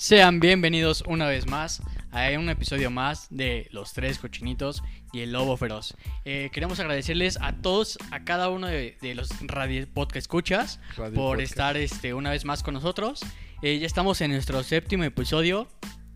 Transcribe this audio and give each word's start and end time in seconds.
Sean 0.00 0.40
bienvenidos 0.40 1.04
una 1.06 1.26
vez 1.26 1.46
más 1.46 1.82
a 2.10 2.30
un 2.38 2.48
episodio 2.48 2.90
más 2.90 3.26
de 3.28 3.68
Los 3.70 3.92
Tres 3.92 4.18
Cochinitos 4.18 4.82
y 5.12 5.20
el 5.20 5.32
Lobo 5.32 5.58
Feroz. 5.58 5.94
Eh, 6.24 6.48
queremos 6.54 6.80
agradecerles 6.80 7.38
a 7.42 7.60
todos, 7.60 7.98
a 8.10 8.24
cada 8.24 8.48
uno 8.48 8.66
de, 8.66 8.96
de 9.02 9.14
los 9.14 9.28
radio 9.42 9.86
podcast 9.92 10.16
escuchas 10.16 10.80
Radio 10.96 11.12
por 11.12 11.36
Podcast. 11.36 11.52
estar 11.52 11.76
este, 11.76 12.14
una 12.14 12.30
vez 12.30 12.46
más 12.46 12.62
con 12.62 12.72
nosotros. 12.72 13.20
Eh, 13.60 13.78
ya 13.78 13.86
estamos 13.86 14.22
en 14.22 14.30
nuestro 14.30 14.62
séptimo 14.62 15.04
episodio. 15.04 15.68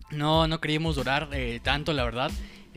No, 0.09 0.47
no 0.47 0.59
queríamos 0.59 0.95
durar 0.95 1.29
eh, 1.33 1.59
tanto, 1.61 1.93
la 1.93 2.05
verdad. 2.05 2.31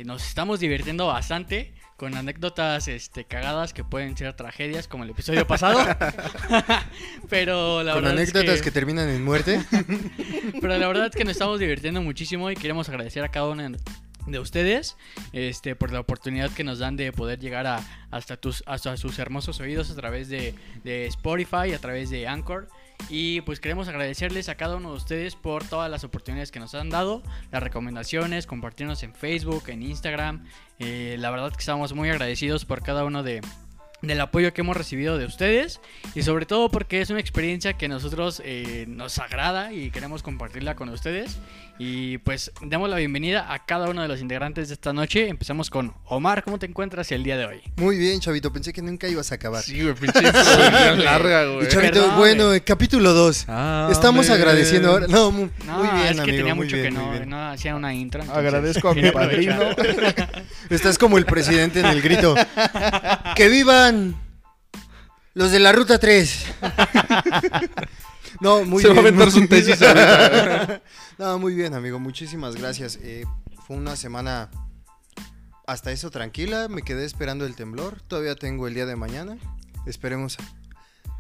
Nos 0.05 0.29
estamos 0.29 0.61
divirtiendo 0.61 1.07
bastante 1.07 1.73
con 1.99 2.15
anécdotas 2.15 2.87
este, 2.87 3.25
cagadas 3.25 3.75
que 3.75 3.83
pueden 3.83 4.17
ser 4.17 4.33
tragedias 4.33 4.87
como 4.87 5.03
el 5.03 5.11
episodio 5.11 5.47
pasado. 5.47 5.81
Pero 7.29 7.83
la 7.83 7.93
Con 7.95 8.05
verdad 8.05 8.21
es 8.23 8.31
anécdotas 8.31 8.59
que- 8.61 8.65
que... 8.67 8.71
terminan 8.71 9.09
en 9.09 9.23
muerte. 9.25 9.61
pero 10.61 10.79
la 10.79 10.87
verdad 10.87 11.07
es 11.07 11.17
que 11.17 11.25
nos 11.25 11.33
estamos 11.33 11.59
divirtiendo 11.59 12.01
muchísimo 12.01 12.51
y 12.51 12.55
queremos 12.55 12.89
agradecer 12.89 13.25
a 13.25 13.29
cada 13.29 13.49
uno 13.49 13.77
de 14.27 14.39
ustedes 14.39 14.97
este, 15.33 15.75
por 15.75 15.91
la 15.93 16.01
oportunidad 16.01 16.51
que 16.53 16.63
nos 16.63 16.79
dan 16.79 16.97
de 16.97 17.13
poder 17.13 17.41
llegar 17.41 17.67
a, 17.67 17.81
hasta, 18.11 18.37
tus, 18.37 18.63
hasta 18.67 18.97
sus 18.97 19.19
hermosos 19.19 19.59
oídos 19.61 19.91
a 19.91 19.97
través 19.97 20.29
de, 20.29 20.55
de 20.85 21.07
Spotify, 21.07 21.73
a 21.75 21.79
través 21.81 22.11
de 22.11 22.29
Anchor. 22.29 22.69
Y 23.09 23.41
pues 23.43 23.61
queremos 23.61 23.89
agradecerles 23.89 24.49
a 24.49 24.57
cada 24.57 24.77
uno 24.77 24.91
de 24.91 24.97
ustedes 24.97 25.35
por 25.35 25.65
todas 25.65 25.91
las 25.91 26.05
oportunidades 26.05 26.51
que 26.51 26.61
nos 26.61 26.75
han 26.75 26.91
dado, 26.91 27.23
las 27.51 27.63
recomendaciones, 27.63 28.47
compartirnos 28.47 29.03
en 29.03 29.15
Facebook, 29.15 29.65
en 29.69 29.83
Instagram. 29.83 30.45
Eh, 30.79 31.17
la 31.19 31.31
verdad 31.31 31.51
que 31.53 31.61
estamos 31.61 31.95
muy 31.95 32.11
agradecidos 32.11 32.65
por 32.65 32.83
cada 32.83 33.05
uno 33.05 33.23
de, 33.23 33.41
del 34.03 34.21
apoyo 34.21 34.53
que 34.55 34.61
hemos 34.61 34.77
recibido 34.77 35.19
de 35.19 35.25
ustedes 35.25 35.81
y 36.15 36.23
sobre 36.23 36.47
todo 36.47 36.71
porque 36.71 37.01
es 37.01 37.11
una 37.11 37.19
experiencia 37.21 37.73
que 37.73 37.89
nosotros 37.89 38.41
eh, 38.45 38.85
nos 38.89 39.19
agrada 39.19 39.73
y 39.73 39.91
queremos 39.91 40.23
compartirla 40.23 40.77
con 40.77 40.89
ustedes 40.91 41.39
y 41.81 42.19
pues 42.19 42.53
damos 42.63 42.89
la 42.91 42.97
bienvenida 42.97 43.53
a 43.53 43.65
cada 43.65 43.89
uno 43.89 44.03
de 44.03 44.09
los 44.09 44.21
integrantes 44.21 44.69
de 44.69 44.75
esta 44.75 44.93
noche 44.93 45.29
empezamos 45.29 45.69
con 45.71 45.95
Omar 46.07 46.45
¿cómo 46.45 46.59
te 46.61 46.67
encuentras 46.67 47.11
el 47.13 47.25
día 47.25 47.37
de 47.37 47.47
hoy? 47.47 47.61
Muy 47.77 47.97
bien, 47.99 48.21
Chavito. 48.21 48.53
Pensé 48.53 48.73
que 48.73 48.83
nunca 48.83 49.09
ibas 49.09 49.31
a 49.33 49.37
acabar. 49.37 49.63
Sí, 49.63 49.81
güey, 49.83 49.95
pinche 49.95 50.23
larga, 50.97 51.45
güey. 51.47 51.67
Y 51.67 51.69
Chavito, 51.69 51.93
Perdón, 51.95 52.17
bueno, 52.17 52.47
güey. 52.47 52.59
eh, 52.59 52.61
capítulo 52.63 53.13
2. 53.13 53.45
Ah, 53.49 53.89
Estamos 53.93 54.27
hombre. 54.29 54.43
agradeciendo 54.43 54.91
ahora. 54.91 55.07
No, 55.09 55.31
mu- 55.31 55.49
no 55.67 55.79
muy 55.79 55.89
bien, 55.89 56.07
es 56.09 56.15
que 56.17 56.21
amigo, 56.23 56.37
tenía 56.37 56.55
muy 56.55 56.67
mucho 56.67 56.77
bien, 56.77 56.95
que 56.95 57.01
muy 57.01 57.19
no, 57.21 57.27
no 57.27 57.49
hacía 57.51 57.75
una 57.77 57.95
intro 57.95 58.21
entonces 58.23 58.45
Agradezco 58.45 58.89
a 58.89 58.95
mi 58.95 59.11
padrino. 59.11 59.59
Estás 60.71 60.99
como 60.99 61.19
el 61.19 61.27
presidente 61.27 61.81
en 61.81 61.87
el 61.87 62.01
grito. 62.03 62.35
¡Que 63.37 63.49
los 65.35 65.51
de 65.51 65.59
la 65.59 65.73
ruta 65.73 65.99
3! 65.99 66.47
No, 68.41 68.65
muy 68.65 68.83
Se 68.83 68.89
va 68.89 68.93
a 68.93 69.03
bien. 69.03 69.07
aventar 69.07 69.33
muy 69.33 69.43
su 69.43 69.49
tesis 69.49 69.83
ahorita. 69.83 70.83
No, 71.19 71.39
muy 71.39 71.55
bien, 71.55 71.75
amigo. 71.75 71.99
Muchísimas 71.99 72.55
gracias. 72.55 72.99
Eh, 73.03 73.25
fue 73.67 73.77
una 73.77 73.97
semana 73.97 74.51
hasta 75.67 75.91
eso 75.91 76.11
tranquila. 76.11 76.69
Me 76.69 76.83
quedé 76.83 77.05
esperando 77.05 77.45
el 77.47 77.57
temblor. 77.57 78.01
Todavía 78.03 78.37
tengo 78.37 78.69
el 78.69 78.75
día 78.75 78.87
de 78.87 78.95
mañana. 78.95 79.37
Esperemos 79.87 80.37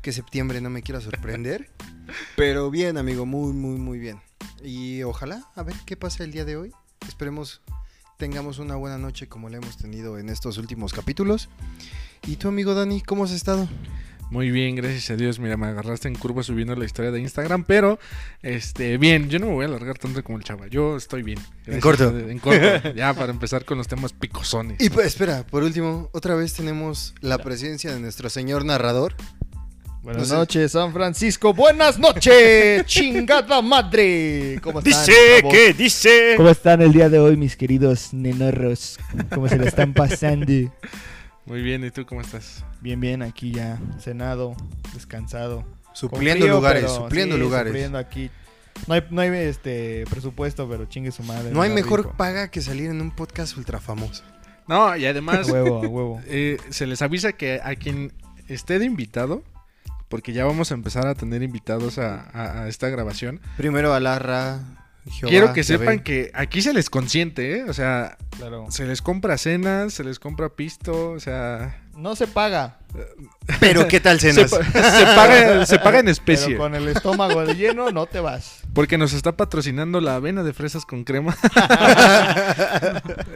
que 0.02 0.12
septiembre 0.12 0.60
no 0.60 0.70
me 0.70 0.82
quiera 0.82 1.00
sorprender. 1.00 1.70
Pero 2.36 2.70
bien, 2.70 2.98
amigo. 2.98 3.26
Muy, 3.26 3.52
muy, 3.52 3.78
muy 3.78 3.98
bien. 3.98 4.20
Y 4.62 5.02
ojalá, 5.02 5.50
a 5.56 5.62
ver 5.64 5.74
qué 5.84 5.96
pasa 5.96 6.22
el 6.22 6.30
día 6.30 6.44
de 6.44 6.56
hoy. 6.56 6.72
Esperemos 7.08 7.62
tengamos 8.18 8.58
una 8.58 8.74
buena 8.74 8.98
noche 8.98 9.28
como 9.28 9.48
la 9.48 9.56
hemos 9.58 9.76
tenido 9.76 10.18
en 10.18 10.28
estos 10.28 10.58
últimos 10.58 10.92
capítulos. 10.92 11.48
¿Y 12.26 12.36
tu 12.36 12.48
amigo 12.48 12.74
Dani, 12.74 13.00
cómo 13.00 13.24
has 13.24 13.30
estado? 13.32 13.68
Muy 14.30 14.50
bien, 14.50 14.76
gracias 14.76 15.08
a 15.10 15.16
Dios. 15.16 15.38
Mira, 15.38 15.56
me 15.56 15.66
agarraste 15.68 16.06
en 16.06 16.14
curva 16.14 16.42
subiendo 16.42 16.76
la 16.76 16.84
historia 16.84 17.10
de 17.10 17.18
Instagram, 17.20 17.64
pero 17.64 17.98
este, 18.42 18.98
bien, 18.98 19.30
yo 19.30 19.38
no 19.38 19.46
me 19.46 19.52
voy 19.54 19.64
a 19.64 19.68
alargar 19.68 19.96
tanto 19.96 20.22
como 20.22 20.36
el 20.36 20.44
chava. 20.44 20.66
Yo 20.68 20.98
estoy 20.98 21.22
bien. 21.22 21.38
Gracias 21.64 21.82
corto. 21.82 22.08
a- 22.14 22.30
En 22.30 22.38
corto. 22.38 22.92
ya 22.94 23.14
para 23.14 23.30
empezar 23.32 23.64
con 23.64 23.78
los 23.78 23.88
temas 23.88 24.12
picosones. 24.12 24.80
Y 24.82 24.90
pues, 24.90 25.06
espera, 25.06 25.46
por 25.46 25.62
último, 25.62 26.10
otra 26.12 26.34
vez 26.34 26.52
tenemos 26.52 27.14
la 27.22 27.38
presencia 27.38 27.92
de 27.94 28.00
nuestro 28.00 28.28
señor 28.28 28.66
narrador. 28.66 29.14
Buenas 30.02 30.22
No 30.22 30.28
sé. 30.28 30.34
noches, 30.34 30.72
San 30.72 30.92
Francisco. 30.92 31.54
Buenas 31.54 31.98
noches, 31.98 32.84
chingada 32.86 33.62
madre. 33.62 34.58
¿Cómo 34.62 34.80
están? 34.80 34.92
Dice 35.06 35.42
que 35.50 35.72
dice. 35.72 36.34
¿Cómo 36.36 36.50
están 36.50 36.82
el 36.82 36.92
día 36.92 37.08
de 37.08 37.18
hoy, 37.18 37.38
mis 37.38 37.56
queridos 37.56 38.12
nenorros? 38.12 38.98
¿Cómo 39.34 39.48
se 39.48 39.56
la 39.56 39.64
están 39.66 39.94
pasando? 39.94 40.52
Muy 41.48 41.62
bien, 41.62 41.82
¿y 41.84 41.90
tú 41.90 42.04
cómo 42.06 42.20
estás? 42.20 42.64
Bien, 42.80 43.00
bien, 43.00 43.22
aquí 43.22 43.50
ya 43.52 43.78
cenado, 43.98 44.54
descansado. 44.94 45.64
Supliendo 45.94 46.44
frío, 46.44 46.54
lugares, 46.56 46.82
pero 46.84 46.94
supliendo 46.94 47.34
sí, 47.36 47.40
lugares. 47.40 47.70
supliendo 47.72 47.98
aquí. 47.98 48.30
No 48.86 48.94
hay, 48.94 49.02
no 49.10 49.20
hay 49.22 49.30
este 49.30 50.04
presupuesto, 50.08 50.68
pero 50.68 50.84
chingue 50.84 51.10
su 51.10 51.22
madre. 51.24 51.50
No 51.50 51.62
hay 51.62 51.70
mejor 51.70 52.00
rico. 52.02 52.14
paga 52.16 52.48
que 52.50 52.60
salir 52.60 52.90
en 52.90 53.00
un 53.00 53.10
podcast 53.10 53.56
ultra 53.56 53.80
famoso. 53.80 54.22
No, 54.68 54.94
y 54.96 55.06
A 55.06 55.10
además 55.10 55.48
huevo, 55.50 55.78
a 55.82 55.88
huevo. 55.88 56.20
eh, 56.26 56.58
se 56.68 56.86
les 56.86 57.00
avisa 57.02 57.32
que 57.32 57.60
a 57.64 57.74
quien 57.74 58.12
esté 58.46 58.78
de 58.78 58.84
invitado, 58.84 59.42
porque 60.08 60.32
ya 60.32 60.44
vamos 60.44 60.70
a 60.70 60.74
empezar 60.74 61.06
a 61.06 61.14
tener 61.14 61.42
invitados 61.42 61.98
a, 61.98 62.20
a- 62.32 62.62
a 62.64 62.68
esta 62.68 62.88
grabación. 62.90 63.40
Primero 63.56 63.94
Alarra. 63.94 64.60
Jehová, 65.10 65.30
Quiero 65.30 65.52
que 65.52 65.64
sepan 65.64 66.00
que 66.00 66.30
aquí 66.34 66.62
se 66.62 66.72
les 66.72 66.90
consiente, 66.90 67.58
¿eh? 67.58 67.64
O 67.68 67.72
sea, 67.72 68.16
Claro. 68.36 68.66
se 68.70 68.86
les 68.86 69.02
compra 69.02 69.36
cenas, 69.38 69.92
se 69.94 70.04
les 70.04 70.18
compra 70.18 70.48
pisto, 70.50 71.10
o 71.10 71.20
sea... 71.20 71.82
No 71.96 72.14
se 72.14 72.28
paga, 72.28 72.78
Pero 73.58 73.88
¿qué 73.88 73.98
tal 73.98 74.20
Se, 74.20 74.32
cenas? 74.32 74.50
se 74.52 74.60
paga, 75.16 75.66
se 75.66 75.78
paga 75.80 75.98
en 75.98 76.06
especie. 76.08 76.46
pero 76.50 76.58
con 76.60 76.74
el 76.76 76.86
estómago 76.86 77.44
de 77.44 77.54
lleno 77.54 77.90
no 77.90 78.06
te 78.06 78.20
vas. 78.20 78.60
Porque 78.72 78.96
nos 78.98 79.12
está 79.12 79.36
patrocinando 79.36 80.00
la 80.00 80.14
avena 80.14 80.44
de 80.44 80.52
fresas 80.52 80.84
con 80.86 81.02
crema. 81.02 81.36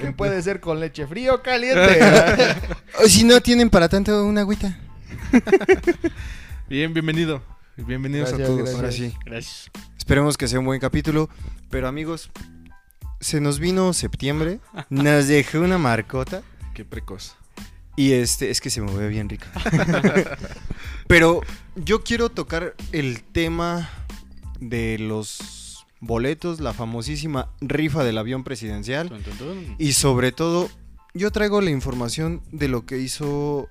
Que 0.00 0.12
puede 0.12 0.40
ser 0.42 0.60
con 0.60 0.78
leche 0.78 1.06
fría 1.08 1.34
o 1.34 1.42
caliente. 1.42 1.98
O 3.02 3.08
si 3.08 3.24
no 3.24 3.40
tienen 3.40 3.68
para 3.68 3.88
tanto 3.88 4.24
una 4.24 4.42
agüita. 4.42 4.78
Bien, 6.68 6.92
bienvenido. 6.94 7.42
Bienvenidos 7.76 8.28
Gracias, 8.28 8.48
a 8.48 8.52
todos. 8.52 8.58
gracias. 8.58 8.76
Ahora 8.76 8.92
sí. 8.92 9.12
gracias 9.24 9.70
Esperemos 9.96 10.36
que 10.36 10.46
sea 10.46 10.58
un 10.58 10.66
buen 10.66 10.80
capítulo. 10.80 11.30
Pero 11.70 11.88
amigos, 11.88 12.30
se 13.20 13.40
nos 13.40 13.58
vino 13.58 13.92
septiembre. 13.94 14.60
Nos 14.90 15.26
dejó 15.26 15.60
una 15.60 15.78
marcota. 15.78 16.42
Qué 16.74 16.84
precoz. 16.84 17.34
Y 17.96 18.12
este, 18.12 18.50
es 18.50 18.60
que 18.60 18.68
se 18.68 18.82
me 18.82 18.92
ve 18.92 19.08
bien 19.08 19.28
rico. 19.28 19.46
Pero 21.06 21.40
yo 21.76 22.02
quiero 22.02 22.28
tocar 22.28 22.74
el 22.92 23.22
tema 23.22 23.88
de 24.60 24.98
los 24.98 25.86
boletos, 26.00 26.60
la 26.60 26.74
famosísima 26.74 27.50
rifa 27.60 28.04
del 28.04 28.18
avión 28.18 28.44
presidencial. 28.44 29.08
Tun, 29.08 29.22
tun, 29.22 29.38
tun. 29.38 29.76
Y 29.78 29.92
sobre 29.92 30.32
todo, 30.32 30.68
yo 31.14 31.30
traigo 31.30 31.60
la 31.60 31.70
información 31.70 32.42
de 32.50 32.68
lo 32.68 32.84
que 32.84 32.98
hizo 32.98 33.68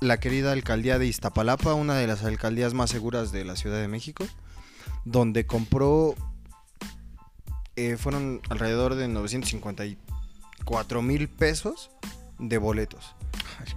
la 0.00 0.18
querida 0.20 0.52
alcaldía 0.52 0.98
de 0.98 1.06
Iztapalapa, 1.06 1.74
una 1.74 1.94
de 1.96 2.06
las 2.06 2.24
alcaldías 2.24 2.74
más 2.74 2.90
seguras 2.90 3.32
de 3.32 3.44
la 3.44 3.56
Ciudad 3.56 3.80
de 3.80 3.88
México, 3.88 4.26
donde 5.04 5.46
compró, 5.46 6.14
eh, 7.76 7.96
fueron 7.98 8.40
alrededor 8.48 8.94
de 8.94 9.08
954 9.08 11.02
mil 11.02 11.28
pesos 11.28 11.90
de 12.38 12.58
boletos. 12.58 13.14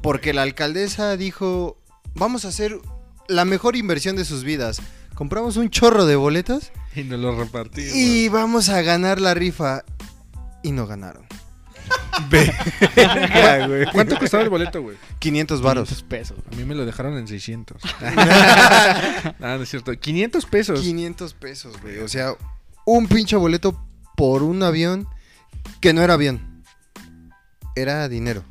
Porque 0.02 0.34
la 0.34 0.44
alcaldesa 0.44 1.18
dijo, 1.18 1.78
vamos 2.16 2.46
a 2.46 2.50
hacer 2.50 2.80
la 3.28 3.46
mejor 3.46 3.76
inversión 3.76 4.16
de 4.16 4.26
sus 4.26 4.44
vidas. 4.44 4.82
Compramos 5.16 5.58
un 5.58 5.70
chorro 5.70 6.06
de 6.06 6.16
boletos 6.16 6.72
Y 6.96 7.04
nos 7.04 7.20
lo 7.20 7.38
repartimos. 7.38 7.94
y 7.96 8.28
vamos 8.30 8.70
a 8.70 8.82
ganar 8.82 9.22
la 9.22 9.34
rifa. 9.34 9.84
Y 10.64 10.72
no 10.72 10.86
ganaron. 10.88 11.26
¿Cuánto 13.94 14.18
costaba 14.18 14.44
el 14.44 14.50
boleto, 14.50 14.82
güey? 14.82 14.98
500 15.20 15.62
varos. 15.62 15.90
500 15.90 16.10
pesos 16.10 16.38
A 16.52 16.56
mí 16.56 16.64
me 16.66 16.76
lo 16.76 16.86
dejaron 16.86 17.18
en 17.18 17.28
600. 17.28 17.82
ah, 18.02 19.34
no 19.40 19.64
es 19.64 19.70
cierto. 19.70 19.94
500 19.98 20.46
pesos. 20.46 20.82
500 20.82 21.34
pesos, 21.34 21.82
güey. 21.82 22.00
O 22.00 22.08
sea, 22.08 22.34
un 22.86 23.08
pinche 23.08 23.36
boleto 23.36 23.80
por 24.16 24.44
un 24.44 24.64
avión 24.64 25.08
que 25.80 25.94
no 25.94 26.02
era 26.02 26.14
avión. 26.14 26.64
Era 27.76 28.08
dinero. 28.10 28.44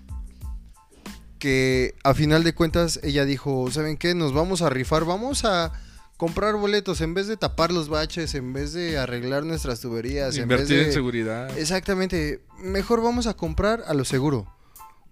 Que 1.39 1.95
a 2.05 2.15
final 2.15 2.45
de 2.45 2.55
cuentas 2.55 3.01
ella 3.03 3.25
dijo, 3.25 3.71
¿saben 3.71 3.97
qué? 3.97 4.15
Nos 4.15 4.33
vamos 4.33 4.63
a 4.63 4.71
rifar, 4.71 5.05
vamos 5.05 5.45
a 5.45 5.73
comprar 6.21 6.55
boletos 6.57 7.01
en 7.01 7.15
vez 7.15 7.29
de 7.29 7.39
tapar 7.39 7.73
los 7.73 7.89
baches, 7.89 8.35
en 8.35 8.53
vez 8.53 8.75
de 8.75 8.99
arreglar 8.99 9.43
nuestras 9.47 9.81
tuberías, 9.81 10.37
en 10.37 10.47
vez 10.49 10.61
Invertir 10.61 10.77
de... 10.81 10.85
en 10.89 10.93
seguridad. 10.93 11.59
Exactamente. 11.59 12.43
Mejor 12.63 13.03
vamos 13.03 13.27
a 13.27 13.33
comprar 13.33 13.85
a 13.87 13.95
lo 13.95 14.05
seguro. 14.05 14.47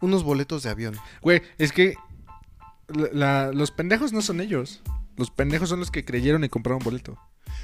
Unos 0.03 0.23
boletos 0.23 0.63
de 0.65 0.69
avión. 0.69 0.97
Güey, 1.23 1.41
es 1.57 1.73
que 1.73 1.95
la- 3.13 3.53
los 3.55 3.71
pendejos 3.71 4.13
no 4.13 4.21
son 4.21 4.43
ellos. 4.43 4.83
Los 5.17 5.31
pendejos 5.31 5.71
son 5.71 5.81
los 5.81 5.91
que 5.91 6.05
creyeron 6.05 6.45
y 6.45 6.51
compraron 6.51 6.81
boleto. 6.85 7.19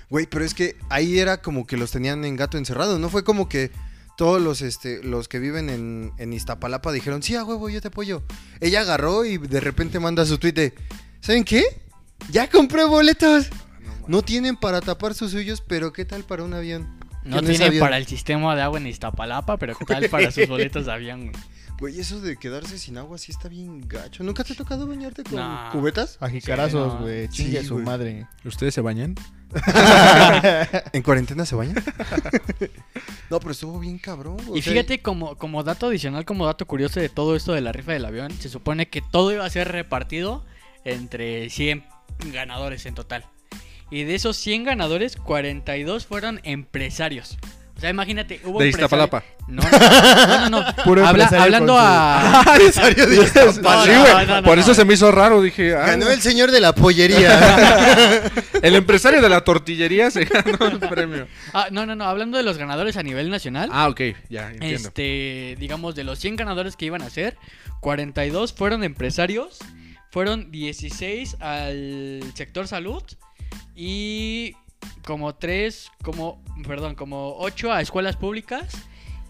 Güey, 0.09 0.27
pero 0.27 0.43
es 0.43 0.55
que 0.55 0.77
ahí 0.89 1.19
era 1.19 1.43
como 1.43 1.67
que 1.67 1.77
los 1.77 1.91
tenían 1.91 2.25
en 2.25 2.37
gato 2.37 2.57
encerrado. 2.57 2.99
No 2.99 3.11
fue 3.11 3.25
como 3.25 3.47
que 3.51 3.71
todos 4.17 4.41
los, 4.41 4.63
este, 4.63 5.03
los 5.05 5.29
que 5.29 5.39
viven 5.39 5.69
en, 5.69 6.13
en 6.17 6.33
Iztapalapa 6.33 6.93
dijeron, 6.93 7.23
sí, 7.23 7.37
a 7.37 7.45
huevo, 7.45 7.69
yo 7.69 7.83
te 7.83 7.89
apoyo. 7.89 8.23
Ella 8.61 8.81
agarró 8.81 9.27
y 9.27 9.37
de 9.37 9.61
repente 9.61 10.01
manda 10.01 10.25
su 10.25 10.39
tweet 10.39 10.53
de, 10.53 10.75
¿saben 11.21 11.45
qué? 11.45 11.84
Ya 12.31 12.49
compré 12.49 12.85
boletos. 12.85 13.49
No 14.07 14.23
tienen 14.23 14.57
para 14.57 14.81
tapar 14.81 15.15
sus 15.15 15.31
suyos, 15.33 15.63
pero 15.67 15.93
¿qué 15.93 16.05
tal 16.05 16.25
para 16.25 16.43
un 16.45 16.53
avión? 16.55 16.99
No 17.25 17.39
¿Quién 17.39 17.45
es 17.45 17.51
tienen 17.53 17.69
avión? 17.69 17.81
para 17.81 17.97
el 17.97 18.07
sistema 18.07 18.55
de 18.55 18.63
agua 18.63 18.79
en 18.79 18.87
Iztapalapa, 18.87 19.57
pero 19.57 19.75
¿qué 19.77 19.85
tal 19.87 20.09
para 20.11 20.31
sus 20.31 20.47
boletos 20.47 20.87
de 20.87 20.93
avión? 20.93 21.33
güey? 21.79 21.99
Eso 21.99 22.21
de 22.21 22.37
quedarse 22.37 22.79
sin 22.79 22.99
agua 22.99 23.17
sí 23.19 23.33
está 23.33 23.49
bien 23.49 23.81
gacho. 23.89 24.23
¿Nunca 24.23 24.45
te 24.45 24.53
ha 24.53 24.57
tocado 24.57 24.87
bañarte 24.87 25.25
con 25.25 25.37
No. 25.37 25.71
cubetas? 25.73 26.19
A 26.21 26.29
jicarazos, 26.29 26.93
Sí, 26.93 26.97
no. 26.99 27.03
güey. 27.03 27.29
Chingue 27.29 27.61
Sí, 27.63 27.67
su 27.67 27.79
madre. 27.79 28.27
¿Ustedes 28.45 28.75
se 28.75 28.81
bañan? 28.83 29.15
¿En 30.93 31.03
cuarentena 31.03 31.47
se 31.47 31.55
bañan? 31.55 31.77
no, 33.31 33.39
pero 33.41 33.53
estuvo 33.53 33.79
bien 33.81 33.99
cabrón. 33.99 34.37
Y 34.55 34.61
sea, 34.63 34.73
fíjate, 34.73 35.01
como, 35.01 35.37
como 35.37 35.63
dato 35.63 35.87
adicional, 35.87 36.25
como 36.27 36.45
dato 36.47 36.67
curioso 36.67 37.01
de 37.01 37.09
todo 37.09 37.37
esto 37.37 37.53
de 37.55 37.61
la 37.63 37.73
rifa 37.73 37.93
del 37.93 38.05
avión, 38.05 38.31
se 38.33 38.49
supone 38.51 38.89
que 38.89 39.01
todo 39.01 39.33
iba 39.33 39.45
a 39.47 39.51
ser 39.51 39.69
repartido 39.73 40.45
entre 40.85 41.49
100 41.51 41.85
ganadores 42.33 42.87
en 42.87 42.95
total. 42.95 43.25
Y 43.91 44.05
de 44.05 44.15
esos 44.15 44.37
100 44.39 44.65
ganadores, 44.65 45.17
42 45.17 46.07
fueron 46.07 46.41
empresarios. 46.43 47.39
O 47.77 47.81
sea, 47.81 47.91
imagínate, 47.91 48.41
hubo 48.45 48.61
De 48.61 48.69
Iztapalapa. 48.69 49.25
No, 49.49 49.61
no, 49.63 49.79
no, 49.79 50.49
no, 50.49 50.63
no. 50.63 50.77
Puro 50.85 51.05
Habla- 51.07 51.25
empresario 51.25 51.43
hablando 51.45 51.73
su- 51.75 51.81
a... 51.81 52.45
empresario 52.47 53.07
de 53.07 53.17
Iztapalapa. 53.25 53.85
Sí, 53.85 53.91
no, 53.91 54.01
güey. 54.01 54.27
no, 54.27 54.41
no, 54.41 54.43
Por 54.45 54.57
no. 54.57 54.63
eso 54.63 54.75
se 54.75 54.85
me 54.85 54.95
hizo 54.95 55.11
raro. 55.11 55.43
Dije, 55.43 55.75
ah, 55.75 55.87
Ganó 55.87 56.09
el 56.09 56.21
señor 56.23 56.51
de 56.53 56.61
la 56.61 56.73
pollería. 56.73 58.23
el 58.63 58.75
empresario 58.77 59.21
de 59.21 59.29
la 59.29 59.43
tortillería 59.43 60.11
se 60.11 60.25
ganó 60.25 60.67
el 60.67 60.79
premio. 60.79 61.27
Ah, 61.53 61.67
no, 61.73 61.85
no, 61.85 61.95
no, 61.97 62.05
hablando 62.05 62.39
de 62.39 62.45
los 62.45 62.57
ganadores 62.59 62.97
a 62.97 63.03
nivel 63.03 63.29
nacional. 63.29 63.69
Ah, 63.73 63.89
ok, 63.89 64.01
ya 64.31 64.51
entiendo. 64.53 64.89
Este, 64.89 65.57
digamos, 65.59 65.95
de 65.97 66.05
los 66.05 66.19
100 66.21 66.37
ganadores 66.37 66.77
que 66.77 66.87
iban 66.87 67.03
a 67.03 67.11
ser, 67.11 67.37
42 67.81 68.53
fueron 68.53 68.85
empresarios, 68.85 69.59
fueron 70.15 70.53
16 70.53 71.39
al 71.41 72.23
sector 72.35 72.69
salud 72.69 73.03
y 73.75 74.55
como 75.05 75.35
3, 75.35 75.91
como, 76.05 76.41
perdón, 76.69 76.95
como 76.95 77.35
8 77.39 77.73
a 77.73 77.81
escuelas 77.81 78.15
públicas 78.15 78.77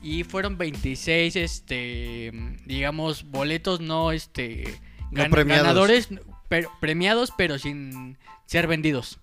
y 0.03 0.25
fueron 0.25 0.59
26, 0.59 1.37
este, 1.37 2.33
digamos, 2.67 3.25
boletos 3.31 3.81
no, 3.81 4.13
este, 4.13 4.79
No 5.11 5.25
premiados. 5.31 5.63
ganadores, 5.63 6.09
pero, 6.51 6.71
premiados, 6.83 7.33
pero 7.35 7.59
sin 7.59 8.19
ser 8.45 8.67
vendidos. 8.67 9.21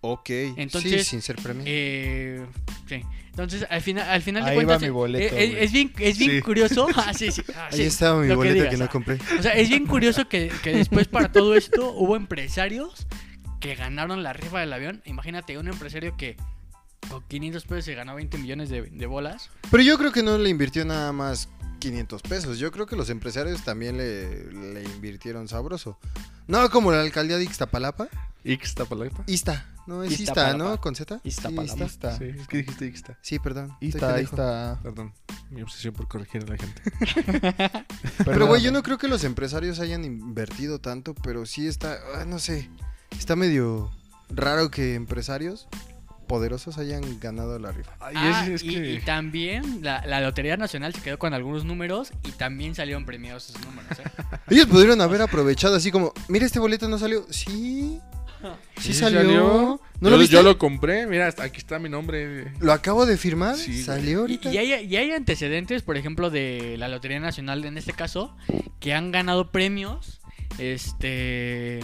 ok. 0.00 0.30
Entonces, 0.56 1.04
sí, 1.04 1.10
sin 1.10 1.20
ser 1.20 1.36
premio. 1.36 1.64
Eh, 1.66 2.46
sí. 2.88 3.02
Entonces, 3.34 3.66
al 3.68 3.80
final, 3.82 4.08
al 4.08 4.22
final 4.22 4.44
de 4.44 4.50
Ahí 4.50 4.54
cuentas, 4.56 4.76
va 4.76 4.80
mi 4.80 4.86
eh, 4.86 4.90
boleto, 4.90 5.34
eh, 5.36 5.48
güey. 5.48 5.64
es 5.64 5.72
bien, 5.72 5.92
es 5.98 6.18
bien 6.18 6.30
Sí. 6.30 6.40
curioso. 6.40 6.86
Ah, 6.96 7.12
sí, 7.12 7.32
sí. 7.32 7.42
ah, 7.56 7.68
Ahí 7.72 7.78
sí, 7.78 7.82
estaba 7.82 8.20
mi 8.22 8.28
lo 8.28 8.36
boleta 8.36 8.54
que, 8.54 8.62
digas, 8.62 8.78
no 8.78 8.88
compré. 8.88 9.18
O 9.38 9.42
sea, 9.42 9.52
es 9.54 9.68
bien 9.68 9.86
curioso 9.86 10.28
que, 10.28 10.52
que 10.62 10.72
después 10.76 11.08
para 11.08 11.32
todo 11.32 11.56
esto 11.56 11.92
hubo 11.92 12.14
empresarios 12.14 13.08
que 13.58 13.74
ganaron 13.74 14.22
la 14.22 14.32
rifa 14.34 14.60
del 14.60 14.72
avión. 14.72 15.02
Imagínate, 15.04 15.58
un 15.58 15.66
empresario 15.66 16.16
que 16.16 16.36
con 17.08 17.22
500 17.26 17.64
pesos 17.64 17.84
se 17.86 17.94
ganó 17.94 18.14
20 18.14 18.38
millones 18.38 18.68
de, 18.70 18.82
de 18.82 19.06
bolas. 19.06 19.50
Pero 19.70 19.82
yo 19.82 19.98
creo 19.98 20.12
que 20.12 20.22
no 20.22 20.38
le 20.38 20.48
invirtió 20.48 20.84
nada 20.84 21.12
más 21.12 21.48
500 21.84 22.22
pesos. 22.22 22.58
Yo 22.58 22.72
creo 22.72 22.86
que 22.86 22.96
los 22.96 23.10
empresarios 23.10 23.62
también 23.62 23.98
le, 23.98 24.50
le 24.52 24.82
invirtieron 24.84 25.48
sabroso. 25.48 25.98
No 26.46 26.70
como 26.70 26.90
la 26.92 27.02
alcaldía 27.02 27.36
de 27.36 27.44
Ixtapalapa. 27.44 28.08
Ixtapalapa. 28.42 29.24
Ista. 29.26 29.66
No, 29.86 30.02
es 30.02 30.18
Ista. 30.18 30.54
¿no? 30.54 30.80
¿Con 30.80 30.94
Z? 30.94 31.20
Sí, 31.22 31.28
Iztapalapa. 31.28 31.84
Ista. 31.84 31.84
Está. 31.84 32.16
Sí, 32.16 32.24
es 32.24 32.48
que 32.48 32.56
dijiste 32.56 32.86
Ixta. 32.86 33.18
Sí, 33.20 33.38
perdón. 33.38 33.76
Pendejo. 33.80 34.16
está. 34.16 34.80
Perdón, 34.82 35.12
mi 35.50 35.60
obsesión 35.60 35.92
por 35.92 36.08
corregir 36.08 36.44
a 36.44 36.46
la 36.46 36.56
gente. 36.56 37.84
Pero, 38.24 38.46
güey, 38.46 38.62
yo 38.62 38.72
no 38.72 38.82
creo 38.82 38.96
que 38.96 39.08
los 39.08 39.22
empresarios 39.24 39.78
hayan 39.78 40.04
invertido 40.04 40.78
tanto, 40.78 41.14
pero 41.14 41.44
sí 41.44 41.66
está, 41.66 41.98
ah, 42.14 42.24
no 42.24 42.38
sé, 42.38 42.70
está 43.18 43.36
medio 43.36 43.90
raro 44.30 44.70
que 44.70 44.94
empresarios 44.94 45.68
poderosos 46.34 46.78
hayan 46.78 47.20
ganado 47.20 47.58
la 47.60 47.70
rifa. 47.70 47.92
Ay, 48.00 48.14
Ah, 48.16 48.44
es, 48.46 48.50
es 48.54 48.62
y, 48.64 48.68
que... 48.74 48.92
y 48.94 48.98
también 49.00 49.80
la, 49.82 50.04
la 50.06 50.20
Lotería 50.20 50.56
Nacional 50.56 50.92
se 50.92 51.00
quedó 51.00 51.16
con 51.18 51.32
algunos 51.32 51.64
números 51.64 52.12
y 52.26 52.32
también 52.32 52.74
salieron 52.74 53.04
premiados 53.06 53.50
esos 53.50 53.64
números. 53.64 53.98
¿eh? 54.00 54.02
Ellos 54.50 54.66
pudieron 54.66 55.00
haber 55.00 55.22
aprovechado 55.22 55.76
así 55.76 55.92
como, 55.92 56.12
mira, 56.28 56.44
este 56.44 56.58
boleto 56.58 56.88
no 56.88 56.98
salió. 56.98 57.24
Sí, 57.30 58.00
sí, 58.80 58.92
salió. 58.94 59.80
¿No 60.00 60.10
yo, 60.10 60.16
lo 60.16 60.22
yo 60.24 60.42
lo 60.42 60.58
compré, 60.58 61.06
mira, 61.06 61.28
aquí 61.38 61.58
está 61.58 61.78
mi 61.78 61.88
nombre. 61.88 62.52
Lo 62.58 62.72
acabo 62.72 63.06
de 63.06 63.16
firmar, 63.16 63.56
Sí, 63.56 63.80
salió 63.82 64.10
Y, 64.10 64.14
ahorita. 64.20 64.52
y 64.52 64.58
hay, 64.58 64.72
y 64.86 64.96
hay 64.96 65.12
antecedentes, 65.12 65.82
por 65.82 65.96
ejemplo, 65.96 66.30
de 66.30 66.74
la 66.78 66.88
Lotería 66.88 67.20
Nacional 67.20 67.64
en 67.64 67.78
este 67.78 67.92
caso, 67.92 68.36
que 68.80 68.92
han 68.92 69.12
ganado 69.12 69.52
premios, 69.52 70.20
este, 70.58 71.78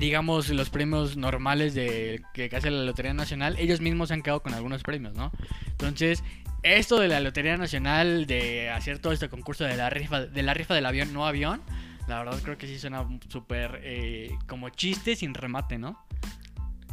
digamos, 0.00 0.48
los 0.48 0.70
premios 0.70 1.16
normales 1.16 1.74
de 1.74 2.22
que 2.32 2.50
hace 2.52 2.70
la 2.70 2.84
Lotería 2.84 3.14
Nacional, 3.14 3.54
ellos 3.58 3.80
mismos 3.80 4.08
se 4.08 4.14
han 4.14 4.22
quedado 4.22 4.42
con 4.42 4.54
algunos 4.54 4.82
premios, 4.82 5.14
¿no? 5.14 5.30
Entonces, 5.66 6.24
esto 6.62 6.98
de 6.98 7.08
la 7.08 7.20
Lotería 7.20 7.56
Nacional, 7.56 8.26
de 8.26 8.70
hacer 8.70 8.98
todo 8.98 9.12
este 9.12 9.28
concurso 9.28 9.64
de 9.64 9.76
la 9.76 9.90
rifa, 9.90 10.22
de 10.22 10.42
la 10.42 10.54
rifa 10.54 10.74
del 10.74 10.86
avión, 10.86 11.12
no 11.12 11.26
avión, 11.26 11.60
la 12.08 12.18
verdad 12.18 12.40
creo 12.42 12.58
que 12.58 12.66
sí 12.66 12.78
suena 12.78 13.06
súper 13.28 13.80
eh, 13.84 14.30
como 14.48 14.70
chiste 14.70 15.14
sin 15.14 15.34
remate, 15.34 15.78
¿no? 15.78 16.02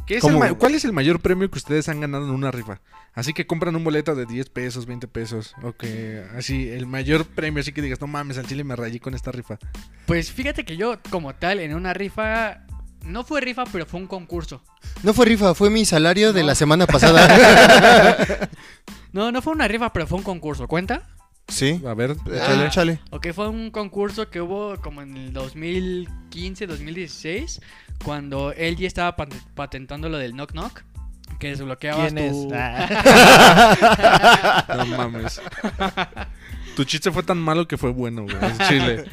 ¿Qué 0.06 0.16
es 0.16 0.22
¿Cuál 0.22 0.74
es 0.74 0.86
el 0.86 0.92
mayor 0.92 1.20
premio 1.20 1.50
que 1.50 1.58
ustedes 1.58 1.88
han 1.90 2.00
ganado 2.00 2.26
en 2.26 2.30
una 2.30 2.50
rifa? 2.50 2.80
Así 3.12 3.34
que 3.34 3.46
compran 3.46 3.76
un 3.76 3.84
boleto 3.84 4.14
de 4.14 4.24
10 4.24 4.48
pesos, 4.48 4.86
20 4.86 5.06
pesos. 5.06 5.54
O 5.62 5.72
que 5.72 6.24
así, 6.34 6.70
el 6.70 6.86
mayor 6.86 7.26
premio, 7.26 7.60
así 7.60 7.72
que 7.72 7.82
digas, 7.82 8.00
no 8.00 8.06
mames, 8.06 8.38
al 8.38 8.46
chile 8.46 8.64
me 8.64 8.74
rayé 8.74 9.00
con 9.00 9.14
esta 9.14 9.32
rifa. 9.32 9.58
Pues 10.06 10.32
fíjate 10.32 10.64
que 10.64 10.78
yo, 10.78 10.98
como 11.10 11.34
tal, 11.34 11.60
en 11.60 11.74
una 11.74 11.92
rifa, 11.92 12.64
no 13.04 13.24
fue 13.24 13.40
rifa, 13.40 13.64
pero 13.70 13.86
fue 13.86 14.00
un 14.00 14.06
concurso. 14.06 14.62
No 15.02 15.12
fue 15.14 15.26
rifa, 15.26 15.54
fue 15.54 15.70
mi 15.70 15.84
salario 15.84 16.32
de 16.32 16.40
No. 16.42 16.48
la 16.48 16.54
semana 16.54 16.86
pasada. 16.86 18.48
No, 19.12 19.32
no 19.32 19.40
fue 19.40 19.54
una 19.54 19.66
rifa, 19.66 19.90
pero 19.92 20.06
fue 20.06 20.18
un 20.18 20.24
concurso. 20.24 20.68
¿Cuenta? 20.68 21.02
sí. 21.48 21.80
A 21.86 21.94
ver, 21.94 22.10
Échale, 22.30 22.62
Ah. 22.62 22.66
échale. 22.66 23.00
Ok, 23.10 23.28
fue 23.34 23.48
un 23.48 23.70
concurso 23.70 24.28
que 24.28 24.42
hubo 24.42 24.76
como 24.82 25.00
en 25.00 25.16
el 25.16 25.32
2015, 25.32 26.66
2016, 26.66 27.60
cuando 28.04 28.52
él 28.52 28.76
ya 28.76 28.86
estaba 28.86 29.16
pat- 29.16 29.32
patentando 29.54 30.10
lo 30.10 30.18
del 30.18 30.32
knock 30.32 30.52
knock, 30.52 30.82
que 31.38 31.48
desbloqueabas 31.48 32.12
¿Quién 32.12 32.18
es? 32.18 32.36
Ah. 32.52 34.64
no 34.76 34.84
mames. 34.86 35.40
Tu 36.76 36.84
chiste 36.84 37.10
fue 37.10 37.22
tan 37.22 37.38
malo 37.38 37.66
que 37.66 37.78
fue 37.78 37.90
bueno, 37.92 38.24
güey. 38.24 38.36
chile. 38.68 39.04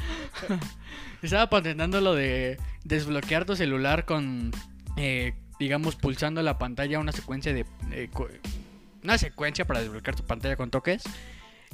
Estaba 1.25 1.49
patentando 1.49 2.01
lo 2.01 2.13
de 2.15 2.57
desbloquear 2.83 3.45
tu 3.45 3.55
celular 3.55 4.05
con, 4.05 4.51
eh, 4.97 5.33
digamos, 5.59 5.95
pulsando 5.95 6.41
la 6.41 6.57
pantalla 6.57 6.99
una 6.99 7.11
secuencia 7.11 7.53
de... 7.53 7.65
eh, 7.91 8.09
una 9.03 9.17
secuencia 9.17 9.65
para 9.65 9.81
desbloquear 9.81 10.15
tu 10.15 10.23
pantalla 10.23 10.55
con 10.55 10.69
toques. 10.71 11.03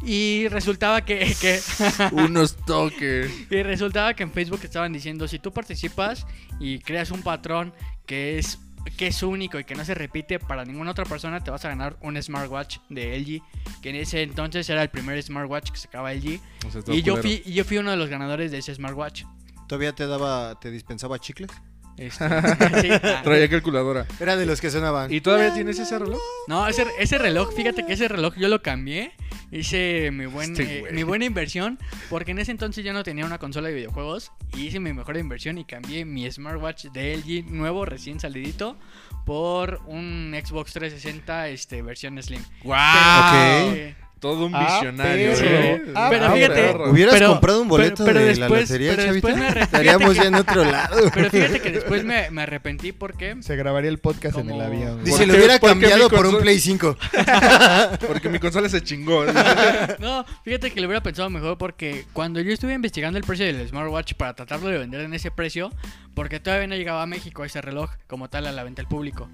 Y 0.03 0.47
resultaba 0.49 1.05
que, 1.05 1.19
que 1.41 1.59
Unos 2.11 2.55
toques. 2.65 3.31
Y 3.49 3.63
resultaba 3.63 4.13
que 4.13 4.23
en 4.23 4.31
Facebook 4.31 4.61
estaban 4.63 4.91
diciendo, 4.93 5.27
si 5.27 5.39
tú 5.39 5.51
participas 5.51 6.25
y 6.59 6.79
creas 6.79 7.11
un 7.11 7.21
patrón 7.21 7.73
que 8.07 8.39
es, 8.39 8.57
que 8.97 9.07
es 9.07 9.21
único 9.21 9.59
y 9.59 9.63
que 9.63 9.75
no 9.75 9.85
se 9.85 9.93
repite 9.93 10.39
para 10.39 10.65
ninguna 10.65 10.91
otra 10.91 11.05
persona, 11.05 11.43
te 11.43 11.51
vas 11.51 11.63
a 11.65 11.69
ganar 11.69 11.97
un 12.01 12.21
smartwatch 12.21 12.79
de 12.89 13.17
LG, 13.19 13.81
que 13.81 13.89
en 13.91 13.95
ese 13.97 14.23
entonces 14.23 14.67
era 14.69 14.81
el 14.81 14.89
primer 14.89 15.21
smartwatch 15.21 15.69
que 15.69 15.77
sacaba 15.77 16.13
LG. 16.13 16.39
O 16.67 16.71
sea, 16.71 16.79
estuvo 16.79 16.95
Y 16.95 17.03
yo 17.03 17.13
culero. 17.13 17.21
fui, 17.21 17.43
y 17.45 17.53
yo 17.53 17.63
fui 17.63 17.77
uno 17.77 17.91
de 17.91 17.97
los 17.97 18.09
ganadores 18.09 18.51
de 18.51 18.57
ese 18.57 18.73
smartwatch. 18.73 19.23
¿Todavía 19.71 19.95
te 19.95 20.05
daba, 20.05 20.59
te 20.59 20.69
dispensaba 20.69 21.17
chicles? 21.17 21.49
Este, 21.95 22.27
sí, 22.81 22.89
ah. 22.91 23.21
Traía 23.23 23.49
calculadora. 23.49 24.05
Era 24.19 24.35
de 24.35 24.45
los 24.45 24.59
que 24.59 24.69
sonaban. 24.69 25.13
¿Y 25.13 25.21
todavía 25.21 25.53
tienes 25.53 25.79
ese 25.79 25.97
reloj? 25.97 26.19
No, 26.49 26.67
ese, 26.67 26.85
ese 26.99 27.17
reloj, 27.17 27.53
fíjate 27.55 27.85
que 27.85 27.93
ese 27.93 28.09
reloj 28.09 28.35
yo 28.35 28.49
lo 28.49 28.61
cambié. 28.61 29.13
Hice 29.49 30.11
mi, 30.11 30.25
buen, 30.25 30.51
Este 30.51 30.79
eh, 30.79 30.91
mi 30.91 31.03
buena 31.03 31.23
inversión. 31.23 31.79
Porque 32.09 32.31
en 32.31 32.39
ese 32.39 32.51
entonces 32.51 32.83
yo 32.83 32.91
no 32.91 33.03
tenía 33.03 33.25
una 33.25 33.37
consola 33.37 33.69
de 33.69 33.75
videojuegos. 33.75 34.33
Y 34.57 34.65
hice 34.65 34.81
mi 34.81 34.91
mejor 34.91 35.15
inversión 35.15 35.57
y 35.57 35.63
cambié 35.63 36.03
mi 36.03 36.29
smartwatch 36.29 36.87
de 36.87 37.15
LG 37.15 37.49
nuevo, 37.49 37.85
recién 37.85 38.19
salidito. 38.19 38.77
Por 39.25 39.79
un 39.85 40.35
Xbox 40.35 40.73
360 40.73 41.47
este, 41.47 41.81
versión 41.81 42.21
Slim. 42.21 42.43
¡Wow! 42.65 42.73
Ok. 42.73 43.33
Eh, 43.77 43.95
Todo 44.21 44.45
un 44.45 44.55
Ah, 44.55 44.67
visionario, 44.75 45.31
pero- 45.35 45.49
¿eh? 45.57 45.83
ah, 45.95 46.07
pero 46.11 46.25
Ah, 46.27 46.31
fíjate, 46.33 46.53
perro. 46.53 46.91
¿Hubieras 46.91 47.13
Pero- 47.15 47.27
comprado 47.31 47.61
un 47.63 47.67
boleto 47.67 48.05
pero- 48.05 48.19
pero 48.19 48.19
de 48.19 48.35
la 48.35 48.45
después- 48.45 48.69
lotería, 48.69 48.91
pero 48.91 49.03
chavita? 49.07 49.27
después 49.27 49.35
me 49.37 49.49
arrep- 49.49 49.63
Estaríamos 49.63 50.15
ya 50.15 50.23
en 50.25 50.35
otro 50.35 50.63
lado. 50.63 51.11
Pero 51.11 51.29
fíjate 51.31 51.59
que 51.59 51.71
después 51.71 52.03
me, 52.03 52.29
me 52.29 52.41
arrepentí 52.43 52.91
porque... 52.91 53.35
Se 53.41 53.55
grabaría 53.55 53.89
el 53.89 53.97
podcast 53.97 54.37
en 54.37 54.51
el 54.51 54.61
avión. 54.61 55.03
Dice, 55.03 55.17
¿Por 55.17 55.27
lo 55.27 55.33
hubiera 55.33 55.57
cambiado 55.59 56.07
por 56.09 56.27
un 56.27 56.39
Play 56.39 56.59
5. 56.59 56.95
Porque 58.07 58.29
mi 58.29 58.37
consola 58.39 58.69
se 58.69 58.81
chingó. 58.81 59.25
No, 59.99 60.23
fíjate 60.45 60.71
que 60.71 60.79
lo 60.81 60.87
hubiera 60.87 61.01
pensado 61.01 61.29
mejor 61.31 61.57
porque 61.57 62.05
cuando 62.13 62.39
yo 62.41 62.51
estuve 62.53 62.73
investigando 62.73 63.17
el 63.17 63.25
precio 63.25 63.45
del 63.45 63.67
smartwatch 63.67 64.13
para 64.13 64.33
tratarlo 64.35 64.67
de 64.69 64.77
vender 64.77 65.01
en 65.01 65.13
ese 65.15 65.31
precio, 65.31 65.71
porque 66.13 66.39
todavía 66.39 66.67
no 66.67 66.75
llegaba 66.75 67.01
a 67.01 67.05
México 67.07 67.43
ese 67.43 67.59
reloj 67.61 67.89
como 68.07 68.29
tal 68.29 68.45
a 68.45 68.51
la 68.51 68.63
venta 68.63 68.81
al 68.83 68.87
público. 68.87 69.29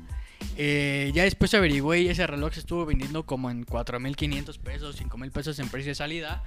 Eh, 0.58 1.12
ya 1.14 1.24
después 1.24 1.54
averigüé 1.54 2.02
y 2.02 2.10
ese 2.10 2.26
reloj 2.28 2.54
se 2.54 2.60
estuvo 2.62 2.86
vendiendo 2.86 3.26
como 3.26 3.50
en 3.52 3.66
4.500 3.66 4.60
pesos, 4.60 5.02
5.000 5.02 5.32
pesos 5.32 5.60
en 5.60 5.70
precio 5.70 5.92
de 5.92 5.96
salida. 5.96 6.44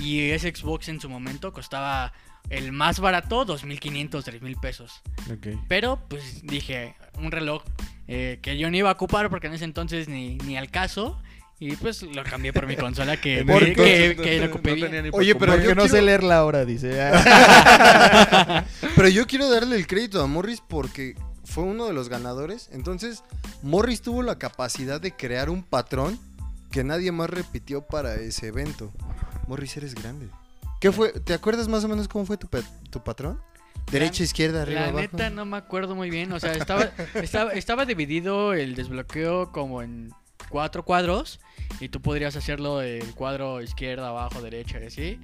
Y 0.00 0.30
ese 0.30 0.54
Xbox 0.54 0.88
en 0.88 1.00
su 1.00 1.08
momento 1.08 1.52
costaba 1.52 2.12
el 2.48 2.72
más 2.72 3.00
barato, 3.00 3.46
2.500, 3.46 4.10
3.000 4.10 4.60
pesos. 4.60 5.02
ok. 5.32 5.58
Pero 5.68 6.00
pues 6.08 6.40
dije, 6.42 6.94
un 7.18 7.30
reloj 7.30 7.62
eh, 8.08 8.38
que 8.42 8.56
yo 8.58 8.70
no 8.70 8.76
iba 8.76 8.88
a 8.88 8.92
ocupar 8.92 9.28
porque 9.30 9.46
en 9.48 9.52
ese 9.54 9.64
entonces 9.64 10.08
ni, 10.08 10.36
ni 10.38 10.56
al 10.56 10.70
caso. 10.70 11.20
Y 11.62 11.76
pues 11.76 12.02
lo 12.02 12.24
cambié 12.24 12.54
por 12.54 12.66
mi 12.66 12.74
consola 12.74 13.18
que, 13.20 13.44
que, 13.46 13.52
ese 13.52 13.74
que, 13.74 14.06
entonces 14.06 14.16
que 14.16 14.36
no- 14.40 14.46
lo 14.46 14.50
ocupé 14.52 14.70
no 14.70 14.74
bien. 14.76 14.86
tenía 14.86 15.02
ni 15.02 15.10
para 15.10 15.20
Oye, 15.20 15.34
pero 15.34 15.60
yo 15.62 15.74
no 15.74 15.86
sé 15.88 16.00
leer 16.00 16.22
la 16.22 16.42
hora, 16.46 16.64
dice. 16.64 16.98
Pero 18.96 19.08
yo 19.08 19.26
quiero 19.26 19.50
darle 19.50 19.76
el 19.76 19.86
crédito 19.86 20.22
a 20.22 20.26
Morris 20.26 20.62
porque 20.66 21.14
fue 21.44 21.64
uno 21.64 21.86
de 21.86 21.92
los 21.92 22.08
ganadores. 22.08 22.68
Entonces, 22.72 23.22
Morris 23.62 24.02
tuvo 24.02 24.22
la 24.22 24.38
capacidad 24.38 25.00
de 25.00 25.12
crear 25.14 25.50
un 25.50 25.62
patrón 25.62 26.18
que 26.70 26.84
nadie 26.84 27.10
más 27.12 27.30
repitió 27.30 27.82
para 27.82 28.14
ese 28.14 28.48
evento. 28.48 28.92
Morris, 29.48 29.76
eres 29.76 29.94
grande. 29.94 30.28
¿Qué 30.80 30.92
fue? 30.92 31.12
¿Te 31.12 31.34
acuerdas 31.34 31.68
más 31.68 31.84
o 31.84 31.88
menos 31.88 32.08
cómo 32.08 32.24
fue 32.24 32.36
tu, 32.36 32.46
pa- 32.48 32.62
tu 32.90 33.02
patrón? 33.02 33.40
Derecha, 33.90 34.22
izquierda, 34.22 34.62
arriba, 34.62 34.82
La 34.82 34.88
abajo. 34.88 35.00
neta 35.00 35.30
no 35.30 35.44
me 35.44 35.56
acuerdo 35.56 35.94
muy 35.94 36.10
bien. 36.10 36.32
O 36.32 36.38
sea, 36.40 36.52
estaba, 36.52 36.84
estaba, 37.14 37.52
estaba 37.52 37.84
dividido 37.86 38.54
el 38.54 38.74
desbloqueo 38.76 39.50
como 39.52 39.82
en 39.82 40.12
cuatro 40.48 40.84
cuadros. 40.84 41.40
Y 41.80 41.88
tú 41.88 42.00
podrías 42.00 42.36
hacerlo 42.36 42.82
el 42.82 43.14
cuadro 43.14 43.60
izquierda, 43.62 44.08
abajo, 44.08 44.40
derecha 44.42 44.78
así. 44.86 45.18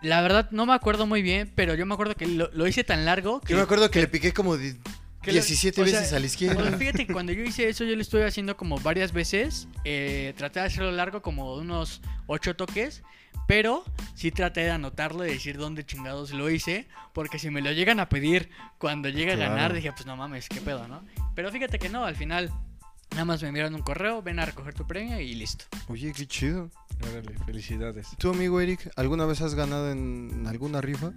La 0.00 0.20
verdad 0.22 0.48
no 0.50 0.66
me 0.66 0.72
acuerdo 0.74 1.06
muy 1.06 1.22
bien, 1.22 1.52
pero 1.54 1.74
yo 1.74 1.86
me 1.86 1.94
acuerdo 1.94 2.14
que 2.16 2.26
lo, 2.26 2.50
lo 2.52 2.66
hice 2.66 2.82
tan 2.82 3.04
largo 3.04 3.40
que... 3.40 3.52
Yo 3.52 3.56
me 3.56 3.62
acuerdo 3.62 3.90
que 3.90 4.00
le 4.00 4.08
piqué 4.08 4.32
como 4.32 4.56
17 5.30 5.80
o 5.80 5.86
sea, 5.86 6.00
veces 6.00 6.12
a 6.12 6.18
la 6.18 6.26
izquierda. 6.26 6.60
Bueno, 6.60 6.76
fíjate 6.76 7.06
que 7.06 7.12
cuando 7.12 7.32
yo 7.32 7.42
hice 7.42 7.68
eso, 7.68 7.84
yo 7.84 7.94
lo 7.94 8.02
estuve 8.02 8.24
haciendo 8.24 8.56
como 8.56 8.78
varias 8.78 9.12
veces. 9.12 9.68
Eh, 9.84 10.34
traté 10.36 10.60
de 10.60 10.66
hacerlo 10.66 10.90
largo, 10.90 11.22
como 11.22 11.54
unos 11.54 12.00
8 12.26 12.56
toques. 12.56 13.02
Pero 13.48 13.84
sí 14.14 14.30
traté 14.30 14.62
de 14.62 14.70
anotarlo 14.70 15.26
y 15.26 15.32
decir 15.32 15.56
dónde 15.56 15.84
chingados 15.84 16.32
lo 16.32 16.50
hice. 16.50 16.88
Porque 17.12 17.38
si 17.38 17.50
me 17.50 17.60
lo 17.60 17.72
llegan 17.72 18.00
a 18.00 18.08
pedir 18.08 18.50
cuando 18.78 19.08
llegue 19.08 19.32
a 19.32 19.36
ganar, 19.36 19.72
dije, 19.72 19.92
pues 19.92 20.06
no 20.06 20.16
mames, 20.16 20.48
qué 20.48 20.60
pedo, 20.60 20.86
¿no? 20.88 21.04
Pero 21.34 21.50
fíjate 21.50 21.78
que 21.78 21.88
no, 21.88 22.04
al 22.04 22.16
final 22.16 22.50
nada 23.12 23.24
más 23.24 23.42
me 23.42 23.48
enviaron 23.48 23.74
un 23.74 23.82
correo, 23.82 24.22
ven 24.22 24.38
a 24.38 24.46
recoger 24.46 24.74
tu 24.74 24.86
premio 24.86 25.20
y 25.20 25.34
listo. 25.34 25.64
Oye, 25.88 26.12
qué 26.12 26.26
chido. 26.26 26.70
Órale, 27.10 27.36
felicidades. 27.44 28.08
¿Tú, 28.18 28.30
amigo 28.30 28.60
Eric, 28.60 28.90
alguna 28.96 29.26
vez 29.26 29.40
has 29.40 29.54
ganado 29.54 29.90
en 29.90 30.46
alguna 30.46 30.80
rifa? 30.80 31.12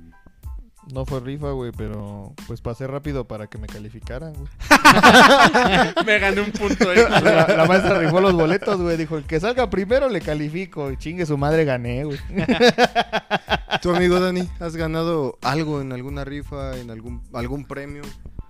No 0.94 1.06
fue 1.06 1.20
rifa, 1.20 1.52
güey, 1.52 1.72
pero 1.76 2.34
pues 2.46 2.62
pasé 2.62 2.86
rápido 2.86 3.28
para 3.28 3.48
que 3.48 3.58
me 3.58 3.68
calificaran, 3.68 4.34
güey. 4.34 4.48
Me 6.06 6.20
gané 6.20 6.42
un 6.42 6.52
punto, 6.52 6.92
eh. 6.94 7.08
La, 7.10 7.48
la 7.48 7.66
maestra 7.66 7.98
rifó 7.98 8.22
los 8.22 8.34
boletos, 8.34 8.80
güey. 8.80 8.96
Dijo, 8.96 9.18
el 9.18 9.24
que 9.24 9.40
salga 9.40 9.70
primero 9.70 10.10
le 10.10 10.22
califico. 10.22 10.92
Y 10.92 10.98
chingue 10.98 11.26
su 11.26 11.38
madre, 11.38 11.66
gané, 11.66 12.04
güey. 12.04 12.20
¿Tu 13.82 13.96
amigo 13.96 14.20
Dani, 14.20 14.48
has 14.60 14.76
ganado 14.76 15.38
algo 15.42 15.82
en 15.82 15.92
alguna 15.92 16.24
rifa, 16.24 16.78
en 16.78 16.92
algún, 16.92 17.24
algún 17.34 17.66
premio? 17.66 18.04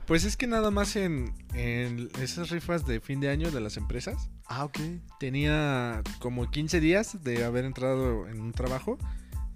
Pues 0.06 0.24
es 0.24 0.38
que 0.38 0.46
nada 0.46 0.70
más 0.72 0.96
en, 0.96 1.34
en 1.54 2.10
esas 2.22 2.50
rifas 2.50 2.86
de 2.86 3.00
fin 3.00 3.20
de 3.22 3.30
año 3.30 3.50
de 3.50 3.60
las 3.60 3.76
empresas. 3.78 4.30
Ah, 4.46 4.66
ok. 4.66 4.78
Tenía 5.20 6.04
como 6.20 6.50
15 6.52 6.80
días 6.80 7.24
de 7.24 7.44
haber 7.44 7.66
entrado 7.66 8.28
en 8.28 8.40
un 8.40 8.52
trabajo. 8.52 8.98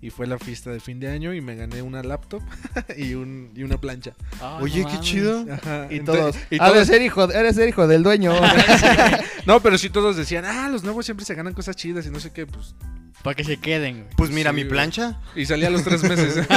Y 0.01 0.11
fue 0.11 0.27
la 0.27 0.39
fiesta 0.39 0.69
de 0.71 0.79
fin 0.79 0.99
de 1.01 1.09
año 1.09 1.33
y 1.33 1.41
me 1.41 1.55
gané 1.57 1.81
una 1.81 2.01
laptop 2.03 2.41
y, 2.97 3.15
un, 3.15 3.51
y 3.53 3.63
una 3.63 3.77
plancha. 3.81 4.13
Ah, 4.41 4.59
Oye, 4.61 4.81
no 4.81 4.87
qué 4.87 4.93
mames. 4.93 5.05
chido. 5.09 5.45
Ajá, 5.51 5.87
Y 5.89 5.99
todos. 5.99 6.35
y 6.49 6.55
"Ha 6.59 6.67
de 6.67 6.71
todos- 6.73 6.87
ser 6.87 7.01
hijo, 7.01 7.29
eres 7.31 7.55
ser 7.55 7.67
hijo 7.67 7.85
del 7.87 8.03
dueño. 8.03 8.33
No, 9.45 9.61
pero 9.61 9.77
sí 9.79 9.89
todos 9.89 10.15
decían, 10.15 10.45
ah, 10.45 10.69
los 10.69 10.83
nuevos 10.83 11.05
siempre 11.05 11.25
se 11.25 11.33
ganan 11.33 11.53
cosas 11.53 11.75
chidas 11.75 12.05
y 12.05 12.11
no 12.11 12.19
sé 12.19 12.31
qué, 12.31 12.45
pues. 12.45 12.75
Para 13.23 13.35
que 13.35 13.43
se 13.43 13.57
queden, 13.57 14.03
güey. 14.03 14.15
Pues 14.15 14.29
mira, 14.29 14.51
Sí, 14.51 14.55
mi 14.57 14.63
plancha. 14.65 15.19
Y 15.35 15.45
salía 15.45 15.67
a 15.67 15.71
los 15.71 15.83
tres 15.83 16.03
meses. 16.03 16.47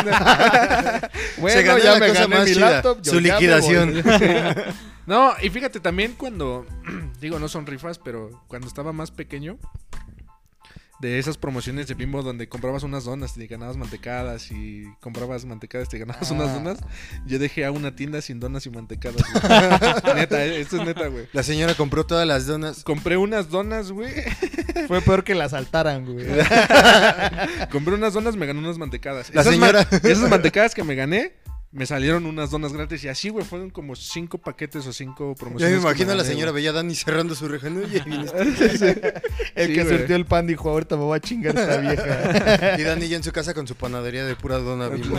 bueno, 1.39 1.57
Se 1.57 1.63
ganó 1.63 1.79
ya 1.79 1.93
la 1.95 1.99
me 2.01 2.09
cosa 2.09 2.21
gané 2.23 2.37
más 2.37 2.49
mi 2.49 2.55
chida, 2.55 2.71
laptop. 2.71 3.03
yo 3.03 3.13
su 3.13 3.21
liquidación. 3.21 4.03
no, 5.07 5.33
y 5.43 5.49
fíjate 5.51 5.81
también 5.81 6.15
cuando, 6.19 6.67
digo, 7.21 7.39
no 7.39 7.49
son 7.49 7.67
rifas, 7.67 7.99
pero 7.99 8.43
cuando 8.47 8.69
estaba 8.69 8.93
más 8.93 9.11
pequeño, 9.11 9.59
de 11.03 11.19
esas 11.19 11.37
promociones 11.37 11.89
de 11.89 11.95
Bimbo 11.95 12.23
donde 12.23 12.49
comprabas 12.49 12.85
unas 12.85 13.03
donas 13.05 13.37
y 13.37 13.41
te 13.41 13.47
ganabas 13.49 13.77
mantecadas 13.77 14.51
y 14.53 14.85
comprabas 15.01 15.45
mantecadas 15.45 15.89
y 15.89 15.91
te 15.91 15.99
ganabas 15.99 16.31
unas 16.31 16.49
Ah. 16.51 16.55
donas, 16.55 16.79
yo 17.27 17.41
dejé 17.41 17.65
a 17.65 17.73
una 17.73 17.95
tienda 17.97 18.23
sin 18.23 18.39
donas 18.39 18.65
y 18.67 18.71
mantecadas. 18.71 19.17
güey. 19.21 20.15
neta, 20.15 20.45
esto 20.45 20.77
es 20.81 20.87
neta, 20.87 21.09
güey. 21.09 21.27
La 21.33 21.43
señora 21.43 21.75
compró 21.75 22.07
todas 22.07 22.27
las 22.27 22.47
donas. 22.47 22.85
Compré 22.85 23.17
unas 23.17 23.51
donas, 23.51 23.91
güey. 23.91 24.13
Fue 24.87 25.01
peor 25.03 25.25
que 25.25 25.35
la 25.35 25.45
asaltaran, 25.47 26.05
güey. 26.07 26.25
Compré 27.71 27.95
unas 27.95 28.15
donas, 28.15 28.37
me 28.37 28.47
gané 28.47 28.61
unas 28.61 28.79
mantecadas. 28.79 29.35
La 29.35 29.41
Esas 29.43 29.55
señora- 29.55 29.87
ma- 29.91 29.97
esas 30.09 30.31
mantecadas 30.31 30.75
que 30.75 30.85
me 30.85 30.95
gané, 30.95 31.33
me 31.73 31.87
salieron 31.87 32.27
unas 32.27 32.51
donas 32.51 32.73
gratis. 32.73 33.03
Y 33.05 33.09
así, 33.09 33.31
güey, 33.31 33.45
fueron 33.47 33.71
como 33.71 33.97
cinco 33.97 34.37
paquetes 34.39 34.87
o 34.87 34.93
cinco 34.93 35.33
Ya 35.35 35.41
promociones. 35.41 35.77
me 35.77 35.81
que 35.81 35.87
imagino 35.89 36.13
a 36.13 36.15
la 36.15 36.25
señora 36.25 36.51
güey. 36.51 36.63
veía 36.63 36.71
a 36.71 36.75
Dani 36.75 36.95
cerrando 36.95 37.35
su 37.35 37.49
reja. 37.49 37.69
este- 37.69 39.23
El 39.55 39.67
Sí, 39.69 39.75
que 39.75 39.85
surtió 39.85 40.17
el 40.17 40.27
pan 40.27 40.47
dijo, 40.47 40.69
ahorita 40.71 40.97
me 40.97 41.03
voy 41.05 41.17
a 41.17 41.21
chingar 41.21 41.57
esta 41.57 41.77
vieja. 41.79 42.77
Y 42.79 42.83
Dani 42.83 43.09
ya 43.09 43.17
en 43.17 43.23
su 43.23 43.33
casa 43.33 43.55
con 43.55 43.67
su 43.67 43.75
panadería 43.75 44.25
de 44.25 44.37
pura 44.37 44.59
dona 44.59 44.89
Bimbo. 44.89 45.17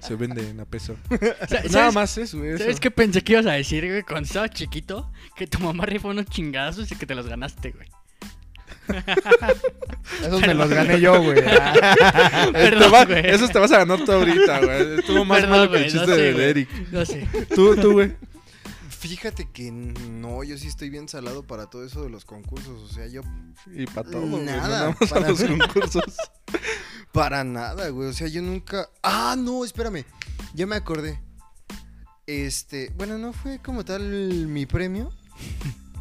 Se 0.00 0.14
venden 0.14 0.60
a 0.60 0.64
peso. 0.64 0.96
Nada 1.10 1.68
¿sabes- 1.68 1.94
más 1.94 2.16
eso, 2.18 2.38
güey. 2.38 2.50
eso. 2.50 2.58
¿Sabes 2.58 2.80
qué 2.80 2.90
pensé 2.90 3.22
que 3.22 3.32
ibas 3.32 3.46
a 3.46 3.52
decir, 3.52 3.86
güey? 3.88 4.02
Cuando 4.02 4.26
estaba 4.26 4.48
chiquito, 4.48 5.10
que 5.36 5.46
tu 5.46 5.58
mamá 5.58 5.84
rifó 5.86 6.08
unos 6.08 6.26
chingazos 6.26 6.90
y 6.92 6.94
que 6.96 7.06
te 7.06 7.14
los 7.14 7.26
ganaste, 7.26 7.72
güey. 7.72 7.88
Esos 10.22 10.40
me 10.40 10.54
los 10.54 10.68
gané 10.70 11.00
yo, 11.00 11.22
güey. 11.22 11.42
Perdón, 12.52 12.80
Te 12.80 12.88
va- 12.88 13.04
güey. 13.04 13.26
Esos 13.30 13.50
te 13.50 13.58
vas 13.58 13.72
a 13.72 13.78
ganar 13.78 14.04
tú 14.04 14.12
ahorita, 14.12 14.60
güey. 14.64 14.98
Estuvo 15.00 15.24
más 15.24 15.40
Perdón, 15.40 15.50
malo 15.58 15.70
que 15.70 15.76
el 15.78 15.82
güey, 15.84 15.94
no 15.94 16.00
chiste 16.00 16.14
sé, 16.14 16.20
de 16.22 16.32
güey. 16.32 16.44
Eric. 16.44 16.68
No 16.92 17.04
sé. 17.06 17.28
Tú, 17.54 17.76
tú, 17.76 17.92
güey. 17.92 18.16
Fíjate 18.88 19.48
que 19.52 19.70
no, 19.70 20.42
yo 20.42 20.56
sí 20.58 20.66
estoy 20.68 20.90
bien 20.90 21.08
salado 21.08 21.46
para 21.46 21.66
todo 21.66 21.84
eso 21.84 22.02
de 22.02 22.10
los 22.10 22.24
concursos. 22.24 22.82
O 22.82 22.88
sea, 22.92 23.06
yo 23.06 23.20
Y 23.72 23.86
para 23.86 24.10
todo, 24.10 24.26
güey. 24.26 24.44
Nada, 24.44 24.68
nada 24.68 24.96
más 24.98 25.10
a 25.12 25.14
para 25.14 25.28
los 25.28 25.40
nada. 25.40 25.58
concursos. 25.68 26.02
Para 27.12 27.44
nada, 27.44 27.88
güey. 27.88 28.08
O 28.08 28.12
sea, 28.12 28.28
yo 28.28 28.42
nunca. 28.42 28.90
Ah, 29.02 29.36
no, 29.38 29.64
espérame. 29.64 30.04
Ya 30.54 30.66
me 30.66 30.76
acordé. 30.76 31.18
Este. 32.26 32.92
Bueno, 32.96 33.16
no 33.16 33.32
fue 33.32 33.58
como 33.62 33.84
tal 33.86 34.02
mi 34.48 34.66
premio. 34.66 35.10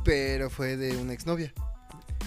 Pero 0.03 0.49
fue 0.49 0.75
de 0.75 0.97
una 0.97 1.13
exnovia. 1.13 1.53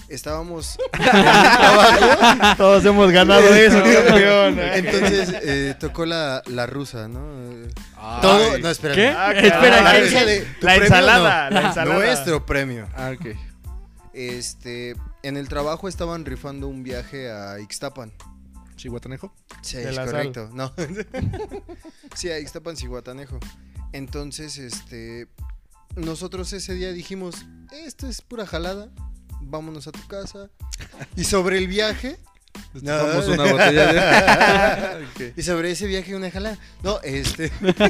Estábamos. 0.09 0.79
Todos 2.57 2.85
hemos 2.85 3.11
ganado 3.12 3.55
eso, 3.55 3.83
campeón. 3.83 4.59
Entonces 4.59 5.35
eh, 5.43 5.75
tocó 5.79 6.07
la, 6.07 6.43
la 6.47 6.67
rusa, 6.67 7.09
¿no? 7.09 7.21
Ay. 7.97 8.21
Todo. 8.23 8.59
No, 8.59 8.71
espérame. 8.71 8.95
¿Qué? 8.97 9.09
Ah, 9.09 9.33
Espera, 9.33 9.83
La 9.83 9.93
La 9.93 10.00
premio, 10.61 10.83
ensalada, 10.85 11.50
no. 11.50 11.61
la 11.61 11.69
ensalada. 11.69 11.99
Nuestro 11.99 12.47
premio. 12.47 12.88
Ah, 12.97 13.12
ok. 13.19 13.37
Este. 14.15 14.97
En 15.23 15.37
el 15.37 15.49
trabajo 15.49 15.88
estaban 15.88 16.25
rifando 16.25 16.69
un 16.69 16.83
viaje 16.83 17.31
a 17.31 17.61
Ixtapan. 17.61 18.12
¿Chihuatanejo? 18.77 19.35
Sí, 19.61 19.77
De 19.77 19.91
es 19.91 19.97
la 19.97 20.07
correcto. 20.07 20.49
No. 20.53 20.73
sí, 22.15 22.31
a 22.31 22.38
Ixtapan, 22.38 22.77
Cihuatanejo. 22.77 23.38
Entonces, 23.93 24.57
este. 24.57 25.29
Nosotros 25.97 26.53
ese 26.55 26.75
día 26.75 26.93
dijimos: 26.93 27.45
Esto 27.73 28.07
es 28.07 28.23
pura 28.23 28.47
jalada. 28.47 28.88
Vámonos 29.40 29.87
a 29.87 29.92
tu 29.92 30.07
casa. 30.07 30.50
Y 31.16 31.25
sobre 31.25 31.59
el 31.59 31.68
viaje. 31.68 32.18
Destapamos 32.73 33.28
una 33.28 33.45
botella 33.45 33.92
de... 33.92 35.04
Ok. 35.07 35.37
Y 35.37 35.42
sobre 35.42 35.71
ese 35.71 35.87
viaje 35.87 36.14
una 36.14 36.30
jalada. 36.30 36.59
No, 36.83 37.00
este. 37.02 37.52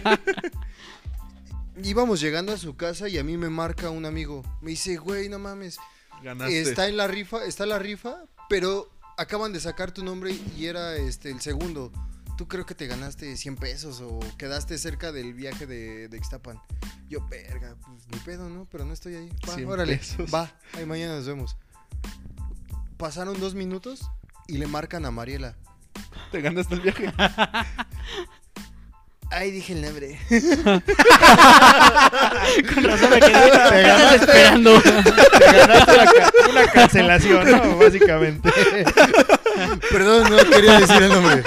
Íbamos 1.82 2.20
llegando 2.20 2.52
a 2.52 2.56
su 2.56 2.76
casa 2.76 3.08
y 3.08 3.18
a 3.18 3.24
mí 3.24 3.36
me 3.36 3.48
marca 3.48 3.90
un 3.90 4.04
amigo. 4.04 4.44
Me 4.60 4.70
dice, 4.70 4.96
güey, 4.96 5.28
no 5.28 5.38
mames. 5.38 5.78
Ganaste. 6.22 6.60
Está 6.60 6.88
en 6.88 6.96
la 6.96 7.06
rifa, 7.06 7.44
está 7.44 7.66
la 7.66 7.78
rifa, 7.78 8.24
pero 8.48 8.90
acaban 9.16 9.52
de 9.52 9.60
sacar 9.60 9.92
tu 9.92 10.04
nombre 10.04 10.36
y 10.56 10.66
era 10.66 10.96
este 10.96 11.30
el 11.30 11.40
segundo. 11.40 11.92
Tú 12.38 12.46
creo 12.46 12.64
que 12.64 12.74
te 12.76 12.86
ganaste 12.86 13.36
100 13.36 13.56
pesos 13.56 14.00
o 14.00 14.20
quedaste 14.38 14.78
cerca 14.78 15.10
del 15.10 15.34
viaje 15.34 15.66
de, 15.66 16.06
de 16.08 16.16
Ixtapan. 16.16 16.60
Yo, 17.08 17.26
verga, 17.28 17.74
pues 17.84 18.06
ni 18.12 18.18
pedo, 18.20 18.48
¿no? 18.48 18.64
Pero 18.70 18.84
no 18.84 18.92
estoy 18.92 19.16
ahí. 19.16 19.28
Va, 19.48 19.54
100 19.54 19.68
órale, 19.68 19.96
pesos. 19.96 20.32
va, 20.32 20.48
ahí 20.74 20.86
mañana 20.86 21.16
nos 21.16 21.26
vemos. 21.26 21.56
Pasaron 22.96 23.40
dos 23.40 23.54
minutos 23.56 24.02
y 24.46 24.58
le 24.58 24.68
marcan 24.68 25.04
a 25.04 25.10
Mariela. 25.10 25.56
Te 26.30 26.40
ganaste 26.40 26.74
el 26.76 26.80
viaje. 26.80 27.12
Ay, 29.30 29.50
dije 29.50 29.72
el 29.74 29.82
nombre. 29.82 30.18
Con 32.72 32.84
razón 32.84 33.10
me 33.10 33.18
quedé. 33.20 33.32
Te 33.32 33.50
¿Qué 33.50 33.58
estás 33.58 33.82
ganaste. 33.82 34.16
esperando? 34.16 34.80
Te 34.80 34.90
ganaste 35.58 35.96
la 35.96 36.04
ca- 36.06 36.32
una 36.50 36.66
cancelación, 36.68 37.50
¿no? 37.50 37.76
Básicamente. 37.80 38.50
Perdón, 39.90 40.30
no 40.30 40.50
quería 40.50 40.80
decir 40.80 41.02
el 41.02 41.08
nombre. 41.08 41.42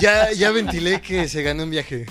Ya, 0.00 0.32
ya 0.32 0.50
ventilé 0.50 1.00
que 1.00 1.28
se 1.28 1.42
ganó 1.42 1.64
un 1.64 1.70
viaje. 1.70 2.06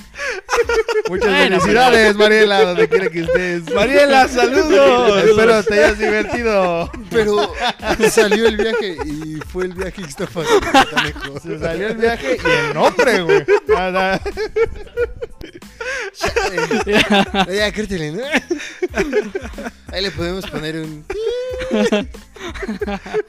Muchas 1.09 1.29
Bueno, 1.29 1.59
felicidades, 1.59 2.15
Mariela, 2.15 2.63
donde 2.63 2.87
quiera 2.87 3.09
que 3.09 3.21
estés. 3.21 3.73
Mariela, 3.73 4.27
saludos. 4.27 5.23
Espero 5.23 5.63
te 5.63 5.73
hayas 5.73 5.99
divertido. 5.99 6.91
Pero 7.09 7.53
salió 8.09 8.47
el 8.47 8.57
viaje 8.57 8.97
y 9.05 9.39
fue 9.51 9.65
el 9.65 9.73
viaje 9.73 10.01
a 10.01 10.05
Ixtapan. 10.05 10.45
Cihuatanejo. 10.45 11.39
Se 11.39 11.59
salió 11.59 11.87
el 11.89 11.97
viaje 11.97 12.37
y 12.43 12.67
el 12.67 12.73
nombre, 12.73 13.21
güey. 13.21 13.45
Nada. 13.67 14.21
Ya, 17.51 17.73
córtele, 17.73 18.11
¿no? 18.11 18.23
Ahí 19.91 20.01
le 20.01 20.11
podemos 20.11 20.45
poner 20.49 20.77
un... 20.77 21.05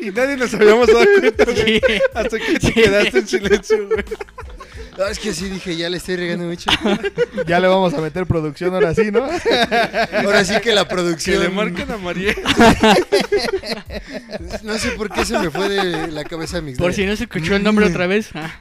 Y 0.00 0.10
nadie 0.10 0.36
nos 0.36 0.52
habíamos 0.54 0.86
dado 0.88 1.04
cuenta, 1.20 1.44
güey. 1.44 1.56
Sí. 1.56 1.80
Hasta 2.14 2.38
que 2.38 2.58
te 2.58 2.72
quedaste 2.72 3.18
en 3.18 3.28
silencio, 3.28 3.88
güey. 3.88 4.04
Ah, 4.98 5.08
es 5.10 5.18
que 5.18 5.32
sí 5.32 5.48
dije, 5.48 5.76
ya 5.76 5.90
le 5.90 5.96
estoy 5.96 6.14
regando 6.16 6.44
mucho. 6.44 6.70
Ya 7.46 7.58
le 7.58 7.66
vamos 7.66 7.92
a 7.94 8.00
meter 8.00 8.26
producción 8.26 8.72
ahora 8.74 8.94
sí, 8.94 9.10
¿no? 9.10 9.24
Ahora 10.24 10.44
sí 10.44 10.54
que 10.62 10.72
la 10.72 10.84
Que 10.84 10.90
producción. 10.94 11.42
le 11.42 11.48
marquen 11.48 11.90
a 11.90 11.96
María. 11.98 12.34
No 14.62 14.78
sé 14.78 14.90
por 14.92 15.10
qué 15.10 15.24
se 15.24 15.38
me 15.38 15.50
fue 15.50 15.68
de 15.68 16.08
la 16.12 16.24
cabeza 16.24 16.60
mi 16.60 16.74
Por 16.74 16.94
si 16.94 17.06
no 17.06 17.16
se 17.16 17.24
escuchó 17.24 17.56
el 17.56 17.62
nombre 17.62 17.86
otra 17.86 18.06
vez. 18.06 18.30
ah, 18.34 18.52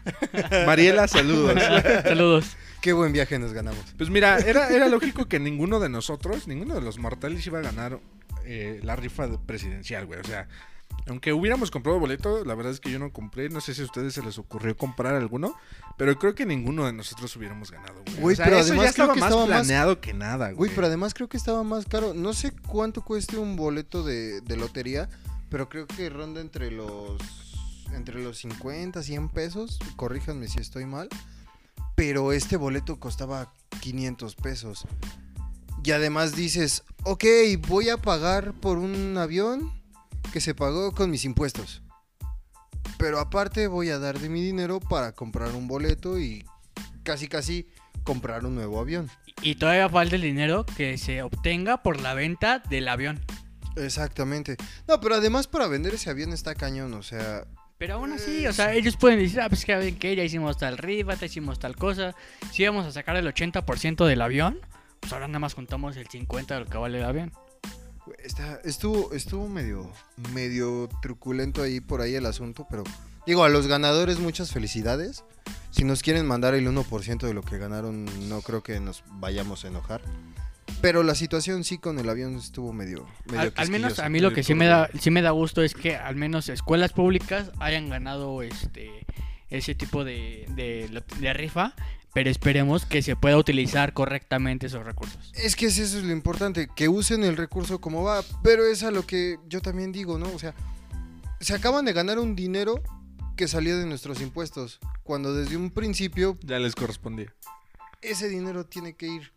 Mariela, 0.65 1.07
saludos. 1.07 1.61
saludos. 2.03 2.45
Qué 2.81 2.93
buen 2.93 3.13
viaje 3.13 3.39
nos 3.39 3.53
ganamos. 3.53 3.79
Pues 3.97 4.09
mira, 4.09 4.39
era, 4.39 4.67
era 4.69 4.89
lógico 4.89 5.27
que 5.27 5.39
ninguno 5.39 5.79
de 5.79 5.89
nosotros, 5.89 6.47
ninguno 6.47 6.75
de 6.75 6.81
los 6.81 6.97
mortales 6.97 7.45
iba 7.47 7.59
a 7.59 7.61
ganar 7.61 7.99
eh, 8.45 8.79
la 8.83 8.95
rifa 8.95 9.27
de- 9.27 9.37
presidencial, 9.37 10.05
güey. 10.05 10.19
O 10.19 10.23
sea, 10.23 10.47
aunque 11.07 11.33
hubiéramos 11.33 11.71
comprado 11.71 11.99
boleto, 11.99 12.45
la 12.45 12.53
verdad 12.55 12.71
es 12.71 12.79
que 12.79 12.91
yo 12.91 12.99
no 12.99 13.11
compré. 13.11 13.49
No 13.49 13.61
sé 13.61 13.73
si 13.73 13.81
a 13.81 13.85
ustedes 13.85 14.13
se 14.13 14.21
les 14.21 14.37
ocurrió 14.37 14.77
comprar 14.77 15.15
alguno, 15.15 15.55
pero 15.97 16.17
creo 16.19 16.35
que 16.35 16.45
ninguno 16.45 16.85
de 16.85 16.93
nosotros 16.93 17.35
hubiéramos 17.35 17.71
ganado, 17.71 18.01
güey. 18.05 18.17
Güey, 18.19 18.33
o 18.33 18.35
sea, 18.37 18.45
pero 18.45 18.57
eso 18.57 18.67
además 18.69 18.83
ya 18.85 18.89
estaba 18.91 19.07
creo 19.07 19.15
que 19.15 19.19
más 19.21 19.29
estaba 19.29 19.47
más- 19.47 19.65
planeado 19.67 20.01
que 20.01 20.13
nada, 20.13 20.45
güey. 20.47 20.55
Güey, 20.55 20.71
pero 20.75 20.87
además 20.87 21.13
creo 21.13 21.27
que 21.29 21.37
estaba 21.37 21.63
más 21.63 21.85
caro. 21.85 22.13
No 22.13 22.33
sé 22.33 22.51
cuánto 22.67 23.03
cueste 23.03 23.37
un 23.37 23.55
boleto 23.55 24.03
de, 24.03 24.41
de 24.41 24.55
lotería, 24.57 25.09
pero 25.49 25.67
creo 25.69 25.87
que 25.87 26.09
ronda 26.09 26.41
entre 26.41 26.71
los 26.71 27.17
entre 27.93 28.23
los 28.23 28.37
50, 28.39 29.03
100 29.03 29.29
pesos. 29.29 29.79
Corríjanme 29.97 30.47
si 30.47 30.59
estoy 30.59 30.85
mal. 30.85 31.09
Pero 31.95 32.31
este 32.33 32.57
boleto 32.57 32.99
costaba 32.99 33.53
500 33.81 34.35
pesos. 34.35 34.85
Y 35.83 35.91
además 35.91 36.35
dices, 36.35 36.83
ok, 37.03 37.25
voy 37.67 37.89
a 37.89 37.97
pagar 37.97 38.53
por 38.53 38.77
un 38.77 39.17
avión 39.17 39.71
que 40.31 40.39
se 40.39 40.55
pagó 40.55 40.93
con 40.93 41.09
mis 41.11 41.25
impuestos. 41.25 41.81
Pero 42.97 43.19
aparte 43.19 43.67
voy 43.67 43.89
a 43.89 43.99
dar 43.99 44.19
de 44.19 44.29
mi 44.29 44.41
dinero 44.41 44.79
para 44.79 45.11
comprar 45.11 45.51
un 45.51 45.67
boleto 45.67 46.19
y 46.19 46.45
casi 47.03 47.27
casi 47.27 47.67
comprar 48.03 48.45
un 48.45 48.55
nuevo 48.55 48.79
avión. 48.79 49.09
Y 49.41 49.55
todavía 49.55 49.89
falta 49.89 50.15
el 50.15 50.21
dinero 50.21 50.65
que 50.65 50.97
se 50.97 51.21
obtenga 51.21 51.83
por 51.83 51.99
la 51.99 52.13
venta 52.13 52.59
del 52.59 52.87
avión. 52.87 53.19
Exactamente. 53.75 54.55
No, 54.87 55.01
pero 55.01 55.15
además 55.15 55.47
para 55.47 55.67
vender 55.67 55.95
ese 55.95 56.09
avión 56.09 56.31
está 56.31 56.55
cañón, 56.55 56.93
o 56.93 57.03
sea, 57.03 57.45
Pero 57.77 57.95
aún 57.95 58.13
así, 58.13 58.47
o 58.47 58.53
sea, 58.53 58.73
ellos 58.73 58.95
pueden 58.95 59.19
decir, 59.19 59.41
ah, 59.41 59.49
pues 59.49 59.65
que 59.65 60.15
ya 60.15 60.23
hicimos 60.23 60.57
tal 60.57 60.77
rifa, 60.77 61.15
ya 61.15 61.25
hicimos 61.25 61.59
tal 61.59 61.75
cosa. 61.75 62.15
Si 62.51 62.63
íbamos 62.63 62.85
a 62.85 62.91
sacar 62.91 63.17
el 63.17 63.27
80% 63.27 64.05
del 64.05 64.21
avión, 64.21 64.61
pues 65.03 65.11
ahora 65.11 65.27
nada 65.27 65.39
más 65.39 65.53
contamos 65.53 65.97
el 65.97 66.07
50% 66.07 66.47
de 66.47 66.59
lo 66.61 66.65
que 66.65 66.77
vale 66.77 66.97
el 66.97 67.03
avión. 67.03 67.33
está, 68.19 68.61
estuvo, 68.63 69.11
estuvo 69.13 69.49
medio, 69.49 69.91
medio 70.33 70.87
truculento 71.01 71.61
ahí 71.61 71.81
por 71.81 71.99
ahí 71.99 72.15
el 72.15 72.25
asunto, 72.25 72.65
pero 72.69 72.85
digo, 73.27 73.43
a 73.43 73.49
los 73.49 73.67
ganadores 73.67 74.19
muchas 74.19 74.51
felicidades. 74.51 75.25
Si 75.71 75.83
nos 75.83 76.03
quieren 76.03 76.25
mandar 76.25 76.53
el 76.53 76.65
1% 76.65 77.27
de 77.27 77.33
lo 77.33 77.41
que 77.41 77.57
ganaron, 77.57 78.05
no 78.29 78.41
creo 78.41 78.63
que 78.63 78.79
nos 78.79 79.03
vayamos 79.07 79.65
a 79.65 79.67
enojar. 79.67 80.01
Pero 80.79 81.03
la 81.03 81.15
situación 81.15 81.65
sí 81.65 81.79
con 81.79 81.99
el 81.99 82.07
avión 82.07 82.37
estuvo 82.37 82.71
medio, 82.71 83.05
medio 83.25 83.41
Al, 83.41 83.53
al 83.57 83.69
menos 83.69 83.99
a 83.99 84.07
mí 84.07 84.21
lo 84.21 84.31
que 84.31 84.43
sí 84.43 84.55
me 84.55 84.67
da 84.67 84.89
sí 84.97 85.11
me 85.11 85.21
da 85.21 85.31
gusto 85.31 85.63
es 85.63 85.73
que 85.73 85.97
al 85.97 86.15
menos 86.15 86.47
escuelas 86.47 86.93
públicas 86.93 87.51
hayan 87.59 87.89
ganado 87.89 88.41
este 88.41 89.05
ese 89.49 89.75
tipo 89.75 90.05
de, 90.05 90.45
de, 90.55 91.03
de 91.19 91.33
rifa, 91.33 91.73
pero 92.13 92.29
esperemos 92.29 92.85
que 92.85 93.01
se 93.01 93.15
pueda 93.15 93.37
utilizar 93.37 93.93
correctamente 93.93 94.67
esos 94.67 94.85
recursos. 94.85 95.31
Es 95.33 95.55
que 95.55 95.65
eso 95.67 95.81
es 95.81 95.93
lo 96.03 96.11
importante, 96.11 96.67
que 96.75 96.87
usen 96.89 97.23
el 97.23 97.37
recurso 97.37 97.79
como 97.81 98.03
va, 98.03 98.23
pero 98.43 98.65
es 98.65 98.83
a 98.83 98.91
lo 98.91 99.05
que 99.05 99.37
yo 99.47 99.61
también 99.61 99.91
digo, 99.91 100.17
¿no? 100.19 100.27
O 100.33 100.39
sea, 100.39 100.53
se 101.39 101.53
acaban 101.53 101.85
de 101.85 101.93
ganar 101.93 102.19
un 102.19 102.35
dinero 102.35 102.81
que 103.35 103.47
salió 103.47 103.77
de 103.77 103.85
nuestros 103.87 104.21
impuestos, 104.21 104.79
cuando 105.03 105.33
desde 105.33 105.57
un 105.57 105.71
principio 105.71 106.37
Ya 106.43 106.59
les 106.59 106.75
correspondía. 106.75 107.33
ese 108.01 108.29
dinero 108.29 108.65
tiene 108.65 108.93
que 108.93 109.07
ir 109.07 109.31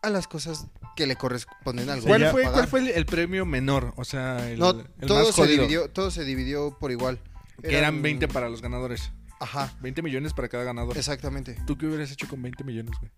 a 0.00 0.08
las 0.10 0.26
cosas 0.26 0.66
que 0.96 1.06
le 1.06 1.14
corresponden 1.16 1.88
al 1.90 2.00
¿Cuál, 2.02 2.30
fue. 2.30 2.50
¿Cuál 2.50 2.66
fue 2.66 2.80
el, 2.80 2.88
el 2.88 3.06
premio 3.06 3.46
menor? 3.46 3.92
O 3.96 4.04
sea, 4.04 4.50
el, 4.50 4.58
No, 4.58 4.70
el 4.70 5.06
todo 5.06 5.18
más 5.18 5.26
se 5.28 5.42
jodido. 5.42 5.62
dividió, 5.62 5.90
todo 5.90 6.10
se 6.10 6.24
dividió 6.24 6.76
por 6.80 6.90
igual. 6.90 7.20
Que 7.62 7.78
eran 7.78 8.02
20 8.02 8.26
para 8.28 8.48
los 8.48 8.60
ganadores. 8.62 9.12
Ajá, 9.42 9.72
20 9.80 10.02
millones 10.02 10.32
para 10.32 10.48
cada 10.48 10.64
ganador. 10.64 10.96
exactamente. 10.96 11.56
¿Tú 11.66 11.76
qué 11.76 11.86
hubieras 11.86 12.10
hecho 12.12 12.28
con 12.28 12.40
20 12.42 12.62
millones, 12.64 12.94
güey? 13.00 13.10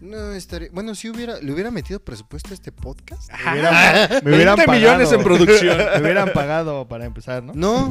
No 0.00 0.32
estaría, 0.32 0.68
bueno, 0.72 0.94
si 0.94 1.08
hubiera 1.08 1.38
le 1.40 1.52
hubiera 1.52 1.70
metido 1.70 2.00
presupuesto 2.00 2.50
a 2.50 2.54
este 2.54 2.72
podcast. 2.72 3.30
Me 3.44 3.52
hubieran, 3.52 4.24
me 4.24 4.34
hubieran 4.34 4.56
20 4.56 4.72
millones 4.72 5.12
en 5.12 5.22
producción. 5.24 5.76
Me 5.76 6.00
hubieran 6.00 6.32
pagado 6.32 6.86
para 6.88 7.04
empezar, 7.04 7.42
¿no? 7.42 7.52
No. 7.54 7.90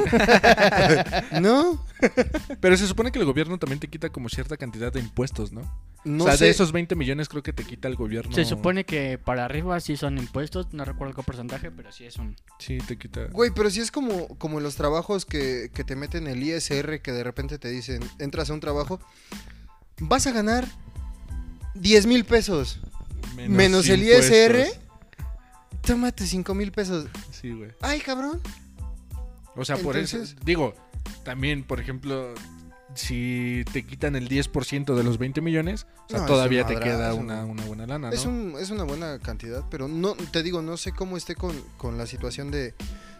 no. 1.41 1.85
Pero 2.59 2.77
se 2.77 2.87
supone 2.87 3.11
que 3.11 3.19
el 3.19 3.25
gobierno 3.25 3.57
también 3.59 3.79
te 3.79 3.87
quita 3.87 4.09
como 4.09 4.29
cierta 4.29 4.57
cantidad 4.57 4.91
de 4.91 4.99
impuestos, 4.99 5.51
¿no? 5.51 5.61
No 6.05 6.25
o 6.25 6.27
sea, 6.27 6.37
sé. 6.37 6.45
de 6.45 6.51
esos 6.51 6.71
20 6.71 6.95
millones 6.95 7.29
creo 7.29 7.43
que 7.43 7.53
te 7.53 7.63
quita 7.63 7.87
el 7.87 7.95
gobierno. 7.95 8.33
Se 8.33 8.45
supone 8.45 8.85
que 8.85 9.17
para 9.17 9.45
arriba 9.45 9.79
sí 9.79 9.95
son 9.95 10.17
impuestos, 10.17 10.73
no 10.73 10.83
recuerdo 10.83 11.13
qué 11.13 11.23
porcentaje, 11.23 11.71
pero 11.71 11.91
sí 11.91 12.05
es 12.05 12.17
un... 12.17 12.35
Sí, 12.59 12.77
te 12.79 12.97
quita. 12.97 13.27
Güey, 13.27 13.51
pero 13.55 13.69
si 13.69 13.79
es 13.79 13.91
como, 13.91 14.27
como 14.37 14.57
en 14.57 14.63
los 14.63 14.75
trabajos 14.75 15.25
que, 15.25 15.71
que 15.73 15.83
te 15.83 15.95
meten 15.95 16.27
el 16.27 16.43
ISR, 16.43 17.01
que 17.01 17.11
de 17.11 17.23
repente 17.23 17.57
te 17.57 17.69
dicen, 17.69 18.01
entras 18.19 18.49
a 18.49 18.53
un 18.53 18.59
trabajo, 18.59 18.99
vas 19.99 20.27
a 20.27 20.31
ganar 20.31 20.67
10 21.75 22.05
mil 22.05 22.25
pesos. 22.25 22.79
Menos, 23.35 23.87
el 23.89 24.03
ISR, 24.03 24.67
tómate 25.81 26.25
5 26.25 26.53
mil 26.53 26.71
pesos. 26.71 27.07
Sí, 27.31 27.51
güey. 27.51 27.71
Ay, 27.81 27.99
cabrón. 27.99 28.41
O 29.55 29.65
sea, 29.65 29.77
por 29.77 29.97
eso. 29.97 30.19
Digo, 30.43 30.75
también, 31.23 31.63
por 31.63 31.79
ejemplo, 31.79 32.33
si 32.95 33.63
te 33.71 33.85
quitan 33.85 34.15
el 34.15 34.29
10% 34.29 34.95
de 34.95 35.03
los 35.03 35.17
20 35.17 35.41
millones, 35.41 35.87
o 36.05 36.09
sea, 36.09 36.19
No, 36.19 36.25
es 36.25 36.31
todavía 36.31 36.65
te 36.65 36.79
queda 36.79 37.13
una, 37.13 37.45
una 37.45 37.63
buena 37.65 37.85
lana, 37.85 38.09
¿no? 38.09 38.13
Es, 38.13 38.25
un, 38.25 38.55
es 38.59 38.69
una 38.69 38.83
buena 38.83 39.19
cantidad, 39.19 39.63
pero 39.69 39.87
no 39.87 40.15
te 40.15 40.43
digo, 40.43 40.61
no 40.61 40.77
sé 40.77 40.91
cómo 40.91 41.17
esté 41.17 41.35
con, 41.35 41.55
con 41.77 41.97
la 41.97 42.05
situación 42.05 42.51
de, 42.51 42.73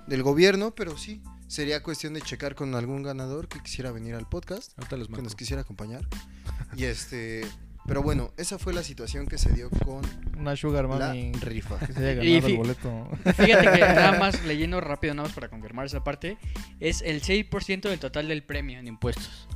del 0.07 0.23
gobierno, 0.23 0.71
pero 0.71 0.97
sí, 0.97 1.21
sería 1.47 1.83
cuestión 1.83 2.13
de 2.13 2.21
checar 2.21 2.55
con 2.55 2.75
algún 2.75 3.03
ganador 3.03 3.47
que 3.47 3.59
quisiera 3.59 3.91
venir 3.91 4.15
al 4.15 4.27
podcast, 4.27 4.77
Ahorita 4.77 4.97
los 4.97 5.07
que 5.07 5.21
nos 5.21 5.35
quisiera 5.35 5.61
acompañar. 5.61 6.07
Y 6.75 6.85
este, 6.85 7.45
pero 7.85 8.01
bueno, 8.01 8.31
esa 8.37 8.57
fue 8.57 8.73
la 8.73 8.81
situación 8.83 9.27
que 9.27 9.37
se 9.37 9.51
dio 9.51 9.69
con 9.69 10.01
Una 10.39 10.55
sugar 10.55 10.85
la 10.85 11.13
rifa. 11.41 11.77
que 11.79 11.93
se 11.93 12.09
haya 12.09 12.23
Y 12.23 12.35
el 12.37 12.57
boleto. 12.57 13.09
Fíjate 13.35 13.71
que 13.71 13.79
nada 13.79 14.17
más 14.19 14.43
leyendo 14.45 14.79
rápido, 14.79 15.13
nada 15.13 15.27
más 15.27 15.35
para 15.35 15.49
confirmar 15.49 15.85
esa 15.85 16.03
parte, 16.03 16.37
es 16.79 17.01
el 17.01 17.21
6% 17.21 17.81
del 17.81 17.99
total 17.99 18.27
del 18.27 18.43
premio 18.43 18.79
en 18.79 18.87
impuestos. 18.87 19.47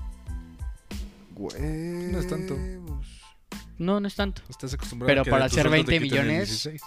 No 1.39 2.19
es 2.19 2.28
tanto. 2.28 2.58
No, 3.78 4.00
no 4.00 4.08
es 4.08 4.15
tanto. 4.15 4.41
Estás 4.50 4.73
acostumbrado 4.73 5.08
Pero 5.10 5.21
a 5.21 5.23
que 5.23 5.32
para 5.32 5.45
hacer 5.45 5.67
sueldo 5.67 5.86
te 5.86 5.91
20 5.91 6.06
quiten 6.06 6.19
el 6.19 6.26
millones, 6.28 6.50
16. 6.50 6.82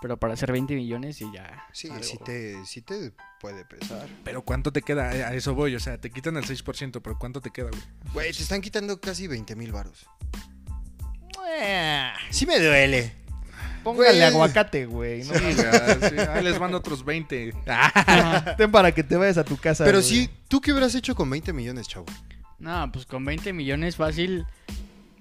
Pero 0.00 0.16
para 0.18 0.34
hacer 0.34 0.52
20 0.52 0.74
millones 0.74 1.20
y 1.20 1.32
ya. 1.32 1.66
Sí, 1.72 1.88
algo. 1.90 2.02
sí 2.02 2.18
te, 2.24 2.64
sí 2.66 2.82
te 2.82 3.12
puede 3.40 3.64
pesar. 3.64 4.08
Pero 4.24 4.42
¿cuánto 4.42 4.72
te 4.72 4.82
queda? 4.82 5.08
A 5.10 5.34
eso 5.34 5.54
voy, 5.54 5.74
o 5.74 5.80
sea, 5.80 5.98
te 5.98 6.10
quitan 6.10 6.36
el 6.36 6.44
6%, 6.44 7.00
pero 7.02 7.18
¿cuánto 7.18 7.40
te 7.40 7.50
queda, 7.50 7.70
güey? 7.70 7.82
Güey, 8.12 8.32
te 8.32 8.42
están 8.42 8.60
quitando 8.60 9.00
casi 9.00 9.26
20 9.28 9.54
mil 9.56 9.72
varos. 9.72 10.06
Eh, 11.58 12.10
Sí 12.30 12.46
me 12.46 12.58
duele. 12.58 13.12
Póngale 13.82 14.08
Güey. 14.12 14.22
aguacate, 14.22 14.86
güey. 14.86 15.24
¿no? 15.24 15.34
Sí, 15.34 15.40
sí, 15.52 16.16
ahí 16.30 16.42
les 16.42 16.58
van 16.58 16.74
otros 16.74 17.04
20. 17.04 17.52
Ten 18.56 18.70
para 18.72 18.92
que 18.92 19.02
te 19.04 19.16
vayas 19.16 19.36
a 19.36 19.44
tu 19.44 19.56
casa. 19.58 19.84
Pero 19.84 19.98
güey. 19.98 20.08
sí, 20.08 20.30
¿tú 20.48 20.60
qué 20.60 20.72
hubieras 20.72 20.94
hecho 20.94 21.14
con 21.14 21.28
20 21.28 21.52
millones, 21.52 21.86
chavo? 21.86 22.06
No, 22.58 22.90
pues 22.92 23.06
con 23.06 23.24
20 23.24 23.52
millones 23.52 23.96
fácil. 23.96 24.46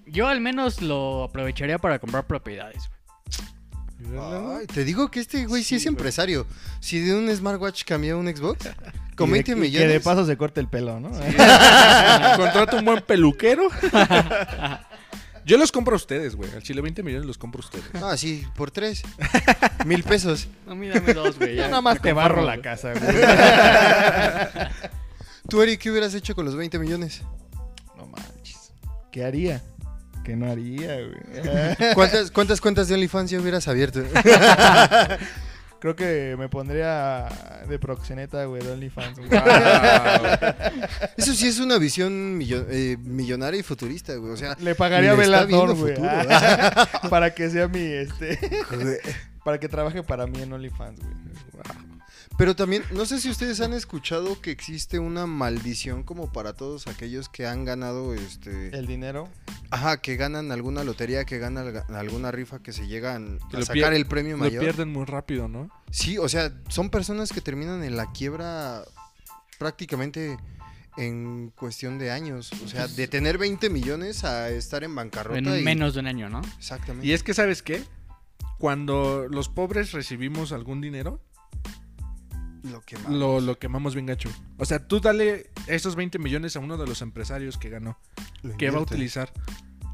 Yo 0.06 0.28
al 0.28 0.42
menos 0.42 0.82
lo 0.82 1.24
aprovecharía 1.26 1.78
para 1.80 2.00
comprar 2.00 2.26
propiedades. 2.28 2.90
Ay, 4.20 4.68
te 4.68 4.84
digo 4.84 5.10
que 5.10 5.22
este 5.22 5.46
güey 5.46 5.64
sí, 5.64 5.76
es 5.76 5.82
Sí, 5.84 5.88
güey. 5.88 5.96
empresario. 5.96 6.46
Si 6.82 7.00
de 7.00 7.16
un 7.16 7.34
smartwatch 7.34 7.84
cambió 7.86 8.16
a 8.16 8.18
un 8.20 8.28
Xbox, 8.28 8.70
con 9.16 9.30
Y 9.30 9.32
de- 9.32 9.34
20 9.34 9.52
y 9.52 9.56
millones. 9.56 9.88
Que 9.88 9.94
de 9.94 10.00
paso 10.02 10.26
se 10.26 10.36
corte 10.38 10.60
el 10.60 10.68
pelo, 10.68 11.00
¿no? 11.00 11.10
Contrata 12.38 12.76
un 12.78 12.86
buen 12.86 13.02
peluquero. 13.02 13.70
Yo 15.46 15.58
los 15.58 15.72
compro 15.74 15.94
a 15.94 15.98
ustedes, 15.98 16.36
güey. 16.36 16.52
Al 16.54 16.64
chile 16.64 16.82
20 16.82 17.02
millones 17.04 17.26
los 17.26 17.38
compro 17.38 17.62
a 17.62 17.66
ustedes. 17.66 17.86
Ah, 18.04 18.16
sí, 18.18 18.46
por 18.56 18.72
tres. 18.72 19.04
Mil 19.86 20.04
pesos. 20.04 20.48
No, 20.68 20.76
mí 20.76 20.88
dame 20.90 21.14
dos, 21.14 21.38
güey. 21.38 21.56
Yo 21.56 21.62
ya 21.64 21.68
nada 21.70 21.82
más 21.82 21.96
me 21.96 22.00
te 22.02 22.14
barro 22.14 22.42
la 22.44 22.62
casa, 22.62 22.94
güey. 22.94 23.16
¿Tú, 25.50 25.62
Eric, 25.62 25.82
qué 25.82 25.92
hubieras 25.92 26.14
hecho 26.14 26.36
con 26.36 26.46
los 26.46 26.56
20 26.56 26.80
millones? 26.80 27.22
No 27.98 28.08
manches. 28.08 28.72
¿Qué 29.12 29.24
haría? 29.26 29.62
¿Qué 30.24 30.36
no 30.36 30.50
haría, 30.50 30.96
güey? 31.02 31.16
¿Cuántas, 31.96 32.32
cuántas 32.32 32.62
cuentas 32.62 32.88
de 32.88 32.96
OnlyFans 32.96 33.30
ya 33.32 33.40
hubieras 33.40 33.68
abierto? 33.68 34.02
Creo 35.80 35.98
que 35.98 36.36
me 36.40 36.48
pondría 36.48 37.28
de 37.68 37.78
proxeneta, 37.78 38.46
güey, 38.46 38.64
de 38.64 38.72
OnlyFans. 38.72 39.18
güey. 39.20 39.30
Eso 41.18 41.34
sí 41.34 41.48
es 41.50 41.60
una 41.60 41.78
visión 41.78 42.40
millo- 42.40 42.66
eh, 42.70 42.96
millonaria 43.04 43.60
y 43.60 43.64
futurista, 43.64 44.16
güey. 44.16 44.32
O 44.32 44.38
sea, 44.38 44.56
Le 44.62 44.76
pagaría 44.76 45.12
a 45.12 45.16
viendo 45.44 45.76
güey. 45.76 45.94
futuro. 45.96 46.10
para 47.10 47.36
que 47.36 47.50
sea 47.50 47.68
mi, 47.68 47.82
este... 47.82 48.40
para 49.44 49.60
que 49.60 49.68
trabaje 49.68 50.04
para 50.04 50.26
mí 50.26 50.42
en 50.42 50.54
OnlyFans, 50.54 51.02
güey. 51.02 51.14
Pero 52.38 52.56
también, 52.56 52.84
no 52.92 53.06
sé 53.06 53.20
si 53.20 53.30
ustedes 53.30 53.60
han 53.62 53.74
escuchado 53.74 54.42
que 54.42 54.52
existe 54.52 54.98
una 55.00 55.28
maldición 55.28 56.04
como 56.04 56.32
para 56.32 56.54
todos 56.54 56.88
aquellos 56.88 57.30
que 57.30 57.46
han 57.46 57.64
ganado, 57.66 58.14
este... 58.14 58.76
El 58.78 58.88
dinero. 58.88 59.30
Ajá, 59.70 60.02
que 60.02 60.16
ganan 60.16 60.52
alguna 60.52 60.84
lotería, 60.84 61.26
que 61.26 61.38
ganan 61.38 61.84
alguna 61.90 62.32
rifa, 62.32 62.60
que 62.60 62.74
se 62.74 62.88
llegan 62.88 63.40
Que 63.50 63.58
a 63.58 63.60
lo 63.60 63.66
sacar 63.66 63.94
el 63.94 64.06
premio 64.08 64.34
Lo 64.38 64.44
mayor. 64.46 64.64
pierden 64.64 64.92
muy 64.92 65.06
rápido, 65.06 65.48
¿no? 65.48 65.70
Sí, 65.92 66.18
o 66.18 66.28
sea, 66.30 66.52
son 66.70 66.90
personas 66.90 67.32
que 67.32 67.42
terminan 67.42 67.84
en 67.84 67.96
la 67.98 68.12
quiebra 68.12 68.84
prácticamente 69.60 70.38
en 70.98 71.52
cuestión 71.56 71.98
de 71.98 72.12
años. 72.12 72.52
O 72.64 72.68
sea, 72.68 72.88
de 72.88 73.08
tener 73.08 73.38
20 73.38 73.70
millones 73.70 74.24
a 74.24 74.50
estar 74.50 74.84
en 74.84 74.94
bancarrota. 74.96 75.38
En 75.40 75.60
y- 75.60 75.64
menos 75.64 75.94
de 75.94 76.00
un 76.02 76.08
año, 76.08 76.30
¿no? 76.30 76.42
Exactamente. 76.58 77.08
Y 77.08 77.14
es 77.14 77.24
que, 77.24 77.34
¿sabes 77.34 77.64
qué? 77.64 77.84
Cuando 78.60 79.28
los 79.30 79.50
pobres 79.50 79.92
recibimos 79.92 80.52
algún 80.52 80.82
dinero, 80.82 81.20
lo 82.64 82.82
que 82.82 82.98
más. 82.98 83.12
lo, 83.12 83.40
lo 83.42 83.60
quemamos 83.60 83.94
bien 83.94 84.06
gacho. 84.06 84.30
O 84.58 84.66
sea, 84.66 84.80
tú 84.88 85.00
dale 85.00 85.52
esos 85.68 85.96
20 85.96 86.18
millones 86.20 86.56
a 86.56 86.60
uno 86.60 86.78
de 86.78 86.88
los 86.88 87.02
empresarios 87.02 87.58
que 87.58 87.70
ganó. 87.70 87.98
¿Qué 88.58 88.70
va 88.72 88.80
a 88.80 88.82
utilizar? 88.82 89.32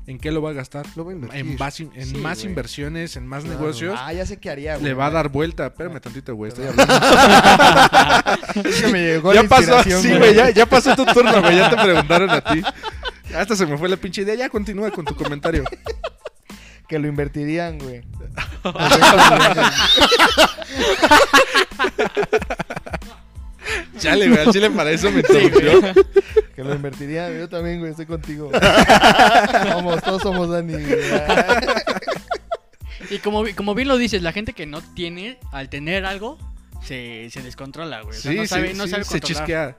¿En 0.08 0.18
qué 0.18 0.32
lo 0.32 0.42
va 0.42 0.50
a 0.50 0.54
gastar? 0.54 0.88
Lo 0.96 1.06
va 1.06 1.12
a 1.12 1.16
invertir. 1.16 1.40
En, 1.40 1.58
base- 1.58 1.90
en 1.94 2.08
Sí, 2.08 2.18
más 2.18 2.44
inversiones, 2.44 3.16
en 3.16 3.28
más 3.28 3.44
Claro. 3.44 3.60
negocios. 3.60 3.96
Ah, 4.02 4.12
ya 4.12 4.26
sé 4.26 4.38
qué 4.40 4.50
haría, 4.50 4.74
güey. 4.76 4.86
le 4.86 4.94
va 4.96 5.06
a 5.06 5.12
dar 5.12 5.30
vuelta. 5.30 5.68
Espérame 5.68 6.00
tantito, 6.00 6.34
güey. 6.34 6.50
Estoy 6.50 6.66
hablando. 6.68 6.94
Es 8.70 8.82
que 8.82 8.88
me 8.88 9.00
llegó 9.04 9.34
ya 9.34 9.44
la 9.44 9.50
pasó, 9.50 9.84
sí, 9.84 10.16
güey. 10.18 10.34
Ya, 10.36 10.50
ya 10.50 10.66
pasó 10.66 10.96
tu 10.96 11.06
turno, 11.06 11.42
güey. 11.42 11.58
Ya 11.58 11.70
te 11.70 11.76
preguntaron 11.76 12.30
a 12.32 12.42
ti. 12.42 12.62
Hasta 13.36 13.56
se 13.56 13.66
me 13.68 13.78
fue 13.78 13.88
la 13.90 13.98
pinche 13.98 14.22
idea. 14.24 14.34
Ya 14.36 14.50
continúa 14.50 14.90
con 14.92 15.06
tu 15.06 15.16
comentario. 15.16 15.64
Que 16.90 16.98
lo 16.98 17.08
invertirían, 17.08 17.78
güey. 17.78 18.02
Chale, 24.00 24.30
güey. 24.30 24.40
Al 24.40 24.52
chile 24.52 24.72
para 24.72 24.92
eso 24.92 25.12
me 25.12 25.20
interrumpió. 25.20 25.82
Que 26.56 26.64
lo 26.64 26.74
invertirían. 26.74 27.38
Yo 27.38 27.48
también, 27.48 27.80
güey, 27.80 27.92
estoy 27.92 28.06
contigo. 28.06 28.52
Somos, 29.72 30.02
todos 30.02 30.22
somos 30.22 30.50
Dani. 30.50 30.74
güey. 30.74 31.00
Y 33.12 33.20
como, 33.20 33.44
como 33.56 33.76
bien 33.76 33.88
lo 33.88 33.98
dices, 33.98 34.22
la 34.22 34.32
gente 34.32 34.54
que 34.54 34.66
no 34.66 34.82
tiene, 34.82 35.38
al 35.52 35.70
tener 35.70 36.06
algo, 36.06 36.38
se, 36.84 37.30
se 37.32 37.42
descontrola, 37.42 38.02
güey. 38.02 38.18
O 38.18 38.22
sea, 38.22 38.32
Sí, 38.32 38.38
no 38.38 38.46
sabe, 38.48 38.72
sí, 38.72 38.78
no 38.78 38.84
sí, 38.86 38.90
sabe 38.92 39.04
se 39.04 39.20
controlar. 39.20 39.78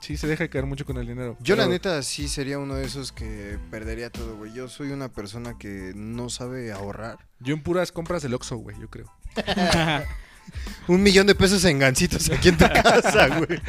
Sí, 0.00 0.16
se 0.16 0.26
deja 0.26 0.48
caer 0.48 0.66
mucho 0.66 0.84
con 0.84 0.96
el 0.98 1.06
dinero. 1.06 1.36
Yo 1.40 1.56
la 1.56 1.66
neta 1.66 2.02
sí 2.02 2.28
sería 2.28 2.58
uno 2.58 2.74
de 2.74 2.84
esos 2.84 3.12
que 3.12 3.58
perdería 3.70 4.10
todo, 4.10 4.36
güey. 4.36 4.52
Yo 4.52 4.68
soy 4.68 4.92
una 4.92 5.12
persona 5.12 5.56
que 5.58 5.92
no 5.94 6.28
sabe 6.28 6.72
ahorrar. 6.72 7.18
Yo 7.40 7.54
en 7.54 7.62
puras 7.62 7.92
compras 7.92 8.22
del 8.22 8.34
Oxxo, 8.34 8.56
güey, 8.56 8.78
yo 8.80 8.88
creo. 8.90 9.12
Un 10.88 11.02
millón 11.02 11.26
de 11.26 11.34
pesos 11.34 11.64
en 11.64 11.78
gancitos 11.78 12.30
aquí 12.30 12.48
en 12.48 12.58
tu 12.58 12.66
casa, 12.66 13.28
güey. 13.38 13.60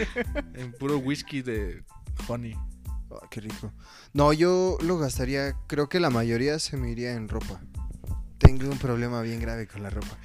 En 0.53 0.71
puro 0.73 0.97
whisky 0.97 1.41
de 1.41 1.83
honey. 2.27 2.55
Ah, 3.11 3.27
qué 3.29 3.41
rico. 3.41 3.71
No, 4.13 4.33
yo 4.33 4.77
lo 4.81 4.97
gastaría, 4.97 5.55
creo 5.67 5.89
que 5.89 5.99
la 5.99 6.09
mayoría 6.09 6.59
se 6.59 6.77
me 6.77 6.91
iría 6.91 7.13
en 7.13 7.27
ropa. 7.29 7.61
Tengo 8.37 8.69
un 8.69 8.77
problema 8.77 9.21
bien 9.21 9.39
grave 9.39 9.67
con 9.67 9.83
la 9.83 9.89
ropa. 9.89 10.17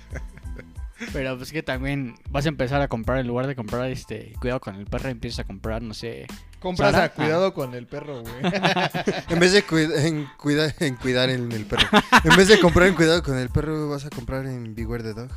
Pero 1.12 1.36
pues 1.36 1.50
que 1.52 1.62
también 1.62 2.14
vas 2.28 2.44
a 2.46 2.48
empezar 2.48 2.80
a 2.82 2.88
comprar, 2.88 3.18
en 3.18 3.26
lugar 3.26 3.46
de 3.46 3.56
comprar 3.56 3.88
este, 3.90 4.34
cuidado 4.40 4.60
con 4.60 4.74
el 4.76 4.86
perro, 4.86 5.08
empiezas 5.08 5.40
a 5.40 5.44
comprar, 5.44 5.80
no 5.82 5.94
sé. 5.94 6.26
Compras 6.60 6.92
¿Sara? 6.92 7.04
a 7.04 7.08
cuidado 7.14 7.54
con 7.54 7.74
el 7.74 7.86
perro, 7.86 8.22
güey. 8.22 8.34
En 9.30 9.38
vez 9.40 9.52
de 9.52 9.62
cuida- 9.64 10.04
en, 10.06 10.26
cuida- 10.38 10.74
en 10.80 10.96
cuidar 10.96 11.30
en 11.30 11.50
el 11.52 11.64
perro. 11.64 11.88
En 12.24 12.36
vez 12.36 12.48
de 12.48 12.60
comprar 12.60 12.88
en 12.88 12.94
cuidado 12.94 13.22
con 13.22 13.38
el 13.38 13.48
perro, 13.48 13.88
vas 13.88 14.04
a 14.04 14.10
comprar 14.10 14.44
en 14.46 14.74
Beware 14.74 15.02
the 15.02 15.14
Dog. 15.14 15.30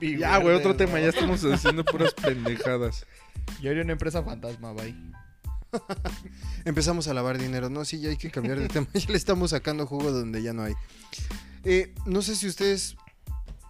Ya, 0.00 0.38
güey, 0.38 0.54
otro 0.56 0.76
tema. 0.76 1.00
Ya 1.00 1.08
estamos 1.08 1.44
haciendo 1.44 1.84
puras 1.84 2.14
pendejadas. 2.14 3.06
Yo 3.60 3.70
haría 3.70 3.82
una 3.82 3.92
empresa 3.92 4.22
fantasma, 4.22 4.72
bye. 4.72 4.94
Empezamos 6.64 7.08
a 7.08 7.14
lavar 7.14 7.38
dinero. 7.38 7.68
No, 7.68 7.84
sí, 7.84 8.00
ya 8.00 8.10
hay 8.10 8.16
que 8.16 8.30
cambiar 8.30 8.58
de 8.60 8.68
tema. 8.68 8.86
Ya 8.94 9.08
le 9.10 9.16
estamos 9.16 9.50
sacando 9.50 9.86
jugo 9.86 10.10
donde 10.12 10.42
ya 10.42 10.52
no 10.52 10.62
hay. 10.62 10.74
Eh, 11.64 11.94
no 12.06 12.22
sé 12.22 12.36
si 12.36 12.46
ustedes 12.46 12.96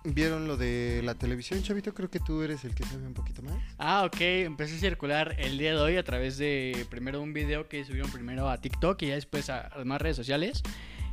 vieron 0.04 0.46
lo 0.46 0.56
de 0.56 1.00
la 1.02 1.14
televisión, 1.14 1.62
Chavito. 1.62 1.94
Creo 1.94 2.10
que 2.10 2.20
tú 2.20 2.42
eres 2.42 2.64
el 2.64 2.74
que 2.74 2.84
sabe 2.84 3.06
un 3.06 3.14
poquito 3.14 3.42
más. 3.42 3.56
Ah, 3.78 4.04
ok, 4.04 4.20
empecé 4.20 4.76
a 4.76 4.78
circular 4.78 5.34
el 5.38 5.58
día 5.58 5.74
de 5.74 5.80
hoy 5.80 5.96
a 5.96 6.04
través 6.04 6.36
de 6.38 6.86
primero 6.90 7.20
un 7.22 7.32
video 7.32 7.68
que 7.68 7.84
subieron 7.84 8.10
primero 8.10 8.48
a 8.48 8.58
TikTok 8.58 9.00
y 9.02 9.08
ya 9.08 9.14
después 9.14 9.48
a 9.50 9.68
las 9.70 9.78
demás 9.78 10.00
redes 10.00 10.16
sociales. 10.16 10.62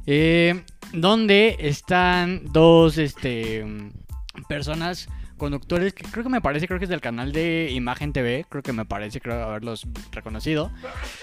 eh, 0.07 0.63
donde 0.93 1.55
están 1.59 2.51
dos 2.51 2.97
este, 2.97 3.63
mm, 3.63 3.91
personas 4.47 5.07
conductores 5.41 5.93
que 5.93 6.03
creo 6.03 6.23
que 6.23 6.29
me 6.29 6.39
parece, 6.39 6.67
creo 6.67 6.77
que 6.77 6.85
es 6.85 6.89
del 6.89 7.01
canal 7.01 7.31
de 7.31 7.69
Imagen 7.71 8.13
TV, 8.13 8.45
creo 8.47 8.61
que 8.61 8.73
me 8.73 8.85
parece, 8.85 9.19
creo 9.19 9.41
haberlos 9.43 9.87
reconocido. 10.11 10.71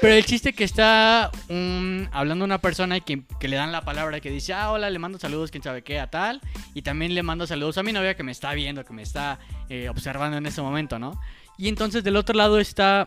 Pero 0.00 0.14
el 0.14 0.24
chiste 0.26 0.52
que 0.54 0.64
está 0.64 1.30
un- 1.48 2.08
hablando 2.10 2.44
una 2.44 2.58
persona 2.58 2.96
y 2.96 3.00
que, 3.02 3.22
que 3.38 3.46
le 3.46 3.54
dan 3.54 3.70
la 3.70 3.82
palabra 3.82 4.18
que 4.18 4.30
dice, 4.32 4.52
ah, 4.54 4.72
hola, 4.72 4.90
le 4.90 4.98
mando 4.98 5.20
saludos, 5.20 5.52
quién 5.52 5.62
sabe 5.62 5.82
qué, 5.82 6.00
a 6.00 6.10
tal. 6.10 6.40
Y 6.74 6.82
también 6.82 7.14
le 7.14 7.22
mando 7.22 7.46
saludos 7.46 7.78
a 7.78 7.84
mi 7.84 7.92
novia 7.92 8.16
que 8.16 8.24
me 8.24 8.32
está 8.32 8.52
viendo, 8.54 8.84
que 8.84 8.92
me 8.92 9.02
está 9.02 9.38
eh, 9.68 9.88
observando 9.88 10.36
en 10.36 10.46
ese 10.46 10.60
momento, 10.62 10.98
¿no? 10.98 11.20
Y 11.56 11.68
entonces 11.68 12.02
del 12.02 12.16
otro 12.16 12.34
lado 12.34 12.58
está 12.58 13.04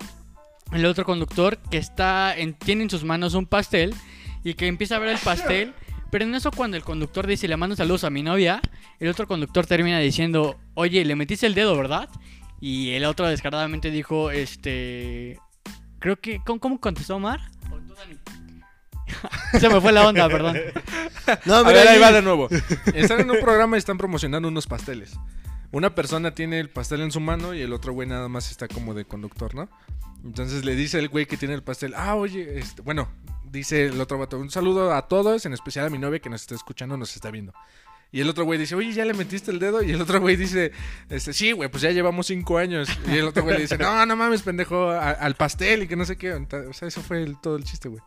el 0.71 0.86
otro 0.86 1.04
conductor 1.04 1.58
que 1.69 1.78
está 1.78 2.34
en, 2.38 2.54
tiene 2.54 2.84
en 2.84 2.89
sus 2.89 3.04
manos 3.04 3.34
un 3.34 3.45
pastel 3.45 3.93
y 4.45 4.54
que 4.54 4.67
empieza 4.67 4.95
a 4.95 5.00
ver 5.00 5.10
el 5.10 5.17
pastel. 5.19 5.74
Pero 6.12 6.26
en 6.26 6.36
eso 6.36 6.52
cuando 6.52 6.78
el 6.78 6.84
conductor 6.84 7.26
dice 7.26 7.47
le 7.47 7.58
mando 7.58 7.76
saludos 7.76 8.04
a 8.04 8.10
mi 8.10 8.21
novia, 8.21 8.62
el 9.00 9.08
otro 9.10 9.28
conductor 9.28 9.65
termina 9.65 9.97
diciendo, 10.00 10.60
oye, 10.74 11.04
le 11.06 11.15
metiste 11.15 11.47
el 11.47 11.54
dedo, 11.56 11.76
¿verdad? 11.78 12.10
Y 12.60 12.91
el 12.91 13.06
otro 13.06 13.28
descaradamente 13.28 13.89
dijo, 13.91 14.30
este... 14.30 15.39
Creo 16.00 16.19
que... 16.19 16.39
¿Cómo, 16.45 16.60
cómo 16.60 16.80
contestó 16.80 17.15
Omar? 17.15 17.39
Se 19.60 19.69
me 19.69 19.82
fue 19.82 19.91
la 19.91 20.08
onda, 20.08 20.28
perdón. 20.30 20.58
No, 21.45 21.56
A 21.56 21.63
mira, 21.63 21.74
ver, 21.80 21.88
ahí 21.88 21.95
ahí- 21.95 22.02
va 22.02 22.12
de 22.12 22.21
nuevo. 22.21 22.47
Están 22.93 23.21
en 23.21 23.32
un 23.32 23.39
programa 23.39 23.78
y 23.78 23.80
están 23.80 23.97
promocionando 23.97 24.47
unos 24.47 24.67
pasteles. 24.67 25.17
Una 25.71 25.95
persona 25.95 26.32
tiene 26.34 26.60
el 26.60 26.69
pastel 26.69 27.02
en 27.02 27.12
su 27.12 27.19
mano 27.19 27.54
y 27.54 27.62
el 27.62 27.71
otro 27.74 27.93
güey 27.93 28.08
nada 28.08 28.28
más 28.28 28.52
está 28.52 28.67
como 28.67 28.93
de 28.93 29.06
conductor, 29.06 29.56
¿no? 29.56 29.69
Entonces 30.24 30.65
le 30.65 30.76
dice 30.76 31.00
el 31.00 31.08
güey 31.10 31.26
que 31.26 31.38
tiene 31.38 31.54
el 31.54 31.63
pastel, 31.63 31.93
ah, 31.95 32.15
oye, 32.15 32.60
este, 32.60 32.82
bueno, 32.82 33.10
dice 33.52 33.86
el 33.88 34.00
otro 34.02 34.18
vato, 34.18 34.40
un 34.40 34.50
saludo 34.50 34.94
a 34.94 35.08
todos, 35.08 35.46
en 35.46 35.54
especial 35.54 35.86
a 35.86 35.90
mi 35.90 35.98
novia 35.98 36.20
que 36.20 36.30
nos 36.30 36.42
está 36.42 36.56
escuchando, 36.56 36.98
nos 36.98 37.16
está 37.16 37.30
viendo. 37.32 37.54
Y 38.14 38.20
el 38.20 38.30
otro 38.30 38.44
güey 38.44 38.60
dice, 38.60 38.76
oye, 38.76 38.92
¿ya 38.92 39.06
le 39.06 39.14
metiste 39.14 39.52
el 39.52 39.60
dedo? 39.60 39.82
Y 39.82 39.92
el 39.92 40.02
otro 40.02 40.20
güey 40.20 40.36
dice, 40.36 40.74
este, 41.10 41.32
sí, 41.32 41.54
güey, 41.54 41.70
pues 41.70 41.82
ya 41.82 41.92
llevamos 41.92 42.28
cinco 42.28 42.58
años. 42.58 42.90
Y 43.08 43.16
el 43.18 43.26
otro 43.26 43.44
güey 43.44 43.56
le 43.56 43.62
dice, 43.62 43.78
no, 43.78 44.06
no 44.06 44.18
mames, 44.18 44.42
pendejo, 44.42 44.90
a- 44.90 45.12
al 45.12 45.36
pastel 45.36 45.84
y 45.84 45.88
que 45.88 45.96
no 45.96 46.04
sé 46.04 46.18
qué. 46.18 46.34
O 46.34 46.74
sea, 46.74 46.90
eso 46.90 47.02
fue 47.02 47.24
el- 47.24 47.40
todo 47.40 47.56
el 47.56 47.64
chiste, 47.64 47.88
güey. 47.88 48.02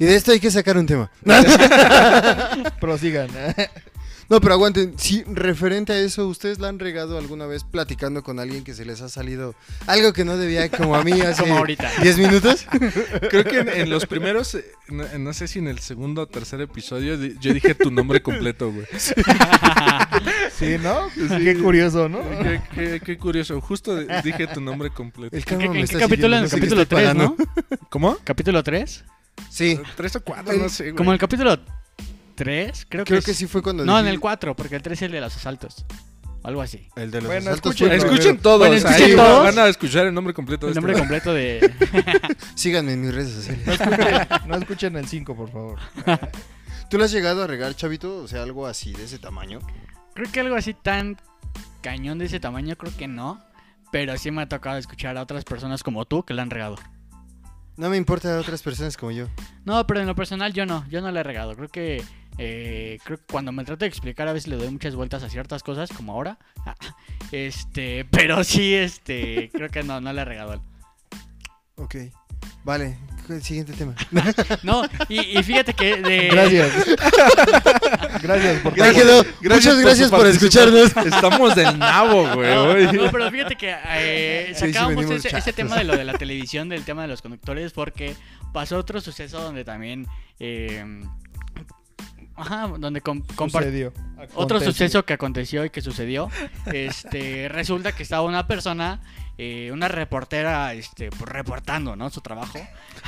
Y 0.00 0.06
de 0.06 0.16
esto 0.16 0.32
hay 0.32 0.40
que 0.40 0.50
sacar 0.50 0.76
un 0.76 0.86
tema. 0.86 1.08
Prosigan. 2.80 3.28
No, 4.32 4.40
pero 4.40 4.54
aguanten. 4.54 4.94
Sí, 4.96 5.22
referente 5.26 5.92
a 5.92 5.98
eso, 5.98 6.26
¿ustedes 6.26 6.58
la 6.58 6.68
han 6.68 6.78
regado 6.78 7.18
alguna 7.18 7.44
vez 7.44 7.64
platicando 7.64 8.22
con 8.22 8.40
alguien 8.40 8.64
que 8.64 8.72
se 8.72 8.86
les 8.86 9.02
ha 9.02 9.10
salido 9.10 9.54
algo 9.86 10.14
que 10.14 10.24
no 10.24 10.38
debía, 10.38 10.70
como 10.70 10.96
a 10.96 11.04
mí 11.04 11.12
hace 11.20 11.42
Como 11.42 11.58
ahorita. 11.58 11.90
10 12.00 12.16
minutos? 12.16 12.66
Creo 13.30 13.44
que 13.44 13.58
en, 13.58 13.68
en 13.68 13.90
los 13.90 14.06
primeros, 14.06 14.54
eh, 14.54 14.64
no, 14.88 15.04
no 15.18 15.34
sé 15.34 15.48
si 15.48 15.58
en 15.58 15.68
el 15.68 15.80
segundo 15.80 16.22
o 16.22 16.26
tercer 16.28 16.62
episodio, 16.62 17.18
di- 17.18 17.34
yo 17.42 17.52
dije 17.52 17.74
tu 17.74 17.90
nombre 17.90 18.22
completo, 18.22 18.72
güey. 18.72 18.86
Sí, 20.58 20.76
¿no? 20.82 21.08
Qué 21.38 21.58
curioso, 21.58 22.08
¿no? 22.08 22.22
Qué, 22.40 22.60
qué- 22.74 23.00
qué 23.04 23.18
curioso, 23.18 23.60
justo 23.60 23.96
de- 23.96 24.22
dije 24.22 24.46
tu 24.46 24.62
nombre 24.62 24.88
completo. 24.88 25.36
El 25.36 25.40
¿En 25.42 25.44
karma 25.44 25.62
qué, 25.64 25.68
me 25.68 25.80
está 25.82 25.98
capítulo? 25.98 26.36
En 26.36 26.42
no 26.44 26.48
sé 26.48 26.56
capítulo 26.56 26.82
estoy 26.82 27.02
3, 27.02 27.14
¿no? 27.16 27.36
¿Cómo? 27.90 28.16
¿Capítulo 28.24 28.62
3? 28.62 29.04
Sí, 29.50 29.78
Tres 29.96 30.16
o 30.16 30.20
cuatro, 30.22 30.52
no 30.56 30.68
sé, 30.70 30.84
güey. 30.84 30.94
Como 30.94 31.12
el 31.12 31.18
capítulo 31.18 31.58
3, 32.44 32.86
creo 32.88 33.04
que 33.04 33.08
creo 33.10 33.18
es- 33.18 33.24
que 33.24 33.34
sí 33.34 33.46
fue 33.46 33.62
cuando 33.62 33.84
No, 33.84 33.98
en 33.98 34.06
el 34.06 34.18
4, 34.20 34.54
porque 34.56 34.76
el 34.76 34.82
3 34.82 34.98
es 34.98 35.02
el 35.02 35.12
de 35.12 35.20
los 35.20 35.34
asaltos. 35.36 35.84
O 36.44 36.48
algo 36.48 36.60
así. 36.60 36.88
El 36.96 37.10
de 37.12 37.20
los 37.20 37.28
Bueno, 37.28 37.50
asaltos 37.50 37.74
escuchen- 37.74 37.86
fue 37.88 37.94
el 37.96 38.02
Escuchen 38.02 38.18
primero. 38.22 38.42
todos, 38.42 38.58
Bueno, 38.58 38.74
escuchen 38.74 39.02
ahí 39.04 39.14
todos. 39.16 39.44
van 39.44 39.58
a 39.64 39.68
escuchar 39.68 40.06
el 40.06 40.14
nombre 40.14 40.34
completo. 40.34 40.66
de 40.66 40.72
El 40.72 40.78
este 40.78 40.80
nombre 40.92 40.92
vato. 40.94 41.30
completo 41.30 41.32
de... 41.34 42.36
Síganme 42.56 42.94
en 42.94 43.00
mis 43.02 43.14
redes 43.14 43.32
sociales. 43.32 43.64
No 43.66 43.72
escuchen, 43.74 44.28
no 44.48 44.56
escuchen 44.56 44.96
el 44.96 45.06
5, 45.08 45.36
por 45.36 45.50
favor. 45.52 45.78
¿Tú 46.90 46.98
lo 46.98 47.04
has 47.04 47.12
llegado 47.12 47.44
a 47.44 47.46
regar, 47.46 47.74
chavito? 47.76 48.16
O 48.18 48.28
sea, 48.28 48.42
algo 48.42 48.66
así, 48.66 48.92
de 48.92 49.04
ese 49.04 49.18
tamaño. 49.18 49.60
Creo 50.14 50.30
que 50.32 50.40
algo 50.40 50.56
así 50.56 50.74
tan 50.74 51.16
cañón 51.80 52.18
de 52.18 52.24
ese 52.26 52.40
tamaño, 52.40 52.76
creo 52.76 52.92
que 52.96 53.06
no. 53.08 53.40
Pero 53.92 54.16
sí 54.18 54.30
me 54.30 54.42
ha 54.42 54.48
tocado 54.48 54.78
escuchar 54.78 55.16
a 55.18 55.22
otras 55.22 55.44
personas 55.44 55.82
como 55.82 56.06
tú 56.06 56.24
que 56.24 56.34
la 56.34 56.42
han 56.42 56.50
regado. 56.50 56.76
No 57.76 57.88
me 57.88 57.96
importa 57.96 58.36
a 58.36 58.40
otras 58.40 58.62
personas 58.62 58.96
como 58.96 59.12
yo. 59.12 59.26
No, 59.64 59.86
pero 59.86 60.00
en 60.00 60.06
lo 60.06 60.14
personal 60.14 60.52
yo 60.52 60.66
no, 60.66 60.84
yo 60.90 61.00
no 61.00 61.10
la 61.10 61.20
he 61.20 61.22
regado. 61.22 61.54
Creo 61.56 61.68
que, 61.68 62.02
eh, 62.38 62.98
creo 63.04 63.18
que 63.18 63.24
cuando 63.30 63.52
me 63.52 63.64
trato 63.64 63.80
de 63.80 63.88
explicar 63.88 64.28
a 64.28 64.32
veces 64.32 64.48
le 64.48 64.56
doy 64.56 64.70
muchas 64.70 64.94
vueltas 64.94 65.22
a 65.22 65.28
ciertas 65.28 65.62
cosas, 65.62 65.90
como 65.90 66.12
ahora. 66.12 66.38
Ah, 66.66 66.74
Este, 67.32 68.04
pero 68.10 68.44
sí, 68.44 68.74
este, 68.74 69.50
creo 69.52 69.70
que 69.70 69.82
no, 69.82 70.00
no 70.00 70.12
la 70.12 70.22
he 70.22 70.24
regado. 70.24 70.62
Ok. 71.76 71.96
Vale, 72.64 72.98
siguiente 73.40 73.72
tema. 73.72 73.94
No, 74.62 74.84
y, 75.08 75.38
y 75.38 75.42
fíjate 75.42 75.72
que 75.74 75.96
de... 75.96 76.28
Gracias. 76.28 76.72
Gracias 78.22 78.60
por 78.60 78.74
quedó. 78.74 79.24
Muchas 79.42 79.78
gracias 79.78 80.10
por 80.10 80.26
escucharnos. 80.26 80.96
Estamos 80.96 81.56
del 81.56 81.78
nabo, 81.78 82.34
güey. 82.34 82.92
No, 82.92 83.10
pero 83.10 83.30
fíjate 83.30 83.56
que 83.56 83.74
eh, 83.88 84.52
Sí, 84.54 84.66
sí, 84.66 84.72
sacábamos 84.72 85.10
ese, 85.10 85.52
tema 85.52 85.76
de 85.76 85.84
lo 85.84 85.96
de 85.96 86.04
la 86.04 86.14
televisión, 86.14 86.68
del 86.68 86.84
tema 86.84 87.02
de 87.02 87.08
los 87.08 87.22
conductores, 87.22 87.72
porque 87.72 88.14
pasó 88.52 88.78
otro 88.78 89.00
suceso 89.00 89.40
donde 89.40 89.64
también... 89.64 90.06
eh, 90.38 90.84
ajá, 92.42 92.68
donde 92.78 93.00
com- 93.00 93.22
compar- 93.34 93.62
Sucedió. 93.64 93.92
Otro 94.34 94.60
suceso 94.60 95.04
que 95.04 95.14
aconteció 95.14 95.64
y 95.64 95.70
que 95.70 95.80
sucedió, 95.80 96.28
este, 96.72 97.48
resulta 97.50 97.92
que 97.92 98.02
estaba 98.02 98.22
una 98.22 98.46
persona, 98.46 99.00
eh, 99.38 99.70
una 99.72 99.88
reportera, 99.88 100.74
este, 100.74 101.10
pues, 101.10 101.22
reportando, 101.22 101.96
¿no? 101.96 102.08
Su 102.10 102.20
trabajo. 102.20 102.60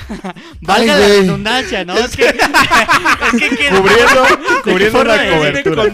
Valga 0.61 0.95
Ay, 0.95 1.01
la 1.01 1.07
güey. 1.07 1.21
redundancia, 1.21 1.85
¿no? 1.85 1.97
Es 1.97 2.17
que, 2.17 2.27
es 2.27 2.33
que 2.33 3.69
Cubriendo, 3.71 4.23
¿De 4.25 4.63
qué 4.65 4.71
cubriendo 4.71 5.01
una 5.03 5.17
cobertura. 5.31 5.85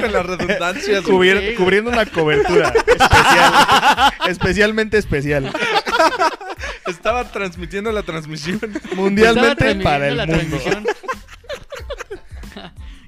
Con 0.00 0.12
las 0.12 0.26
redundancias. 0.26 1.04
güey. 1.04 1.54
cubriendo 1.54 1.90
una 1.90 2.06
cobertura 2.06 2.68
especial. 2.70 3.52
especialmente 4.28 4.98
especial. 4.98 5.52
Estaba 6.86 7.30
transmitiendo 7.30 7.92
la 7.92 8.02
transmisión. 8.02 8.60
Mundialmente 8.94 9.54
transmitiendo 9.56 9.84
para 9.84 10.08
el 10.08 10.16
la 10.16 10.26
mundo. 10.26 10.58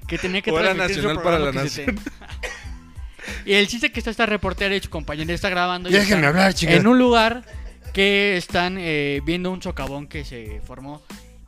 Que 0.09 0.17
tenía 0.17 0.41
que 0.41 0.51
Hora 0.51 0.73
transmitir 0.73 1.01
su 1.03 1.07
nacional 1.07 1.23
para 1.23 1.39
la 1.39 1.51
te- 1.51 1.95
Y 3.45 3.53
el 3.53 3.67
chiste 3.67 3.91
que 3.91 3.99
está 3.99 4.11
esta 4.11 4.25
reportera 4.25 4.75
y 4.75 4.81
su 4.81 4.89
compañera 4.89 5.33
está 5.33 5.49
grabando. 5.49 5.89
y 5.89 5.93
déjenme 5.93 6.27
hablar, 6.27 6.53
chingada. 6.53 6.79
En 6.79 6.87
un 6.87 6.97
lugar 6.99 7.43
que 7.93 8.35
están 8.37 8.77
eh, 8.79 9.21
viendo 9.23 9.51
un 9.51 9.61
socavón 9.61 10.07
que 10.07 10.25
se 10.25 10.61
formó. 10.65 11.01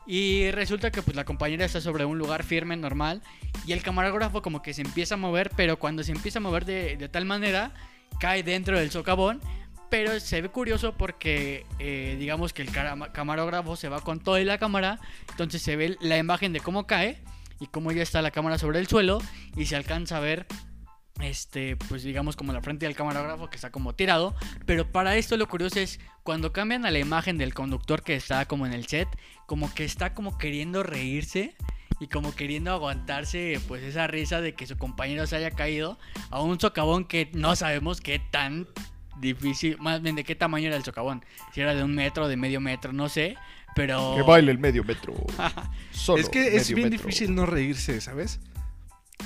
Y 0.06 0.50
resulta 0.50 0.90
que 0.90 1.02
pues 1.02 1.16
la 1.16 1.24
compañera 1.24 1.64
está 1.64 1.80
sobre 1.80 2.04
un 2.04 2.18
lugar 2.18 2.44
firme, 2.44 2.76
normal. 2.76 3.22
Y 3.66 3.72
el 3.72 3.82
camarógrafo 3.82 4.42
como 4.42 4.62
que 4.62 4.74
se 4.74 4.82
empieza 4.82 5.14
a 5.14 5.18
mover, 5.18 5.50
pero 5.56 5.78
cuando 5.78 6.02
se 6.02 6.12
empieza 6.12 6.38
a 6.38 6.42
mover 6.42 6.64
de, 6.64 6.96
de 6.96 7.08
tal 7.08 7.24
manera, 7.24 7.72
cae 8.20 8.42
dentro 8.42 8.78
del 8.78 8.90
socavón. 8.90 9.40
Pero 9.90 10.18
se 10.20 10.40
ve 10.40 10.48
curioso 10.48 10.94
porque 10.96 11.66
eh, 11.78 12.16
digamos 12.18 12.52
que 12.52 12.62
el 12.62 12.70
camarógrafo 13.12 13.76
se 13.76 13.88
va 13.88 14.00
con 14.00 14.20
toda 14.20 14.40
la 14.40 14.58
cámara. 14.58 14.98
Entonces 15.30 15.62
se 15.62 15.76
ve 15.76 15.96
la 16.00 16.16
imagen 16.16 16.52
de 16.52 16.60
cómo 16.60 16.86
cae 16.86 17.18
y 17.62 17.68
cómo 17.68 17.92
ya 17.92 18.02
está 18.02 18.20
la 18.22 18.32
cámara 18.32 18.58
sobre 18.58 18.80
el 18.80 18.88
suelo. 18.88 19.20
Y 19.56 19.66
se 19.66 19.76
alcanza 19.76 20.16
a 20.16 20.20
ver 20.20 20.46
este, 21.20 21.76
pues 21.76 22.02
digamos 22.02 22.34
como 22.34 22.52
la 22.52 22.60
frente 22.60 22.86
del 22.86 22.96
camarógrafo 22.96 23.48
que 23.48 23.54
está 23.54 23.70
como 23.70 23.94
tirado. 23.94 24.34
Pero 24.66 24.90
para 24.90 25.16
esto 25.16 25.36
lo 25.36 25.46
curioso 25.46 25.78
es 25.78 26.00
cuando 26.24 26.52
cambian 26.52 26.84
a 26.86 26.90
la 26.90 26.98
imagen 26.98 27.38
del 27.38 27.54
conductor 27.54 28.02
que 28.02 28.16
está 28.16 28.46
como 28.46 28.66
en 28.66 28.72
el 28.72 28.88
set, 28.88 29.08
como 29.46 29.72
que 29.72 29.84
está 29.84 30.12
como 30.12 30.38
queriendo 30.38 30.82
reírse 30.82 31.54
y 32.00 32.08
como 32.08 32.34
queriendo 32.34 32.72
aguantarse 32.72 33.60
pues 33.68 33.84
esa 33.84 34.08
risa 34.08 34.40
de 34.40 34.54
que 34.54 34.66
su 34.66 34.76
compañero 34.76 35.24
se 35.28 35.36
haya 35.36 35.52
caído 35.52 36.00
a 36.30 36.42
un 36.42 36.58
socavón 36.58 37.04
que 37.04 37.30
no 37.32 37.54
sabemos 37.54 38.00
qué 38.00 38.18
tan 38.18 38.66
difícil, 39.20 39.78
más 39.78 40.02
bien 40.02 40.16
de 40.16 40.24
qué 40.24 40.34
tamaño 40.34 40.66
era 40.66 40.76
el 40.76 40.82
socavón. 40.82 41.24
Si 41.52 41.60
era 41.60 41.76
de 41.76 41.84
un 41.84 41.94
metro, 41.94 42.26
de 42.26 42.36
medio 42.36 42.60
metro, 42.60 42.92
no 42.92 43.08
sé. 43.08 43.36
Pero... 43.74 44.14
Que 44.16 44.22
baile 44.22 44.52
el 44.52 44.58
medio 44.58 44.84
metro. 44.84 45.14
Solo 45.92 46.20
es 46.20 46.28
que 46.28 46.56
es 46.56 46.68
bien 46.74 46.90
metro. 46.90 47.06
difícil 47.06 47.34
no 47.34 47.46
reírse, 47.46 48.00
¿sabes? 48.00 48.38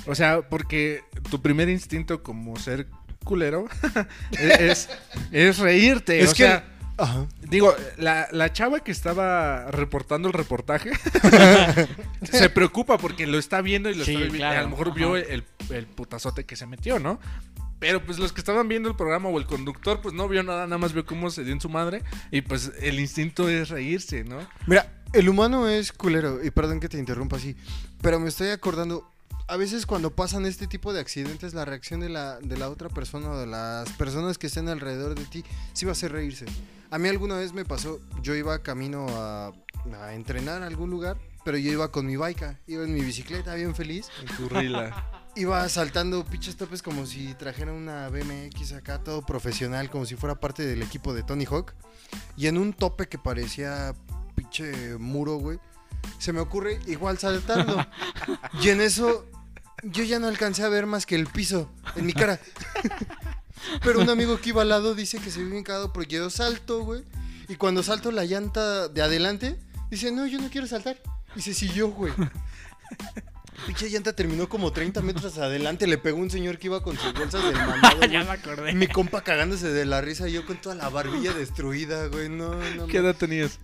O 0.05 0.15
sea, 0.15 0.41
porque 0.47 1.01
tu 1.29 1.41
primer 1.41 1.69
instinto 1.69 2.23
como 2.23 2.55
ser 2.57 2.87
culero 3.23 3.65
es, 4.39 4.89
es 5.31 5.57
reírte. 5.57 6.19
Es 6.21 6.29
o 6.29 6.33
que- 6.33 6.43
sea, 6.43 6.65
Ajá. 6.97 7.25
digo, 7.41 7.75
la, 7.97 8.27
la 8.31 8.53
chava 8.53 8.79
que 8.79 8.91
estaba 8.91 9.69
reportando 9.71 10.27
el 10.29 10.33
reportaje 10.33 10.91
se 12.23 12.49
preocupa 12.49 12.97
porque 12.97 13.27
lo 13.27 13.37
está 13.37 13.61
viendo 13.61 13.89
y 13.89 13.95
lo 13.95 14.05
Sí, 14.05 14.11
está 14.11 14.19
viendo. 14.21 14.37
claro. 14.37 14.59
A 14.59 14.63
lo 14.63 14.69
mejor 14.69 14.87
Ajá. 14.89 14.95
vio 14.95 15.15
el, 15.17 15.43
el 15.69 15.85
putazote 15.87 16.45
que 16.45 16.55
se 16.55 16.65
metió, 16.65 16.99
¿no? 16.99 17.19
Pero 17.79 18.03
pues 18.03 18.17
los 18.17 18.33
que 18.33 18.41
estaban 18.41 18.67
viendo 18.67 18.89
el 18.89 18.95
programa 18.95 19.29
o 19.29 19.37
el 19.37 19.45
conductor, 19.45 20.01
pues 20.01 20.13
no 20.13 20.27
vio 20.27 20.41
nada, 20.43 20.65
nada 20.65 20.77
más 20.77 20.93
vio 20.93 21.05
cómo 21.05 21.29
se 21.29 21.43
dio 21.43 21.53
en 21.53 21.61
su 21.61 21.69
madre. 21.69 22.03
Y 22.31 22.41
pues 22.41 22.71
el 22.79 22.99
instinto 22.99 23.49
es 23.49 23.69
reírse, 23.69 24.23
¿no? 24.23 24.39
Mira, 24.65 24.97
el 25.13 25.29
humano 25.29 25.67
es 25.67 25.91
culero, 25.91 26.43
y 26.43 26.51
perdón 26.51 26.79
que 26.79 26.89
te 26.89 26.97
interrumpa 26.97 27.37
así, 27.37 27.55
pero 28.01 28.19
me 28.19 28.27
estoy 28.27 28.49
acordando, 28.49 29.09
a 29.47 29.55
veces 29.55 29.85
cuando 29.85 30.13
pasan 30.13 30.45
este 30.45 30.67
tipo 30.67 30.91
de 30.91 30.99
accidentes, 30.99 31.53
la 31.53 31.65
reacción 31.65 31.99
de 32.01 32.09
la, 32.09 32.39
de 32.39 32.57
la 32.57 32.69
otra 32.69 32.89
persona 32.89 33.31
o 33.31 33.37
de 33.37 33.47
las 33.47 33.89
personas 33.93 34.37
que 34.37 34.47
estén 34.47 34.67
alrededor 34.67 35.15
de 35.15 35.23
ti, 35.25 35.43
sí 35.73 35.85
va 35.85 35.91
a 35.91 35.93
hacer 35.93 36.11
reírse. 36.11 36.45
A 36.91 36.97
mí 36.97 37.07
alguna 37.07 37.37
vez 37.37 37.53
me 37.53 37.63
pasó, 37.63 37.99
yo 38.21 38.35
iba 38.35 38.61
camino 38.63 39.07
a, 39.09 39.53
a 40.01 40.13
entrenar 40.13 40.61
a 40.61 40.67
algún 40.67 40.89
lugar, 40.89 41.17
pero 41.45 41.57
yo 41.57 41.71
iba 41.71 41.91
con 41.91 42.05
mi 42.05 42.17
bike, 42.17 42.57
iba 42.67 42.83
en 42.83 42.93
mi 42.93 43.01
bicicleta 43.01 43.55
bien 43.55 43.75
feliz, 43.75 44.09
En 44.21 44.35
tu 44.35 44.49
rila. 44.49 45.11
iba 45.37 45.67
saltando 45.69 46.25
pinches 46.25 46.57
topes 46.57 46.81
como 46.81 47.05
si 47.05 47.33
trajera 47.35 47.71
una 47.71 48.09
BMX 48.09 48.73
acá, 48.73 49.03
todo 49.03 49.25
profesional, 49.25 49.89
como 49.89 50.05
si 50.05 50.15
fuera 50.15 50.39
parte 50.39 50.65
del 50.65 50.81
equipo 50.81 51.13
de 51.13 51.23
Tony 51.23 51.45
Hawk. 51.45 51.73
Y 52.35 52.47
en 52.47 52.57
un 52.57 52.73
tope 52.73 53.07
que 53.07 53.17
parecía 53.17 53.93
pinche 54.35 54.97
muro, 54.97 55.35
güey, 55.35 55.59
se 56.17 56.33
me 56.33 56.39
ocurre 56.39 56.79
igual 56.87 57.17
saltando. 57.17 57.85
y 58.61 58.69
en 58.69 58.81
eso 58.81 59.25
yo 59.83 60.03
ya 60.03 60.19
no 60.19 60.27
alcancé 60.27 60.63
a 60.63 60.69
ver 60.69 60.85
más 60.85 61.05
que 61.05 61.15
el 61.15 61.27
piso 61.27 61.69
en 61.95 62.05
mi 62.05 62.13
cara. 62.13 62.39
Pero 63.83 64.01
un 64.01 64.09
amigo 64.09 64.39
que 64.39 64.49
iba 64.49 64.61
al 64.61 64.69
lado 64.69 64.95
dice 64.95 65.19
que 65.19 65.31
se 65.31 65.41
vio 65.41 65.51
bien 65.51 65.63
cagado 65.63 65.93
porque 65.93 66.15
yo 66.15 66.29
salto, 66.29 66.83
güey. 66.83 67.03
Y 67.47 67.55
cuando 67.55 67.83
salto 67.83 68.11
la 68.11 68.25
llanta 68.25 68.87
de 68.87 69.01
adelante, 69.01 69.59
dice, 69.89 70.11
no, 70.11 70.25
yo 70.25 70.39
no 70.39 70.49
quiero 70.49 70.67
saltar. 70.67 70.97
Y 71.35 71.41
se 71.41 71.53
siguió, 71.53 71.89
güey. 71.89 72.13
Pinche 73.65 73.89
llanta 73.89 74.13
terminó 74.13 74.47
como 74.47 74.71
30 74.71 75.01
metros 75.01 75.37
adelante. 75.37 75.87
Le 75.87 75.97
pegó 75.97 76.17
un 76.19 76.29
señor 76.29 76.57
que 76.59 76.67
iba 76.67 76.81
con 76.83 76.97
sus 76.97 77.13
bolsas 77.13 77.43
del 77.43 77.55
mandado. 77.67 78.05
ya 78.05 78.23
me 78.23 78.31
acordé. 78.31 78.73
Mi 78.73 78.87
compa 78.87 79.21
cagándose 79.21 79.69
de 79.69 79.85
la 79.85 80.01
risa. 80.01 80.27
Yo 80.27 80.45
con 80.45 80.57
toda 80.57 80.75
la 80.75 80.89
barbilla 80.89 81.33
destruida, 81.33 82.07
güey. 82.07 82.29
No, 82.29 82.53
no. 82.75 82.87
¿Qué 82.87 82.97
edad 82.97 83.15
tenías? 83.15 83.59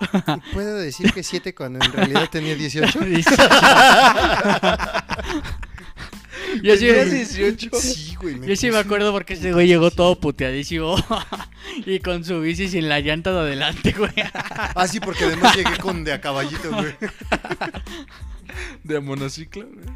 Puedo 0.52 0.76
decir 0.76 1.12
que 1.12 1.22
7 1.22 1.54
cuando 1.54 1.84
en 1.84 1.92
realidad 1.92 2.28
tenía 2.30 2.54
18. 2.54 2.98
Yo 6.62 6.76
sí, 6.76 6.86
¿Tenías 6.86 7.10
18? 7.10 7.70
Sí, 7.80 8.14
güey. 8.20 8.40
yo 8.46 8.54
sí 8.54 8.70
me 8.70 8.78
acuerdo 8.78 9.10
porque 9.12 9.34
ese 9.34 9.52
güey 9.52 9.66
llegó 9.66 9.90
todo 9.90 10.20
puteadísimo 10.20 10.96
y 11.84 11.98
con 11.98 12.24
su 12.24 12.40
bici 12.40 12.68
sin 12.68 12.88
la 12.88 13.00
llanta 13.00 13.32
de 13.32 13.40
adelante, 13.40 13.92
güey. 13.92 14.12
Ah, 14.74 14.86
sí, 14.86 15.00
porque 15.00 15.24
además 15.24 15.56
llegué 15.56 15.76
con 15.78 16.04
de 16.04 16.12
a 16.12 16.20
caballito, 16.20 16.70
güey. 16.70 16.94
De 18.84 19.00
monociclo, 19.00 19.66
güey. 19.66 19.86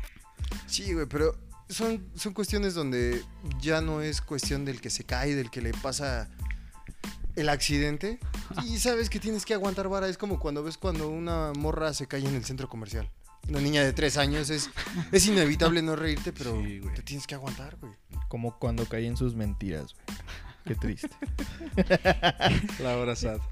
Sí, 0.67 0.93
güey, 0.93 1.07
pero 1.07 1.37
son, 1.69 2.05
son 2.15 2.33
cuestiones 2.33 2.75
donde 2.75 3.23
ya 3.61 3.81
no 3.81 4.01
es 4.01 4.21
cuestión 4.21 4.65
del 4.65 4.81
que 4.81 4.91
se 4.91 5.05
cae, 5.05 5.35
del 5.35 5.51
que 5.51 5.61
le 5.61 5.73
pasa 5.73 6.29
el 7.37 7.49
accidente. 7.49 8.19
Y 8.65 8.79
sabes 8.79 9.11
que 9.11 9.21
tienes 9.21 9.45
que 9.45 9.55
aguantar 9.55 9.89
vara. 9.89 10.09
Es 10.09 10.19
como 10.19 10.39
cuando 10.39 10.63
ves 10.63 10.79
cuando 10.79 11.09
una 11.09 11.53
morra 11.53 11.93
se 11.95 12.07
cae 12.07 12.21
en 12.21 12.35
el 12.35 12.45
centro 12.45 12.69
comercial. 12.69 13.11
Una 13.49 13.61
niña 13.61 13.83
de 13.83 13.93
tres 13.93 14.19
años 14.19 14.51
es, 14.51 14.71
es 15.13 15.27
inevitable 15.27 15.81
no 15.81 15.97
reírte, 15.97 16.33
pero 16.33 16.61
Sí, 16.63 16.81
te 16.95 17.03
tienes 17.03 17.27
que 17.27 17.35
aguantar, 17.35 17.77
güey. 17.81 17.93
Como 18.29 18.59
cuando 18.59 18.87
caí 18.87 19.07
en 19.07 19.17
sus 19.17 19.35
mentiras, 19.35 19.95
güey. 19.95 20.19
Qué 20.69 20.75
triste. 20.75 21.09
La 22.83 22.99
hora 22.99 23.17
sad. 23.17 23.39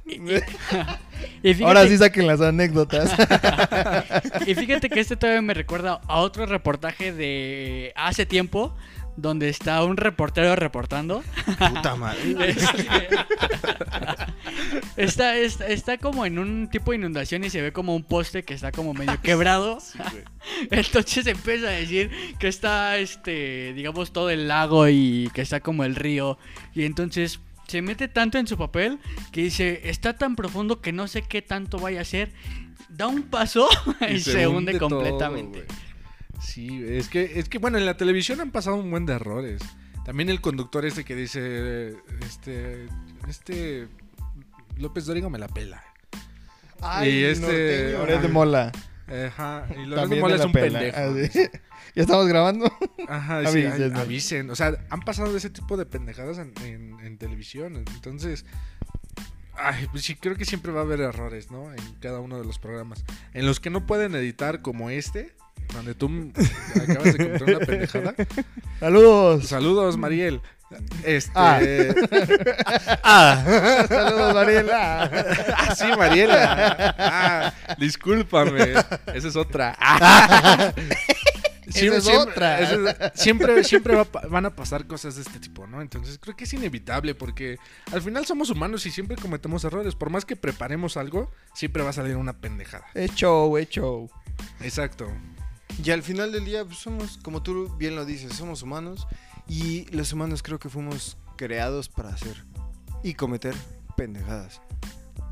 Y 1.43 1.55
fíjate, 1.55 1.65
Ahora 1.65 1.87
sí 1.87 1.97
saquen 1.97 2.27
las 2.27 2.41
anécdotas. 2.43 3.11
y 4.47 4.55
fíjate 4.55 4.91
que 4.91 5.01
este 5.01 5.17
todavía 5.17 5.41
me 5.41 5.55
recuerda 5.55 6.01
a 6.07 6.19
otro 6.19 6.45
reportaje 6.45 7.13
de 7.13 7.93
hace 7.97 8.27
tiempo 8.27 8.77
donde 9.17 9.49
está 9.49 9.83
un 9.85 9.97
reportero 9.97 10.57
reportando. 10.57 11.23
Puta 11.59 11.97
madre. 11.97 12.55
Está, 14.97 15.37
está, 15.37 15.67
está 15.67 15.99
como 15.99 16.25
en 16.25 16.39
un 16.39 16.69
tipo 16.71 16.91
de 16.91 16.97
inundación 16.97 17.45
y 17.45 17.51
se 17.51 17.61
ve 17.61 17.73
como 17.73 17.95
un 17.95 18.03
poste 18.03 18.45
que 18.45 18.55
está 18.55 18.73
como 18.73 18.95
medio 18.95 19.21
quebrado. 19.23 19.79
Entonces 20.71 21.27
empieza 21.27 21.69
a 21.69 21.73
decir 21.73 22.11
que 22.39 22.49
está, 22.49 22.97
este, 22.97 23.75
digamos, 23.75 24.13
todo 24.13 24.31
el 24.31 24.49
lago 24.49 24.89
y 24.89 25.31
que 25.35 25.43
está 25.43 25.61
como 25.61 25.85
el 25.85 25.97
río. 25.97 26.39
Y 26.75 26.85
entonces 26.85 27.41
se 27.67 27.83
mete 27.83 28.09
tanto 28.09 28.39
en 28.39 28.47
su 28.47 28.57
papel 28.57 28.99
que 29.33 29.43
dice, 29.43 29.83
está 29.85 30.17
tan 30.17 30.35
profundo 30.35 30.81
que 30.81 30.93
no 30.93 31.09
sé 31.09 31.23
qué 31.23 31.43
tanto 31.43 31.79
vaya 31.79 32.01
a 32.01 32.05
ser. 32.05 32.33
Da 32.89 33.07
un 33.07 33.25
paso 33.25 33.69
y, 34.09 34.21
se, 34.21 34.47
hunde, 34.47 34.79
completamente. 34.79 35.67
Sí, 36.41 36.85
es 36.89 37.09
que, 37.09 37.39
es 37.39 37.49
que, 37.49 37.59
bueno, 37.59 37.79
en 37.79 37.87
la 37.87 37.97
televisión 37.97 38.41
han 38.41 38.51
pasado 38.51 38.77
un 38.77 38.91
buen 38.91 39.07
de 39.07 39.15
errores. 39.15 39.61
También 40.05 40.29
el 40.29 40.41
conductor 40.41 40.85
este 40.87 41.05
que 41.05 41.17
dice, 41.17 41.97
este, 42.25 42.87
este, 43.29 43.89
López 44.77 45.07
Dóriga 45.07 45.29
me 45.29 45.39
la 45.39 45.49
pela. 45.49 45.83
Ay, 46.81 47.11
Y 47.11 47.25
este-. 47.25 47.93
Loret 47.93 48.21
de 48.21 48.29
Mola. 48.29 48.73
Ajá, 49.09 49.67
y 49.71 49.87
Lorenzo 49.87 49.95
También 49.97 50.21
Mola 50.21 50.35
de 50.35 50.37
es 50.37 50.41
la 50.41 50.47
un 50.47 50.53
pela. 50.53 50.79
pendejo. 50.81 50.99
Ah, 50.99 51.29
sí. 51.33 51.41
¿Ya 51.97 52.03
estamos 52.03 52.27
grabando? 52.29 52.71
Ajá, 53.09 53.47
sí, 53.51 53.65
Avisen. 53.65 54.51
O 54.51 54.55
sea, 54.57 54.77
han 54.91 55.01
pasado 55.01 55.33
de 55.33 55.39
ese 55.39 55.49
tipo 55.51 55.77
de 55.77 55.87
pendejadas 55.87 56.39
en, 56.39 56.53
en- 56.63 57.01
en 57.01 57.17
televisión. 57.19 57.77
Entonces, 57.77 58.45
ay, 59.55 59.87
pues 59.91 60.05
sí, 60.05 60.15
creo 60.17 60.37
que 60.37 60.45
siempre 60.45 60.71
va 60.73 60.81
a 60.81 60.85
haber 60.85 61.01
errores, 61.01 61.51
¿no? 61.51 61.73
En 61.73 61.95
cada 62.01 62.21
uno 62.21 62.39
de 62.39 62.45
los 62.45 62.59
programas. 62.59 63.05
En 63.33 63.47
los 63.47 63.59
que 63.61 63.71
no 63.71 63.87
pueden 63.87 64.15
editar 64.15 64.61
como 64.61 64.91
este, 64.91 65.35
donde 65.73 65.95
tú 65.95 66.33
acabas 66.75 67.17
de 67.17 67.29
comprar 67.31 67.57
una 67.57 67.67
pendejada. 67.67 68.15
Saludos. 68.81 69.47
Saludos, 69.47 69.97
Mariel. 69.97 70.41
Este. 71.05 71.31
Ah. 71.35 71.61
Ah, 73.03 73.87
Saludos, 73.89 74.35
Mariela. 74.35 75.11
Ah, 75.57 75.75
sí, 75.77 75.85
Mariela. 75.97 76.95
Ah, 76.99 77.55
discúlpame. 77.79 78.73
Esa 79.15 79.29
es 79.29 79.37
otra. 79.37 79.77
Ah. 79.79 80.73
Esa 81.67 81.97
es 81.97 82.09
otra. 82.09 82.61
es- 82.61 83.13
siempre 83.15 83.63
siempre 83.65 83.97
va 83.97 84.05
van 84.29 84.47
a 84.47 84.51
pasar 84.55 84.87
cosas 84.87 85.17
de 85.17 85.23
este 85.23 85.41
tipo, 85.41 85.67
¿no? 85.67 85.83
Entonces 85.83 86.17
creo 86.21 86.37
que 86.37 86.45
es 86.45 86.53
inevitable 86.53 87.15
porque 87.15 87.59
al 87.93 88.01
final 88.03 88.25
somos 88.25 88.51
humanos 88.51 88.87
y 88.87 88.91
siempre 88.93 89.17
cometemos 89.17 89.65
errores. 89.65 89.95
Por 89.97 90.11
más 90.11 90.25
que 90.25 90.37
preparemos 90.37 90.97
algo, 90.97 91.31
siempre 91.55 91.83
va 91.83 91.91
a 91.91 91.93
salir 91.93 92.17
una 92.17 92.35
pendejada. 92.35 92.87
Es 92.95 93.15
show, 93.15 93.57
es 93.57 93.69
show. 93.69 94.09
Exacto. 94.61 95.09
Y 95.83 95.91
al 95.91 96.03
final 96.03 96.33
del 96.33 96.45
día 96.45 96.65
pues, 96.65 96.79
somos, 96.79 97.19
como 97.19 97.43
tú 97.43 97.75
bien 97.77 97.97
lo 97.97 98.05
dices, 98.05 98.33
somos 98.35 98.63
humanos 98.63 99.07
y 99.49 99.85
los 99.87 100.13
humanos 100.13 100.43
creo 100.43 100.59
que 100.59 100.69
fuimos 100.69 101.17
creados 101.37 101.89
para 101.89 102.11
hacer 102.11 102.45
y 103.03 103.15
cometer 103.15 103.55
pendejadas. 103.97 104.61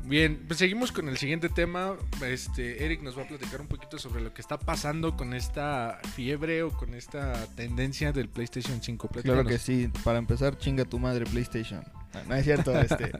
Bien, 0.03 0.43
pues 0.47 0.59
seguimos 0.59 0.91
con 0.91 1.09
el 1.09 1.17
siguiente 1.17 1.49
tema. 1.49 1.95
Este, 2.23 2.85
Eric 2.85 3.01
nos 3.01 3.17
va 3.17 3.23
a 3.23 3.27
platicar 3.27 3.59
un 3.59 3.67
poquito 3.67 3.97
sobre 3.97 4.21
lo 4.21 4.33
que 4.33 4.41
está 4.41 4.59
pasando 4.59 5.17
con 5.17 5.33
esta 5.33 5.99
fiebre 6.15 6.61
o 6.61 6.69
con 6.69 6.93
esta 6.93 7.33
tendencia 7.55 8.11
del 8.11 8.29
PlayStation 8.29 8.81
5. 8.83 9.07
Claro 9.07 9.23
Platícanos. 9.23 9.51
que 9.51 9.57
sí. 9.57 9.89
Para 10.03 10.19
empezar, 10.19 10.57
chinga 10.59 10.85
tu 10.85 10.99
madre 10.99 11.25
PlayStation. 11.25 11.83
No, 12.13 12.23
no 12.29 12.35
es 12.35 12.43
cierto. 12.45 12.79
Este. 12.79 13.11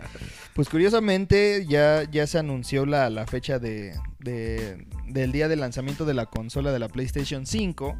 Pues 0.53 0.69
curiosamente 0.69 1.65
ya, 1.67 2.03
ya 2.09 2.27
se 2.27 2.37
anunció 2.37 2.85
la, 2.85 3.09
la 3.09 3.25
fecha 3.25 3.57
de, 3.57 3.95
de- 4.19 4.85
del 5.07 5.31
día 5.31 5.47
de 5.47 5.55
lanzamiento 5.55 6.05
de 6.05 6.13
la 6.13 6.27
consola 6.27 6.71
de 6.71 6.79
la 6.79 6.87
PlayStation 6.87 7.45
5. 7.47 7.97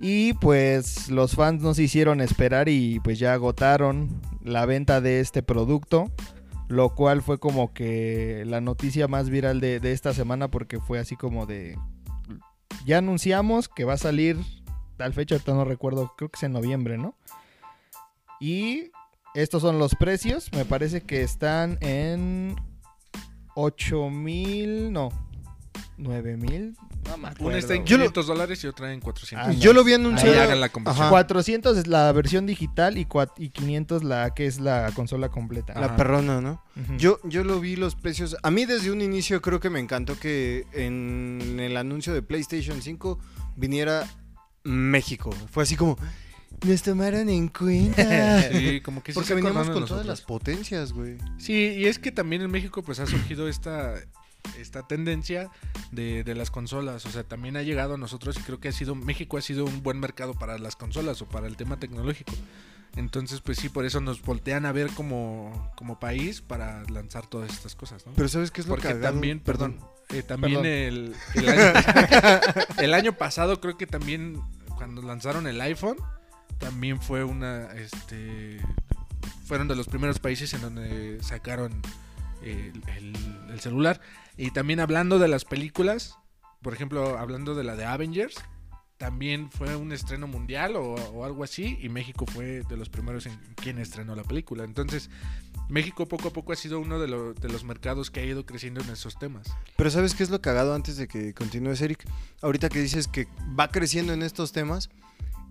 Y 0.00 0.32
pues 0.34 1.08
los 1.08 1.36
fans 1.36 1.62
no 1.62 1.74
se 1.74 1.84
hicieron 1.84 2.20
esperar 2.20 2.68
y 2.68 2.98
pues 3.00 3.20
ya 3.20 3.32
agotaron 3.34 4.20
la 4.42 4.66
venta 4.66 5.00
de 5.00 5.20
este 5.20 5.44
producto. 5.44 6.10
Lo 6.72 6.94
cual 6.94 7.20
fue 7.20 7.38
como 7.38 7.74
que 7.74 8.44
la 8.46 8.62
noticia 8.62 9.06
más 9.06 9.28
viral 9.28 9.60
de, 9.60 9.78
de 9.78 9.92
esta 9.92 10.14
semana 10.14 10.48
porque 10.50 10.80
fue 10.80 10.98
así 10.98 11.16
como 11.16 11.44
de... 11.44 11.78
Ya 12.86 12.96
anunciamos 12.96 13.68
que 13.68 13.84
va 13.84 13.92
a 13.92 13.98
salir 13.98 14.38
tal 14.96 15.12
fecha, 15.12 15.34
ahorita 15.34 15.52
no 15.52 15.66
recuerdo, 15.66 16.14
creo 16.16 16.30
que 16.30 16.38
es 16.38 16.42
en 16.44 16.52
noviembre, 16.52 16.96
¿no? 16.96 17.14
Y 18.40 18.90
estos 19.34 19.60
son 19.60 19.78
los 19.78 19.94
precios, 19.96 20.50
me 20.54 20.64
parece 20.64 21.02
que 21.02 21.20
están 21.20 21.76
en 21.82 22.56
8 23.54 24.08
mil, 24.08 24.94
no, 24.94 25.10
9 25.98 26.38
mil, 26.38 26.74
no 27.04 27.16
me 27.18 27.28
Una 27.40 27.58
está 27.58 27.74
en 27.74 27.80
acuerdo. 27.82 27.84
Yo 27.84 27.96
lo- 27.98 28.02
500 28.04 28.26
dólares 28.26 28.64
y 28.64 28.66
otra 28.68 28.92
en 28.92 29.00
400. 29.00 29.48
Ah, 29.48 29.52
Yo 29.52 29.72
lo 29.72 29.82
vi 29.84 29.92
Ahí 29.92 30.00
anunciado. 30.00 30.40
hagan 30.40 30.60
la 30.60 30.68
conversión. 30.68 31.02
Ajá. 31.04 31.10
400 31.10 31.76
es 31.76 31.86
la 31.86 32.10
versión 32.12 32.46
digital 32.46 32.96
y, 32.98 33.04
cua- 33.06 33.32
y 33.38 33.48
500 33.50 34.04
la 34.04 34.32
que 34.34 34.46
es 34.46 34.60
la 34.60 34.90
consola 34.94 35.28
completa. 35.28 35.74
La 35.78 35.86
Ajá. 35.86 35.96
perrona, 35.96 36.40
¿no? 36.40 36.62
Ujú. 36.76 36.96
Yo, 36.98 37.18
yo 37.24 37.44
lo 37.44 37.60
vi 37.60 37.76
los 37.76 37.94
precios. 37.96 38.36
A 38.42 38.50
mí 38.50 38.64
desde 38.66 38.90
un 38.90 39.00
inicio 39.00 39.42
creo 39.42 39.58
que 39.60 39.70
me 39.70 39.80
encantó 39.80 40.18
que 40.18 40.66
en 40.72 41.58
el 41.60 41.76
anuncio 41.76 42.12
de 42.14 42.22
PlayStation 42.22 42.80
5 42.82 43.18
viniera 43.56 44.06
México. 44.64 45.30
Fue 45.50 45.64
así 45.64 45.76
como, 45.76 45.98
nos 46.64 46.82
tomaron 46.82 47.28
en 47.28 47.48
cuenta. 47.48 48.02
Sí, 48.52 48.80
como 48.80 49.02
que 49.02 49.12
sí 49.12 49.14
Porque 49.14 49.28
se 49.28 49.34
veníamos 49.34 49.62
acordaron 49.62 49.80
con 49.82 49.88
todas 49.88 50.06
nosotros. 50.06 50.06
las 50.06 50.20
potencias, 50.22 50.92
güey. 50.92 51.18
Sí, 51.38 51.52
y 51.78 51.86
es 51.86 51.98
que 51.98 52.12
también 52.12 52.42
en 52.42 52.50
México 52.50 52.82
pues 52.82 53.00
ha 53.00 53.06
surgido 53.06 53.48
esta, 53.48 53.94
esta 54.58 54.86
tendencia 54.86 55.50
de, 55.90 56.24
de 56.24 56.34
las 56.34 56.50
consolas. 56.50 57.04
O 57.06 57.10
sea, 57.10 57.24
también 57.24 57.56
ha 57.56 57.62
llegado 57.62 57.94
a 57.94 57.98
nosotros 57.98 58.36
y 58.38 58.42
creo 58.42 58.60
que 58.60 58.68
ha 58.68 58.72
sido, 58.72 58.94
México 58.94 59.36
ha 59.38 59.42
sido 59.42 59.64
un 59.64 59.82
buen 59.82 59.98
mercado 60.00 60.34
para 60.34 60.58
las 60.58 60.76
consolas 60.76 61.20
o 61.22 61.26
para 61.28 61.46
el 61.46 61.56
tema 61.56 61.78
tecnológico. 61.78 62.32
Entonces, 62.94 63.40
pues 63.40 63.56
sí, 63.58 63.70
por 63.70 63.86
eso 63.86 64.02
nos 64.02 64.20
voltean 64.20 64.66
a 64.66 64.72
ver 64.72 64.88
como, 64.90 65.72
como 65.76 65.98
país 65.98 66.42
para 66.42 66.82
lanzar 66.90 67.26
todas 67.26 67.50
estas 67.50 67.74
cosas, 67.74 68.04
¿no? 68.06 68.12
Pero 68.14 68.28
¿sabes 68.28 68.50
qué 68.50 68.60
es 68.60 68.66
lo 68.66 68.74
Porque 68.74 68.88
cagado? 68.88 69.14
también, 69.14 69.40
perdón, 69.40 69.78
eh, 70.10 70.22
también 70.22 70.60
Perdón. 70.60 70.66
El, 70.66 71.16
el 71.36 71.48
año, 71.48 71.72
el 72.78 72.94
año 72.94 73.12
pasado 73.14 73.60
creo 73.62 73.78
que 73.78 73.86
también 73.86 74.42
cuando 74.76 75.00
lanzaron 75.00 75.46
el 75.46 75.58
iPhone, 75.62 75.96
también 76.58 77.00
fue 77.00 77.24
una, 77.24 77.72
este, 77.72 78.60
fueron 79.46 79.68
de 79.68 79.76
los 79.76 79.86
primeros 79.88 80.18
países 80.18 80.52
en 80.52 80.60
donde 80.60 81.18
sacaron 81.22 81.80
el, 82.42 82.72
el- 82.98 83.38
el 83.52 83.60
celular. 83.60 84.02
Y 84.36 84.50
también 84.50 84.80
hablando 84.80 85.18
de 85.18 85.28
las 85.28 85.44
películas, 85.44 86.18
por 86.62 86.72
ejemplo, 86.72 87.18
hablando 87.18 87.54
de 87.54 87.64
la 87.64 87.76
de 87.76 87.84
Avengers, 87.84 88.36
también 89.02 89.50
fue 89.50 89.74
un 89.74 89.90
estreno 89.90 90.28
mundial 90.28 90.76
o, 90.76 91.24
algo 91.24 91.42
así, 91.42 91.76
y 91.82 91.88
México 91.88 92.24
fue 92.24 92.62
de 92.68 92.76
los 92.76 92.88
primeros 92.88 93.26
en 93.26 93.36
quien 93.56 93.80
estrenó 93.80 94.14
la 94.14 94.22
película. 94.22 94.62
Entonces, 94.62 95.10
México 95.68 96.06
poco 96.06 96.28
a 96.28 96.32
poco 96.32 96.52
ha 96.52 96.56
sido 96.56 96.78
uno 96.78 97.00
de, 97.00 97.08
de 97.08 97.48
los 97.48 97.64
mercados 97.64 98.12
que 98.12 98.20
ha 98.20 98.24
ido 98.24 98.46
creciendo 98.46 98.80
en 98.80 98.90
esos 98.90 99.18
temas. 99.18 99.48
Pero 99.76 99.90
¿sabes 99.90 100.14
qué 100.14 100.22
es 100.22 100.30
lo 100.30 100.40
cagado 100.40 100.72
antes 100.72 100.96
de 100.96 101.08
que 101.08 101.34
continúes, 101.34 101.80
Eric? 101.80 102.04
Ahorita 102.42 102.68
que 102.68 102.78
dices 102.78 103.08
que 103.08 103.26
va 103.58 103.72
creciendo 103.72 104.12
en 104.12 104.22
estos 104.22 104.52
temas, 104.52 104.88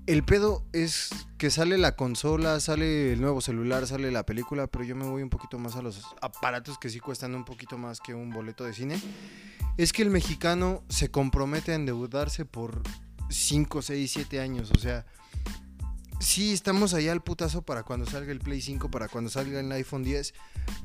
el 0.07 0.23
pedo 0.23 0.63
es 0.73 1.09
que 1.37 1.49
sale 1.49 1.77
la 1.77 1.95
consola, 1.95 2.59
sale 2.59 3.13
el 3.13 3.21
nuevo 3.21 3.41
celular, 3.41 3.85
sale 3.87 4.11
la 4.11 4.25
película, 4.25 4.67
pero 4.67 4.83
yo 4.83 4.95
me 4.95 5.05
voy 5.05 5.21
un 5.21 5.29
poquito 5.29 5.59
más 5.59 5.75
a 5.75 5.81
los 5.81 6.03
aparatos 6.21 6.77
que 6.77 6.89
sí 6.89 6.99
cuestan 6.99 7.35
un 7.35 7.45
poquito 7.45 7.77
más 7.77 7.99
que 7.99 8.13
un 8.13 8.31
boleto 8.31 8.63
de 8.63 8.73
cine. 8.73 8.99
Es 9.77 9.93
que 9.93 10.01
el 10.01 10.09
mexicano 10.09 10.83
se 10.89 11.09
compromete 11.11 11.71
a 11.71 11.75
endeudarse 11.75 12.45
por 12.45 12.81
5, 13.29 13.81
6, 13.81 14.11
7 14.11 14.39
años, 14.39 14.71
o 14.71 14.79
sea... 14.79 15.05
Sí, 16.19 16.53
estamos 16.53 16.93
allá 16.93 17.13
al 17.13 17.23
putazo 17.23 17.63
para 17.63 17.81
cuando 17.81 18.05
salga 18.05 18.31
el 18.31 18.37
Play 18.37 18.61
5, 18.61 18.91
para 18.91 19.07
cuando 19.07 19.31
salga 19.31 19.59
el 19.59 19.71
iPhone 19.71 20.03
10, 20.03 20.35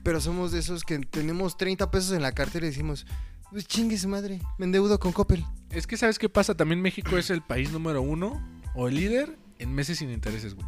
pero 0.02 0.18
somos 0.18 0.50
de 0.50 0.60
esos 0.60 0.82
que 0.82 0.98
tenemos 0.98 1.58
30 1.58 1.90
pesos 1.90 2.12
en 2.12 2.22
la 2.22 2.32
cartera 2.32 2.64
y 2.64 2.70
decimos, 2.70 3.06
pues 3.50 3.66
chingue 3.66 3.98
su 3.98 4.08
madre, 4.08 4.40
me 4.56 4.64
endeudo 4.64 4.98
con 4.98 5.12
Coppel. 5.12 5.44
Es 5.68 5.86
que, 5.86 5.98
¿sabes 5.98 6.18
qué 6.18 6.30
pasa? 6.30 6.54
También 6.54 6.80
México 6.80 7.18
es 7.18 7.28
el 7.28 7.42
país 7.42 7.70
número 7.70 8.00
uno 8.00 8.42
o 8.76 8.88
el 8.88 8.94
líder 8.94 9.36
en 9.58 9.74
meses 9.74 9.98
sin 9.98 10.10
intereses, 10.10 10.54
güey. 10.54 10.66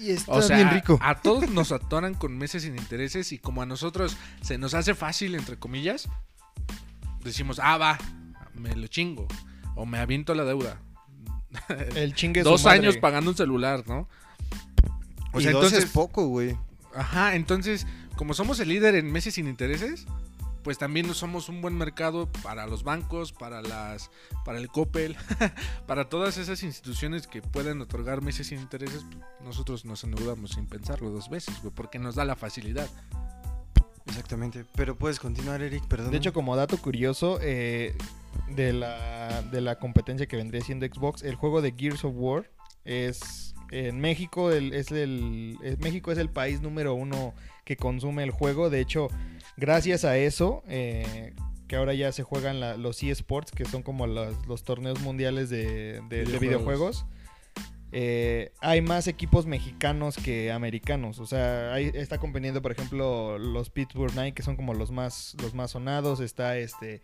Y 0.00 0.10
está 0.10 0.32
O 0.32 0.42
sea, 0.42 0.56
bien 0.56 0.70
rico. 0.70 0.98
a 1.00 1.20
todos 1.20 1.48
nos 1.50 1.72
atoran 1.72 2.14
con 2.14 2.36
meses 2.36 2.62
sin 2.64 2.76
intereses 2.76 3.32
y 3.32 3.38
como 3.38 3.62
a 3.62 3.66
nosotros 3.66 4.16
se 4.42 4.58
nos 4.58 4.74
hace 4.74 4.94
fácil, 4.94 5.34
entre 5.34 5.58
comillas, 5.58 6.08
decimos, 7.24 7.60
ah, 7.62 7.78
va, 7.78 7.98
me 8.54 8.74
lo 8.74 8.86
chingo 8.88 9.26
o 9.74 9.86
me 9.86 9.98
aviento 9.98 10.34
la 10.34 10.44
deuda. 10.44 10.80
El 11.94 12.14
chingue 12.14 12.42
su 12.42 12.48
Dos 12.50 12.64
madre. 12.64 12.80
años 12.80 12.96
pagando 12.98 13.30
un 13.30 13.36
celular, 13.36 13.84
¿no? 13.86 14.08
O 15.32 15.40
y 15.40 15.44
sea, 15.44 15.52
dos 15.52 15.64
entonces, 15.64 15.84
es 15.84 15.90
poco, 15.90 16.26
güey. 16.26 16.56
ajá, 16.94 17.34
entonces, 17.34 17.86
como 18.16 18.34
somos 18.34 18.58
el 18.60 18.68
líder 18.68 18.94
en 18.96 19.10
meses 19.12 19.34
sin 19.34 19.46
intereses, 19.46 20.06
pues 20.66 20.78
también 20.78 21.14
somos 21.14 21.48
un 21.48 21.62
buen 21.62 21.78
mercado 21.78 22.28
para 22.42 22.66
los 22.66 22.82
bancos, 22.82 23.32
para 23.32 23.62
las, 23.62 24.10
para 24.44 24.58
el 24.58 24.66
Coppel, 24.66 25.14
para 25.86 26.08
todas 26.08 26.38
esas 26.38 26.64
instituciones 26.64 27.28
que 27.28 27.40
pueden 27.40 27.80
otorgar 27.80 28.20
meses 28.20 28.48
sin 28.48 28.58
intereses. 28.58 29.04
Nosotros 29.44 29.84
nos 29.84 30.02
endeudamos 30.02 30.50
sin 30.50 30.66
pensarlo 30.66 31.10
dos 31.10 31.30
veces, 31.30 31.54
güey, 31.62 31.72
porque 31.72 32.00
nos 32.00 32.16
da 32.16 32.24
la 32.24 32.34
facilidad. 32.34 32.90
Exactamente. 34.06 34.64
Pero 34.74 34.96
puedes 34.98 35.20
continuar, 35.20 35.62
Eric, 35.62 35.86
perdón. 35.86 36.10
De 36.10 36.16
hecho, 36.16 36.32
como 36.32 36.56
dato 36.56 36.78
curioso, 36.78 37.38
eh, 37.40 37.96
de, 38.48 38.72
la, 38.72 39.42
de 39.42 39.60
la 39.60 39.78
competencia 39.78 40.26
que 40.26 40.36
vendría 40.36 40.62
siendo 40.62 40.84
Xbox, 40.84 41.22
el 41.22 41.36
juego 41.36 41.62
de 41.62 41.74
Gears 41.78 42.04
of 42.04 42.14
War 42.16 42.50
es 42.84 43.54
en 43.70 44.00
México, 44.00 44.50
el, 44.50 44.74
es 44.74 44.90
el, 44.90 45.58
es- 45.62 45.78
México 45.78 46.10
es 46.10 46.18
el 46.18 46.28
país 46.28 46.60
número 46.60 46.94
uno 46.94 47.34
que 47.66 47.76
consume 47.76 48.22
el 48.22 48.30
juego. 48.30 48.70
De 48.70 48.80
hecho, 48.80 49.08
gracias 49.58 50.06
a 50.06 50.16
eso, 50.16 50.62
eh, 50.68 51.34
que 51.68 51.76
ahora 51.76 51.92
ya 51.92 52.12
se 52.12 52.22
juegan 52.22 52.60
la- 52.60 52.76
los 52.78 53.02
eSports, 53.02 53.50
que 53.50 53.64
son 53.66 53.82
como 53.82 54.06
los, 54.06 54.46
los 54.46 54.64
torneos 54.64 55.00
mundiales 55.00 55.50
de, 55.50 56.00
de- 56.08 56.24
de 56.24 56.38
Videojuegos. 56.38 57.04
eh, 57.92 58.52
hay 58.60 58.82
más 58.82 59.06
equipos 59.06 59.46
mexicanos 59.46 60.16
que 60.16 60.50
americanos. 60.52 61.18
O 61.18 61.26
sea, 61.26 61.72
hay- 61.72 61.90
está 61.94 62.18
compitiendo, 62.18 62.60
por 62.62 62.72
ejemplo, 62.72 63.38
los 63.38 63.70
Pittsburgh 63.70 64.12
Knights, 64.12 64.34
que 64.34 64.42
son 64.42 64.56
como 64.56 64.74
los 64.74 64.90
más, 64.90 65.36
los 65.40 65.54
más 65.54 65.70
sonados. 65.72 66.20
Está 66.20 66.58
este 66.58 67.00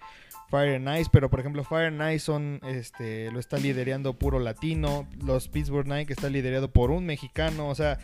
Fire 0.50 0.74
and 0.76 1.00
Ice, 1.00 1.08
pero 1.12 1.30
por 1.30 1.40
ejemplo, 1.40 1.64
Fire 1.64 1.86
and 1.86 2.02
Ice 2.14 2.26
son, 2.26 2.60
este, 2.68 3.30
lo 3.30 3.38
está 3.40 3.56
liderando 3.58 4.12
puro 4.14 4.38
latino. 4.38 5.08
Los 5.24 5.48
Pittsburgh 5.48 5.86
Knights 5.86 6.10
está 6.12 6.28
liderado 6.28 6.70
por 6.70 6.90
un 6.90 7.06
mexicano. 7.06 7.68
O 7.68 7.74
sea, 7.74 7.98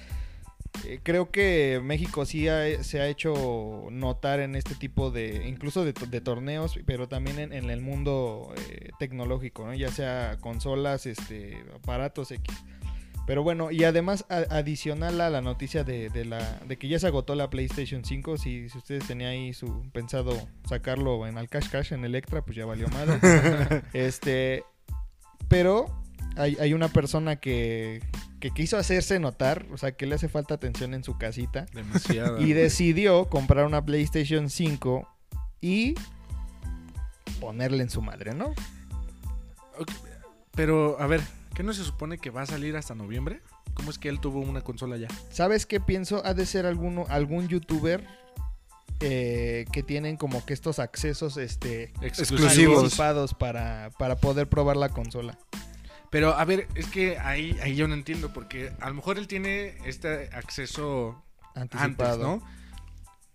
eh, 0.84 1.00
creo 1.02 1.30
que 1.30 1.80
México 1.82 2.24
sí 2.24 2.48
ha- 2.48 2.82
se 2.82 3.00
ha 3.00 3.08
hecho 3.08 3.88
notar 3.90 4.40
en 4.40 4.54
este 4.54 4.74
tipo 4.74 5.10
de, 5.10 5.46
incluso 5.48 5.84
de, 5.84 5.92
to- 5.92 6.06
de 6.06 6.20
torneos, 6.20 6.78
pero 6.86 7.08
también 7.08 7.38
en, 7.38 7.52
en 7.52 7.70
el 7.70 7.80
mundo 7.80 8.52
eh, 8.70 8.90
tecnológico, 8.98 9.66
¿no? 9.66 9.74
ya 9.74 9.90
sea 9.90 10.38
consolas, 10.40 11.06
este, 11.06 11.62
aparatos 11.74 12.30
X. 12.30 12.54
Pero 13.26 13.42
bueno, 13.42 13.70
y 13.70 13.84
además 13.84 14.24
a- 14.30 14.46
adicional 14.56 15.20
a 15.20 15.28
la 15.28 15.42
noticia 15.42 15.84
de, 15.84 16.08
de 16.08 16.24
la, 16.24 16.60
de 16.66 16.78
que 16.78 16.88
ya 16.88 16.98
se 16.98 17.06
agotó 17.08 17.34
la 17.34 17.50
PlayStation 17.50 18.04
5, 18.04 18.38
si, 18.38 18.68
si 18.70 18.78
ustedes 18.78 19.06
tenían 19.06 19.30
ahí 19.32 19.52
su 19.52 19.82
pensado 19.92 20.32
sacarlo 20.66 21.26
en 21.26 21.36
el 21.36 21.48
Cash 21.50 21.68
Cash, 21.68 21.92
en 21.92 22.04
Electra, 22.06 22.42
pues 22.42 22.56
ya 22.56 22.64
valió 22.64 22.88
madre. 22.88 23.18
este, 23.92 24.64
pero 25.48 25.86
hay, 26.38 26.56
hay 26.60 26.72
una 26.72 26.88
persona 26.88 27.36
que, 27.36 28.02
que 28.40 28.50
quiso 28.50 28.76
hacerse 28.76 29.18
notar, 29.18 29.66
o 29.72 29.76
sea, 29.76 29.92
que 29.92 30.06
le 30.06 30.14
hace 30.14 30.28
falta 30.28 30.54
atención 30.54 30.94
en 30.94 31.04
su 31.04 31.18
casita. 31.18 31.66
Demasiado. 31.74 32.40
Y 32.40 32.52
decidió 32.52 33.26
comprar 33.26 33.66
una 33.66 33.84
PlayStation 33.84 34.48
5 34.48 35.08
y 35.60 35.94
ponerle 37.40 37.82
en 37.82 37.90
su 37.90 38.02
madre, 38.02 38.34
¿no? 38.34 38.52
Pero, 40.52 41.00
a 41.00 41.06
ver, 41.06 41.20
¿qué 41.54 41.62
no 41.62 41.72
se 41.72 41.84
supone 41.84 42.18
que 42.18 42.30
va 42.30 42.42
a 42.42 42.46
salir 42.46 42.76
hasta 42.76 42.94
noviembre? 42.94 43.42
¿Cómo 43.74 43.90
es 43.90 43.98
que 43.98 44.08
él 44.08 44.20
tuvo 44.20 44.40
una 44.40 44.60
consola 44.60 44.96
ya? 44.96 45.08
¿Sabes 45.30 45.66
qué 45.66 45.80
pienso? 45.80 46.22
Ha 46.24 46.34
de 46.34 46.46
ser 46.46 46.66
alguno, 46.66 47.06
algún 47.08 47.48
youtuber 47.48 48.04
eh, 49.00 49.64
que 49.72 49.84
tienen 49.84 50.16
como 50.16 50.44
que 50.44 50.52
estos 50.52 50.80
accesos 50.80 51.36
este, 51.36 51.92
Exclusivos. 52.02 52.96
para, 53.38 53.90
para 53.98 54.16
poder 54.16 54.48
probar 54.48 54.76
la 54.76 54.88
consola. 54.88 55.38
Pero, 56.10 56.34
a 56.34 56.44
ver, 56.44 56.66
es 56.74 56.86
que 56.86 57.18
ahí, 57.18 57.58
ahí 57.62 57.74
yo 57.76 57.86
no 57.88 57.94
entiendo, 57.94 58.32
porque 58.32 58.72
a 58.80 58.88
lo 58.88 58.94
mejor 58.94 59.18
él 59.18 59.26
tiene 59.28 59.76
este 59.84 60.30
acceso 60.34 61.22
antes, 61.54 61.80
Anticipado. 61.80 62.22
¿no? 62.22 62.42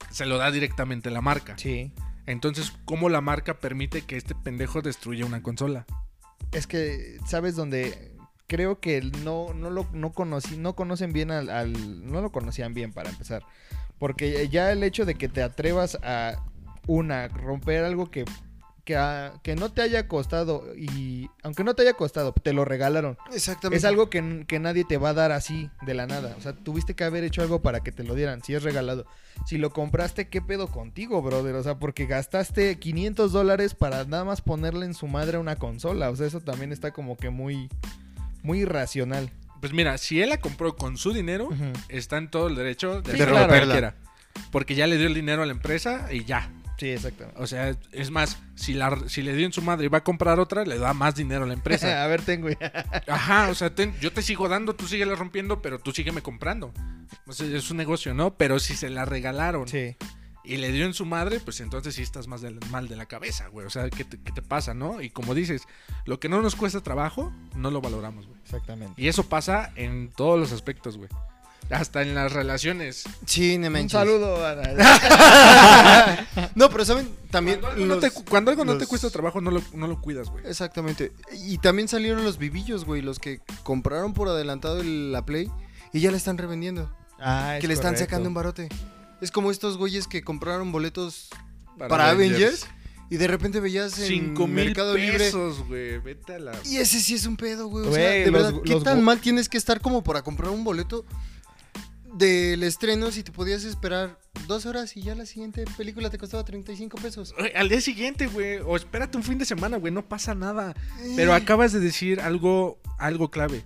Se 0.10 0.26
lo 0.26 0.38
da 0.38 0.50
directamente 0.52 1.12
la 1.12 1.22
marca. 1.22 1.56
Sí. 1.58 1.92
Entonces, 2.26 2.74
¿cómo 2.86 3.10
la 3.10 3.22
marca 3.22 3.60
permite 3.60 4.02
que 4.04 4.18
este 4.18 4.34
pendejo 4.34 4.82
destruya 4.82 5.26
una 5.26 5.44
consola? 5.44 5.86
Es 6.52 6.68
que, 6.68 7.18
¿sabes 7.28 7.56
dónde? 7.56 8.16
Creo 8.48 8.80
que 8.80 9.02
no, 9.24 9.54
no 9.54 9.70
lo 9.70 9.88
no 9.94 10.12
conocí, 10.12 10.58
no 10.58 10.76
conocen 10.76 11.14
bien 11.14 11.32
al, 11.32 11.50
al- 11.50 12.06
No 12.12 12.22
lo 12.22 12.32
conocían 12.32 12.74
bien 12.74 12.92
para 12.94 13.10
empezar. 13.10 13.44
Porque 14.00 14.48
ya 14.50 14.72
el 14.72 14.84
hecho 14.84 15.06
de 15.06 15.16
que 15.16 15.30
te 15.30 15.42
atrevas 15.44 15.98
a 16.04 16.44
una, 16.88 17.28
romper 17.30 17.84
algo 17.86 18.10
que, 18.12 18.26
que, 18.86 18.98
a- 18.98 19.34
que 19.44 19.56
no 19.56 19.72
te 19.72 19.82
haya 19.82 20.08
costado 20.08 20.74
y 20.76 21.30
aunque 21.42 21.64
no 21.64 21.74
te 21.74 21.84
haya 21.84 21.94
costado, 21.94 22.34
te 22.34 22.52
lo 22.54 22.66
regalaron. 22.66 23.18
Exactamente. 23.34 23.78
Es 23.78 23.86
algo 23.86 24.10
que, 24.10 24.46
que 24.48 24.60
nadie 24.60 24.84
te 24.84 24.98
va 24.98 25.10
a 25.10 25.14
dar 25.14 25.32
así 25.32 25.70
de 25.86 25.94
la 25.94 26.06
nada. 26.06 26.36
O 26.38 26.42
sea, 26.42 26.54
tuviste 26.54 26.94
que 26.96 27.04
haber 27.04 27.24
hecho 27.24 27.42
algo 27.42 27.62
para 27.62 27.80
que 27.82 27.92
te 27.92 28.04
lo 28.04 28.14
dieran, 28.16 28.44
si 28.44 28.54
es 28.56 28.64
regalado. 28.64 29.06
Si 29.46 29.58
lo 29.58 29.70
compraste, 29.72 30.28
¿qué 30.28 30.42
pedo 30.42 30.68
contigo, 30.68 31.22
brother? 31.22 31.56
O 31.56 31.64
sea, 31.64 31.80
porque 31.80 32.06
gastaste 32.06 32.78
500 32.78 33.32
dólares 33.32 33.74
para 33.74 34.04
nada 34.06 34.26
más 34.26 34.42
ponerle 34.42 34.86
en 34.86 34.94
su 34.94 35.08
madre 35.08 35.38
una 35.38 35.56
consola. 35.56 36.10
O 36.10 36.16
sea, 36.16 36.28
eso 36.28 36.42
también 36.42 36.72
está 36.74 36.92
como 36.92 37.16
que 37.18 37.30
muy, 37.30 37.70
muy 38.44 38.60
irracional. 38.62 39.32
Pues 39.62 39.72
mira, 39.72 39.98
si 39.98 40.22
él 40.22 40.30
la 40.30 40.42
compró 40.42 40.76
con 40.76 40.98
su 40.98 41.14
dinero, 41.14 41.48
está 41.88 42.18
en 42.18 42.30
todo 42.30 42.48
el 42.48 42.56
derecho 42.56 43.02
de 43.02 43.12
Sí, 43.12 43.16
hacer 43.16 43.30
lo 43.30 43.36
claro. 43.38 43.54
que 43.54 43.60
él 43.60 43.70
quiera. 43.72 43.96
Porque 44.52 44.76
ya 44.76 44.88
le 44.88 44.98
dio 44.98 45.08
el 45.08 45.14
dinero 45.14 45.42
a 45.42 45.46
la 45.46 45.54
empresa 45.54 46.10
y 46.12 46.26
ya. 46.26 46.52
Sí, 46.78 46.90
exactamente. 46.90 47.40
O 47.42 47.46
sea, 47.48 47.76
es 47.92 48.10
más, 48.12 48.40
si, 48.56 48.74
la, 48.74 48.98
si 49.08 49.22
le 49.22 49.36
dio 49.36 49.46
en 49.46 49.54
su 49.54 49.62
madre 49.62 49.86
y 49.86 49.90
va 49.90 50.00
a 50.00 50.04
comprar 50.04 50.40
otra, 50.40 50.66
le 50.66 50.78
da 50.80 50.94
más 50.94 51.16
dinero 51.16 51.44
a 51.44 51.48
la 51.48 51.54
empresa. 51.54 52.04
a 52.04 52.08
ver, 52.08 52.22
tengo 52.24 52.48
Ajá, 53.08 53.50
o 53.50 53.56
sea, 53.56 53.74
ten- 53.74 53.96
yo 54.00 54.12
te 54.12 54.22
sigo 54.22 54.50
dando, 54.50 54.76
tú 54.76 54.88
síguela 54.88 55.16
rompiendo, 55.16 55.62
pero 55.62 55.80
tú 55.80 55.92
sígueme 55.92 56.22
comprando. 56.22 56.74
O 57.28 57.34
sea, 57.34 57.46
es 57.48 57.70
un 57.72 57.78
negocio, 57.78 58.14
¿no? 58.14 58.36
Pero 58.36 58.60
si 58.60 58.76
se 58.76 58.90
la 58.90 59.06
regalaron 59.06 59.68
Sí. 59.68 59.96
y 60.44 60.58
le 60.58 60.72
dio 60.72 60.86
en 60.86 60.94
su 60.96 61.06
madre, 61.06 61.40
pues 61.40 61.62
entonces 61.62 61.94
sí 61.96 62.02
estás 62.02 62.28
más 62.28 62.42
mal 62.72 62.88
de 62.88 62.96
la 62.96 63.06
cabeza, 63.06 63.48
güey. 63.50 63.68
O 63.68 63.70
sea, 63.70 63.90
¿qué 63.90 64.04
te, 64.04 64.20
qué 64.20 64.32
te 64.32 64.42
pasa, 64.42 64.74
no? 64.74 65.00
Y 65.00 65.10
como 65.12 65.36
dices, 65.36 65.64
lo 66.06 66.20
que 66.20 66.28
no 66.28 66.42
nos 66.42 66.56
cuesta 66.56 66.82
trabajo, 66.82 67.32
no 67.56 67.70
lo 67.72 67.82
valoramos, 67.82 68.26
güey. 68.28 68.40
Exactamente. 68.44 69.00
Y 69.02 69.08
eso 69.08 69.24
pasa 69.30 69.72
en 69.76 70.10
todos 70.10 70.40
los 70.40 70.52
aspectos, 70.52 70.98
güey. 70.98 71.10
Hasta 71.70 72.02
en 72.02 72.14
las 72.14 72.32
relaciones. 72.34 73.04
Sí, 73.26 73.58
no 73.58 73.68
Un 73.68 73.74
manches. 73.74 73.92
saludo 73.94 74.46
a 74.46 74.56
No, 76.56 76.70
pero 76.70 76.86
saben, 76.86 77.10
también 77.32 77.60
Cuando 77.62 77.84
algo, 77.84 77.86
no, 77.96 77.96
los- 78.02 78.14
te, 78.14 78.24
cuando 78.30 78.52
algo 78.52 78.66
no 78.66 78.74
te 78.74 78.80
los- 78.80 78.88
cuesta 78.90 79.10
trabajo, 79.10 79.42
no 79.42 79.52
lo, 79.52 79.62
no 79.74 79.88
lo 79.88 80.00
cuidas, 80.02 80.30
güey. 80.30 80.46
Exactamente. 80.46 81.12
Y 81.46 81.58
también 81.60 81.88
salieron 81.88 82.24
los 82.24 82.38
vivillos, 82.38 82.86
güey, 82.86 83.02
los 83.02 83.20
que 83.20 83.40
compraron 83.64 84.14
por 84.14 84.28
adelantado 84.28 84.82
el- 84.82 85.12
la 85.12 85.26
Play 85.26 85.50
y 85.94 86.00
ya 86.02 86.12
la 86.12 86.18
están 86.18 86.38
revendiendo. 86.38 86.96
Ah, 87.20 87.58
que 87.62 87.68
le 87.68 87.74
están 87.74 87.94
correcto. 87.94 88.06
sacando 88.12 88.30
un 88.30 88.36
barote. 88.36 88.70
Es 89.22 89.32
como 89.32 89.50
estos 89.52 89.78
güeyes 89.78 90.08
que 90.08 90.22
compraron 90.24 90.72
boletos 90.72 91.30
para, 91.78 92.10
Avengers. 92.10 92.66
y 93.10 93.18
de 93.18 93.28
repente 93.28 93.60
veías 93.62 93.98
en 94.00 94.08
5 94.08 94.48
mil 94.48 94.66
Mercado 94.66 94.96
Libre. 94.98 95.18
pesos, 95.20 95.66
güey. 95.68 96.00
Vete 96.00 96.36
a 96.36 96.40
la... 96.40 96.52
Y 96.66 96.78
ese 96.78 97.00
sí 97.00 97.16
es 97.16 97.26
un 97.26 97.38
pedo, 97.38 97.68
güey. 97.68 97.88
O 97.88 97.94
sea, 97.94 98.04
Güey, 98.10 98.24
de 98.26 98.32
los- 98.32 98.44
verdad, 98.44 98.62
¿qué 98.66 98.74
los 98.74 98.84
tan 98.84 98.98
bo- 98.98 99.04
mal 99.04 99.20
tienes 99.22 99.48
que 99.48 99.58
estar 99.58 99.80
como 99.80 100.04
para 100.04 100.22
comprar 100.24 100.52
un 100.52 100.64
boleto 100.66 101.06
del 102.18 102.64
estreno 102.64 103.12
si 103.12 103.24
te 103.24 103.32
podías 103.32 103.64
esperar 103.64 104.20
dos 104.48 104.66
horas 104.66 104.96
y 104.98 105.02
ya 105.02 105.16
la 105.16 105.26
siguiente 105.26 105.66
película 105.78 106.10
te 106.10 106.18
costaba 106.18 106.44
35 106.44 106.98
pesos? 106.98 107.34
Al 107.56 107.70
día 107.70 107.82
siguiente, 107.82 108.28
güey. 108.28 108.58
O 108.66 108.76
espérate 108.76 109.18
un 109.18 109.24
fin 109.24 109.38
de 109.38 109.46
semana, 109.46 109.78
güey. 109.78 109.92
No 109.94 110.08
pasa 110.08 110.36
nada. 110.36 110.74
Eh. 111.02 111.14
Pero 111.16 111.34
acabas 111.34 111.72
de 111.72 111.80
decir 111.80 112.22
algo, 112.22 112.80
algo 113.00 113.30
clave. 113.32 113.64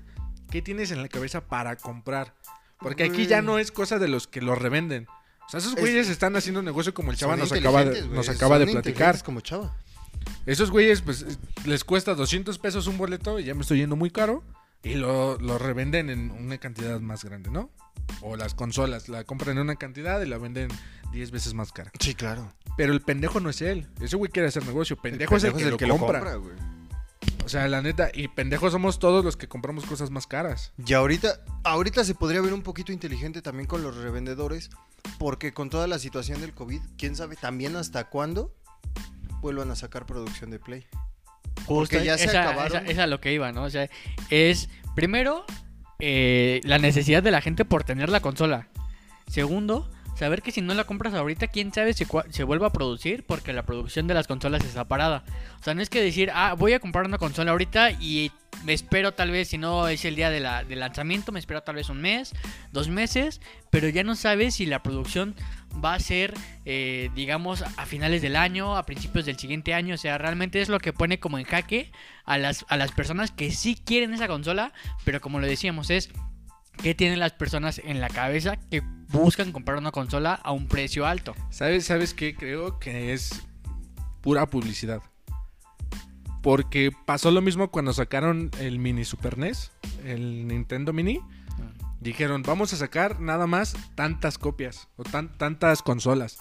¿Qué 0.49 0.61
tienes 0.61 0.91
en 0.91 1.01
la 1.01 1.09
cabeza 1.09 1.41
para 1.47 1.75
comprar? 1.75 2.33
Porque 2.79 3.03
aquí 3.03 3.25
ya 3.27 3.41
no 3.41 3.59
es 3.59 3.71
cosa 3.71 3.99
de 3.99 4.07
los 4.07 4.27
que 4.27 4.41
lo 4.41 4.55
revenden. 4.55 5.07
O 5.45 5.49
sea, 5.49 5.59
esos 5.59 5.73
Es- 5.73 5.79
güeyes 5.79 6.09
están 6.09 6.35
haciendo 6.35 6.61
negocio 6.61 6.93
como 6.93 7.11
el 7.11 7.17
chava 7.17 7.35
nos 7.35 7.51
acaba 7.51 7.83
de, 7.85 8.07
nos 8.07 8.29
acaba 8.29 8.59
de 8.59 8.65
platicar. 8.65 8.89
inteligentes 8.91 9.23
como 9.23 9.41
chava. 9.41 9.75
Esos 10.45 10.71
güeyes, 10.71 11.01
pues, 11.01 11.25
les 11.65 11.83
cuesta 11.83 12.13
200 12.15 12.57
pesos 12.59 12.87
un 12.87 12.97
boleto 12.97 13.39
y 13.39 13.45
ya 13.45 13.53
me 13.55 13.61
estoy 13.61 13.79
yendo 13.79 13.95
muy 13.95 14.09
caro. 14.09 14.43
Y 14.83 14.95
lo, 14.95 15.37
lo 15.39 15.57
revenden 15.57 16.09
en 16.09 16.31
una 16.31 16.57
cantidad 16.57 16.99
más 16.99 17.23
grande, 17.23 17.49
¿no? 17.49 17.71
O 18.21 18.35
las 18.35 18.53
consolas, 18.53 19.09
la 19.09 19.23
compran 19.23 19.57
en 19.57 19.63
una 19.63 19.75
cantidad 19.75 20.21
y 20.21 20.27
la 20.27 20.37
venden 20.37 20.69
10 21.11 21.31
veces 21.31 21.53
más 21.53 21.71
cara. 21.71 21.91
Sí, 21.99 22.13
claro. 22.15 22.53
Pero 22.77 22.93
el 22.93 23.01
pendejo 23.01 23.39
no 23.39 23.49
es 23.49 23.61
él. 23.61 23.87
Ese 23.99 24.15
güey 24.15 24.31
quiere 24.31 24.47
hacer 24.47 24.65
negocio. 24.65 24.95
Pendejo, 24.97 25.35
es 25.35 25.43
el 25.43 25.53
que, 25.77 25.87
lo, 25.87 25.97
compra. 25.97 26.35
güey. 26.35 26.55
O 27.43 27.49
sea, 27.49 27.67
la 27.67 27.81
neta, 27.81 28.09
y 28.13 28.27
pendejos 28.27 28.73
somos 28.73 28.99
todos 28.99 29.23
los 29.23 29.37
que 29.37 29.47
compramos 29.47 29.85
cosas 29.85 30.11
más 30.11 30.27
caras. 30.27 30.73
Y 30.85 30.93
ahorita, 30.93 31.39
ahorita 31.63 32.03
se 32.03 32.13
podría 32.13 32.41
ver 32.41 32.53
un 32.53 32.61
poquito 32.61 32.91
inteligente 32.91 33.41
también 33.41 33.67
con 33.67 33.81
los 33.81 33.95
revendedores, 33.95 34.69
porque 35.17 35.53
con 35.53 35.69
toda 35.69 35.87
la 35.87 35.97
situación 35.97 36.41
del 36.41 36.53
COVID, 36.53 36.81
quién 36.97 37.15
sabe 37.15 37.35
también 37.35 37.75
hasta 37.77 38.09
cuándo 38.09 38.53
vuelvan 39.39 39.71
a 39.71 39.75
sacar 39.75 40.05
producción 40.05 40.49
de 40.49 40.59
Play. 40.59 40.87
Porque 41.67 42.03
ya 42.03 42.17
se 42.17 42.25
esa, 42.25 42.43
acabaron. 42.49 42.83
esa- 42.83 42.91
esa 42.91 43.03
es 43.03 43.09
lo 43.09 43.19
que 43.21 43.33
iba, 43.33 43.51
¿no? 43.51 43.63
O 43.63 43.69
sea, 43.69 43.89
es 44.29 44.69
primero 44.95 45.45
eh, 45.99 46.61
la 46.63 46.77
necesidad 46.79 47.23
de 47.23 47.31
la 47.31 47.41
gente 47.41 47.65
por 47.65 47.83
tener 47.83 48.09
la 48.09 48.19
consola. 48.19 48.67
Segundo, 49.27 49.89
saber 50.15 50.41
que 50.41 50.51
si 50.51 50.61
no 50.61 50.73
la 50.73 50.83
compras 50.85 51.13
ahorita, 51.13 51.47
quién 51.47 51.73
sabe 51.73 51.93
si 51.93 52.05
se 52.29 52.43
vuelva 52.43 52.67
a 52.67 52.71
producir 52.73 53.25
porque 53.25 53.53
la 53.53 53.63
producción 53.65 54.07
de 54.07 54.13
las 54.13 54.27
consolas 54.27 54.63
está 54.63 54.87
parada. 54.87 55.23
O 55.59 55.63
sea, 55.63 55.73
no 55.73 55.81
es 55.81 55.89
que 55.89 56.01
decir, 56.01 56.31
ah, 56.33 56.53
voy 56.57 56.73
a 56.73 56.79
comprar 56.79 57.05
una 57.05 57.17
consola 57.17 57.51
ahorita 57.51 57.91
y 57.91 58.31
me 58.63 58.73
espero 58.73 59.13
tal 59.13 59.31
vez, 59.31 59.49
si 59.49 59.57
no 59.57 59.87
es 59.87 60.05
el 60.05 60.15
día 60.15 60.29
de 60.29 60.39
la, 60.39 60.63
del 60.63 60.79
lanzamiento, 60.79 61.31
me 61.31 61.39
espero 61.39 61.61
tal 61.61 61.75
vez 61.75 61.89
un 61.89 62.01
mes, 62.01 62.33
dos 62.71 62.89
meses, 62.89 63.41
pero 63.69 63.89
ya 63.89 64.03
no 64.03 64.15
sabes 64.15 64.55
si 64.55 64.65
la 64.65 64.81
producción 64.81 65.35
va 65.83 65.93
a 65.93 65.99
ser, 65.99 66.33
eh, 66.65 67.09
digamos, 67.15 67.61
a 67.61 67.85
finales 67.85 68.21
del 68.21 68.35
año, 68.35 68.77
a 68.77 68.85
principios 68.85 69.25
del 69.25 69.37
siguiente 69.37 69.73
año. 69.73 69.95
O 69.95 69.97
sea, 69.97 70.17
realmente 70.17 70.61
es 70.61 70.69
lo 70.69 70.79
que 70.79 70.93
pone 70.93 71.19
como 71.19 71.37
en 71.37 71.45
jaque 71.45 71.91
a 72.25 72.37
las, 72.37 72.65
a 72.69 72.77
las 72.77 72.91
personas 72.91 73.31
que 73.31 73.51
sí 73.51 73.75
quieren 73.75 74.13
esa 74.13 74.27
consola, 74.27 74.73
pero 75.03 75.21
como 75.21 75.39
lo 75.39 75.47
decíamos, 75.47 75.89
es 75.89 76.09
que 76.77 76.95
tienen 76.95 77.19
las 77.19 77.33
personas 77.33 77.81
en 77.83 77.99
la 77.99 78.09
cabeza 78.09 78.57
que 78.69 78.81
buscan 79.09 79.51
comprar 79.51 79.77
una 79.77 79.91
consola 79.91 80.33
a 80.33 80.51
un 80.51 80.67
precio 80.67 81.05
alto. 81.05 81.35
¿Sabes, 81.49 81.85
¿Sabes 81.85 82.13
qué? 82.13 82.35
Creo 82.35 82.79
que 82.79 83.13
es 83.13 83.43
pura 84.21 84.45
publicidad. 84.47 85.01
Porque 86.43 86.91
pasó 87.05 87.31
lo 87.31 87.41
mismo 87.41 87.71
cuando 87.71 87.93
sacaron 87.93 88.51
el 88.59 88.79
mini 88.79 89.05
Super 89.05 89.37
NES, 89.37 89.71
el 90.05 90.47
Nintendo 90.47 90.93
Mini. 90.93 91.19
Dijeron, 91.99 92.43
vamos 92.43 92.73
a 92.73 92.77
sacar 92.77 93.19
nada 93.19 93.47
más 93.47 93.75
tantas 93.95 94.37
copias 94.37 94.87
o 94.97 95.03
tan, 95.03 95.35
tantas 95.37 95.81
consolas. 95.81 96.37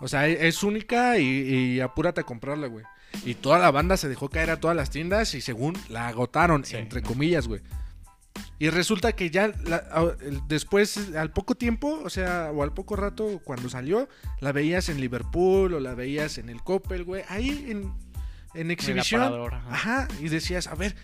O 0.00 0.08
sea, 0.08 0.28
e- 0.28 0.46
es 0.48 0.62
única 0.62 1.18
y, 1.18 1.24
y 1.24 1.80
apúrate 1.80 2.20
a 2.20 2.24
comprarla, 2.24 2.66
güey. 2.66 2.84
Y 3.24 3.34
toda 3.34 3.58
la 3.58 3.70
banda 3.70 3.96
se 3.96 4.08
dejó 4.08 4.28
caer 4.28 4.50
a 4.50 4.60
todas 4.60 4.76
las 4.76 4.90
tiendas 4.90 5.34
y 5.34 5.40
según 5.40 5.74
la 5.88 6.08
agotaron, 6.08 6.64
Sí. 6.64 6.76
entre 6.76 7.02
comillas, 7.02 7.46
güey. 7.48 7.62
Y 8.58 8.68
resulta 8.70 9.12
que 9.12 9.30
ya 9.30 9.48
la- 9.64 10.16
después, 10.48 11.14
al 11.16 11.30
poco 11.32 11.54
tiempo, 11.54 12.00
o 12.04 12.10
sea, 12.10 12.50
o 12.52 12.62
al 12.62 12.72
poco 12.74 12.96
rato, 12.96 13.40
cuando 13.44 13.68
salió, 13.68 14.08
la 14.40 14.52
veías 14.52 14.88
en 14.88 15.00
Liverpool 15.00 15.74
o 15.74 15.80
la 15.80 15.94
veías 15.94 16.38
en 16.38 16.48
el 16.48 16.60
Coppel, 16.62 17.04
güey. 17.04 17.22
Ahí 17.28 17.66
en, 17.70 17.92
en 18.54 18.70
exhibición. 18.70 19.32
Ajá. 19.70 20.08
Y 20.20 20.28
decías, 20.28 20.66
a 20.66 20.74
ver, 20.74 20.94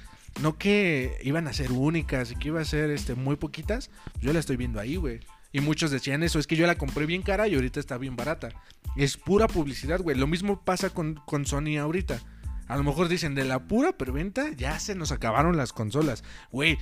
no 0.40 0.56
que 0.56 1.18
iban 1.22 1.48
a 1.48 1.52
ser 1.52 1.72
únicas 1.72 2.30
y 2.30 2.36
que 2.36 2.48
iba 2.48 2.60
a 2.60 2.64
ser 2.64 2.90
este, 2.90 3.14
muy 3.14 3.36
poquitas. 3.36 3.90
Yo 4.20 4.32
la 4.32 4.38
estoy 4.38 4.56
viendo 4.56 4.80
ahí, 4.80 4.96
güey. 4.96 5.20
Y 5.52 5.60
muchos 5.60 5.90
decían 5.90 6.22
eso, 6.22 6.38
es 6.38 6.46
que 6.46 6.56
yo 6.56 6.66
la 6.66 6.76
compré 6.76 7.06
bien 7.06 7.22
cara 7.22 7.48
y 7.48 7.54
ahorita 7.54 7.80
está 7.80 7.98
bien 7.98 8.16
barata. 8.16 8.50
Es 8.96 9.16
pura 9.16 9.48
publicidad, 9.48 10.00
güey. 10.00 10.16
Lo 10.16 10.26
mismo 10.26 10.64
pasa 10.64 10.90
con, 10.90 11.20
con 11.26 11.44
Sony 11.44 11.76
ahorita. 11.78 12.20
A 12.68 12.76
lo 12.76 12.84
mejor 12.84 13.08
dicen, 13.08 13.34
de 13.34 13.44
la 13.44 13.66
pura 13.66 13.92
preventa 13.98 14.52
ya 14.52 14.78
se 14.78 14.94
nos 14.94 15.10
acabaron 15.10 15.56
las 15.56 15.72
consolas. 15.72 16.22
Güey, 16.52 16.78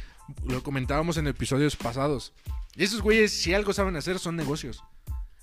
lo 0.46 0.62
comentábamos 0.62 1.16
en 1.16 1.26
episodios 1.26 1.76
pasados. 1.76 2.34
Esos 2.76 3.01
güeyes, 3.01 3.32
si 3.32 3.55
algo 3.55 3.72
saben 3.72 3.96
hacer, 3.96 4.18
son 4.18 4.36
negocios. 4.36 4.84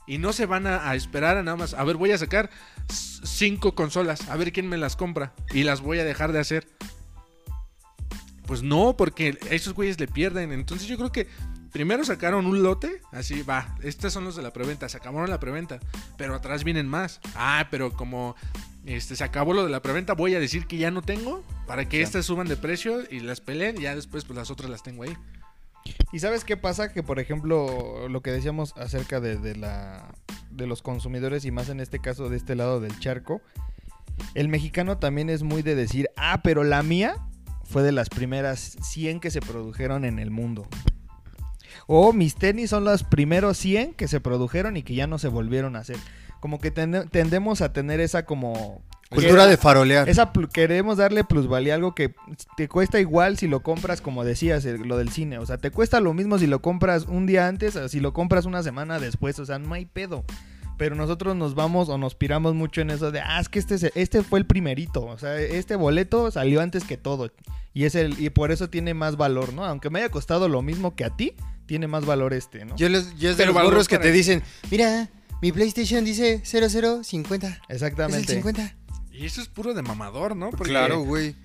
Y 0.05 0.19
no 0.19 0.31
se 0.33 0.45
van 0.45 0.67
a, 0.67 0.87
a 0.87 0.95
esperar 0.95 1.37
a 1.37 1.43
nada 1.43 1.57
más. 1.57 1.73
A 1.73 1.83
ver, 1.83 1.97
voy 1.97 2.11
a 2.11 2.17
sacar 2.19 2.51
cinco 2.87 3.73
consolas. 3.73 4.29
A 4.29 4.37
ver 4.37 4.53
quién 4.53 4.69
me 4.69 4.77
las 4.77 4.95
compra. 4.95 5.33
Y 5.51 5.63
las 5.63 5.81
voy 5.81 5.97
a 5.97 6.03
dejar 6.03 6.31
de 6.31 6.39
hacer. 6.39 6.67
Pues 8.45 8.61
no, 8.63 8.95
porque 8.97 9.37
esos 9.49 9.73
güeyes 9.73 9.99
le 9.99 10.07
pierden. 10.07 10.51
Entonces 10.51 10.87
yo 10.87 10.97
creo 10.97 11.11
que 11.11 11.27
primero 11.71 12.03
sacaron 12.05 12.45
un 12.45 12.61
lote, 12.63 13.01
así 13.11 13.41
va, 13.41 13.75
estos 13.83 14.13
son 14.13 14.23
los 14.23 14.35
de 14.35 14.43
la 14.43 14.53
preventa, 14.53 14.87
se 14.87 14.97
acabaron 14.97 15.29
la 15.29 15.39
preventa, 15.39 15.79
pero 16.17 16.35
atrás 16.35 16.63
vienen 16.63 16.87
más. 16.87 17.19
Ah, 17.35 17.67
pero 17.71 17.91
como 17.93 18.35
este 18.85 19.15
se 19.15 19.23
acabó 19.23 19.53
lo 19.53 19.63
de 19.65 19.71
la 19.71 19.81
preventa, 19.81 20.13
voy 20.13 20.35
a 20.35 20.39
decir 20.39 20.67
que 20.67 20.77
ya 20.77 20.91
no 20.91 21.01
tengo 21.01 21.43
para 21.67 21.89
que 21.89 21.97
Sí. 21.97 22.03
estas 22.03 22.25
suban 22.25 22.47
de 22.47 22.55
precio 22.55 22.99
y 23.09 23.19
las 23.19 23.41
peleen 23.41 23.77
y 23.77 23.81
ya 23.81 23.95
después 23.95 24.25
pues 24.25 24.37
las 24.37 24.51
otras 24.51 24.69
las 24.69 24.83
tengo 24.83 25.03
ahí. 25.03 25.17
¿Y 26.11 26.19
sabes 26.19 26.43
qué 26.45 26.55
pasa? 26.57 26.91
Que 26.93 27.03
por 27.03 27.19
ejemplo, 27.19 28.07
lo 28.09 28.21
que 28.21 28.31
decíamos 28.31 28.73
acerca 28.77 29.19
de, 29.19 29.37
de 29.37 29.55
la 29.55 30.13
de 30.51 30.67
los 30.67 30.81
consumidores 30.81 31.43
y 31.45 31.51
más 31.51 31.67
en 31.69 31.79
este 31.81 31.99
caso 31.99 32.29
de 32.29 32.37
este 32.37 32.55
lado 32.55 32.79
del 32.79 32.97
charco, 32.99 33.41
el 34.33 34.47
mexicano 34.47 34.97
también 34.97 35.29
es 35.29 35.43
muy 35.43 35.61
de 35.61 35.75
decir, 35.75 36.09
ah, 36.15 36.41
pero 36.43 36.63
la 36.63 36.81
mía 36.81 37.17
fue 37.65 37.83
de 37.83 37.91
las 37.91 38.09
primeras 38.09 38.77
100 38.81 39.19
que 39.19 39.31
se 39.31 39.41
produjeron 39.41 40.05
en 40.05 40.19
el 40.19 40.31
mundo. 40.31 40.67
O 41.87 42.13
mis 42.13 42.35
tenis 42.35 42.69
son 42.69 42.83
los 42.85 43.03
primeros 43.03 43.57
100 43.57 43.93
que 43.93 44.07
se 44.07 44.19
produjeron 44.19 44.77
y 44.77 44.83
que 44.83 44.95
ya 44.95 45.07
no 45.07 45.17
se 45.17 45.27
volvieron 45.27 45.75
a 45.75 45.79
hacer. 45.79 45.97
Como 46.39 46.59
que 46.59 46.73
tende- 46.73 47.07
tendemos 47.09 47.61
a 47.61 47.73
tener 47.73 47.99
esa 47.99 48.25
como... 48.25 48.81
Cultura 49.09 49.45
de 49.45 49.55
farolear. 49.57 50.09
Esa 50.09 50.31
queremos 50.51 50.97
darle 50.97 51.23
plusvalía 51.23 51.73
a 51.73 51.75
algo 51.75 51.93
que 51.93 52.15
te 52.57 52.67
cuesta 52.67 52.99
igual 52.99 53.37
si 53.37 53.47
lo 53.47 53.61
compras, 53.61 54.01
como 54.01 54.23
decías, 54.23 54.65
el- 54.65 54.81
lo 54.81 54.97
del 54.97 55.09
cine. 55.09 55.37
O 55.37 55.45
sea, 55.45 55.57
te 55.57 55.69
cuesta 55.69 55.99
lo 55.99 56.13
mismo 56.13 56.39
si 56.39 56.47
lo 56.47 56.59
compras 56.61 57.05
un 57.07 57.27
día 57.27 57.47
antes 57.47 57.75
o 57.75 57.87
si 57.87 57.99
lo 57.99 58.13
compras 58.13 58.45
una 58.45 58.63
semana 58.63 58.99
después. 58.99 59.37
O 59.39 59.45
sea, 59.45 59.59
no 59.59 59.73
hay 59.75 59.85
pedo. 59.85 60.25
Pero 60.77 60.95
nosotros 60.95 61.35
nos 61.35 61.55
vamos 61.55 61.87
o 61.89 61.97
nos 61.97 62.15
piramos 62.15 62.53
mucho 62.53 62.81
en 62.81 62.89
eso 62.89 63.11
de, 63.11 63.21
ah, 63.21 63.39
es 63.39 63.47
que 63.49 63.59
este, 63.59 63.75
es- 63.75 63.91
este 63.95 64.23
fue 64.23 64.39
el 64.39 64.45
primerito. 64.45 65.05
O 65.05 65.17
sea, 65.17 65.39
este 65.39 65.75
boleto 65.75 66.29
salió 66.31 66.61
antes 66.61 66.83
que 66.83 66.97
todo. 66.97 67.31
Y, 67.73 67.85
es 67.85 67.95
el, 67.95 68.19
y 68.21 68.29
por 68.29 68.51
eso 68.51 68.69
tiene 68.69 68.93
más 68.93 69.15
valor, 69.17 69.53
¿no? 69.53 69.65
Aunque 69.65 69.89
me 69.89 69.99
haya 69.99 70.09
costado 70.09 70.47
lo 70.49 70.61
mismo 70.61 70.95
que 70.95 71.05
a 71.05 71.09
ti, 71.15 71.33
tiene 71.65 71.87
más 71.87 72.05
valor 72.05 72.33
este, 72.33 72.65
¿no? 72.65 72.75
Yo, 72.75 72.89
les, 72.89 73.17
yo 73.17 73.29
es 73.31 73.37
de 73.37 73.43
Pero 73.43 73.53
los 73.53 73.63
morros 73.63 73.87
que 73.87 73.97
te 73.99 74.11
dicen, 74.11 74.43
mira, 74.69 75.09
mi 75.41 75.51
PlayStation 75.51 76.03
dice 76.05 76.41
0050. 76.43 77.47
Es 77.47 77.55
el 77.57 77.75
Exactamente. 77.75 78.33
50. 78.33 78.75
Y 79.11 79.25
eso 79.25 79.41
es 79.41 79.47
puro 79.47 79.73
de 79.73 79.81
mamador, 79.81 80.35
¿no? 80.35 80.49
Porque- 80.51 80.69
Claro, 80.71 81.01
güey. 81.01 81.35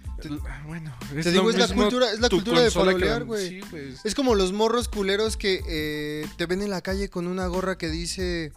Ah, 0.46 0.62
Bueno, 0.66 0.92
Te 1.22 1.30
digo, 1.32 1.48
es 1.48 1.56
la 1.56 1.66
cultura- 1.68 2.12
es 2.12 2.20
la 2.20 2.28
tu 2.28 2.36
cultura 2.36 2.60
de 2.60 2.70
farolear, 2.70 3.24
güey. 3.24 3.48
Sí, 3.48 3.60
pues. 3.70 4.04
Es 4.04 4.14
como 4.14 4.34
los 4.34 4.52
morros 4.52 4.88
culeros 4.88 5.38
que 5.38 5.62
eh, 5.66 6.26
te 6.36 6.44
ven 6.44 6.60
en 6.60 6.68
la 6.68 6.82
calle 6.82 7.08
con 7.08 7.26
una 7.26 7.46
gorra 7.46 7.78
que 7.78 7.88
dice 7.88 8.52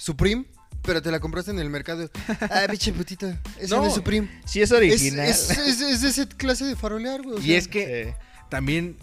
Supreme, 0.00 0.46
pero 0.80 1.02
te 1.02 1.10
la 1.10 1.20
compraste 1.20 1.50
en 1.50 1.58
el 1.58 1.68
mercado. 1.68 2.08
Ah, 2.40 2.66
biche 2.70 2.90
putito. 2.92 3.30
Esa 3.58 3.76
no, 3.76 3.86
es 3.86 3.94
Supreme. 3.94 4.28
Sí 4.46 4.62
es 4.62 4.72
original. 4.72 5.28
es, 5.28 5.50
es, 5.50 5.80
es 5.82 6.00
de 6.00 6.08
esa 6.08 6.26
clase 6.26 6.64
de 6.64 6.74
farolear, 6.74 7.20
güey. 7.22 7.38
Y 7.40 7.48
sea, 7.48 7.58
es 7.58 7.68
que 7.68 8.14
también 8.48 8.96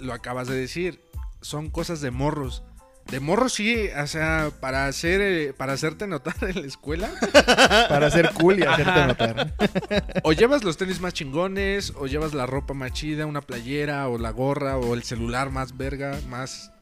lo 0.00 0.12
acabas 0.12 0.48
de 0.48 0.56
decir, 0.56 1.00
son 1.40 1.70
cosas 1.70 2.00
de 2.00 2.10
morros. 2.10 2.64
De 3.12 3.20
morros 3.20 3.52
sí, 3.52 3.88
o 3.96 4.06
sea, 4.08 4.50
para 4.60 4.86
hacer 4.86 5.20
eh, 5.20 5.52
para 5.52 5.72
hacerte 5.72 6.08
notar 6.08 6.34
en 6.42 6.62
la 6.62 6.66
escuela, 6.66 7.10
Para 7.88 8.10
ser 8.10 8.30
cool 8.34 8.58
y 8.58 8.62
hacerte 8.62 8.90
Ajá. 8.90 9.06
notar. 9.06 9.54
o 10.24 10.32
llevas 10.32 10.64
los 10.64 10.76
tenis 10.76 11.00
más 11.00 11.14
chingones, 11.14 11.92
o 11.96 12.08
llevas 12.08 12.34
la 12.34 12.46
ropa 12.46 12.74
más 12.74 12.92
chida, 12.92 13.26
una 13.26 13.40
playera, 13.40 14.08
o 14.08 14.18
la 14.18 14.30
gorra, 14.30 14.78
o 14.78 14.94
el 14.94 15.04
celular 15.04 15.50
más 15.50 15.76
verga, 15.76 16.20
más, 16.28 16.72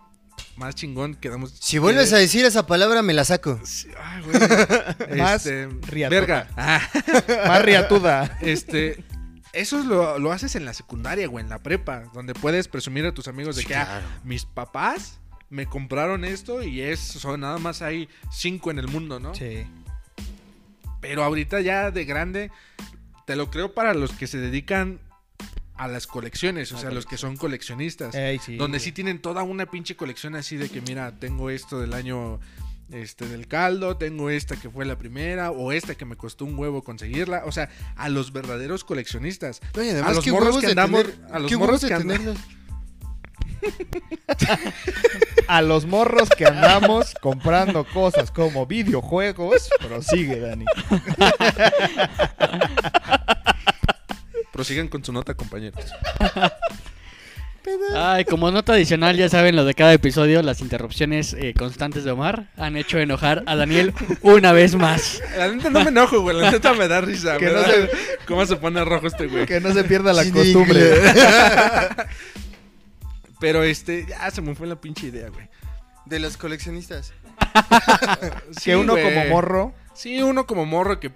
más 0.59 0.75
chingón 0.75 1.15
que 1.15 1.31
damos. 1.31 1.55
Si 1.61 1.79
vuelves 1.79 2.13
a 2.13 2.17
decir 2.19 2.45
esa 2.45 2.67
palabra, 2.67 3.01
me 3.03 3.15
la 3.15 3.25
saco. 3.25 3.59
Sí, 3.65 3.89
ay, 4.03 4.23
güey. 4.23 4.39
Más 5.19 5.47
Este, 5.47 5.69
riatota. 5.87 6.09
verga. 6.21 6.49
Ah, 6.57 6.81
Más 7.47 7.63
riatuda. 7.63 8.39
este. 8.43 9.05
Eso 9.55 9.79
es 9.79 9.87
lo, 9.87 10.19
lo 10.19 10.31
haces 10.31 10.55
en 10.57 10.67
la 10.67 10.75
secundaria, 10.75 11.27
güey, 11.27 11.43
en 11.43 11.49
la 11.49 11.63
prepa, 11.63 12.05
donde 12.13 12.35
puedes 12.35 12.69
presumir 12.69 13.07
a 13.07 13.13
tus 13.15 13.29
amigos 13.29 13.57
de 13.57 13.65
que 13.65 13.75
ah, 13.75 14.03
mis 14.23 14.45
papás 14.45 15.21
me 15.49 15.65
compraron 15.67 16.25
esto 16.27 16.63
y 16.63 16.83
es, 16.83 17.01
son 17.01 17.41
nada 17.41 17.57
más 17.59 17.81
hay 17.81 18.09
cinco 18.31 18.71
en 18.71 18.79
el 18.79 18.89
mundo, 18.89 19.19
¿no? 19.19 19.35
Sí. 19.35 19.67
Pero 21.01 21.25
ahorita 21.25 21.61
ya 21.63 21.91
de 21.91 22.05
grande, 22.05 22.51
te 23.27 23.37
lo 23.37 23.51
creo 23.51 23.73
para 23.73 23.95
los 23.95 24.13
que 24.13 24.27
se 24.27 24.39
dedican 24.39 25.01
a 25.79 25.89
las 25.89 26.07
colecciones, 26.07 26.73
o 26.73 26.77
A 26.77 26.81
sea, 26.81 26.91
los 26.91 27.07
que 27.07 27.17
son 27.17 27.37
coleccionistas. 27.37 28.15
Ey, 28.15 28.39
sí, 28.39 28.57
donde 28.57 28.79
güey. 28.79 28.85
sí 28.85 28.93
tienen 28.93 29.21
toda 29.23 29.43
una 29.45 29.67
pinche 29.67 29.97
colección 29.97 30.35
así 30.35 30.57
de 30.57 30.69
que, 30.69 30.81
mira, 30.83 31.13
tengo 31.19 31.49
esto 31.51 31.81
del 31.81 31.95
año 31.95 32.39
este 32.91 33.29
del 33.29 33.47
caldo, 33.49 33.99
tengo 33.99 34.31
esta 34.31 34.57
que 34.57 34.71
fue 34.71 34.87
la 34.87 34.97
primera, 34.97 35.51
o 35.51 35.73
esta 35.73 35.95
que 35.95 36.07
me 36.07 36.17
costó 36.17 36.47
un 36.47 36.59
huevo 36.59 36.83
conseguirla. 36.83 37.43
O 37.45 37.53
sea, 37.53 37.69
a 37.97 38.09
los 38.09 38.33
verdaderos 38.33 38.83
coleccionistas. 38.83 39.61
No, 39.77 39.83
y 39.83 39.91
además, 39.91 40.11
A 40.11 40.15
los 40.15 40.25
qué 40.25 40.33
morros 40.33 40.57
que 40.59 40.69
andamos- 40.69 41.03
tener- 41.05 41.35
a 41.35 41.39
los 41.39 41.51
qué 41.51 41.57
morros 41.59 41.81
que 41.83 41.89
tenerlos. 41.95 42.39
A 45.49 45.63
los 45.63 45.85
morros 45.87 46.29
que 46.31 46.47
andamos 46.47 47.15
comprando 47.21 47.85
cosas 47.85 48.31
como 48.31 48.67
videojuegos, 48.67 49.69
prosigue, 49.81 50.39
Dani. 50.41 50.65
Prosigan 54.59 54.89
con 54.89 55.05
su 55.05 55.13
nota, 55.13 55.35
compañeros. 55.35 55.85
Ay, 57.95 58.25
como 58.25 58.51
nota 58.51 58.73
adicional, 58.73 59.17
ya 59.17 59.29
saben 59.29 59.55
lo 59.55 59.65
de 59.65 59.75
cada 59.75 59.93
episodio, 59.93 60.43
las 60.43 60.61
interrupciones 60.61 61.33
eh, 61.35 61.55
constantes 61.57 62.03
de 62.03 62.11
Omar 62.11 62.49
han 62.57 62.77
hecho 62.77 62.99
enojar 62.99 63.45
a 63.47 63.55
Daniel 63.55 63.95
una 64.23 64.51
vez 64.51 64.75
más. 64.75 65.23
La 65.37 65.47
neta 65.47 65.71
no 65.71 65.85
me 65.85 65.91
enojo, 65.91 66.23
güey. 66.23 66.37
La 66.37 66.51
neta 66.51 66.75
me 66.75 66.89
da 66.89 67.01
risa. 67.01 67.37
Que 67.39 67.45
me 67.47 67.53
no 67.53 67.61
da- 67.61 67.69
se- 67.69 67.91
¿Cómo 68.27 68.45
se 68.47 68.57
pone 68.57 68.85
rojo 68.85 69.07
este 69.07 69.29
güey? 69.29 69.47
Que 69.47 69.61
no 69.61 69.73
se 69.73 69.85
pierda 69.85 70.13
la 70.13 70.25
Sin 70.25 70.33
costumbre. 70.33 70.91
Pero 73.39 73.63
este, 73.63 74.07
ya 74.09 74.29
se 74.33 74.43
me 74.43 74.57
fue 74.57 74.67
la 74.67 74.81
pinche 74.81 75.07
idea, 75.07 75.29
güey. 75.29 75.47
De 76.05 76.19
los 76.19 76.37
coleccionistas. 76.37 77.13
Sí, 78.57 78.65
Que 78.65 78.77
uno 78.77 78.95
güey. 78.95 79.05
como 79.05 79.25
morro. 79.27 79.73
Sí, 79.99 80.23
uno 80.23 80.47
como 80.47 80.65
morro 80.65 81.01
que. 81.01 81.11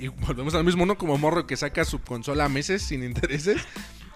Y 0.00 0.08
volvemos 0.08 0.56
al 0.56 0.64
mismo, 0.64 0.82
uno 0.82 0.98
como 0.98 1.16
morro 1.16 1.46
que 1.46 1.56
saca 1.56 1.84
su 1.84 2.00
consola 2.00 2.46
a 2.46 2.48
meses 2.48 2.82
sin 2.82 3.04
intereses. 3.04 3.62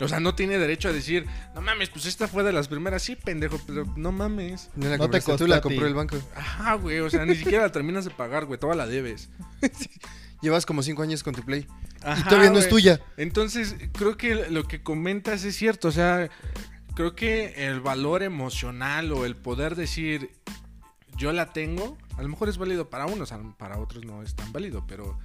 O 0.00 0.08
sea, 0.08 0.18
no 0.18 0.34
tiene 0.34 0.58
derecho 0.58 0.88
a 0.88 0.92
decir, 0.92 1.24
no 1.54 1.60
mames, 1.60 1.88
pues 1.90 2.04
esta 2.06 2.26
fue 2.26 2.42
de 2.42 2.52
las 2.52 2.66
primeras. 2.66 3.00
Sí, 3.00 3.14
pendejo, 3.14 3.60
pero 3.64 3.84
no 3.96 4.10
mames. 4.10 4.70
No 4.74 4.88
la 4.88 4.96
No 4.96 5.08
te 5.08 5.20
costó 5.20 5.44
tú 5.44 5.46
la 5.46 5.60
compró 5.60 5.86
el 5.86 5.94
banco. 5.94 6.16
Ajá, 6.34 6.74
güey, 6.74 6.98
o 6.98 7.08
sea, 7.08 7.24
ni 7.26 7.36
siquiera 7.36 7.62
la 7.62 7.70
terminas 7.70 8.04
de 8.04 8.10
pagar, 8.10 8.46
güey, 8.46 8.58
toda 8.58 8.74
la 8.74 8.88
debes. 8.88 9.28
Llevas 10.42 10.66
como 10.66 10.82
cinco 10.82 11.02
años 11.02 11.22
con 11.22 11.34
tu 11.36 11.44
Play. 11.44 11.68
Ajá, 12.02 12.20
y 12.20 12.24
todavía 12.24 12.50
no 12.50 12.58
es 12.58 12.68
tuya. 12.68 13.00
Entonces, 13.18 13.76
creo 13.92 14.16
que 14.16 14.50
lo 14.50 14.64
que 14.64 14.82
comentas 14.82 15.44
es 15.44 15.54
cierto, 15.54 15.86
o 15.86 15.92
sea, 15.92 16.28
creo 16.96 17.14
que 17.14 17.68
el 17.68 17.80
valor 17.80 18.24
emocional 18.24 19.12
o 19.12 19.24
el 19.24 19.36
poder 19.36 19.76
decir 19.76 20.32
yo 21.18 21.32
la 21.32 21.52
tengo, 21.52 21.98
a 22.16 22.22
lo 22.22 22.28
mejor 22.28 22.48
es 22.48 22.56
válido 22.56 22.88
para 22.88 23.06
unos, 23.06 23.34
para 23.58 23.78
otros 23.78 24.04
no 24.04 24.22
es 24.22 24.34
tan 24.34 24.52
válido, 24.52 24.84
pero 24.86 25.18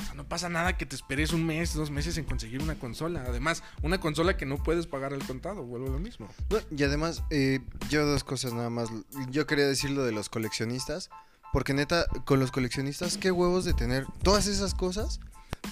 o 0.00 0.04
sea, 0.04 0.14
no 0.14 0.28
pasa 0.28 0.48
nada 0.48 0.76
que 0.76 0.86
te 0.86 0.94
esperes 0.94 1.32
un 1.32 1.44
mes, 1.44 1.74
dos 1.74 1.90
meses 1.90 2.16
en 2.18 2.24
conseguir 2.24 2.62
una 2.62 2.78
consola. 2.78 3.24
Además, 3.26 3.64
una 3.82 3.98
consola 3.98 4.36
que 4.36 4.46
no 4.46 4.62
puedes 4.62 4.86
pagar 4.86 5.12
al 5.12 5.24
contado, 5.26 5.64
vuelvo 5.64 5.88
a 5.88 5.90
lo 5.90 5.98
mismo. 5.98 6.28
No, 6.50 6.58
y 6.70 6.84
además, 6.84 7.24
eh, 7.30 7.60
yo 7.90 8.06
dos 8.06 8.22
cosas 8.22 8.52
nada 8.52 8.70
más. 8.70 8.90
Yo 9.30 9.46
quería 9.46 9.66
decir 9.66 9.90
lo 9.90 10.04
de 10.04 10.12
los 10.12 10.28
coleccionistas. 10.28 11.10
Porque 11.52 11.72
neta, 11.72 12.06
con 12.26 12.40
los 12.40 12.52
coleccionistas, 12.52 13.16
qué 13.16 13.30
huevos 13.30 13.64
de 13.64 13.72
tener 13.72 14.06
todas 14.22 14.46
esas 14.46 14.74
cosas. 14.74 15.18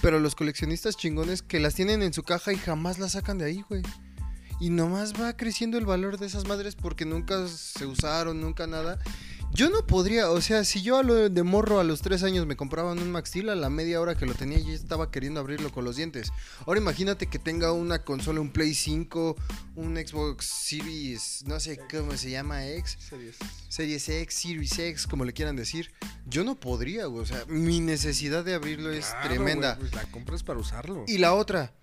Pero 0.01 0.19
los 0.19 0.35
coleccionistas 0.35 0.97
chingones 0.97 1.41
que 1.41 1.59
las 1.59 1.75
tienen 1.75 2.01
en 2.01 2.13
su 2.13 2.23
caja 2.23 2.51
y 2.51 2.57
jamás 2.57 2.99
las 2.99 3.13
sacan 3.13 3.37
de 3.37 3.45
ahí, 3.45 3.63
güey. 3.69 3.83
Y 4.59 4.71
nomás 4.71 5.13
va 5.21 5.37
creciendo 5.37 5.77
el 5.77 5.85
valor 5.85 6.17
de 6.17 6.25
esas 6.25 6.47
madres 6.47 6.75
porque 6.75 7.05
nunca 7.05 7.47
se 7.47 7.85
usaron, 7.85 8.41
nunca 8.41 8.65
nada. 8.67 8.99
Yo 9.53 9.69
no 9.69 9.87
podría, 9.87 10.29
o 10.29 10.39
sea, 10.41 10.63
si 10.63 10.81
yo 10.81 10.97
a 10.97 11.03
lo 11.03 11.29
de 11.29 11.43
morro 11.43 11.79
a 11.79 11.83
los 11.83 12.01
tres 12.01 12.21
años 12.23 12.45
me 12.45 12.55
compraban 12.55 12.99
un 12.99 13.11
Max 13.11 13.29
Steel, 13.29 13.49
a 13.49 13.55
la 13.55 13.69
media 13.69 13.99
hora 13.99 14.15
que 14.15 14.25
lo 14.25 14.35
tenía 14.35 14.59
ya 14.59 14.71
estaba 14.73 15.09
queriendo 15.09 15.39
abrirlo 15.39 15.71
con 15.71 15.83
los 15.83 15.95
dientes. 15.95 16.31
Ahora 16.67 16.79
imagínate 16.79 17.27
que 17.27 17.39
tenga 17.39 17.71
una 17.71 18.03
consola, 18.03 18.39
un 18.39 18.51
Play 18.51 18.75
5, 18.75 19.35
un 19.75 19.95
Xbox 19.95 20.45
Series, 20.45 21.43
no 21.47 21.59
sé 21.59 21.79
cómo 21.89 22.15
se 22.17 22.29
llama, 22.29 22.67
X, 22.67 22.97
Series 23.69 24.09
X, 24.09 24.35
Series 24.35 24.79
X, 24.79 25.07
como 25.07 25.25
le 25.25 25.33
quieran 25.33 25.55
decir. 25.55 25.91
Yo 26.27 26.43
no 26.43 26.55
podría, 26.55 27.05
güey, 27.07 27.23
o 27.23 27.25
sea, 27.25 27.43
mi 27.47 27.79
necesidad 27.79 28.43
de 28.43 28.53
abrirlo 28.53 28.91
es 28.91 29.15
tremenda. 29.23 29.75
güey, 29.75 29.89
pues 29.89 30.03
la 30.03 30.11
compras 30.11 30.43
para 30.43 30.59
usarlo. 30.59 31.05
Y 31.07 31.17
la 31.17 31.33
otra, 31.33 31.73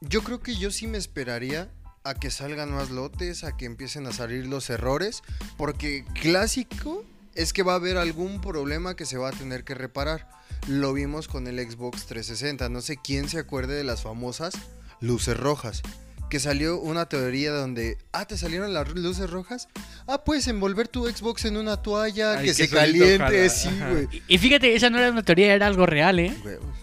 yo 0.00 0.22
creo 0.22 0.40
que 0.40 0.56
yo 0.56 0.70
sí 0.70 0.86
me 0.88 0.98
esperaría 0.98 1.70
a 2.04 2.14
que 2.14 2.30
salgan 2.30 2.72
más 2.72 2.90
lotes, 2.90 3.44
a 3.44 3.56
que 3.56 3.64
empiecen 3.64 4.06
a 4.06 4.12
salir 4.12 4.46
los 4.46 4.70
errores, 4.70 5.22
porque 5.56 6.04
clásico 6.20 7.04
es 7.34 7.52
que 7.52 7.62
va 7.62 7.72
a 7.72 7.76
haber 7.76 7.96
algún 7.96 8.40
problema 8.40 8.96
que 8.96 9.06
se 9.06 9.18
va 9.18 9.28
a 9.28 9.32
tener 9.32 9.64
que 9.64 9.74
reparar. 9.74 10.28
Lo 10.68 10.92
vimos 10.92 11.28
con 11.28 11.46
el 11.46 11.58
Xbox 11.58 12.06
360, 12.06 12.68
no 12.68 12.80
sé 12.80 12.96
quién 13.02 13.28
se 13.28 13.38
acuerde 13.38 13.74
de 13.74 13.84
las 13.84 14.02
famosas 14.02 14.54
luces 15.00 15.36
rojas. 15.36 15.82
Que 16.30 16.40
salió 16.40 16.78
una 16.80 17.06
teoría 17.06 17.52
donde, 17.52 17.98
ah, 18.12 18.24
¿te 18.26 18.38
salieron 18.38 18.72
las 18.72 18.88
luces 18.94 19.28
rojas? 19.28 19.68
Ah, 20.06 20.24
puedes 20.24 20.48
envolver 20.48 20.88
tu 20.88 21.06
Xbox 21.06 21.44
en 21.44 21.58
una 21.58 21.82
toalla, 21.82 22.38
Ay, 22.38 22.38
que, 22.38 22.44
que 22.46 22.54
se 22.54 22.68
caliente, 22.70 23.50
sí, 23.50 23.68
güey. 23.90 24.08
Y, 24.28 24.34
y 24.36 24.38
fíjate, 24.38 24.74
esa 24.74 24.88
no 24.88 24.98
era 24.98 25.10
una 25.10 25.22
teoría, 25.22 25.52
era 25.52 25.66
algo 25.66 25.84
real, 25.84 26.18
¿eh? 26.20 26.34
Huevos. 26.42 26.74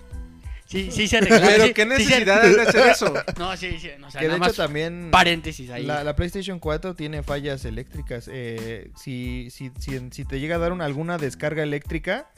Sí, 0.70 0.92
sí 0.92 1.08
se 1.08 1.18
arreglaron. 1.18 1.48
Pero 1.48 1.66
sí- 1.66 1.74
qué 1.74 1.82
sí 1.84 1.90
se- 1.90 1.98
necesidad 1.98 2.44
hay 2.44 2.54
de 2.54 2.62
hacer 2.62 2.88
eso. 2.90 3.14
No, 3.40 3.58
sí, 3.58 3.80
sí. 3.80 3.90
O 4.06 4.12
sea, 4.12 4.20
que 4.22 4.28
de 4.28 4.34
nada 4.34 4.36
hecho 4.36 4.40
más 4.40 4.56
también... 4.56 5.10
paréntesis 5.12 5.70
ahí. 5.72 5.84
La, 5.86 6.04
la 6.04 6.16
PlayStation 6.16 6.60
4 6.60 6.94
tiene 6.96 7.24
fallas 7.24 7.66
eléctricas. 7.66 8.30
eh, 8.32 8.92
si, 8.96 9.48
si, 9.50 9.72
si, 9.80 10.00
si 10.12 10.26
te 10.26 10.40
llega 10.40 10.58
a 10.58 10.60
dar 10.60 10.72
una- 10.72 10.86
alguna 10.86 11.18
descarga 11.18 11.64
eléctrica, 11.64 12.30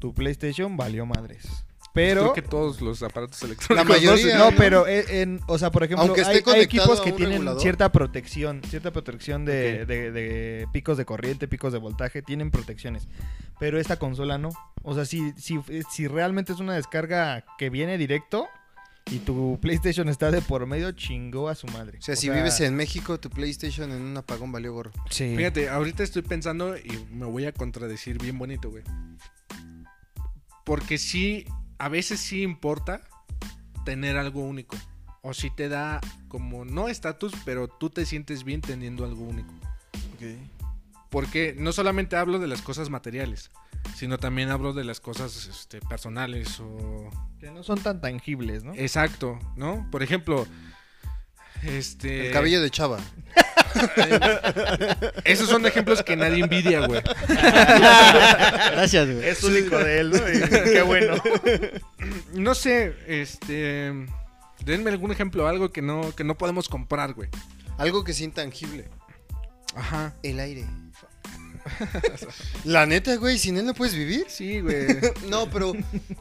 tu 0.00 0.12
PlayStation 0.14 0.76
valió 0.76 1.06
madres. 1.06 1.46
Pero... 1.92 2.20
Creo 2.20 2.34
que 2.34 2.42
todos 2.42 2.80
los 2.80 3.02
aparatos 3.02 3.42
electrónicos. 3.42 3.76
La 3.76 3.82
mayoría, 3.84 4.38
No, 4.38 4.50
¿no? 4.52 4.56
pero 4.56 4.86
en, 4.86 5.04
en- 5.10 5.40
o 5.48 5.58
sea, 5.58 5.70
por 5.72 5.82
ejemplo, 5.82 6.04
Aunque 6.04 6.20
esté 6.20 6.34
hay, 6.50 6.54
hay 6.56 6.60
equipos 6.62 7.00
que 7.00 7.10
tienen 7.12 7.32
regulador. 7.38 7.60
cierta 7.60 7.90
protección, 7.90 8.62
cierta 8.68 8.92
protección 8.92 9.44
de, 9.44 9.80
Ok. 9.82 9.88
de- 9.88 10.12
de 10.12 10.68
picos 10.72 10.96
de 10.96 11.04
corriente, 11.04 11.48
picos 11.48 11.72
de 11.72 11.78
voltaje, 11.80 12.22
tienen 12.22 12.50
protecciones. 12.52 13.08
Pero 13.58 13.80
esta 13.80 13.98
consola 13.98 14.38
no. 14.38 14.50
O 14.82 14.94
sea, 14.94 15.04
si, 15.04 15.32
si, 15.32 15.58
si 15.90 16.06
realmente 16.06 16.52
es 16.52 16.60
una 16.60 16.74
descarga 16.74 17.44
que 17.58 17.70
viene 17.70 17.98
directo 17.98 18.46
y 19.10 19.18
tu 19.18 19.58
PlayStation 19.60 20.08
está 20.08 20.30
de 20.30 20.40
por 20.42 20.64
medio, 20.66 20.92
chingó 20.92 21.48
a 21.48 21.56
su 21.56 21.66
madre. 21.66 21.98
O 21.98 22.02
sea, 22.02 22.14
si 22.14 22.30
vives 22.30 22.60
en 22.60 22.76
México, 22.76 23.18
tu 23.18 23.28
PlayStation 23.30 23.90
en 23.90 24.00
un 24.02 24.16
apagón 24.16 24.52
valió 24.52 24.72
gorro. 24.72 24.92
Sí. 25.10 25.34
Fíjate, 25.36 25.68
ahorita 25.68 26.04
estoy 26.04 26.22
pensando 26.22 26.76
y 26.76 27.04
me 27.12 27.26
voy 27.26 27.46
a 27.46 27.52
contradecir 27.52 28.16
bien 28.18 28.38
bonito, 28.38 28.70
güey. 28.70 28.84
Porque 30.64 30.98
sí, 30.98 31.44
a 31.80 31.88
veces 31.88 32.20
sí 32.20 32.42
importa 32.42 33.00
tener 33.86 34.18
algo 34.18 34.42
único. 34.42 34.76
O 35.22 35.32
si 35.32 35.50
te 35.50 35.68
da 35.70 36.00
como, 36.28 36.66
no 36.66 36.88
estatus, 36.88 37.32
pero 37.44 37.68
tú 37.68 37.88
te 37.88 38.04
sientes 38.04 38.44
bien 38.44 38.60
teniendo 38.60 39.04
algo 39.04 39.24
único. 39.24 39.52
Porque 41.08 41.54
no 41.58 41.72
solamente 41.72 42.16
hablo 42.16 42.38
de 42.38 42.48
las 42.48 42.60
cosas 42.60 42.90
materiales, 42.90 43.50
sino 43.96 44.18
también 44.18 44.50
hablo 44.50 44.74
de 44.74 44.84
las 44.84 45.00
cosas 45.00 45.46
este, 45.46 45.80
personales 45.80 46.60
o... 46.60 47.10
Que 47.38 47.50
no 47.50 47.62
son 47.62 47.80
tan 47.80 48.02
tangibles, 48.02 48.62
¿no? 48.62 48.74
Exacto, 48.74 49.38
¿no? 49.56 49.88
Por 49.90 50.02
ejemplo, 50.02 50.46
este... 51.62 52.26
El 52.26 52.32
cabello 52.32 52.60
de 52.60 52.70
Chava. 52.70 52.98
Esos 55.24 55.48
son 55.48 55.64
ejemplos 55.66 56.02
que 56.02 56.16
nadie 56.16 56.42
envidia, 56.42 56.86
güey. 56.86 57.02
Gracias, 57.28 59.06
güey. 59.06 59.28
Es 59.28 59.42
único 59.44 59.78
de 59.78 60.00
él, 60.00 60.10
¿no? 60.10 60.16
Y 60.16 60.40
qué 60.64 60.82
bueno. 60.82 61.16
No 62.32 62.54
sé, 62.54 62.94
este... 63.06 63.92
Denme 64.64 64.90
algún 64.90 65.10
ejemplo, 65.10 65.48
algo 65.48 65.72
que 65.72 65.82
no, 65.82 66.14
que 66.14 66.24
no 66.24 66.36
podemos 66.36 66.68
comprar, 66.68 67.14
güey. 67.14 67.28
Algo 67.78 68.04
que 68.04 68.12
es 68.12 68.20
intangible. 68.20 68.88
Ajá. 69.74 70.14
El 70.22 70.38
aire. 70.38 70.66
La 72.64 72.86
neta, 72.86 73.16
güey, 73.16 73.38
sin 73.38 73.56
él 73.56 73.66
no 73.66 73.74
puedes 73.74 73.94
vivir. 73.94 74.26
Sí, 74.28 74.60
güey. 74.60 74.86
No, 75.28 75.50
pero 75.50 75.72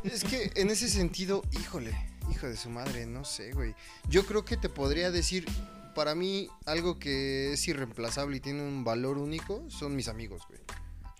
es 0.03 0.23
que 0.23 0.51
en 0.55 0.69
ese 0.69 0.87
sentido, 0.87 1.43
híjole, 1.51 1.93
hijo 2.31 2.47
de 2.47 2.57
su 2.57 2.69
madre, 2.69 3.05
no 3.05 3.25
sé, 3.25 3.51
güey. 3.53 3.75
Yo 4.07 4.25
creo 4.25 4.45
que 4.45 4.57
te 4.57 4.69
podría 4.69 5.11
decir, 5.11 5.45
para 5.95 6.15
mí, 6.15 6.47
algo 6.65 6.99
que 6.99 7.53
es 7.53 7.67
irreemplazable 7.67 8.37
y 8.37 8.39
tiene 8.39 8.61
un 8.61 8.83
valor 8.83 9.17
único 9.17 9.63
son 9.69 9.95
mis 9.95 10.07
amigos, 10.07 10.43
güey. 10.47 10.59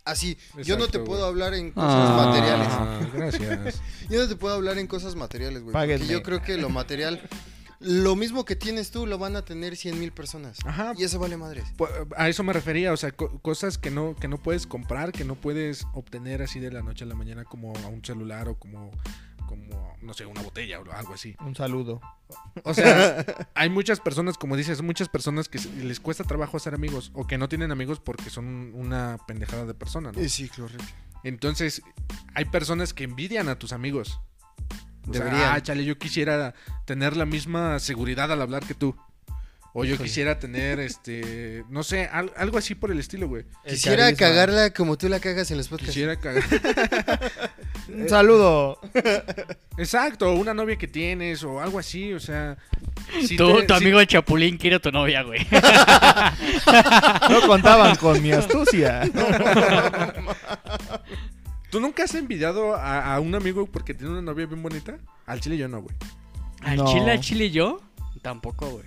Así, 0.06 0.38
yo 0.64 0.78
no 0.78 0.88
te 0.88 0.98
puedo 1.00 1.26
hablar 1.26 1.54
en 1.54 1.72
cosas 1.72 2.10
Ah. 2.10 2.26
materiales. 2.26 3.14
Gracias. 3.14 3.82
Yo 4.10 4.20
no 4.22 4.28
te 4.28 4.36
puedo 4.36 4.56
hablar 4.56 4.80
en 4.80 4.88
cosas 4.88 5.16
materiales, 5.16 5.62
güey. 5.62 5.74
Porque 5.74 5.94
Páguenme. 5.94 6.08
yo 6.08 6.24
creo 6.24 6.42
que 6.42 6.58
lo 6.58 6.70
material, 6.70 7.22
lo 7.80 8.16
mismo 8.16 8.44
que 8.44 8.56
tienes 8.56 8.90
tú, 8.90 9.06
lo 9.06 9.20
van 9.20 9.36
a 9.36 9.46
tener 9.46 9.78
100 9.78 10.00
mil 10.00 10.12
personas. 10.12 10.58
Ajá. 10.66 10.94
Y 10.98 11.04
eso 11.04 11.20
vale 11.20 11.38
madres. 11.38 11.66
A 12.18 12.28
eso 12.28 12.42
me 12.44 12.54
refería, 12.54 12.92
o 12.92 12.98
sea, 12.98 13.12
co- 13.12 13.40
cosas 13.42 13.78
que 13.78 13.92
no, 13.92 14.16
que 14.16 14.28
no 14.28 14.38
puedes 14.40 14.66
comprar, 14.66 15.12
que 15.12 15.26
no 15.26 15.36
puedes 15.36 15.86
obtener 15.94 16.42
así 16.42 16.60
de 16.60 16.72
la 16.72 16.82
noche 16.82 17.04
a 17.04 17.08
la 17.08 17.16
mañana 17.16 17.44
como 17.44 17.74
a 17.78 17.88
un 17.88 18.04
celular 18.04 18.50
o 18.50 18.56
como, 18.58 18.90
como 19.50 19.98
no 20.02 20.14
sé, 20.14 20.26
una 20.26 20.42
botella 20.42 20.80
o 20.80 20.92
algo 20.92 21.14
así. 21.14 21.36
Un 21.40 21.56
saludo. 21.56 22.00
O 22.64 22.74
sea, 22.74 23.26
hay 23.56 23.70
muchas 23.70 24.00
personas, 24.00 24.38
como 24.38 24.56
dices, 24.56 24.82
muchas 24.82 25.10
personas 25.10 25.50
que 25.50 25.60
les 25.82 26.00
cuesta 26.00 26.24
trabajo 26.24 26.58
hacer 26.58 26.74
amigos 26.74 27.12
o 27.16 27.26
que 27.26 27.38
no 27.38 27.50
tienen 27.50 27.72
amigos 27.72 28.00
porque 28.00 28.30
son 28.30 28.72
una 28.76 29.18
pendejada 29.28 29.66
de 29.66 29.74
persona, 29.74 30.12
¿no? 30.12 30.20
Eh, 30.20 30.30
Sí, 30.30 30.48
correcto. 30.50 30.86
Entonces, 31.24 31.82
hay 32.34 32.46
personas 32.46 32.94
que 32.94 33.04
envidian 33.04 33.50
a 33.50 33.58
tus 33.58 33.74
amigos. 33.74 34.22
O 35.08 35.14
sea, 35.14 35.54
ah, 35.54 35.62
chale, 35.62 35.84
yo 35.84 35.98
quisiera 35.98 36.54
tener 36.86 37.18
la 37.18 37.26
misma 37.26 37.80
seguridad 37.80 38.32
al 38.32 38.42
hablar 38.42 38.66
que 38.66 38.76
tú. 38.76 38.96
O 39.74 39.86
yo 39.86 39.98
quisiera 40.00 40.40
tener, 40.40 40.80
este, 40.80 41.64
no 41.70 41.84
sé, 41.84 42.06
al- 42.12 42.34
algo 42.36 42.58
así 42.58 42.74
por 42.74 42.90
el 42.92 43.00
estilo, 43.00 43.28
güey. 43.28 43.46
Quisiera 43.68 44.06
carisma. 44.06 44.18
cagarla 44.28 44.70
como 44.74 44.98
tú 44.98 45.08
la 45.10 45.20
cagas 45.20 45.52
en 45.52 45.58
los 45.58 45.68
podcasts. 45.68 45.94
Quisiera 45.94 46.16
cagar. 46.16 46.44
Un 47.88 48.10
saludo. 48.10 48.80
Exacto, 49.78 50.34
una 50.34 50.54
novia 50.56 50.76
que 50.76 50.88
tienes 50.88 51.44
o 51.44 51.60
algo 51.62 51.78
así, 51.80 52.14
o 52.14 52.20
sea. 52.20 52.58
si 53.26 53.36
Tú, 53.38 53.58
te- 53.60 53.68
tu 53.68 53.74
si- 53.76 53.84
amigo 53.84 54.00
el 54.00 54.08
Chapulín 54.08 54.58
quiere 54.58 54.78
a 54.78 54.80
tu 54.80 54.92
novia, 54.92 55.22
güey. 55.24 55.46
No 57.30 57.42
contaban 57.48 57.96
con 57.98 58.22
mi 58.22 58.32
astucia. 58.32 59.02
¿Tú 61.70 61.80
nunca 61.80 62.04
has 62.04 62.16
envidiado 62.16 62.76
a, 62.76 63.14
a 63.16 63.20
un 63.20 63.36
amigo 63.36 63.68
porque 63.68 63.94
tiene 63.94 64.14
una 64.14 64.22
novia 64.22 64.48
bien 64.48 64.62
bonita? 64.64 64.98
Al 65.28 65.40
chile 65.40 65.58
yo 65.58 65.68
no, 65.68 65.82
güey. 65.82 65.96
Al 66.62 66.78
No. 66.78 66.86
chile, 66.92 67.12
al 67.12 67.20
chile 67.20 67.52
yo, 67.52 67.80
tampoco, 68.24 68.68
güey. 68.70 68.86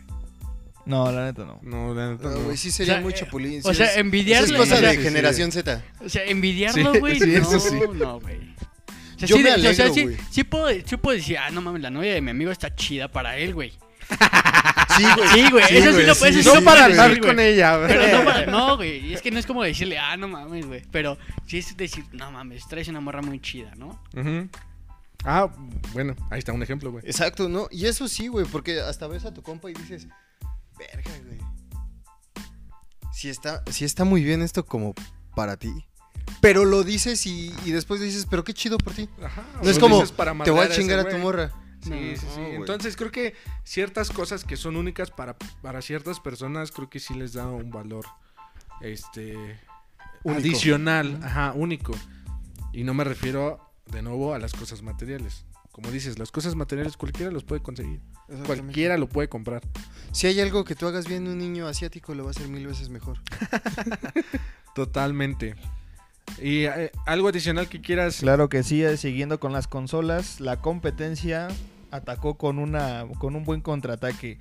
No, 0.84 1.10
la 1.12 1.26
neta 1.26 1.44
no. 1.44 1.60
No, 1.62 1.94
la 1.94 2.10
neta 2.12 2.24
No, 2.24 2.30
no. 2.36 2.40
güey, 2.44 2.56
sí 2.56 2.70
sería 2.70 2.94
O 2.94 2.96
sea, 2.96 3.02
muy 3.02 3.12
eh, 3.12 3.16
chapulín. 3.16 3.60
O 3.64 3.70
sí 3.70 3.76
sea, 3.76 3.86
es- 3.92 3.96
envidiarlo. 3.98 4.46
Esa 4.46 4.54
es 4.54 4.60
cosa 4.60 4.74
o 4.74 4.78
sea, 4.78 4.90
de 4.90 4.96
sí, 4.96 5.02
generación 5.02 5.52
Z. 5.52 5.82
O 6.04 6.08
sea, 6.08 6.24
envidiarlo, 6.24 6.92
Sí, 6.94 6.98
güey, 6.98 7.18
sí, 7.20 7.26
no, 7.26 7.38
eso 7.38 7.60
sí. 7.60 7.80
no, 7.94 8.20
güey. 8.20 8.36
O 9.16 9.18
sea, 9.18 9.28
Yo 9.28 9.36
sí, 9.36 9.42
me 9.42 9.50
de- 9.50 9.68
o 9.68 9.74
sea, 9.74 9.84
alegro, 9.86 9.94
sí, 9.94 10.02
güey. 10.02 10.16
sí 10.30 10.44
puedo, 10.44 10.68
sí 10.84 10.96
puedo 10.96 11.16
decir, 11.16 11.38
ah, 11.38 11.50
no 11.50 11.60
mames, 11.62 11.82
la 11.82 11.90
novia 11.90 12.14
de 12.14 12.20
mi 12.20 12.30
amigo 12.30 12.50
está 12.50 12.74
chida 12.74 13.06
para 13.08 13.36
él, 13.36 13.54
güey. 13.54 13.72
Sí, 14.96 15.04
güey. 15.16 15.28
Sí, 15.32 15.50
güey, 15.50 15.64
eso 15.70 15.86
sí 15.86 15.92
güey, 15.92 16.06
lo 16.06 16.14
puedes 16.16 16.34
sí, 16.34 16.38
decir. 16.42 16.52
no 16.52 16.58
sí, 16.58 16.64
para 16.64 16.88
güey. 16.88 16.98
andar 16.98 17.20
con 17.20 17.40
ella, 17.40 17.76
güey. 17.78 17.88
Pero 17.88 18.18
no, 18.18 18.24
para- 18.24 18.46
no, 18.46 18.76
güey, 18.76 19.14
es 19.14 19.22
que 19.22 19.30
no 19.30 19.38
es 19.38 19.46
como 19.46 19.62
decirle, 19.62 19.98
ah, 19.98 20.16
no 20.16 20.28
mames, 20.28 20.66
güey. 20.66 20.82
Pero 20.90 21.16
sí 21.46 21.58
es 21.58 21.76
decir, 21.76 22.04
no 22.12 22.30
mames, 22.30 22.66
traes 22.68 22.88
una 22.88 23.00
morra 23.00 23.22
muy 23.22 23.40
chida, 23.40 23.72
¿no? 23.76 24.02
Ujú. 24.14 24.48
Ah, 25.24 25.48
bueno, 25.92 26.16
ahí 26.30 26.40
está 26.40 26.52
un 26.52 26.62
ejemplo, 26.62 26.90
güey. 26.90 27.04
Exacto, 27.06 27.48
¿no? 27.48 27.68
Y 27.70 27.86
eso 27.86 28.08
sí, 28.08 28.26
güey, 28.26 28.44
porque 28.44 28.80
hasta 28.80 29.06
ves 29.06 29.24
a 29.24 29.32
tu 29.32 29.40
compa 29.42 29.70
y 29.70 29.74
dices, 29.74 30.08
verga, 30.92 31.10
güey. 31.26 31.38
Si 33.12 33.28
está, 33.28 33.62
sí 33.70 33.84
está 33.84 34.04
muy 34.04 34.22
bien 34.24 34.42
esto 34.42 34.64
como 34.64 34.94
para 35.34 35.56
ti. 35.56 35.72
Pero 36.40 36.64
lo 36.64 36.82
dices 36.82 37.26
y, 37.26 37.54
y 37.64 37.70
después 37.70 38.00
dices, 38.00 38.26
pero 38.28 38.42
qué 38.44 38.52
chido 38.54 38.78
por 38.78 38.94
ti. 38.94 39.08
Ajá, 39.22 39.44
No 39.62 39.70
es 39.70 39.78
como, 39.78 40.04
para 40.16 40.36
te 40.42 40.50
voy 40.50 40.64
a 40.66 40.70
chingar 40.70 40.98
a 41.00 41.08
tu 41.08 41.18
morra. 41.18 41.50
Sí, 41.82 41.90
No, 41.90 41.96
sí, 41.96 42.16
sí. 42.16 42.26
no, 42.36 42.42
güey. 42.44 42.54
Entonces 42.56 42.96
creo 42.96 43.10
que 43.10 43.34
ciertas 43.64 44.10
cosas 44.10 44.44
que 44.44 44.56
son 44.56 44.76
únicas 44.76 45.10
para, 45.10 45.36
para 45.36 45.82
ciertas 45.82 46.20
personas, 46.20 46.70
creo 46.72 46.88
que 46.88 47.00
sí 47.00 47.14
les 47.14 47.32
da 47.32 47.46
un 47.48 47.70
valor 47.70 48.06
este 48.80 49.34
Único. 50.22 50.40
adicional, 50.40 51.20
ajá, 51.22 51.52
único. 51.54 51.92
Y 52.72 52.84
no 52.84 52.94
me 52.94 53.04
refiero 53.04 53.60
de 53.86 54.02
nuevo 54.02 54.32
a 54.34 54.38
las 54.38 54.52
cosas 54.52 54.82
materiales. 54.82 55.44
Como 55.72 55.90
dices, 55.90 56.18
las 56.18 56.30
cosas 56.30 56.54
materiales 56.54 56.98
cualquiera 56.98 57.32
los 57.32 57.44
puede 57.44 57.62
conseguir. 57.62 58.00
Cualquiera 58.46 58.98
lo 58.98 59.08
puede 59.08 59.28
comprar. 59.28 59.62
Si 60.12 60.26
hay 60.26 60.38
algo 60.40 60.64
que 60.64 60.74
tú 60.74 60.86
hagas 60.86 61.08
bien 61.08 61.26
un 61.26 61.38
niño 61.38 61.66
asiático, 61.66 62.14
lo 62.14 62.24
va 62.24 62.30
a 62.30 62.32
hacer 62.32 62.48
mil 62.48 62.66
veces 62.66 62.90
mejor. 62.90 63.18
Totalmente. 64.74 65.56
Y 66.40 66.64
eh, 66.64 66.92
algo 67.06 67.28
adicional 67.28 67.68
que 67.68 67.80
quieras. 67.80 68.18
Claro 68.20 68.50
que 68.50 68.62
sí, 68.62 68.84
eh, 68.84 68.98
siguiendo 68.98 69.40
con 69.40 69.52
las 69.52 69.66
consolas, 69.66 70.40
la 70.40 70.60
competencia 70.60 71.48
atacó 71.90 72.36
con, 72.36 72.58
una, 72.58 73.06
con 73.18 73.34
un 73.34 73.44
buen 73.44 73.62
contraataque. 73.62 74.38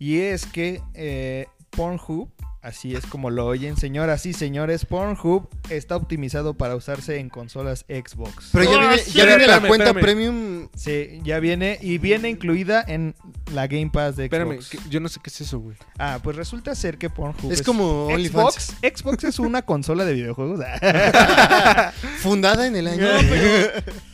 Y 0.00 0.18
es 0.18 0.46
que 0.46 0.82
eh, 0.94 1.46
Pornhub, 1.70 2.28
así 2.64 2.94
es 2.94 3.06
como 3.06 3.30
lo 3.30 3.46
oyen, 3.46 3.76
señoras 3.76 4.26
y 4.26 4.32
señores, 4.32 4.84
Pornhub 4.86 5.48
está 5.70 5.94
optimizado 5.96 6.54
para 6.54 6.74
usarse 6.74 7.18
en 7.18 7.28
consolas 7.28 7.84
Xbox. 7.88 8.50
Pero 8.52 8.64
ya 8.64 8.78
viene, 8.78 8.96
ya 9.12 9.24
viene 9.24 9.46
la 9.46 9.54
Espérame, 9.54 9.68
cuenta 9.68 9.84
espérame. 9.90 10.02
premium. 10.02 10.68
Sí, 10.74 11.20
ya 11.22 11.38
viene 11.40 11.78
y 11.80 11.98
viene 11.98 12.28
incluida 12.30 12.84
en 12.86 13.14
la 13.52 13.66
Game 13.66 13.90
Pass 13.92 14.16
de 14.16 14.24
Espérame, 14.24 14.54
Xbox. 14.60 14.68
que- 14.70 14.78
yo 14.90 15.00
no 15.00 15.08
sé 15.08 15.20
qué 15.22 15.30
es 15.30 15.40
eso, 15.42 15.58
güey. 15.60 15.76
Ah, 15.98 16.18
pues 16.22 16.36
resulta 16.36 16.74
ser 16.74 16.98
que 16.98 17.10
Pornhub 17.10 17.52
Es 17.52 17.62
como. 17.62 18.08
Xbox. 18.10 18.74
Xbox 18.82 19.24
es 19.24 19.38
una 19.38 19.62
consola 19.62 20.04
de 20.04 20.14
videojuegos. 20.14 20.60
Fundada 22.18 22.66
en 22.66 22.76
el 22.76 22.86
año. 22.88 23.02
No, 23.02 23.18
pero- 23.28 23.82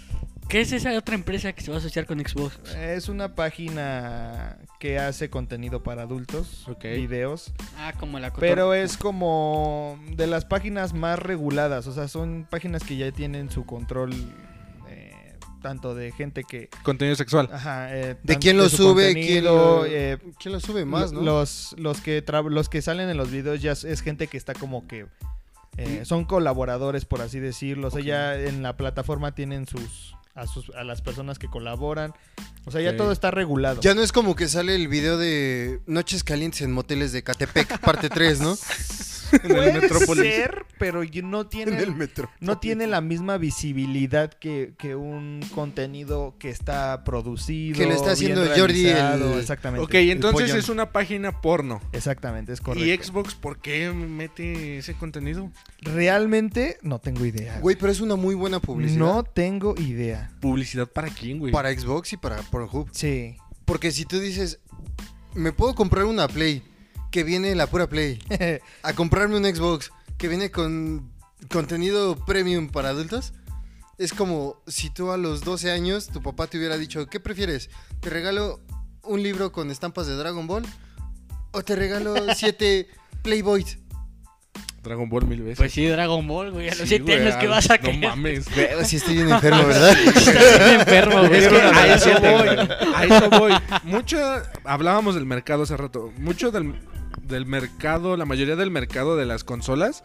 ¿Qué 0.50 0.60
es 0.62 0.72
esa 0.72 0.96
otra 0.98 1.14
empresa 1.14 1.52
que 1.52 1.62
se 1.62 1.70
va 1.70 1.76
a 1.76 1.80
asociar 1.80 2.06
con 2.06 2.18
Xbox? 2.18 2.58
es 2.74 3.08
una 3.08 3.36
página 3.36 4.58
que 4.80 4.98
hace 4.98 5.30
contenido 5.30 5.82
para 5.84 6.02
adultos, 6.02 6.66
Ok. 6.68 6.82
videos. 6.84 7.52
Ah, 7.78 7.92
como 7.98 8.18
la 8.18 8.30
cotor- 8.32 8.40
Pero 8.40 8.74
es 8.74 8.96
como 8.96 9.98
de 10.16 10.26
las 10.26 10.44
páginas 10.44 10.92
más 10.92 11.20
reguladas, 11.20 11.86
o 11.86 11.92
sea, 11.92 12.08
son 12.08 12.48
páginas 12.50 12.82
que 12.82 12.96
ya 12.96 13.12
tienen 13.12 13.48
su 13.50 13.64
control 13.64 14.12
eh, 14.88 15.36
tanto 15.62 15.94
de 15.94 16.10
gente 16.10 16.42
que... 16.42 16.68
Contenido 16.82 17.14
sexual. 17.14 17.48
Ajá, 17.52 17.96
eh, 17.96 18.16
¿De 18.24 18.36
quién 18.38 18.56
lo 18.56 18.68
su 18.68 18.78
sube? 18.78 19.12
¿Quién 19.14 19.44
lo, 19.44 19.84
eh, 19.86 20.18
quién 20.40 20.52
lo 20.52 20.58
sube 20.58 20.84
más, 20.84 21.12
no? 21.12 21.20
Los, 21.20 21.76
los, 21.78 22.00
que 22.00 22.24
tra- 22.26 22.48
los 22.50 22.68
que 22.68 22.82
salen 22.82 23.08
en 23.08 23.16
los 23.16 23.30
videos 23.30 23.62
ya 23.62 23.70
es, 23.72 23.84
es 23.84 24.00
gente 24.00 24.26
que 24.26 24.36
está 24.36 24.54
como 24.54 24.88
que... 24.88 25.06
eh, 25.76 26.00
son 26.04 26.24
colaboradores, 26.24 27.04
por 27.04 27.20
así 27.20 27.38
decirlo. 27.38 27.86
O 27.86 27.90
sea, 27.92 28.02
ya 28.02 28.34
en 28.34 28.64
la 28.64 28.76
plataforma 28.76 29.32
tienen 29.32 29.68
sus... 29.68 30.16
a, 30.34 30.46
sus, 30.46 30.70
a 30.70 30.84
las 30.84 31.02
personas 31.02 31.38
que 31.38 31.48
colaboran. 31.48 32.12
O 32.64 32.70
sea, 32.70 32.80
ya 32.80 32.96
todo 32.96 33.10
está 33.12 33.30
regulado. 33.30 33.80
Ya 33.80 33.94
no 33.94 34.02
es 34.02 34.12
como 34.12 34.36
que 34.36 34.48
sale 34.48 34.74
el 34.74 34.88
video 34.88 35.16
de 35.18 35.80
Noches 35.86 36.24
Calientes 36.24 36.60
en 36.60 36.72
Moteles 36.72 37.12
de 37.12 37.22
Catepec, 37.22 37.78
parte 37.80 38.08
3, 38.08 38.40
¿no? 38.40 38.56
En 39.32 39.38
el 39.42 39.56
Puede 39.56 39.72
Metrópolis. 39.80 40.34
ser, 40.34 40.66
pero 40.78 41.02
no 41.22 41.46
tiene, 41.46 41.86
metro. 41.86 42.28
no 42.40 42.58
tiene 42.58 42.86
la 42.86 43.00
misma 43.00 43.38
visibilidad 43.38 44.32
que, 44.32 44.74
que 44.76 44.96
un 44.96 45.40
contenido 45.54 46.34
que 46.38 46.50
está 46.50 47.04
producido. 47.04 47.78
Que 47.78 47.86
lo 47.86 47.94
está 47.94 48.12
haciendo 48.12 48.44
Jordi, 48.56 48.88
el- 48.88 49.38
Exactamente. 49.38 49.84
Ok, 49.84 49.94
entonces 49.94 50.54
es 50.54 50.68
una 50.68 50.90
página 50.92 51.40
porno. 51.40 51.80
Exactamente, 51.92 52.52
es 52.52 52.60
correcto. 52.60 52.86
¿Y 52.88 52.96
Xbox 52.96 53.34
por 53.34 53.60
qué 53.60 53.92
mete 53.92 54.78
ese 54.78 54.94
contenido? 54.94 55.50
Realmente 55.80 56.78
no 56.82 56.98
tengo 56.98 57.24
idea. 57.24 57.60
Güey, 57.60 57.76
pero 57.76 57.92
es 57.92 58.00
una 58.00 58.16
muy 58.16 58.34
buena 58.34 58.58
publicidad. 58.60 58.98
No 58.98 59.22
tengo 59.22 59.74
idea. 59.78 60.29
¿Publicidad 60.40 60.86
para 60.86 61.08
quién, 61.08 61.38
güey? 61.38 61.52
Para 61.52 61.72
Xbox 61.72 62.12
y 62.12 62.16
para 62.16 62.36
Pornhub. 62.42 62.88
Sí. 62.92 63.36
Porque 63.64 63.92
si 63.92 64.04
tú 64.04 64.18
dices, 64.18 64.60
me 65.34 65.52
puedo 65.52 65.74
comprar 65.74 66.04
una 66.04 66.28
Play, 66.28 66.62
que 67.10 67.24
viene 67.24 67.54
la 67.54 67.66
pura 67.66 67.88
Play, 67.88 68.18
a 68.82 68.92
comprarme 68.94 69.36
un 69.36 69.44
Xbox, 69.44 69.90
que 70.18 70.28
viene 70.28 70.50
con 70.50 71.10
contenido 71.48 72.16
premium 72.24 72.68
para 72.68 72.90
adultos, 72.90 73.32
es 73.98 74.12
como 74.12 74.56
si 74.66 74.90
tú 74.90 75.10
a 75.10 75.16
los 75.16 75.42
12 75.42 75.70
años 75.70 76.08
tu 76.08 76.22
papá 76.22 76.46
te 76.46 76.56
hubiera 76.56 76.78
dicho, 76.78 77.06
¿qué 77.06 77.20
prefieres? 77.20 77.68
¿Te 78.00 78.08
regalo 78.08 78.60
un 79.02 79.22
libro 79.22 79.52
con 79.52 79.70
estampas 79.70 80.06
de 80.06 80.16
Dragon 80.16 80.46
Ball? 80.46 80.64
¿O 81.52 81.62
te 81.62 81.76
regalo 81.76 82.14
siete 82.34 82.88
Playboys? 83.22 83.78
Dragon 84.82 85.08
Ball 85.10 85.26
mil 85.26 85.42
veces. 85.42 85.58
Pues 85.58 85.72
sí, 85.72 85.86
Dragon 85.86 86.26
Ball, 86.26 86.52
güey. 86.52 86.68
A 86.68 86.70
los 86.70 86.78
Sí, 86.78 86.86
7 86.88 87.02
güey, 87.04 87.20
años, 87.20 87.36
¿qué 87.36 87.46
a- 87.46 87.50
vas 87.50 87.70
a 87.70 87.76
No 87.76 87.82
querer? 87.82 88.00
mames. 88.08 88.46
Si 88.84 88.96
estoy 88.96 89.14
bien 89.16 89.28
enfermo, 89.30 89.66
¿verdad? 89.66 89.90
Estás 90.06 90.58
bien 90.58 90.80
enfermo, 90.80 91.18
güey. 91.28 91.34
Es 91.36 91.48
que 91.48 91.56
a 91.60 91.94
eso 91.94 92.10
voy. 92.20 92.94
A 92.94 93.04
eso 93.04 93.30
voy. 93.30 93.52
Mucho, 93.84 94.18
hablábamos 94.64 95.14
del 95.14 95.26
mercado 95.26 95.64
hace 95.64 95.76
rato. 95.76 96.10
Mucho 96.18 96.50
del, 96.50 96.74
del 97.22 97.44
mercado, 97.46 98.16
la 98.16 98.24
mayoría 98.24 98.56
del 98.56 98.70
mercado 98.70 99.16
de 99.16 99.26
las 99.26 99.44
consolas 99.44 100.02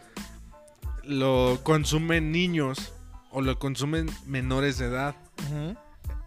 lo 1.04 1.60
consumen 1.62 2.32
niños 2.32 2.92
o 3.30 3.40
lo 3.40 3.58
consumen 3.58 4.10
menores 4.26 4.78
de 4.78 4.86
edad. 4.86 5.14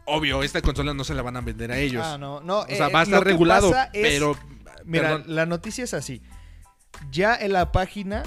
Obvio, 0.06 0.41
esta 0.41 0.62
consola 0.62 0.93
no 0.93 1.04
se 1.04 1.14
la 1.14 1.22
van 1.22 1.38
a 1.38 1.41
vender 1.41 1.72
a 1.72 1.78
ellos. 1.78 2.04
Ah, 2.06 2.18
no, 2.18 2.41
no. 2.41 2.62
O 2.62 2.68
sea, 2.68 2.88
eh, 2.88 2.91
va 2.91 3.02
a 3.02 3.04
estar 3.04 3.20
que 3.24 3.30
regulado, 3.30 3.72
es- 3.93 4.02
pero... 4.02 4.36
Mira, 4.86 5.10
perdón. 5.18 5.24
la 5.36 5.45
noticia 5.45 5.84
es 5.84 5.93
así. 5.93 6.22
Ya 7.12 7.36
en 7.36 7.54
la 7.54 7.72
página 7.72 8.24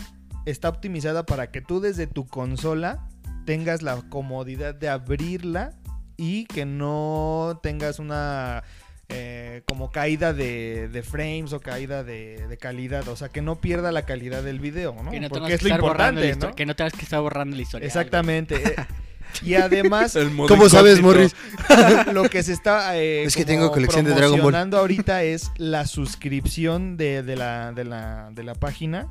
está 0.46 0.68
optimizada 0.68 1.24
para 1.24 1.50
que 1.50 1.60
tú 1.60 1.80
desde 1.80 2.06
tu 2.06 2.26
consola 2.26 3.06
tengas 3.44 3.82
la 3.82 3.96
comodidad 4.08 4.74
de 4.74 4.88
abrirla 4.88 5.72
y 6.16 6.46
que 6.46 6.64
no 6.64 7.60
tengas 7.62 7.98
una 7.98 8.62
eh, 9.08 9.62
como 9.66 9.90
caída 9.90 10.32
de, 10.32 10.88
de 10.88 11.02
frames 11.02 11.52
o 11.52 11.60
caída 11.60 12.04
de, 12.04 12.46
de 12.48 12.56
calidad. 12.56 13.06
O 13.08 13.16
sea, 13.16 13.28
que 13.28 13.42
no 13.42 13.60
pierda 13.60 13.92
la 13.92 14.02
calidad 14.02 14.42
del 14.42 14.60
video, 14.60 14.94
¿no? 15.02 15.10
Que 15.10 15.20
no, 15.20 15.28
Porque 15.28 15.54
es 15.54 15.62
lo 15.62 15.68
importante, 15.68 16.34
que 16.56 16.66
no 16.66 16.76
tengas 16.76 16.92
que 16.92 17.02
estar 17.02 17.20
borrando 17.20 17.56
la 17.56 17.62
historia. 17.62 17.86
Exactamente. 17.86 18.56
y 19.42 19.54
además, 19.54 20.16
¿Cómo 20.48 20.68
sabes. 20.68 21.00
Morris? 21.00 21.34
lo 22.12 22.24
que 22.24 22.42
se 22.42 22.52
está 22.52 22.96
eh, 22.96 23.24
Es 23.24 23.36
que 23.36 23.44
tengo 23.44 23.70
colección 23.72 24.04
de 24.04 24.10
Dragon 24.10 24.32
Ball. 24.32 24.38
promocionando 24.40 24.78
ahorita 24.78 25.22
es 25.22 25.50
la 25.56 25.86
suscripción 25.86 26.96
de, 26.96 27.22
de 27.22 27.36
la, 27.36 27.72
de, 27.72 27.84
la, 27.84 28.30
de 28.32 28.42
la 28.44 28.54
página 28.54 29.08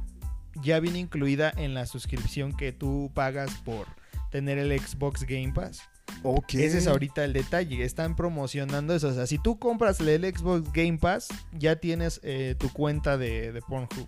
ya 0.55 0.79
viene 0.79 0.99
incluida 0.99 1.51
en 1.55 1.73
la 1.73 1.85
suscripción 1.85 2.55
que 2.55 2.71
tú 2.71 3.11
pagas 3.13 3.51
por 3.63 3.87
tener 4.31 4.57
el 4.57 4.77
Xbox 4.79 5.23
Game 5.23 5.53
Pass. 5.53 5.81
Ok. 6.23 6.55
Ese 6.55 6.79
es 6.79 6.87
ahorita 6.87 7.23
el 7.23 7.33
detalle. 7.33 7.83
Están 7.83 8.15
promocionando 8.15 8.93
eso. 8.93 9.09
O 9.09 9.13
sea, 9.13 9.27
si 9.27 9.37
tú 9.37 9.59
compras 9.59 9.99
el 9.99 10.23
Xbox 10.23 10.71
Game 10.73 10.97
Pass, 10.97 11.29
ya 11.57 11.77
tienes 11.77 12.19
eh, 12.23 12.55
tu 12.57 12.71
cuenta 12.71 13.17
de, 13.17 13.51
de 13.51 13.61
Pornhub. 13.61 14.07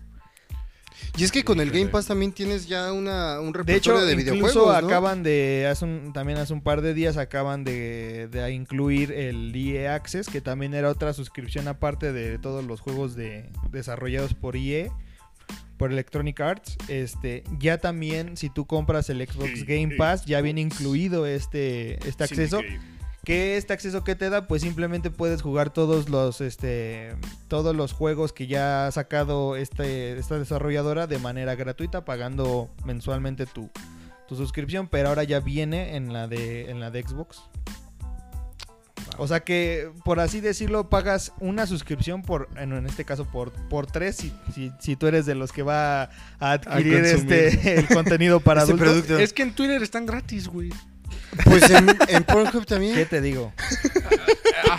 Y 1.16 1.24
es 1.24 1.32
que 1.32 1.44
con 1.44 1.60
el. 1.60 1.70
Game 1.70 1.86
Pass 1.86 2.06
también 2.06 2.32
tienes 2.32 2.66
ya 2.66 2.92
una, 2.92 3.40
un 3.40 3.52
De 3.52 3.58
repertorio 3.58 3.76
hecho, 3.76 4.06
de, 4.06 4.12
incluso 4.12 4.32
videojuegos, 4.32 4.82
¿no? 4.82 4.88
acaban 4.88 5.22
de, 5.22 5.66
hace 5.70 5.84
un- 5.84 6.12
también 6.12 6.38
hace 6.38 6.52
un 6.52 6.60
par 6.62 6.80
de 6.82 6.94
días 6.94 7.16
acaban 7.16 7.64
de, 7.64 8.28
de 8.28 8.52
incluir 8.52 9.12
el 9.12 9.52
EA 9.54 9.94
Access, 9.94 10.28
que 10.28 10.40
también 10.40 10.74
era 10.74 10.88
otra 10.90 11.12
suscripción 11.12 11.68
aparte 11.68 12.12
de 12.12 12.38
todos 12.38 12.64
los 12.64 12.80
juegos 12.80 13.14
de, 13.16 13.50
desarrollados 13.70 14.34
por 14.34 14.56
EA, 14.56 14.88
por 15.76 15.92
Electronic 15.92 16.40
Arts. 16.40 16.76
Este, 16.88 17.44
ya 17.58 17.78
también, 17.78 18.36
si 18.36 18.50
tú 18.50 18.66
compras 18.66 19.08
el 19.10 19.18
Xbox 19.26 19.64
Game 19.66 19.96
Pass, 19.96 20.24
ya 20.26 20.40
viene 20.40 20.60
incluido 20.60 21.26
este, 21.26 21.94
este 22.08 22.24
acceso. 22.24 22.60
Que 23.24 23.56
este 23.56 23.72
acceso 23.72 24.04
que 24.04 24.14
te 24.14 24.30
da, 24.30 24.46
pues 24.46 24.62
simplemente 24.62 25.10
puedes 25.10 25.42
jugar 25.42 25.70
todos 25.70 26.08
los, 26.08 26.40
este, 26.40 27.16
todos 27.48 27.74
los 27.74 27.92
juegos 27.92 28.32
que 28.32 28.46
ya 28.46 28.86
ha 28.86 28.92
sacado 28.92 29.56
este, 29.56 30.18
esta 30.18 30.38
desarrolladora 30.38 31.06
de 31.06 31.18
manera 31.18 31.54
gratuita, 31.54 32.04
pagando 32.04 32.70
mensualmente 32.84 33.46
tu, 33.46 33.70
tu 34.28 34.36
suscripción, 34.36 34.88
pero 34.88 35.08
ahora 35.08 35.24
ya 35.24 35.40
viene 35.40 35.96
en 35.96 36.12
la 36.12 36.28
de, 36.28 36.70
en 36.70 36.80
la 36.80 36.90
de 36.90 37.02
Xbox. 37.02 37.42
O 39.16 39.28
sea 39.28 39.40
que, 39.40 39.90
por 40.04 40.18
así 40.18 40.40
decirlo, 40.40 40.90
pagas 40.90 41.32
una 41.38 41.66
suscripción 41.66 42.22
por, 42.22 42.48
en, 42.56 42.72
en 42.72 42.86
este 42.86 43.04
caso, 43.04 43.24
por, 43.26 43.52
por 43.68 43.86
tres, 43.86 44.16
si, 44.16 44.32
si, 44.52 44.72
si 44.80 44.96
tú 44.96 45.06
eres 45.06 45.24
de 45.24 45.36
los 45.36 45.52
que 45.52 45.62
va 45.62 46.04
a 46.40 46.52
adquirir 46.52 47.04
este 47.04 47.78
el 47.78 47.86
contenido 47.88 48.40
para 48.40 48.62
Este 48.62 48.72
adultos. 48.72 48.92
producto. 48.92 49.18
Es 49.18 49.32
que 49.32 49.42
en 49.42 49.54
Twitter 49.54 49.82
están 49.82 50.04
gratis, 50.06 50.48
güey. 50.48 50.70
Pues 51.44 51.68
en, 51.70 51.96
en 52.08 52.24
Pornhub 52.24 52.64
también. 52.66 52.94
¿Qué 52.94 53.06
te 53.06 53.20
digo? 53.20 53.52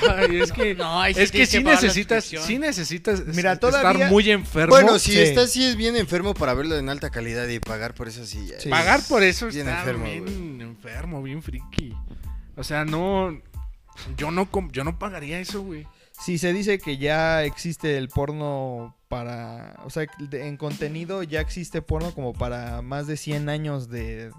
Ay, 0.09 0.39
es 0.41 0.51
que... 0.51 0.75
No, 0.75 1.01
ahí 1.01 1.13
sí 1.13 1.21
Es 1.21 1.31
que 1.31 1.37
tienes 1.45 1.49
sí 1.49 1.59
pagar 1.61 1.75
la 1.75 1.81
necesitas, 1.81 2.23
suscripción. 2.23 2.47
sí 2.47 2.59
necesitas 2.59 3.25
Mira, 3.27 3.53
es- 3.53 3.59
todavía- 3.59 3.91
estar 3.91 4.09
muy 4.11 4.29
enfermo. 4.31 4.69
Bueno, 4.75 4.99
si 4.99 5.11
Sí. 5.13 5.19
estás 5.19 5.51
sí 5.51 5.65
es 5.65 5.75
bien 5.75 5.95
enfermo 5.95 6.33
para 6.33 6.53
verlo 6.53 6.77
en 6.77 6.89
alta 6.89 7.09
calidad 7.09 7.47
y 7.47 7.59
pagar 7.59 7.93
por 7.93 8.07
eso 8.07 8.25
sí. 8.25 8.47
ya 8.47 8.59
Sí. 8.59 8.69
Pagar 8.69 9.01
por 9.07 9.23
eso 9.23 9.47
Bien 9.47 9.67
está 9.67 9.79
enfermo, 9.79 10.05
bien 10.05 10.61
enfermo, 10.61 11.23
bien 11.23 11.41
friki. 11.43 11.93
O 12.55 12.63
sea, 12.63 12.85
no... 12.85 13.37
Yo 14.17 14.29
no, 14.31 14.51
com- 14.51 14.71
yo 14.71 14.83
no 14.83 14.99
pagaría 14.99 15.39
eso, 15.39 15.61
güey. 15.61 15.87
Si 16.19 16.37
se 16.37 16.51
dice 16.53 16.79
que 16.79 16.97
ya 16.97 17.43
existe 17.43 17.97
el 17.97 18.09
porno 18.09 18.95
para, 19.07 19.79
o 19.85 19.89
sea, 19.89 20.05
de- 20.19 20.47
en 20.47 20.57
contenido 20.57 21.23
ya 21.23 21.39
existe 21.41 21.81
porno 21.81 22.13
como 22.13 22.33
para 22.33 22.81
más 22.81 23.07
de 23.07 23.15
100 23.17 23.47
años 23.49 23.89
de, 23.89 24.31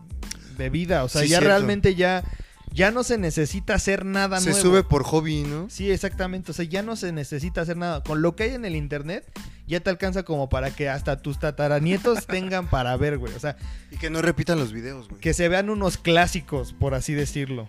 de 0.57 0.71
vida, 0.71 1.05
o 1.05 1.09
sea, 1.09 1.23
Sí, 1.23 1.29
ya 1.29 1.39
cierto. 1.39 1.49
realmente 1.49 1.95
ya 1.95 2.25
ya 2.73 2.91
no 2.91 3.05
se 3.05 3.17
necesita 3.17 3.75
hacer 3.75 4.05
nada 4.05 4.39
Se 4.39 4.51
nuevo. 4.51 4.61
sube 4.63 4.83
por 4.83 5.03
hobby, 5.05 5.45
¿no? 5.45 5.71
Sí, 5.71 5.91
exactamente, 5.91 6.51
o 6.51 6.55
sea, 6.55 6.65
ya 6.67 6.83
no 6.83 6.95
se 6.97 7.11
necesita 7.11 7.63
hacer 7.63 7.77
nada. 7.79 8.03
Con 8.03 8.21
lo 8.21 8.37
que 8.37 8.43
hay 8.45 8.51
en 8.55 8.67
el 8.67 8.77
internet 8.77 9.25
ya 9.67 9.81
te 9.81 9.89
alcanza 9.89 10.25
como 10.25 10.49
para 10.51 10.71
que 10.71 10.89
hasta 10.91 11.23
tus 11.23 11.39
tataranietos 11.39 12.27
tengan 12.27 12.69
para 12.69 12.95
ver, 12.99 13.17
güey, 13.17 13.33
o 13.35 13.41
sea, 13.41 13.57
Y 13.91 13.97
que 13.97 14.11
no 14.11 14.21
repitan 14.21 14.59
los 14.59 14.73
videos, 14.73 15.09
güey. 15.09 15.21
que 15.23 15.33
se 15.33 15.49
vean 15.49 15.71
unos 15.71 15.97
clásicos, 15.97 16.75
por 16.75 16.93
así 16.95 17.15
decirlo. 17.15 17.69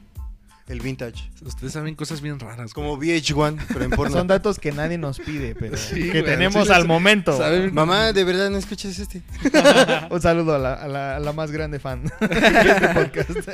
El 0.68 0.82
vintage. 0.82 1.30
Ustedes 1.46 1.72
saben 1.74 1.96
cosas 1.96 2.20
bien 2.22 2.40
raras. 2.40 2.74
Como 2.74 2.98
VH1, 3.00 3.58
pero 3.70 3.86
en 3.86 3.92
porno. 3.92 4.18
Son 4.18 4.28
datos 4.28 4.60
que 4.60 4.74
nadie 4.74 4.98
nos 4.98 5.18
pide, 5.20 5.56
pero 5.56 5.78
Sí, 5.78 5.96
que 5.96 6.10
güey, 6.22 6.26
tenemos 6.26 6.68
sí 6.68 6.74
al 6.74 6.86
momento. 6.86 7.38
¿Saben? 7.38 7.74
Mamá, 7.74 8.12
de 8.12 8.24
verdad 8.26 8.50
no 8.50 8.58
escuchas 8.58 9.00
este. 9.00 9.22
Un 10.12 10.22
saludo 10.22 10.56
a 10.56 10.60
la, 10.60 10.74
a 10.74 10.88
la- 10.90 11.16
a 11.16 11.20
la 11.22 11.32
más 11.32 11.52
grande 11.52 11.80
fan 11.80 12.04
de 12.20 12.70
este 12.70 12.88
podcast. 12.94 13.50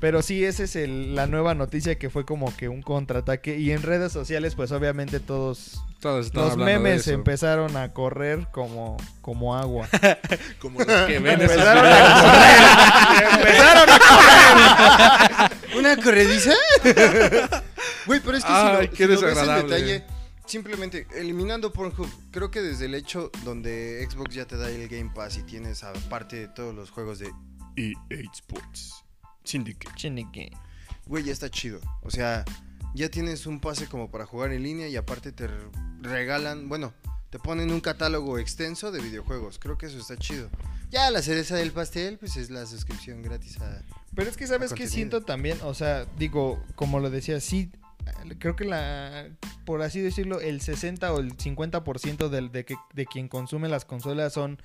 Pero 0.00 0.22
sí, 0.22 0.44
esa 0.44 0.62
es 0.62 0.76
el- 0.76 1.16
la 1.16 1.26
nueva 1.26 1.54
noticia 1.54 1.98
que 1.98 2.08
fue 2.08 2.24
como 2.24 2.56
que 2.56 2.68
un 2.68 2.82
contraataque. 2.82 3.58
Y 3.58 3.72
en 3.72 3.82
redes 3.82 4.12
sociales, 4.12 4.54
pues 4.54 4.70
obviamente 4.70 5.18
todos 5.18 5.80
los 6.02 6.56
memes 6.56 7.08
empezaron 7.08 7.76
a 7.76 7.92
correr 7.92 8.46
como, 8.52 8.96
como 9.20 9.56
agua. 9.56 9.88
Como 10.60 10.78
los 10.80 10.86
que 11.06 11.18
ven 11.18 11.40
esos 11.40 11.50
empezaron 11.56 11.82
videos. 11.82 12.08
a 12.08 12.22
correr. 12.22 13.48
empezaron 13.48 13.88
a 13.90 15.50
¿Una 15.78 15.96
corrediza? 15.96 16.52
Güey, 18.06 18.20
pero 18.20 18.36
es 18.36 18.44
que 18.44 18.52
Ay, 18.52 18.76
si 18.76 18.86
lo, 18.86 18.90
qué 18.90 18.96
si 18.96 19.02
lo 19.02 19.08
ves 19.08 19.22
en 19.22 19.28
desagradable. 19.28 19.74
detalle, 19.74 20.04
simplemente 20.46 21.06
eliminando 21.16 21.72
Pornhub, 21.72 22.08
creo 22.30 22.50
que 22.50 22.60
desde 22.62 22.86
el 22.86 22.94
hecho 22.94 23.30
donde 23.44 24.06
Xbox 24.10 24.34
ya 24.34 24.46
te 24.46 24.56
da 24.56 24.68
el 24.70 24.88
Game 24.88 25.10
Pass 25.14 25.36
y 25.38 25.42
tienes 25.42 25.82
aparte 25.84 26.36
de 26.36 26.48
todos 26.48 26.74
los 26.74 26.90
juegos 26.90 27.18
de 27.18 27.26
EA 27.76 28.22
Sports 28.32 29.04
Syndicate, 29.48 29.94
Chinique. 29.96 30.52
güey, 31.06 31.24
ya 31.24 31.32
está 31.32 31.48
chido. 31.48 31.80
O 32.02 32.10
sea, 32.10 32.44
ya 32.94 33.08
tienes 33.08 33.46
un 33.46 33.60
pase 33.60 33.86
como 33.86 34.10
para 34.10 34.26
jugar 34.26 34.52
en 34.52 34.62
línea 34.62 34.88
y 34.88 34.96
aparte 34.96 35.32
te 35.32 35.48
regalan, 36.02 36.68
bueno, 36.68 36.92
te 37.30 37.38
ponen 37.38 37.72
un 37.72 37.80
catálogo 37.80 38.38
extenso 38.38 38.92
de 38.92 39.00
videojuegos. 39.00 39.58
Creo 39.58 39.78
que 39.78 39.86
eso 39.86 39.98
está 39.98 40.18
chido. 40.18 40.50
Ya 40.90 41.10
la 41.10 41.22
cereza 41.22 41.56
del 41.56 41.72
pastel, 41.72 42.18
pues 42.18 42.36
es 42.36 42.50
la 42.50 42.66
suscripción 42.66 43.22
gratis 43.22 43.58
a... 43.60 43.82
Pero 44.14 44.28
es 44.28 44.36
que 44.36 44.46
sabes 44.46 44.74
que 44.74 44.86
siento 44.86 45.22
también, 45.22 45.58
o 45.62 45.72
sea, 45.72 46.04
digo, 46.18 46.62
como 46.74 47.00
lo 47.00 47.08
decía, 47.08 47.40
sí, 47.40 47.70
creo 48.38 48.54
que 48.54 48.66
la, 48.66 49.28
por 49.64 49.80
así 49.80 50.02
decirlo, 50.02 50.40
el 50.40 50.60
60 50.60 51.10
o 51.10 51.20
el 51.20 51.36
50% 51.38 52.28
del, 52.28 52.52
de, 52.52 52.66
que, 52.66 52.76
de 52.92 53.06
quien 53.06 53.28
consume 53.28 53.68
las 53.68 53.86
consolas 53.86 54.34
son, 54.34 54.58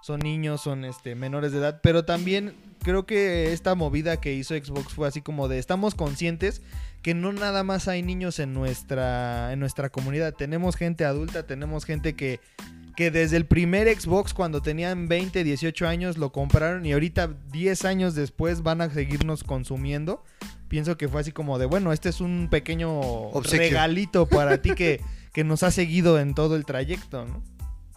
son 0.00 0.20
niños, 0.20 0.60
son 0.60 0.84
este 0.84 1.16
menores 1.16 1.50
de 1.50 1.58
edad, 1.58 1.80
pero 1.82 2.04
también 2.04 2.54
creo 2.82 3.06
que 3.06 3.52
esta 3.52 3.74
movida 3.74 4.20
que 4.20 4.34
hizo 4.34 4.54
Xbox 4.54 4.92
fue 4.92 5.08
así 5.08 5.20
como 5.20 5.48
de 5.48 5.58
estamos 5.58 5.94
conscientes 5.94 6.62
que 7.02 7.14
no 7.14 7.32
nada 7.32 7.62
más 7.64 7.88
hay 7.88 8.02
niños 8.02 8.38
en 8.38 8.54
nuestra 8.54 9.52
en 9.52 9.60
nuestra 9.60 9.88
comunidad, 9.88 10.34
tenemos 10.34 10.76
gente 10.76 11.04
adulta, 11.04 11.46
tenemos 11.46 11.84
gente 11.84 12.14
que 12.14 12.40
que 12.98 13.12
desde 13.12 13.36
el 13.36 13.46
primer 13.46 13.86
Xbox 13.88 14.34
cuando 14.34 14.60
tenían 14.60 15.06
20, 15.06 15.44
18 15.44 15.86
años 15.86 16.18
lo 16.18 16.32
compraron 16.32 16.84
y 16.84 16.92
ahorita 16.94 17.32
10 17.52 17.84
años 17.84 18.16
después 18.16 18.64
van 18.64 18.80
a 18.80 18.90
seguirnos 18.90 19.44
consumiendo. 19.44 20.24
Pienso 20.66 20.98
que 20.98 21.06
fue 21.06 21.20
así 21.20 21.30
como 21.30 21.60
de, 21.60 21.66
bueno, 21.66 21.92
este 21.92 22.08
es 22.08 22.20
un 22.20 22.48
pequeño 22.50 22.90
Obsequio. 22.98 23.68
regalito 23.68 24.26
para 24.26 24.60
ti 24.60 24.74
que, 24.74 25.00
que 25.32 25.44
nos 25.44 25.62
ha 25.62 25.70
seguido 25.70 26.18
en 26.18 26.34
todo 26.34 26.56
el 26.56 26.64
trayecto, 26.64 27.24
¿no? 27.24 27.44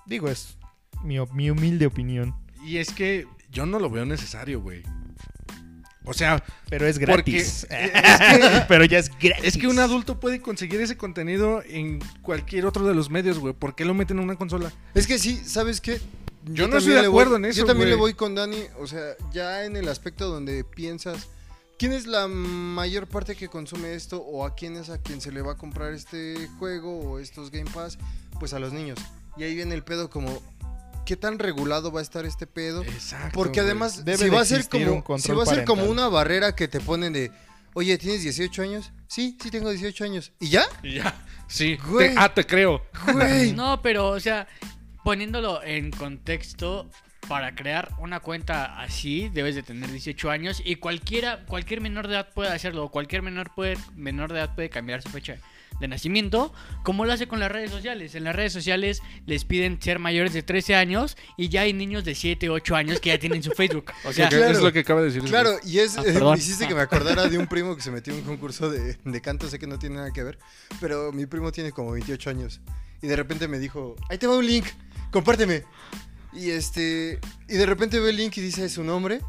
Digo, 0.06 0.30
es 0.30 0.60
mi, 1.04 1.18
mi 1.34 1.50
humilde 1.50 1.88
opinión. 1.88 2.36
Y 2.64 2.78
es 2.78 2.92
que 2.92 3.26
yo 3.52 3.66
no 3.66 3.80
lo 3.80 3.90
veo 3.90 4.06
necesario, 4.06 4.62
güey. 4.62 4.84
O 6.04 6.14
sea, 6.14 6.44
Pero 6.70 6.88
es 6.88 6.98
Porque 6.98 7.06
gratis. 7.32 7.68
es 7.70 8.20
que- 8.20 8.66
Pero 8.68 8.86
ya 8.86 8.98
es 9.00 9.10
gratis. 9.20 9.44
es 9.46 9.58
que 9.58 9.68
un 9.68 9.78
adulto 9.80 10.20
puede 10.20 10.42
conseguir 10.42 10.82
ese 10.82 10.98
contenido 10.98 11.62
en 11.64 12.00
cualquier 12.24 12.66
otro 12.66 12.86
de 12.88 12.96
los 12.96 13.10
medios, 13.12 13.38
güey. 13.38 13.54
¿Por 13.54 13.76
qué 13.76 13.86
lo 13.86 13.94
meten 13.94 14.18
en 14.18 14.24
una 14.24 14.36
consola? 14.36 14.72
Es 14.96 15.06
que 15.06 15.20
sí, 15.20 15.40
¿sabes 15.46 15.80
qué? 15.80 16.02
Yo 16.46 16.68
no 16.68 16.78
estoy 16.78 16.94
de 16.94 17.02
acuerdo 17.06 17.34
voy- 17.34 17.40
en 17.40 17.46
eso, 17.46 17.60
Yo 17.60 17.66
también 17.66 17.90
le 17.90 17.96
voy 17.96 18.16
con 18.16 18.34
Dani, 18.34 18.58
o 18.80 18.88
sea, 18.88 19.16
ya 19.32 19.64
en 19.64 19.78
el 19.78 19.88
aspecto 19.88 20.28
donde 20.28 20.64
piensas, 20.64 21.28
¿quién 21.78 21.94
es 21.94 22.08
la 22.08 22.28
mayor 22.28 23.06
parte 23.06 23.36
que 23.36 23.48
consume 23.48 23.94
esto 23.94 24.18
o 24.24 24.44
a 24.44 24.56
quién 24.56 24.76
es 24.78 24.90
a 24.90 24.98
quien 24.98 25.22
se 25.22 25.32
le 25.32 25.44
va 25.44 25.52
a 25.52 25.58
comprar 25.58 25.94
este 25.94 26.50
juego 26.58 26.98
o 27.00 27.20
estos 27.20 27.52
Game 27.52 27.70
Pass? 27.70 28.00
Pues 28.40 28.54
a 28.54 28.60
los 28.60 28.74
niños. 28.74 28.98
Y 29.38 29.44
ahí 29.44 29.54
viene 29.54 29.76
el 29.76 29.84
pedo 29.84 30.10
como, 30.10 30.42
¿qué 31.06 31.16
tan 31.16 31.40
regulado 31.40 31.92
va 31.92 32.00
a 32.00 32.04
estar 32.04 32.26
este 32.26 32.48
pedo? 32.48 32.84
Exacto. 32.84 33.32
Porque 33.34 33.60
además, 33.60 34.06
Debe 34.06 34.18
si 34.18 34.30
va 34.30 34.42
a 34.42 34.46
ser 34.46 34.68
como, 34.68 35.04
un 35.08 35.20
si 35.20 35.32
va 35.32 35.44
a 35.44 35.46
ser 35.46 35.66
como 35.66 35.86
una 35.86 36.08
barrera 36.08 36.56
que 36.56 36.68
te 36.68 36.80
ponen 36.80 37.14
de, 37.14 37.32
oye, 37.74 37.98
¿tienes 37.98 38.24
18 38.24 38.62
años? 38.62 38.92
Sí, 39.08 39.38
sí 39.42 39.52
tengo 39.52 39.70
18 39.70 40.04
años. 40.04 40.32
¿Y 40.40 40.50
ya? 40.50 40.64
Y 40.84 40.96
ya. 40.96 41.16
Sí. 41.48 41.78
Güey. 41.88 42.14
Te- 42.14 42.16
ah, 42.18 42.34
te 42.34 42.46
creo. 42.46 42.86
Güey. 43.12 43.54
No, 43.54 43.82
pero, 43.82 44.10
o 44.10 44.20
sea, 44.20 44.48
poniéndolo 45.04 45.62
en 45.64 45.92
contexto, 45.92 46.90
para 47.28 47.56
crear 47.56 47.92
una 48.00 48.20
cuenta 48.20 48.82
así 48.82 49.30
debes 49.30 49.56
de 49.56 49.64
tener 49.64 49.90
18 49.90 50.30
años 50.30 50.62
y 50.66 50.76
cualquiera, 50.78 51.46
cualquier 51.46 51.80
menor 51.82 52.08
de 52.08 52.16
edad 52.16 52.30
puede 52.34 52.52
hacerlo. 52.52 52.90
Cualquier 52.90 53.22
menor, 53.22 53.52
puede, 53.54 53.78
menor 53.96 54.34
de 54.34 54.40
edad 54.40 54.56
puede 54.56 54.70
cambiar 54.70 55.02
su 55.02 55.10
fecha 55.10 55.38
de 55.82 55.88
nacimiento, 55.88 56.54
como 56.84 57.06
lo 57.06 57.14
hace 57.14 57.28
con 57.28 57.40
las 57.40 57.52
redes 57.52 57.72
sociales. 57.72 58.16
En 58.16 58.24
las 58.24 58.36
redes 58.36 58.54
sociales 58.54 59.02
les 59.26 59.46
piden 59.46 59.82
ser 59.82 60.00
mayores 60.00 60.34
de 60.34 60.44
13 60.44 60.76
años 60.76 61.18
y 61.38 61.50
ya 61.50 61.62
hay 61.62 61.74
niños 61.74 62.06
de 62.06 62.16
7, 62.16 62.50
8 62.50 62.76
años 62.76 63.00
que 63.00 63.10
ya 63.10 63.20
tienen 63.20 63.44
su 63.44 63.52
Facebook. 63.52 63.92
O 64.06 64.14
sea, 64.14 64.30
claro. 64.30 64.52
Es 64.52 64.62
lo 64.62 64.72
que 64.72 64.80
acaba 64.80 65.02
de 65.02 65.08
decir. 65.08 65.24
Claro, 65.24 65.58
y 65.66 65.80
es, 65.80 65.98
Ah, 65.98 66.04
eh, 66.06 66.34
hiciste 66.38 66.68
que 66.68 66.76
me 66.76 66.82
acordara 66.82 67.28
de 67.28 67.38
un 67.38 67.48
primo 67.48 67.76
que 67.76 67.82
se 67.82 67.92
metió 67.92 68.14
en 68.14 68.20
un 68.20 68.26
concurso 68.26 68.70
de, 68.70 68.98
de 69.04 69.22
canto, 69.22 69.50
sé 69.50 69.60
que 69.60 69.68
no 69.68 69.80
tiene 69.80 69.96
nada 69.96 70.12
que 70.12 70.24
ver, 70.24 70.38
pero 70.80 71.12
mi 71.12 71.26
primo 71.26 71.52
tiene 71.52 71.72
como 71.72 71.92
28 71.92 72.30
años 72.30 72.62
y 73.02 73.08
de 73.08 73.16
repente 73.16 73.48
me 73.48 73.60
dijo, 73.60 73.96
ahí 74.10 74.18
te 74.18 74.28
va 74.28 74.38
un 74.38 74.46
link, 74.46 74.66
compárteme. 75.12 75.64
Y 76.34 76.52
este, 76.52 77.20
y 77.50 77.54
de 77.56 77.66
repente 77.66 78.00
ve 78.00 78.12
el 78.12 78.18
link 78.18 78.38
y 78.38 78.42
dice 78.42 78.70
su 78.70 78.84
nombre. 78.84 79.22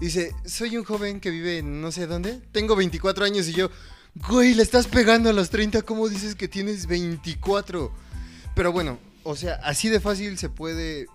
Dice, 0.00 0.34
soy 0.46 0.76
un 0.78 0.84
joven 0.84 1.20
que 1.20 1.30
vive 1.30 1.58
en 1.58 1.82
no 1.82 1.92
sé 1.92 2.06
dónde, 2.06 2.40
tengo 2.52 2.74
24 2.74 3.22
años 3.24 3.46
y 3.48 3.52
yo, 3.52 3.70
güey, 4.14 4.54
le 4.54 4.62
estás 4.62 4.86
pegando 4.86 5.30
a 5.30 5.32
los 5.32 5.50
30, 5.50 5.82
¿cómo 5.82 6.08
dices 6.08 6.34
que 6.34 6.48
tienes 6.48 6.86
24? 6.86 7.92
Pero 8.54 8.72
bueno, 8.72 8.98
o 9.22 9.36
sea, 9.36 9.54
así 9.64 9.88
de 9.88 10.00
fácil 10.00 10.38
se 10.38 10.48
puede 10.48 11.06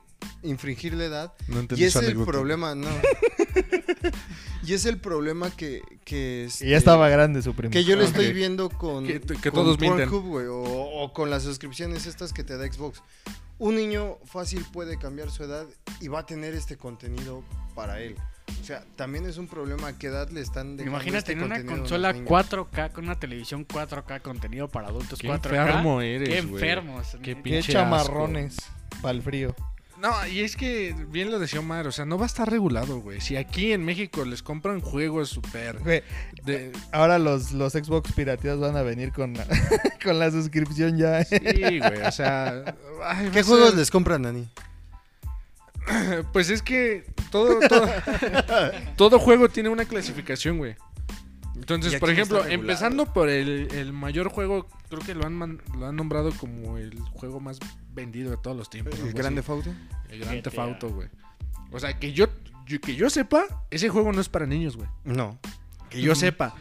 infringir 0.44 0.94
la 0.94 1.06
edad. 1.06 1.34
No 1.48 1.60
entendí 1.60 1.84
Y 1.84 1.88
es 1.88 1.96
el 1.96 2.06
anécdota. 2.06 2.32
problema, 2.32 2.76
no. 2.76 2.88
y 4.64 4.74
es 4.74 4.86
el 4.86 4.98
problema 5.00 5.52
que. 5.56 5.82
Que, 6.06 6.48
Y 6.62 6.70
ya 6.70 6.78
estaba 6.78 7.10
grande 7.10 7.42
su 7.42 7.54
primo. 7.56 7.72
Que 7.72 7.84
yo 7.84 7.96
le 7.96 8.04
Ok. 8.04 8.10
estoy 8.10 8.34
viendo 8.34 8.70
con. 8.70 9.06
Que- 9.06 9.20
que 9.22 9.52
con 9.52 9.64
todos 9.64 9.80
mienten. 9.80 10.10
Pornhub, 10.10 10.28
güey, 10.30 10.46
o, 10.48 10.62
o 10.62 11.14
con 11.14 11.30
las 11.30 11.44
suscripciones 11.44 12.06
estas 12.06 12.34
que 12.34 12.44
te 12.44 12.58
da 12.58 12.72
Xbox. 12.72 13.02
Un 13.58 13.76
niño 13.76 14.18
fácil 14.26 14.66
puede 14.74 14.98
cambiar 14.98 15.32
su 15.32 15.44
edad 15.44 15.66
y 16.02 16.08
va 16.10 16.20
a 16.20 16.26
tener 16.26 16.54
este 16.54 16.78
contenido 16.78 17.44
para 17.74 18.02
él. 18.02 18.16
O 18.62 18.64
sea, 18.64 18.84
también 18.96 19.26
es 19.28 19.38
un 19.38 19.48
problema 19.48 19.90
a 19.90 19.98
qué 19.98 20.08
edad 20.08 20.30
le 20.30 20.42
están 20.42 20.76
dejando 20.78 20.98
imagínate 20.98 21.32
este 21.32 21.34
en 21.34 21.44
una 21.44 21.64
consola 21.64 22.14
niños. 22.14 22.30
4K 22.30 22.92
con 22.92 23.06
una 23.06 23.20
televisión 23.20 23.68
4K 23.68 24.22
contenido 24.22 24.68
para 24.68 24.88
adultos 24.88 25.20
Qué 25.20 25.28
4K. 25.28 25.34
enfermo 25.36 26.02
eres, 26.02 26.30
Qué 26.30 26.42
güey. 26.42 26.54
enfermos. 26.64 27.08
Qué 27.14 27.20
Qué 27.22 27.36
pinche 27.36 27.74
chamarrones 27.74 28.58
para 29.02 29.12
el 29.14 29.22
frío. 29.22 29.56
No, 30.02 30.12
y 30.28 30.42
es 30.42 30.58
que 30.58 30.94
bien 31.10 31.32
lo 31.32 31.40
decía 31.40 31.62
Omar, 31.62 31.88
o 31.88 31.92
sea, 31.92 32.06
no 32.06 32.18
va 32.18 32.26
a 32.26 32.28
estar 32.28 32.50
regulado, 32.50 33.00
güey. 33.00 33.22
Si 33.22 33.38
aquí 33.38 33.72
en 33.72 33.84
México 33.86 34.26
les 34.26 34.44
compran 34.44 34.82
juegos 34.82 35.30
súper 35.30 35.80
Güey, 35.80 36.04
de... 36.44 36.72
ahora 36.92 37.18
los, 37.18 37.54
los 37.54 37.74
Xbox 37.74 38.12
pirateados 38.12 38.60
van 38.60 38.76
a 38.76 38.82
venir 38.84 39.14
con 39.14 39.34
la, 39.34 39.46
con 40.04 40.20
la 40.20 40.30
suscripción 40.32 40.98
ya. 40.98 41.24
Sí, 41.24 41.80
güey, 41.80 42.02
o 42.06 42.12
sea... 42.12 42.76
ay, 43.06 43.30
¿Qué 43.32 43.42
juegos 43.44 43.70
ser- 43.70 43.78
les 43.80 43.90
compran, 43.90 44.24
Dani? 44.24 44.48
Pues 46.34 46.50
es 46.50 46.62
que 46.62 47.06
todo, 47.32 47.60
todo, 47.68 47.88
todo 48.98 49.20
juego 49.20 49.50
tiene 49.50 49.70
una 49.70 49.86
clasificación, 49.86 50.58
güey. 50.58 50.76
Entonces, 51.56 52.00
por 52.00 52.10
ejemplo, 52.10 52.46
empezando 52.46 53.12
por 53.14 53.30
el, 53.30 53.70
el 53.72 53.94
mayor 53.94 54.30
juego, 54.30 54.68
creo 54.90 55.02
que 55.02 55.16
lo 55.16 55.26
han, 55.26 55.34
man- 55.34 55.62
lo 55.78 55.88
han 55.88 55.96
nombrado 55.96 56.32
como 56.34 56.78
el 56.78 57.00
juego 57.14 57.40
más 57.40 57.60
vendido 57.94 58.30
de 58.32 58.38
todos 58.38 58.58
los 58.58 58.70
tiempos. 58.70 59.00
¿El 59.00 59.14
Grande. 59.14 59.42
Fauto? 59.42 59.74
El 60.10 60.20
Grand 60.20 60.44
Theft 60.44 60.56
GTA. 60.56 60.64
Auto, 60.64 60.90
güey. 60.90 61.08
O 61.72 61.80
sea, 61.80 61.98
que 61.98 62.12
yo, 62.14 62.28
yo- 62.68 62.82
que 62.82 62.96
yo 62.96 63.10
sepa, 63.10 63.46
ese 63.72 63.90
juego 63.90 64.12
no 64.12 64.20
es 64.22 64.28
para 64.30 64.46
niños, 64.46 64.76
güey. 64.76 64.90
No. 65.06 65.40
Que 65.90 66.02
yo 66.02 66.14
sepa. 66.14 66.56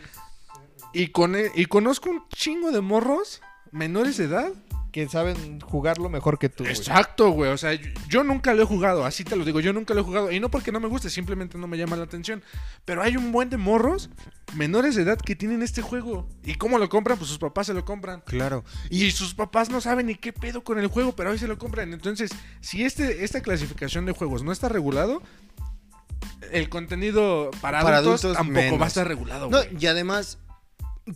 Y, 0.93 1.09
con 1.09 1.35
y 1.55 1.67
conozco 1.67 2.09
un 2.11 2.23
chingo 2.29 2.71
de 2.71 2.81
morros 2.81 3.43
menores 3.73 4.17
de 4.17 4.25
edad. 4.27 4.53
Que 4.95 5.09
saben 5.09 5.59
jugarlo 5.59 6.09
mejor 6.09 6.39
que 6.39 6.49
tú. 6.49 6.65
Exacto, 6.65 7.31
güey. 7.31 7.51
O 7.51 7.59
sea, 7.59 7.75
yo, 7.75 7.91
yo 8.09 8.23
nunca 8.23 8.55
lo 8.55 8.63
he 8.63 8.65
jugado, 8.65 9.05
así 9.05 9.25
te 9.25 9.35
lo 9.35 9.45
digo, 9.45 9.59
yo 9.59 9.73
nunca 9.73 9.93
lo 9.93 10.03
he 10.03 10.05
jugado. 10.05 10.31
Y 10.31 10.39
no 10.39 10.53
porque 10.53 10.71
no 10.71 10.79
me 10.79 10.87
guste, 10.87 11.11
simplemente 11.11 11.59
no 11.59 11.67
me 11.67 11.77
llama 11.77 11.97
la 11.97 12.05
atención. 12.05 12.45
Pero 12.85 13.03
hay 13.03 13.17
un 13.17 13.33
buen 13.33 13.51
de 13.51 13.57
morros 13.57 14.09
menores 14.55 14.95
de 14.95 15.03
edad 15.03 15.19
que 15.19 15.35
tienen 15.35 15.65
este 15.65 15.83
juego. 15.83 16.29
¿Y 16.45 16.55
cómo 16.55 16.79
lo 16.79 16.89
compran? 16.89 17.19
Pues 17.19 17.29
sus 17.29 17.39
papás 17.41 17.67
se 17.67 17.75
lo 17.75 17.85
compran. 17.85 18.23
Claro. 18.25 18.63
Y 18.89 19.11
sus 19.11 19.35
papás 19.35 19.69
no 19.69 19.81
saben 19.81 20.07
ni 20.07 20.15
qué 20.15 20.33
pedo 20.33 20.63
con 20.63 20.79
el 20.79 20.87
juego, 20.87 21.17
pero 21.17 21.31
hoy 21.31 21.39
se 21.39 21.49
lo 21.49 21.59
compran. 21.59 21.93
Entonces, 21.93 22.31
si 22.61 22.85
este, 22.85 23.25
esta 23.25 23.41
clasificación 23.43 24.07
de 24.07 24.13
juegos 24.13 24.45
no 24.45 24.53
está 24.53 24.69
regulado, 24.69 25.23
el 26.53 26.69
contenido 26.69 27.51
para, 27.61 27.83
Para 27.83 27.97
adultos, 27.97 28.27
adultos, 28.27 28.37
tampoco 28.47 28.61
va 28.61 28.69
a 28.69 28.71
menos. 28.71 28.87
estar 28.89 29.09
regulado. 29.09 29.51
No, 29.51 29.57
güey. 29.59 29.77
y 29.77 29.87
además, 29.89 30.39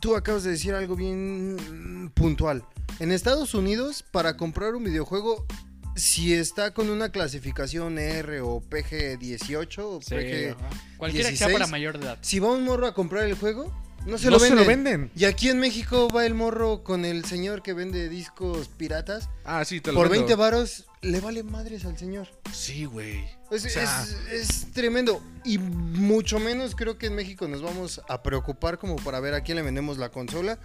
tú 0.00 0.16
acabas 0.16 0.44
de 0.44 0.50
decir 0.50 0.74
algo 0.74 0.96
bien 0.96 1.54
mm, 1.54 2.10
puntual. 2.10 2.64
En 2.98 3.12
Estados 3.12 3.54
Unidos, 3.54 4.04
para 4.10 4.36
comprar 4.36 4.74
un 4.74 4.84
videojuego, 4.84 5.46
si 5.94 6.34
está 6.34 6.72
con 6.72 6.90
una 6.90 7.10
clasificación 7.10 7.98
R 7.98 8.40
o 8.40 8.60
PG-18 8.60 9.78
o 9.78 10.00
Sí, 10.00 10.14
PG... 10.14 10.56
Cualquiera 10.96 11.30
que 11.30 11.36
sea 11.36 11.48
16, 11.48 11.52
para 11.52 11.66
mayor 11.66 11.98
de 11.98 12.06
edad. 12.06 12.18
Si 12.22 12.38
va 12.38 12.52
un 12.52 12.64
morro 12.64 12.86
a 12.86 12.94
comprar 12.94 13.24
el 13.24 13.34
juego, 13.34 13.72
no 14.06 14.16
se, 14.18 14.26
no 14.26 14.32
lo, 14.32 14.38
se 14.38 14.46
venden. 14.54 14.56
lo 14.56 14.64
venden. 14.66 15.10
Y 15.14 15.24
aquí 15.24 15.48
en 15.50 15.58
México 15.60 16.08
va 16.08 16.24
el 16.26 16.34
morro 16.34 16.82
con 16.82 17.04
el 17.04 17.24
señor 17.24 17.62
que 17.62 17.72
vende 17.74 18.08
discos 18.08 18.68
piratas. 18.68 19.28
Ah, 19.44 19.64
sí, 19.64 19.80
te 19.80 19.92
lo 19.92 19.98
Por 19.98 20.08
vendo. 20.08 20.26
20 20.26 20.34
varos, 20.36 20.86
le 21.02 21.20
vale 21.20 21.42
madres 21.42 21.84
al 21.84 21.98
señor. 21.98 22.28
Sí, 22.52 22.84
güey. 22.84 23.24
Es, 23.50 23.64
O 23.64 23.68
sea- 23.68 24.02
es- 24.02 24.16
es 24.32 24.72
tremendo. 24.72 25.22
Y 25.44 25.58
mucho 25.58 26.38
menos 26.38 26.74
creo 26.74 26.98
que 26.98 27.06
en 27.06 27.14
México 27.14 27.48
nos 27.48 27.62
vamos 27.62 28.00
a 28.08 28.22
preocupar 28.22 28.78
como 28.78 28.96
para 28.96 29.20
ver 29.20 29.34
a 29.34 29.42
quién 29.42 29.56
le 29.56 29.62
vendemos 29.62 29.98
la 29.98 30.10
consola 30.10 30.58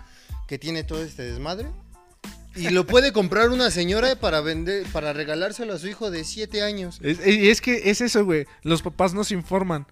que 0.47 0.57
tiene 0.59 0.83
todo 0.83 1.03
este 1.03 1.23
desmadre. 1.23 1.67
Y 2.55 2.69
lo 2.69 2.85
puede 2.85 3.11
comprar 3.13 3.49
una 3.49 3.71
señora 3.71 4.15
para 4.15 4.39
vender, 4.41 4.85
para 4.91 5.11
regalárselo 5.11 5.73
a 5.73 5.79
su 5.79 5.87
hijo 5.87 6.11
de 6.11 6.23
7 6.23 6.61
años. 6.61 6.99
Es, 7.01 7.25
y 7.25 7.49
es 7.49 7.61
que 7.61 7.89
es 7.89 7.99
eso, 7.99 8.23
güey. 8.25 8.45
Los 8.61 8.83
papás 8.83 9.15
no 9.15 9.23
se 9.23 9.33
informan. 9.33 9.87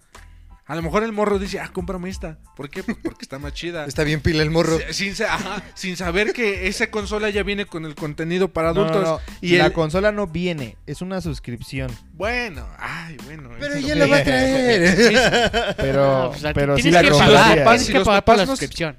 A 0.71 0.75
lo 0.75 0.81
mejor 0.83 1.03
el 1.03 1.11
morro 1.11 1.37
dice, 1.37 1.59
ah, 1.59 1.69
cómprame 1.73 2.09
esta. 2.09 2.37
¿Por 2.55 2.69
qué? 2.69 2.81
Pues 2.81 2.97
porque 3.03 3.23
está 3.23 3.39
más 3.39 3.51
chida. 3.53 3.83
Está 3.87 4.05
bien 4.05 4.21
pila 4.21 4.41
el 4.41 4.51
morro. 4.51 4.77
Si- 4.87 4.93
Sin, 4.93 5.15
sa- 5.17 5.33
ajá, 5.33 5.63
sin 5.73 5.97
saber 5.97 6.31
que 6.31 6.67
esa 6.69 6.89
consola 6.89 7.29
ya 7.29 7.43
viene 7.43 7.65
con 7.65 7.85
el 7.85 7.93
contenido 7.93 8.53
para 8.53 8.69
No, 8.73 8.85
no, 8.85 8.89
adultos. 8.89 9.03
no. 9.03 9.19
Y 9.41 9.57
la 9.57 9.65
el- 9.65 9.73
consola 9.73 10.13
no 10.13 10.27
viene, 10.27 10.77
es 10.87 11.01
una 11.01 11.19
suscripción. 11.19 11.91
Bueno, 12.13 12.65
ay, 12.79 13.17
bueno. 13.25 13.49
Pero 13.59 13.73
ella 13.75 13.95
la 13.95 14.07
va 14.07 14.17
a 14.17 14.23
traer. 14.23 15.75
Pero, 15.75 16.23
No, 16.23 16.29
pues, 16.31 16.45
a- 16.45 16.53
pero 16.53 16.77
sí 16.77 16.83
tienes 16.83 17.01
la 17.03 17.09
que 17.11 17.17
pagar, 17.17 17.53
tienes 17.63 17.81
si 17.85 17.91
que 17.91 17.97
los 17.99 18.07
pagar 18.07 18.23
por 18.23 18.37
la 18.37 18.45
suscripción. 18.45 18.97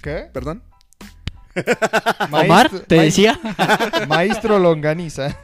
¿Qué? 0.00 0.28
Perdón. 0.32 0.62
Omar, 2.30 2.70
te 2.86 2.94
decía. 2.94 3.40
Maestro 4.08 4.58
Longaniza. 4.60 5.36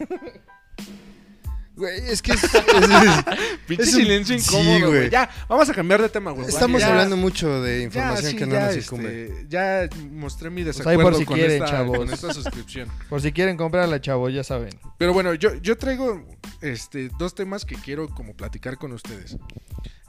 Güey, 1.77 1.99
es 2.09 2.23
que 2.23 2.33
es- 2.33 2.43
es- 2.45 2.51
Pinche 3.67 3.83
Es 3.83 3.95
un- 3.95 4.01
silencio 4.01 4.39
sí, 4.39 4.45
incómodo, 4.49 4.79
güey. 4.79 4.99
güey. 5.01 5.11
Ya, 5.11 5.29
vamos 5.47 5.69
a 5.69 5.75
cambiar 5.75 6.01
de 6.01 6.09
tema, 6.09 6.31
güey. 6.31 6.49
estamos 6.49 6.81
Ya- 6.81 6.89
hablando 6.89 7.17
mucho 7.19 7.61
de 7.63 7.79
ya, 7.81 7.85
información 7.85 8.31
sí, 8.33 8.37
que 8.39 8.47
no 8.47 8.53
ya, 8.55 8.61
nos 8.67 8.69
este, 8.77 8.81
incumbe. 8.85 9.47
ya 9.49 9.89
mostré 10.11 10.49
mi 10.51 10.65
Pues 10.65 10.77
por 10.79 10.87
desacuerdo 10.87 11.19
si 11.19 11.25
con, 11.27 11.37
quieren, 11.37 11.63
esta, 11.63 11.77
chavos. 11.77 11.99
con 11.99 12.11
esta 12.13 12.33
suscripción. 12.33 12.89
Por 13.11 13.21
si 13.21 13.31
quieren 13.33 13.57
comprarla, 13.59 14.01
chavo, 14.01 14.29
ya 14.31 14.43
saben. 14.43 14.71
Pero 14.99 15.13
bueno, 15.13 15.35
yo, 15.35 15.55
yo 15.57 15.77
traigo 15.77 16.27
este, 16.63 17.11
dos 17.19 17.35
temas 17.35 17.65
que 17.67 17.75
quiero 17.77 18.09
como 18.09 18.35
platicar 18.35 18.79
con 18.79 18.93
ustedes. 18.93 19.37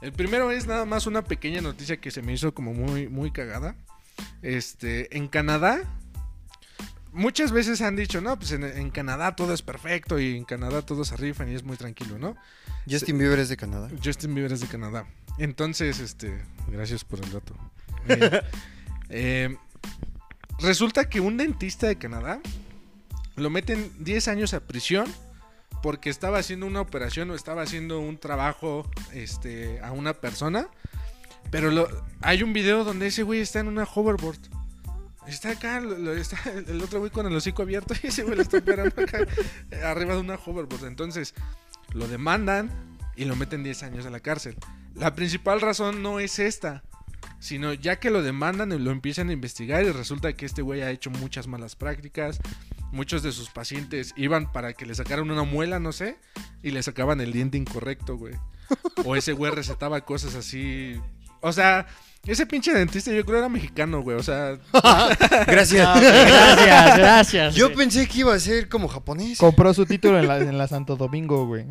El 0.00 0.12
primero 0.12 0.50
es 0.50 0.66
nada 0.66 0.86
más 0.86 1.06
una 1.06 1.22
pequeña 1.24 1.60
noticia 1.60 1.98
que 1.98 2.10
se 2.10 2.22
me 2.22 2.32
hizo 2.32 2.54
como 2.54 2.72
muy, 2.72 3.08
muy 3.08 3.30
cagada. 3.30 3.74
Este, 4.42 5.16
en 5.16 5.28
Canadá, 5.28 5.80
muchas 7.12 7.52
veces 7.52 7.80
han 7.82 7.96
dicho, 7.96 8.20
no, 8.20 8.38
pues 8.38 8.52
en, 8.52 8.64
en 8.64 8.90
Canadá 8.90 9.34
todo 9.36 9.52
es 9.54 9.62
perfecto 9.62 10.18
y 10.18 10.36
en 10.36 10.44
Canadá 10.44 10.82
todos 10.82 11.08
se 11.08 11.16
rifan 11.16 11.50
y 11.50 11.54
es 11.54 11.62
muy 11.64 11.76
tranquilo, 11.76 12.18
¿no? 12.18 12.36
Justin 12.88 13.18
Bieber 13.18 13.38
es 13.38 13.48
de 13.48 13.56
Canadá. 13.56 13.88
Justin 14.02 14.34
Bieber 14.34 14.52
es 14.52 14.60
de 14.60 14.66
Canadá. 14.66 15.06
Entonces, 15.38 16.00
este, 16.00 16.40
gracias 16.68 17.04
por 17.04 17.20
el 17.22 17.30
dato. 17.32 17.54
Eh, 18.08 18.42
eh, 19.10 19.56
resulta 20.60 21.08
que 21.08 21.20
un 21.20 21.36
dentista 21.36 21.86
de 21.86 21.96
Canadá 21.96 22.40
lo 23.36 23.50
meten 23.50 23.90
10 23.98 24.28
años 24.28 24.54
a 24.54 24.60
prisión 24.60 25.06
porque 25.82 26.08
estaba 26.10 26.38
haciendo 26.38 26.66
una 26.66 26.80
operación 26.80 27.30
o 27.30 27.34
estaba 27.34 27.62
haciendo 27.62 28.00
un 28.00 28.18
trabajo 28.18 28.88
este, 29.12 29.80
a 29.80 29.92
una 29.92 30.14
persona. 30.14 30.68
Pero 31.50 31.70
lo- 31.70 31.88
hay 32.20 32.42
un 32.42 32.52
video 32.52 32.82
donde 32.84 33.06
ese 33.08 33.22
güey 33.22 33.40
está 33.40 33.60
en 33.60 33.68
una 33.68 33.84
hoverboard. 33.84 34.38
Está 35.28 35.50
acá, 35.50 35.82
está 36.16 36.38
el 36.66 36.80
otro 36.80 37.00
güey 37.00 37.10
con 37.10 37.26
el 37.26 37.36
hocico 37.36 37.62
abierto 37.62 37.94
y 38.02 38.06
ese 38.06 38.22
güey 38.22 38.36
lo 38.36 38.42
está 38.42 38.58
operando 38.58 38.94
acá 39.00 39.26
arriba 39.84 40.14
de 40.14 40.20
una 40.20 40.36
hoverboard. 40.36 40.86
Entonces, 40.86 41.34
lo 41.92 42.08
demandan 42.08 42.70
y 43.14 43.26
lo 43.26 43.36
meten 43.36 43.62
10 43.62 43.82
años 43.82 44.06
a 44.06 44.10
la 44.10 44.20
cárcel. 44.20 44.56
La 44.94 45.14
principal 45.14 45.60
razón 45.60 46.02
no 46.02 46.18
es 46.18 46.38
esta, 46.38 46.82
sino 47.40 47.74
ya 47.74 47.96
que 47.96 48.10
lo 48.10 48.22
demandan 48.22 48.72
y 48.72 48.78
lo 48.78 48.90
empiezan 48.90 49.28
a 49.28 49.32
investigar 49.32 49.84
y 49.84 49.90
resulta 49.90 50.32
que 50.32 50.46
este 50.46 50.62
güey 50.62 50.82
ha 50.82 50.90
hecho 50.90 51.10
muchas 51.10 51.46
malas 51.46 51.76
prácticas. 51.76 52.40
Muchos 52.90 53.22
de 53.22 53.32
sus 53.32 53.50
pacientes 53.50 54.14
iban 54.16 54.50
para 54.50 54.72
que 54.72 54.86
le 54.86 54.94
sacaran 54.94 55.30
una 55.30 55.42
muela, 55.42 55.78
no 55.78 55.92
sé, 55.92 56.16
y 56.62 56.70
le 56.70 56.82
sacaban 56.82 57.20
el 57.20 57.32
diente 57.32 57.58
incorrecto, 57.58 58.16
güey. 58.16 58.34
O 59.04 59.14
ese 59.14 59.34
güey 59.34 59.52
recetaba 59.52 60.00
cosas 60.06 60.34
así. 60.34 60.98
O 61.42 61.52
sea, 61.52 61.86
ese 62.26 62.44
pinche 62.46 62.74
dentista 62.74 63.10
yo 63.10 63.24
creo 63.24 63.38
era 63.38 63.48
mexicano, 63.48 64.02
güey. 64.02 64.16
O 64.18 64.22
sea, 64.22 64.58
Gracias. 65.46 65.86
Ah, 65.86 65.98
gracias, 65.98 66.98
gracias. 66.98 67.54
Yo 67.54 67.72
pensé 67.74 68.06
que 68.06 68.18
iba 68.20 68.34
a 68.34 68.38
ser 68.38 68.68
como 68.68 68.86
japonés. 68.88 69.38
Compró 69.38 69.72
su 69.72 69.86
título 69.86 70.18
en 70.18 70.28
la, 70.28 70.38
en 70.38 70.58
la 70.58 70.68
Santo 70.68 70.96
Domingo, 70.96 71.46
güey. 71.46 71.64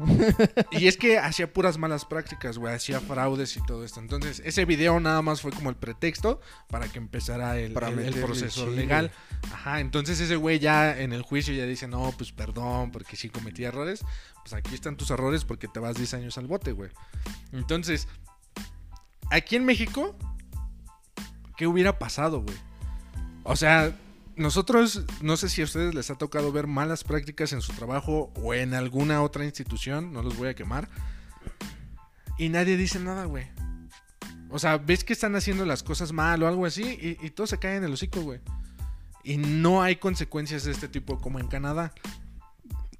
Y 0.71 0.87
es 0.87 0.97
que 0.97 1.19
hacía 1.19 1.51
puras 1.53 1.77
malas 1.77 2.05
prácticas, 2.05 2.57
güey. 2.57 2.73
Hacía 2.73 2.99
fraudes 2.99 3.55
y 3.57 3.63
todo 3.65 3.83
esto. 3.85 3.99
Entonces, 3.99 4.41
ese 4.45 4.65
video 4.65 4.99
nada 4.99 5.21
más 5.21 5.41
fue 5.41 5.51
como 5.51 5.69
el 5.69 5.75
pretexto 5.75 6.39
para 6.69 6.87
que 6.87 6.97
empezara 6.97 7.59
el, 7.59 7.73
Para 7.73 7.89
el- 7.89 7.93
el 7.99 8.05
meterle 8.05 8.25
proceso 8.25 8.67
legal. 8.67 9.11
Ajá, 9.53 9.79
entonces 9.79 10.19
ese 10.19 10.35
güey 10.37 10.57
ya 10.57 10.97
en 10.99 11.13
el 11.13 11.21
juicio 11.21 11.53
ya 11.53 11.65
dice, 11.65 11.87
no, 11.87 12.11
pues 12.17 12.31
perdón, 12.31 12.91
porque 12.91 13.15
sí 13.15 13.29
cometí 13.29 13.63
errores. 13.63 14.03
Pues 14.43 14.53
aquí 14.53 14.73
están 14.73 14.97
tus 14.97 15.11
errores 15.11 15.45
porque 15.45 15.67
te 15.67 15.79
vas 15.79 15.95
10 15.97 16.13
años 16.15 16.37
al 16.39 16.47
bote, 16.47 16.71
güey. 16.71 16.89
Entonces, 17.53 18.07
aquí 19.29 19.55
en 19.55 19.65
México, 19.65 20.15
¿qué 21.57 21.67
hubiera 21.67 21.99
pasado, 21.99 22.41
güey? 22.41 22.55
O 23.43 23.55
sea, 23.55 23.93
nosotros, 24.35 25.03
no 25.21 25.35
sé 25.35 25.49
si 25.49 25.61
a 25.61 25.65
ustedes 25.65 25.95
les 25.95 26.09
ha 26.11 26.15
tocado 26.15 26.51
ver 26.51 26.67
malas 26.67 27.03
prácticas 27.03 27.51
en 27.53 27.61
su 27.61 27.73
trabajo 27.73 28.31
o 28.35 28.53
en 28.53 28.73
alguna 28.73 29.21
otra 29.23 29.43
institución, 29.43 30.13
no 30.13 30.21
los 30.21 30.37
voy 30.37 30.49
a 30.49 30.53
quemar. 30.53 30.87
Y 32.37 32.49
nadie 32.49 32.77
dice 32.77 32.99
nada, 32.99 33.25
güey. 33.25 33.45
O 34.49 34.59
sea, 34.59 34.77
ves 34.77 35.03
que 35.03 35.13
están 35.13 35.35
haciendo 35.35 35.65
las 35.65 35.83
cosas 35.83 36.13
mal 36.13 36.41
o 36.43 36.47
algo 36.47 36.65
así 36.65 37.17
y, 37.21 37.29
todo 37.31 37.47
se 37.47 37.57
cae 37.57 37.77
en 37.77 37.83
el 37.83 37.93
hocico, 37.93 38.21
güey. 38.21 38.39
Y 39.23 39.37
no 39.37 39.81
hay 39.81 39.97
consecuencias 39.97 40.63
de 40.63 40.71
este 40.71 40.87
tipo 40.87 41.19
como 41.19 41.39
en 41.39 41.47
Canadá. 41.47 41.91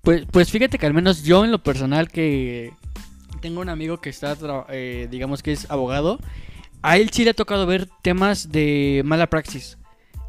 Pues, 0.02 0.26
pues 0.32 0.52
fíjate 0.52 0.78
que 0.78 0.86
al 0.86 0.94
menos 0.94 1.24
yo 1.24 1.46
en 1.46 1.52
lo 1.52 1.62
personal 1.62 2.10
que 2.10 2.74
tengo 3.42 3.62
un 3.62 3.70
amigo 3.70 4.02
que 4.02 4.10
está, 4.10 4.36
eh, 4.70 5.08
digamos 5.10 5.44
que 5.44 5.52
es 5.52 5.70
abogado, 5.70 6.20
a 6.82 6.98
él 6.98 7.10
sí 7.12 7.24
le 7.24 7.32
ha 7.32 7.34
tocado 7.34 7.66
ver 7.66 7.88
temas 8.02 8.52
de 8.52 9.02
mala 9.06 9.28
praxis. 9.28 9.78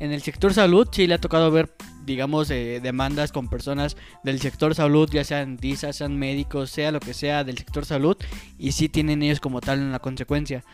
En 0.00 0.12
el 0.12 0.22
sector 0.22 0.54
salud 0.54 0.88
sí 0.90 1.06
le 1.06 1.14
ha 1.14 1.20
tocado 1.20 1.50
ver, 1.50 1.74
digamos, 2.06 2.50
eh, 2.50 2.80
demandas 2.80 3.32
con 3.32 3.48
personas 3.48 3.96
del 4.22 4.40
sector 4.40 4.74
salud, 4.74 5.10
ya 5.10 5.24
sean 5.24 5.56
dentistas, 5.56 5.96
sean 5.96 6.16
médicos, 6.16 6.70
sea 6.70 6.92
lo 6.92 7.00
que 7.00 7.14
sea 7.14 7.42
del 7.42 7.58
sector 7.58 7.84
salud, 7.84 8.16
y 8.58 8.72
sí 8.72 8.88
tienen 8.88 9.22
ellos 9.22 9.40
como 9.40 9.60
tal 9.60 9.80
una 9.80 9.98
consecuencia. 9.98 10.64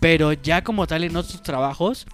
Pero 0.00 0.34
ya 0.34 0.62
como 0.62 0.86
tal 0.86 1.04
en 1.04 1.16
otros 1.16 1.42
trabajos, 1.42 2.06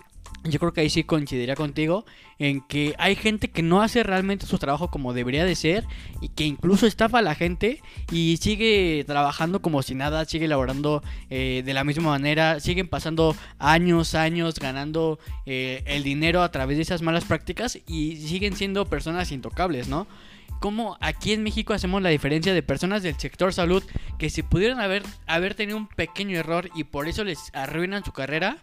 yo 0.45 0.59
creo 0.59 0.73
que 0.73 0.81
ahí 0.81 0.91
sí 0.91 1.05
coincidiría 1.05 1.55
contigo 1.55 2.05
en 2.39 2.63
que 2.63 2.95
hay 2.99 3.15
gente 3.15 3.49
que 3.49 3.63
no 3.63 3.83
hace 3.83 4.03
realmente 4.03 4.47
su 4.47 4.59
trabajo 4.59 4.91
como 4.91 5.13
debería 5.13 5.45
de 5.45 5.55
ser 5.55 5.85
y 6.23 6.29
que 6.29 6.45
incluso 6.45 6.87
estafa 6.87 7.19
a 7.19 7.23
la 7.23 7.35
gente 7.35 7.83
y 8.11 8.39
sigue 8.39 9.05
trabajando 9.07 9.61
como 9.61 9.83
si 9.83 9.95
nada, 9.95 10.25
sigue 10.25 10.49
laborando 10.49 11.03
eh, 11.29 11.63
de 11.65 11.75
la 11.75 11.85
misma 11.85 12.11
manera, 12.11 12.61
siguen 12.61 12.89
pasando 12.89 13.37
años, 13.59 14.15
años 14.15 14.55
ganando 14.59 15.19
eh, 15.45 15.83
el 15.87 16.03
dinero 16.03 16.43
a 16.43 16.51
través 16.51 16.79
de 16.79 16.83
esas 16.83 17.03
malas 17.03 17.25
prácticas 17.25 17.79
y 17.87 18.17
siguen 18.17 18.57
siendo 18.57 18.87
personas 18.87 19.33
intocables, 19.33 19.89
¿no? 19.89 20.07
Como 20.61 20.99
aquí 21.01 21.33
en 21.33 21.43
México 21.43 21.73
hacemos 21.73 22.03
la 22.03 22.11
diferencia 22.11 22.53
de 22.53 22.63
personas 22.63 23.03
del 23.03 23.19
sector 23.19 23.55
salud 23.55 23.83
que 24.19 24.29
si 24.29 24.43
pudieran 24.43 24.79
haber, 24.79 25.03
haber 25.27 25.55
tenido 25.55 25.79
un 25.79 25.89
pequeño 25.89 26.39
error 26.39 26.69
y 26.75 26.85
por 26.85 27.09
eso 27.09 27.25
les 27.25 27.51
arruinan 27.55 28.05
su 28.05 28.13
carrera, 28.13 28.59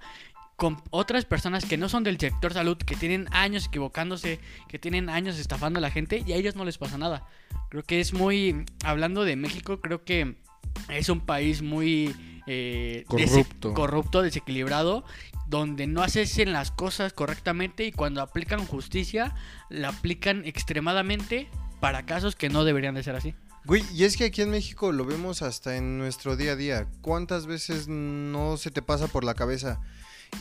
con 0.58 0.82
otras 0.90 1.24
personas 1.26 1.66
que 1.66 1.78
no 1.78 1.88
son 1.88 2.04
del 2.04 2.20
sector 2.20 2.52
salud, 2.52 2.78
que 2.78 2.96
tienen 2.96 3.28
años 3.32 3.68
equivocándose, 3.68 4.40
que 4.68 4.80
tienen 4.80 5.08
años 5.08 5.38
estafando 5.38 5.78
a 5.78 5.82
la 5.82 5.92
gente 5.92 6.24
y 6.26 6.34
a 6.34 6.36
ellos 6.36 6.56
no 6.56 6.66
les 6.66 6.80
pasa 6.80 6.98
nada. 6.98 7.28
Creo 7.70 7.84
que 7.84 8.00
es 8.00 8.12
muy, 8.12 8.66
hablando 8.84 9.24
de 9.24 9.36
México, 9.36 9.80
creo 9.82 10.04
que 10.04 10.36
es 10.90 11.10
un 11.10 11.22
país 11.22 11.62
muy 11.62 12.16
eh, 12.48 13.06
Corrupto. 13.08 13.74
corrupto, 13.76 14.22
desequilibrado, 14.24 15.06
donde 15.48 15.86
no 15.86 16.02
hacen 16.02 16.54
las 16.54 16.72
cosas 16.72 17.14
correctamente 17.14 17.86
y 17.86 17.92
cuando 17.92 18.22
aplican 18.22 18.66
justicia, 18.66 19.36
la 19.70 19.90
aplican 19.90 20.44
extremadamente 20.44 21.50
para 21.80 22.08
casos 22.08 22.36
que 22.36 22.50
no 22.50 22.64
deberían 22.64 22.96
de 22.96 23.04
ser 23.04 23.16
así. 23.16 23.36
Güey, 23.66 23.84
y 23.94 24.06
es 24.06 24.18
que 24.18 24.24
aquí 24.26 24.42
en 24.42 24.50
México 24.50 24.92
lo 24.92 25.06
vemos 25.06 25.42
hasta 25.42 25.76
en 25.76 25.98
nuestro 25.98 26.36
día 26.36 26.54
a 26.54 26.56
día. 26.56 26.88
¿Cuántas 27.02 27.46
veces 27.46 27.88
no 27.88 28.58
se 28.58 28.72
te 28.72 28.82
pasa 28.82 29.08
por 29.08 29.24
la 29.24 29.34
cabeza? 29.36 29.82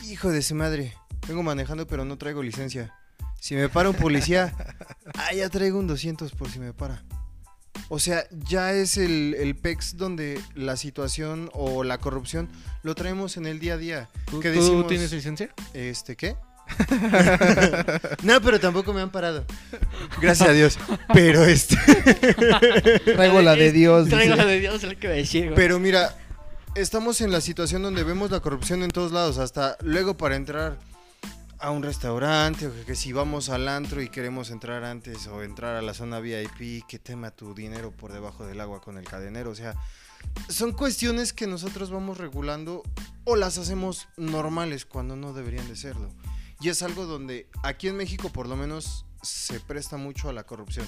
Hijo 0.05 0.29
de 0.29 0.41
su 0.41 0.55
madre, 0.55 0.93
vengo 1.27 1.43
manejando 1.43 1.87
pero 1.87 2.05
no 2.05 2.17
traigo 2.17 2.43
licencia. 2.43 2.93
Si 3.39 3.55
me 3.55 3.69
para 3.69 3.89
un 3.89 3.95
policía, 3.95 4.53
ah, 5.15 5.33
ya 5.33 5.49
traigo 5.49 5.79
un 5.79 5.87
200 5.87 6.31
por 6.31 6.49
si 6.49 6.59
me 6.59 6.73
para. 6.73 7.03
O 7.89 7.99
sea, 7.99 8.25
ya 8.31 8.73
es 8.73 8.97
el, 8.97 9.35
el 9.39 9.55
PEX 9.55 9.95
donde 9.97 10.41
la 10.55 10.75
situación 10.75 11.49
o 11.53 11.83
la 11.83 11.99
corrupción 11.99 12.49
lo 12.83 12.95
traemos 12.95 13.37
en 13.37 13.45
el 13.45 13.59
día 13.59 13.75
a 13.75 13.77
día. 13.77 14.09
¿Tú, 14.25 14.39
¿Qué 14.39 14.51
tú 14.51 14.59
decimos? 14.59 14.87
tienes 14.87 15.11
licencia? 15.11 15.49
¿Este 15.73 16.15
qué? 16.15 16.35
no, 18.23 18.41
pero 18.41 18.59
tampoco 18.59 18.91
me 18.93 19.01
han 19.01 19.09
parado. 19.09 19.45
Gracias 20.21 20.49
a 20.49 20.51
Dios. 20.51 20.77
Pero 21.13 21.45
este. 21.45 21.77
Traigo 23.05 23.41
la 23.41 23.55
de 23.55 23.71
Dios. 23.71 24.09
Traigo 24.09 24.33
dice. 24.33 24.45
la 24.45 24.51
de 24.51 24.59
Dios, 24.59 24.83
es 24.83 24.89
lo 24.89 24.99
que 24.99 25.07
voy 25.07 25.15
a 25.15 25.19
decir. 25.19 25.43
güey. 25.45 25.55
Pero 25.55 25.79
mira, 25.79 26.13
estamos 26.77 27.21
en 27.21 27.31
la 27.31 27.41
situación 27.41 27.81
donde 27.81 28.03
vemos 28.03 28.29
la 28.29 28.39
corrupción 28.39 28.83
en 28.83 28.91
todos 28.91 29.11
lados. 29.11 29.39
Hasta 29.39 29.77
luego 29.81 30.15
para 30.15 30.35
entrar 30.35 30.77
a 31.59 31.71
un 31.71 31.81
restaurante 31.81 32.67
o 32.67 32.85
que, 32.85 32.95
si 32.95 33.13
vamos 33.13 33.49
al 33.49 33.67
antro 33.67 34.01
y 34.01 34.09
queremos 34.09 34.51
entrar 34.51 34.83
antes 34.83 35.25
o 35.25 35.41
entrar 35.41 35.75
a 35.75 35.81
la 35.81 35.95
zona 35.95 36.19
VIP, 36.19 36.85
que 36.87 36.99
tema 36.99 37.31
tu 37.31 37.55
dinero 37.55 37.91
por 37.91 38.13
debajo 38.13 38.45
del 38.45 38.61
agua 38.61 38.79
con 38.79 38.97
el 38.99 39.05
cadenero. 39.05 39.49
O 39.49 39.55
sea, 39.55 39.75
son 40.49 40.71
cuestiones 40.71 41.33
que 41.33 41.47
nosotros 41.47 41.89
vamos 41.89 42.19
regulando 42.19 42.83
o 43.23 43.35
las 43.35 43.57
hacemos 43.57 44.07
normales 44.15 44.85
cuando 44.85 45.15
no 45.15 45.33
deberían 45.33 45.67
de 45.67 45.75
serlo. 45.75 46.09
Y 46.61 46.69
es 46.69 46.83
algo 46.83 47.05
donde 47.05 47.47
aquí 47.63 47.87
en 47.87 47.97
México 47.97 48.29
por 48.29 48.47
lo 48.47 48.55
menos 48.55 49.05
se 49.23 49.59
presta 49.59 49.97
mucho 49.97 50.29
a 50.29 50.33
la 50.33 50.43
corrupción. 50.43 50.87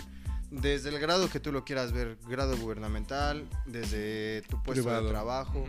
Desde 0.52 0.90
el 0.90 1.00
grado 1.00 1.30
que 1.30 1.40
tú 1.40 1.52
lo 1.52 1.64
quieras 1.64 1.92
ver, 1.92 2.18
grado 2.28 2.58
gubernamental, 2.58 3.48
desde 3.66 4.42
tu 4.50 4.62
puesto 4.64 4.84
Privado. 4.84 5.04
de 5.06 5.10
trabajo, 5.12 5.68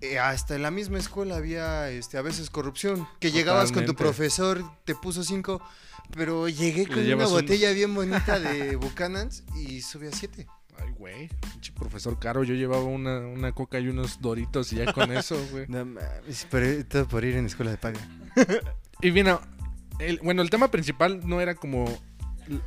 eh, 0.00 0.18
hasta 0.18 0.54
en 0.54 0.62
la 0.62 0.70
misma 0.70 0.98
escuela 0.98 1.36
había 1.36 1.90
este, 1.90 2.16
a 2.18 2.22
veces 2.22 2.50
corrupción. 2.50 3.06
Que 3.20 3.30
llegabas 3.32 3.72
con 3.72 3.84
tu 3.86 3.94
profesor, 3.94 4.62
te 4.84 4.94
puso 4.94 5.24
cinco, 5.24 5.60
pero 6.14 6.48
llegué 6.48 6.86
con 6.86 6.98
una 7.00 7.26
un- 7.26 7.32
botella 7.32 7.72
bien 7.72 7.94
bonita 7.94 8.38
de 8.38 8.76
Buchanan's 8.76 9.42
y 9.56 9.80
subí 9.82 10.06
a 10.06 10.12
siete. 10.12 10.46
Ay, 10.78 10.90
güey. 10.98 11.28
Pinche 11.52 11.72
profesor 11.72 12.18
caro. 12.18 12.42
Yo 12.44 12.54
llevaba 12.54 12.82
una, 12.84 13.20
una 13.20 13.52
coca 13.52 13.78
y 13.80 13.88
unos 13.88 14.20
doritos 14.20 14.72
y 14.72 14.76
ya 14.76 14.92
con 14.92 15.10
eso, 15.12 15.36
güey. 15.50 15.66
No 15.68 15.84
mames, 15.84 16.46
pero 16.50 16.84
todo 16.86 17.06
por 17.08 17.24
ir 17.24 17.36
en 17.36 17.46
escuela 17.46 17.70
de 17.72 17.78
paga. 17.78 18.00
Y 19.00 19.10
bien, 19.10 19.26
el, 19.98 20.18
bueno, 20.20 20.40
el 20.42 20.48
tema 20.50 20.70
principal 20.70 21.20
no 21.28 21.40
era 21.40 21.54
como 21.56 21.84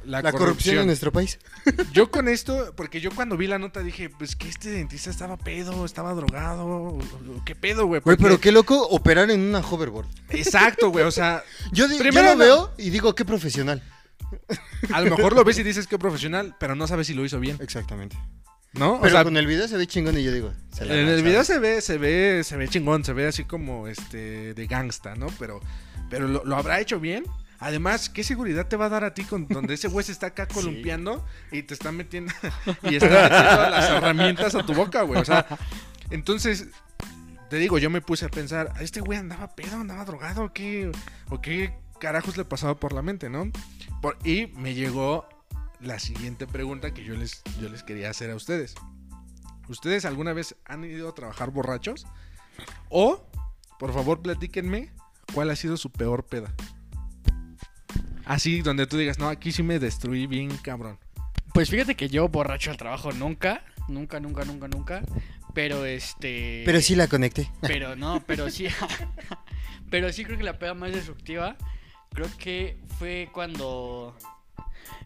la, 0.05 0.21
La 0.21 0.31
corrupción 0.31 0.79
en 0.79 0.87
nuestro 0.87 1.11
país. 1.11 1.39
Yo 1.93 2.09
con 2.11 2.27
esto, 2.27 2.73
porque 2.75 2.99
yo 3.01 3.11
cuando 3.11 3.37
vi 3.37 3.47
la 3.47 3.59
nota 3.59 3.81
dije, 3.81 4.09
pues 4.09 4.35
que 4.35 4.47
este 4.49 4.69
dentista 4.69 5.09
estaba 5.09 5.37
pedo, 5.37 5.85
estaba 5.85 6.13
drogado, 6.13 6.97
¿qué 7.45 7.55
pedo, 7.55 7.85
güey? 7.85 8.01
Güey, 8.01 8.17
pero 8.17 8.39
qué 8.39 8.51
loco 8.51 8.87
operar 8.87 9.29
en 9.31 9.41
una 9.41 9.59
hoverboard. 9.59 10.07
Exacto, 10.29 10.89
güey, 10.89 11.05
o 11.05 11.11
sea, 11.11 11.43
Yo, 11.71 11.85
Primero 11.97 12.27
lo 12.27 12.33
no- 12.33 12.37
veo 12.37 12.71
y 12.77 12.89
digo, 12.89 13.13
qué 13.15 13.25
profesional. 13.25 13.81
a 14.93 15.01
lo 15.01 15.15
mejor 15.15 15.33
lo 15.33 15.43
ves 15.43 15.57
y 15.59 15.63
dices 15.63 15.87
que 15.87 15.97
profesional, 15.97 16.55
pero 16.59 16.75
no 16.75 16.87
sabes 16.87 17.07
si 17.07 17.13
lo 17.13 17.23
hizo 17.25 17.39
bien, 17.39 17.57
Exactamente. 17.61 18.17
¿no? 18.73 18.99
Pero 19.01 19.07
o 19.07 19.09
sea, 19.09 19.23
con 19.23 19.37
el 19.37 19.47
video 19.47 19.67
se 19.67 19.77
ve 19.77 19.87
chingón 19.87 20.17
y 20.17 20.23
yo 20.23 20.31
digo, 20.31 20.53
se 20.71 20.85
la 20.85 20.95
en 20.95 21.07
el 21.07 21.23
video 21.23 21.43
se 21.43 21.59
ve, 21.59 21.81
se 21.81 21.97
ve, 21.97 22.43
se 22.43 22.57
ve 22.57 22.67
chingón, 22.67 23.03
se 23.03 23.13
ve 23.13 23.27
así 23.27 23.43
como 23.45 23.87
este 23.87 24.53
de 24.53 24.67
gangsta, 24.67 25.15
¿no? 25.15 25.27
Pero, 25.39 25.61
pero 26.09 26.27
lo, 26.27 26.43
lo 26.43 26.55
habrá 26.57 26.79
hecho 26.79 26.99
bien. 26.99 27.23
Además, 27.59 28.09
¿qué 28.09 28.23
seguridad 28.23 28.67
te 28.67 28.75
va 28.75 28.85
a 28.85 28.89
dar 28.89 29.03
a 29.03 29.13
ti 29.13 29.23
con 29.23 29.47
donde 29.47 29.73
ese 29.73 29.87
güey 29.87 30.05
se 30.05 30.11
está 30.11 30.27
acá 30.27 30.47
columpiando 30.53 31.25
y 31.51 31.63
te 31.63 31.73
está 31.73 31.91
metiendo 31.91 32.31
y 32.83 32.95
está 32.95 33.07
metiendo 33.09 33.69
las 33.69 33.89
herramientas 33.89 34.55
a 34.55 34.65
tu 34.65 34.73
boca, 34.73 35.01
güey? 35.01 35.19
O 35.21 35.25
sea, 35.25 35.45
entonces 36.11 36.67
te 37.49 37.57
digo, 37.57 37.77
yo 37.79 37.89
me 37.89 38.01
puse 38.01 38.25
a 38.25 38.29
pensar, 38.29 38.71
¿a 38.75 38.83
este 38.83 38.99
güey 38.99 39.17
andaba 39.17 39.55
pedo, 39.55 39.77
andaba 39.77 40.05
drogado 40.05 40.43
o 40.45 40.53
qué 40.53 40.91
o 41.29 41.41
qué 41.41 41.73
carajos 41.99 42.37
le 42.37 42.45
pasaba 42.45 42.75
por 42.79 42.93
la 42.93 43.01
mente, 43.01 43.29
¿no? 43.29 43.49
Por- 44.01 44.17
y 44.23 44.47
me 44.55 44.73
llegó 44.75 45.27
la 45.79 45.97
siguiente 45.99 46.45
pregunta 46.47 46.93
que 46.93 47.03
yo 47.03 47.15
les 47.15 47.41
yo 47.59 47.69
les 47.69 47.83
quería 47.83 48.09
hacer 48.09 48.29
a 48.31 48.35
ustedes. 48.35 48.75
¿Ustedes 49.67 50.05
alguna 50.05 50.31
vez 50.33 50.55
han 50.65 50.83
ido 50.85 51.09
a 51.09 51.15
trabajar 51.15 51.51
borrachos? 51.51 52.05
O, 52.89 53.27
por 53.79 53.93
favor, 53.93 54.21
platíquenme 54.21 54.91
cuál 55.33 55.49
ha 55.49 55.55
sido 55.55 55.75
su 55.77 55.91
peor 55.91 56.25
peda. 56.25 56.53
Así, 58.27 58.61
donde 58.61 58.87
tú 58.87 58.97
digas, 58.97 59.19
no, 59.19 59.27
aquí 59.29 59.51
sí 59.51 59.63
me 59.63 59.79
destruí 59.79 60.27
bien, 60.27 60.55
cabrón. 60.57 60.97
Pues 61.53 61.69
fíjate 61.69 61.95
que 61.95 62.09
yo 62.09 62.27
borracho 62.29 62.69
al 62.71 62.77
trabajo 62.77 63.11
nunca, 63.13 63.63
nunca, 63.87 64.19
nunca, 64.19 64.43
nunca, 64.45 64.67
nunca. 64.67 65.01
Pero 65.53 65.85
este. 65.85 66.61
Pero 66.65 66.81
sí 66.81 66.95
la 66.95 67.07
conecté. 67.07 67.49
Pero 67.61 67.95
no, 67.95 68.21
pero 68.27 68.49
sí. 68.49 68.67
pero 69.89 70.11
sí 70.13 70.23
creo 70.25 70.37
que 70.37 70.43
la 70.43 70.59
pega 70.59 70.73
más 70.73 70.91
destructiva. 70.91 71.55
Creo 72.13 72.27
que 72.37 72.77
fue 72.99 73.29
cuando. 73.33 74.15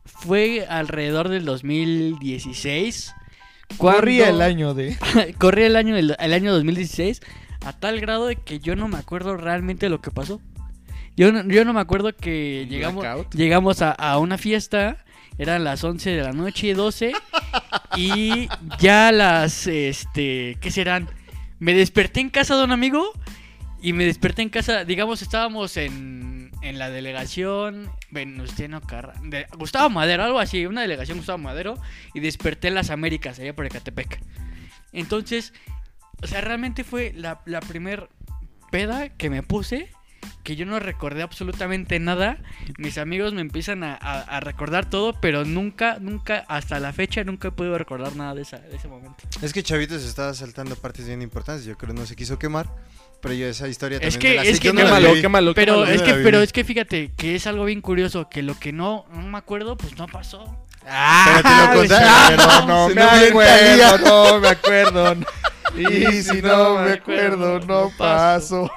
Fue 0.03 0.65
alrededor 0.67 1.29
del 1.29 1.45
2016. 1.45 3.13
Corría 3.77 4.25
cuando- 4.25 4.35
el 4.43 4.51
año 4.51 4.73
de. 4.73 4.97
corría 5.37 5.67
el 5.67 5.75
año, 5.75 5.95
del- 5.95 6.15
el 6.19 6.33
año 6.33 6.51
2016. 6.53 7.21
A 7.63 7.73
tal 7.79 8.01
grado 8.01 8.25
de 8.27 8.35
que 8.35 8.59
yo 8.59 8.75
no 8.75 8.87
me 8.87 8.97
acuerdo 8.97 9.37
realmente 9.37 9.87
lo 9.89 10.01
que 10.01 10.11
pasó. 10.11 10.41
Yo 11.17 11.31
no, 11.31 11.43
yo 11.47 11.65
no 11.65 11.73
me 11.73 11.81
acuerdo 11.81 12.15
que 12.15 12.61
¿Un 12.63 12.69
llegamos, 12.69 13.01
blackout? 13.03 13.35
llegamos 13.35 13.81
a, 13.81 13.91
a 13.91 14.17
una 14.19 14.37
fiesta. 14.37 15.03
Eran 15.37 15.63
las 15.63 15.83
11 15.83 16.09
de 16.11 16.21
la 16.23 16.33
noche, 16.33 16.73
12. 16.73 17.13
y 17.97 18.47
ya 18.79 19.11
las, 19.11 19.65
este, 19.67 20.57
¿qué 20.61 20.71
serán? 20.71 21.09
Me 21.59 21.73
desperté 21.73 22.19
en 22.19 22.29
casa 22.29 22.55
de 22.57 22.63
un 22.63 22.71
amigo. 22.71 23.11
Y 23.83 23.93
me 23.93 24.05
desperté 24.05 24.43
en 24.43 24.49
casa, 24.49 24.85
digamos, 24.85 25.23
estábamos 25.23 25.75
en, 25.75 26.51
en 26.61 26.77
la 26.77 26.91
delegación 26.91 27.89
Venustiano 28.11 28.79
Carra, 28.79 29.15
de 29.23 29.47
Gustavo 29.57 29.89
Madero, 29.89 30.23
algo 30.23 30.37
así, 30.37 30.67
una 30.67 30.81
delegación 30.81 31.17
Gustavo 31.17 31.39
Madero. 31.39 31.79
Y 32.13 32.19
desperté 32.19 32.67
en 32.67 32.75
las 32.75 32.91
Américas, 32.91 33.39
allá 33.39 33.55
por 33.55 33.65
Ecatepec. 33.65 34.21
Entonces, 34.93 35.53
o 36.21 36.27
sea, 36.27 36.41
realmente 36.41 36.83
fue 36.83 37.11
la, 37.15 37.41
la 37.45 37.59
primer 37.59 38.09
peda 38.69 39.09
que 39.09 39.31
me 39.31 39.41
puse. 39.41 39.89
Que 40.43 40.55
yo 40.55 40.65
no 40.65 40.79
recordé 40.79 41.21
absolutamente 41.21 41.99
nada. 41.99 42.37
Mis 42.77 42.97
amigos 42.97 43.33
me 43.33 43.41
empiezan 43.41 43.83
a, 43.83 43.93
a- 43.93 44.21
a 44.21 44.39
recordar 44.39 44.89
todo, 44.89 45.13
pero 45.21 45.45
nunca, 45.45 45.97
nunca, 45.99 46.45
hasta 46.47 46.79
la 46.79 46.93
fecha, 46.93 47.23
nunca 47.23 47.49
he 47.49 47.51
podido 47.51 47.77
recordar 47.77 48.15
nada 48.15 48.33
de, 48.35 48.41
esa, 48.41 48.57
de 48.57 48.75
ese 48.75 48.87
momento. 48.87 49.23
Es 49.41 49.53
que 49.53 49.61
Chavito 49.63 49.97
se 49.99 50.07
estaba 50.07 50.33
saltando 50.33 50.75
partes 50.75 51.05
bien 51.07 51.21
importantes. 51.21 51.65
Yo 51.65 51.77
creo 51.77 51.93
que 51.93 51.99
no 52.01 52.05
se 52.07 52.15
quiso 52.15 52.39
quemar. 52.39 52.67
Pero 53.21 53.35
yo 53.35 53.45
esa 53.45 53.67
historia 53.67 53.99
Es 54.01 54.13
también 54.15 54.31
que- 54.33 54.35
la 54.43 54.49
es 54.49 54.59
que 54.59 54.73
no 54.73 54.81
Quémalo, 54.81 55.09
viví. 55.09 55.21
quémalo, 55.21 55.53
Pero 55.53 55.73
quémalo. 55.75 55.91
es 55.91 56.01
no 56.01 56.07
que, 56.07 56.13
pero 56.23 56.41
es 56.41 56.51
que 56.51 56.63
fíjate 56.63 57.11
que 57.15 57.35
es 57.35 57.45
algo 57.45 57.65
bien 57.65 57.81
curioso, 57.81 58.27
que 58.29 58.41
lo 58.41 58.57
que 58.57 58.73
no, 58.73 59.05
no 59.13 59.21
me 59.21 59.37
acuerdo, 59.37 59.77
pues 59.77 59.95
no 59.95 60.07
pasó. 60.07 60.43
Pero 60.83 61.41
te 61.43 61.49
lo 61.49 61.55
Ah, 61.61 61.71
contaron. 61.75 62.67
no, 62.67 62.67
no 62.67 62.89
Si 62.89 62.95
me 62.95 63.01
acuerdo, 63.03 63.97
no 64.33 64.39
me 64.39 64.47
acuerdo. 64.47 65.15
Y 65.77 66.21
si 66.23 66.41
no 66.41 66.79
me 66.79 66.93
acuerdo, 66.93 67.59
no 67.59 67.91
paso. 67.95 68.71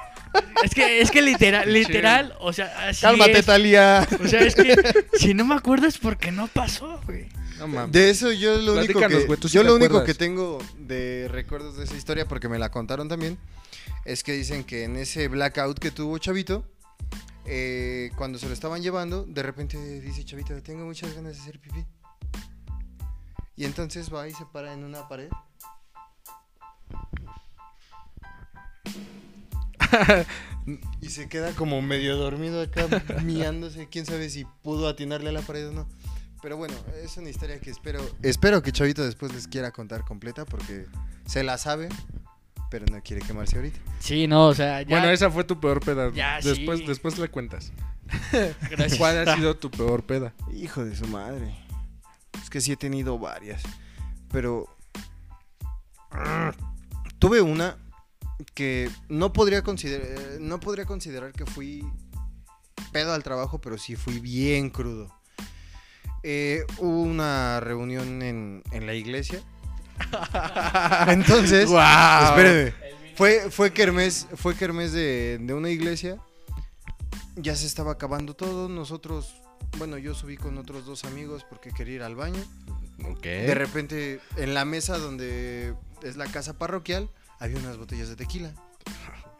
Es 0.63 0.73
que, 0.73 1.01
es 1.01 1.11
que 1.11 1.21
literal, 1.21 1.71
literal, 1.71 2.35
o 2.39 2.53
sea, 2.53 2.87
así 2.89 3.01
Cálmate, 3.01 3.39
es. 3.39 3.45
Talía. 3.45 4.07
O 4.23 4.27
sea, 4.27 4.41
es 4.41 4.55
que 4.55 4.75
si 5.17 5.33
no 5.33 5.45
me 5.45 5.55
acuerdo 5.55 5.87
es 5.87 5.97
porque 5.97 6.31
no 6.31 6.47
pasó, 6.47 7.01
güey. 7.05 7.27
No 7.59 7.67
mames. 7.67 7.91
De 7.91 8.09
eso 8.09 8.31
yo 8.31 8.57
lo 8.57 8.73
único 8.73 8.99
que 8.99 9.25
güey, 9.25 9.39
tú 9.39 9.47
sí 9.47 9.55
yo 9.55 9.63
lo 9.63 9.75
único 9.75 10.03
que 10.03 10.13
tengo 10.13 10.59
de 10.77 11.27
recuerdos 11.31 11.77
de 11.77 11.85
esa 11.85 11.95
historia 11.95 12.27
porque 12.27 12.49
me 12.49 12.59
la 12.59 12.69
contaron 12.69 13.07
también 13.07 13.37
es 14.03 14.23
que 14.23 14.33
dicen 14.33 14.63
que 14.63 14.83
en 14.83 14.97
ese 14.97 15.27
blackout 15.27 15.79
que 15.79 15.91
tuvo 15.91 16.17
Chavito 16.17 16.65
eh, 17.45 18.11
cuando 18.17 18.39
se 18.39 18.47
lo 18.47 18.53
estaban 18.53 18.81
llevando 18.81 19.23
de 19.23 19.41
repente 19.41 19.77
dice 20.01 20.25
Chavito 20.25 20.61
tengo 20.61 20.85
muchas 20.85 21.13
ganas 21.13 21.35
de 21.35 21.41
hacer 21.41 21.59
pipí 21.59 21.85
y 23.55 23.63
entonces 23.63 24.13
va 24.13 24.27
y 24.27 24.33
se 24.33 24.45
para 24.45 24.73
en 24.73 24.83
una 24.83 25.07
pared 25.07 25.29
y 31.01 31.09
se 31.09 31.29
queda 31.29 31.51
como 31.51 31.81
medio 31.81 32.17
dormido 32.17 32.61
acá 32.61 32.87
miándose 33.23 33.87
quién 33.89 34.05
sabe 34.05 34.29
si 34.29 34.45
pudo 34.63 34.87
atinarle 34.87 35.29
a 35.29 35.33
la 35.33 35.41
pared 35.41 35.69
o 35.69 35.73
no 35.73 35.87
pero 36.45 36.57
bueno, 36.57 36.75
es 37.03 37.17
una 37.17 37.31
historia 37.31 37.59
que 37.59 37.71
espero. 37.71 37.99
Espero 38.21 38.61
que 38.61 38.71
Chavito 38.71 39.03
después 39.03 39.33
les 39.33 39.47
quiera 39.47 39.71
contar 39.71 40.05
completa 40.05 40.45
porque 40.45 40.85
se 41.25 41.43
la 41.43 41.57
sabe, 41.57 41.89
pero 42.69 42.85
no 42.85 43.01
quiere 43.01 43.23
quemarse 43.23 43.55
ahorita. 43.55 43.79
Sí, 43.97 44.27
no, 44.27 44.45
o 44.45 44.53
sea, 44.53 44.83
ya. 44.83 44.89
Bueno, 44.89 45.09
esa 45.09 45.31
fue 45.31 45.43
tu 45.43 45.59
peor 45.59 45.79
peda. 45.83 46.11
Ya, 46.13 46.39
después, 46.39 46.81
sí. 46.81 46.85
después 46.85 47.17
le 47.17 47.29
cuentas. 47.29 47.73
Gracias. 48.69 48.99
¿Cuál 48.99 49.27
ha 49.27 49.35
sido 49.35 49.57
tu 49.57 49.71
peor 49.71 50.03
peda? 50.03 50.35
Hijo 50.53 50.85
de 50.85 50.95
su 50.95 51.07
madre. 51.07 51.55
Es 52.39 52.51
que 52.51 52.61
sí 52.61 52.73
he 52.73 52.77
tenido 52.77 53.17
varias. 53.17 53.63
Pero. 54.31 54.67
Tuve 57.17 57.41
una 57.41 57.75
que 58.53 58.89
no 59.09 59.33
podría 59.33 59.61
considerar. 59.61 60.39
No 60.39 60.59
podría 60.59 60.85
considerar 60.85 61.31
que 61.31 61.45
fui 61.45 61.85
pedo 62.91 63.13
al 63.13 63.23
trabajo, 63.23 63.59
pero 63.59 63.77
sí 63.77 63.95
fui 63.95 64.19
bien 64.19 64.69
crudo. 64.69 65.13
Eh, 66.23 66.65
hubo 66.77 67.01
una 67.01 67.59
reunión 67.59 68.21
en, 68.21 68.63
en 68.71 68.85
la 68.85 68.93
iglesia. 68.93 69.41
Entonces. 71.07 71.69
¡Guau! 71.69 72.29
Espéreme. 72.29 72.73
Fue, 73.15 73.49
fue 73.49 73.71
kermés, 73.71 74.27
fue 74.35 74.55
kermés 74.55 74.91
de, 74.91 75.37
de 75.39 75.53
una 75.53 75.69
iglesia. 75.69 76.17
Ya 77.35 77.55
se 77.55 77.65
estaba 77.65 77.93
acabando 77.93 78.33
todo. 78.33 78.67
Nosotros, 78.67 79.41
bueno, 79.77 79.97
yo 79.97 80.13
subí 80.13 80.35
con 80.35 80.57
otros 80.57 80.85
dos 80.85 81.05
amigos 81.05 81.45
porque 81.49 81.71
quería 81.71 81.95
ir 81.95 82.03
al 82.03 82.15
baño. 82.15 82.43
De 83.21 83.55
repente, 83.55 84.19
en 84.37 84.53
la 84.53 84.65
mesa 84.65 84.97
donde 84.97 85.75
es 86.01 86.17
la 86.17 86.25
casa 86.27 86.57
parroquial, 86.57 87.09
había 87.39 87.57
unas 87.57 87.77
botellas 87.77 88.09
de 88.09 88.15
tequila. 88.15 88.51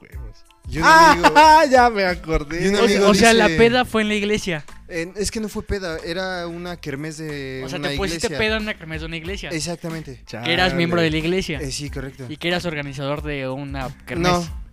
Huevos. 0.02 0.44
Y 0.70 0.78
un 0.80 0.84
amigo- 0.84 1.34
¡Ah! 1.36 1.64
Ya 1.72 1.90
me 1.90 2.04
acordé. 2.06 2.64
Y 2.66 2.68
un 2.68 2.76
O 2.76 2.78
sea, 2.78 2.86
amigo 2.86 3.10
o 3.10 3.14
sea, 3.14 3.34
la 3.34 3.48
peda 3.48 3.86
fue 3.86 4.02
en 4.02 4.10
la 4.10 4.16
iglesia. 4.16 4.66
eh, 4.88 5.12
es 5.16 5.32
que 5.32 5.40
no 5.40 5.48
fue 5.50 5.64
peda, 5.64 5.98
era 6.06 6.48
una 6.48 6.78
kermés 6.78 7.18
de 7.18 7.62
O 7.66 7.70
sea, 7.70 7.80
una 7.80 7.90
te 7.90 7.98
pusiste 7.98 8.28
iglesia. 8.28 8.38
peda 8.38 8.58
en 8.58 8.64
una 8.64 8.74
kermés 8.78 9.02
de 9.02 9.06
una 9.08 9.18
iglesia. 9.18 9.50
Exactamente. 9.50 10.24
Que 10.28 10.54
eras 10.54 10.74
miembro 10.74 11.02
de 11.02 11.10
la 11.12 11.18
iglesia. 11.18 11.60
Eh, 11.60 11.72
sí, 11.72 11.90
correcto. 11.90 12.26
Y 12.30 12.38
que 12.38 12.48
eras 12.50 12.66
organizador 12.66 13.22
de 13.24 13.48
una 13.48 13.90
kermés. 14.06 14.32
No, 14.32 14.66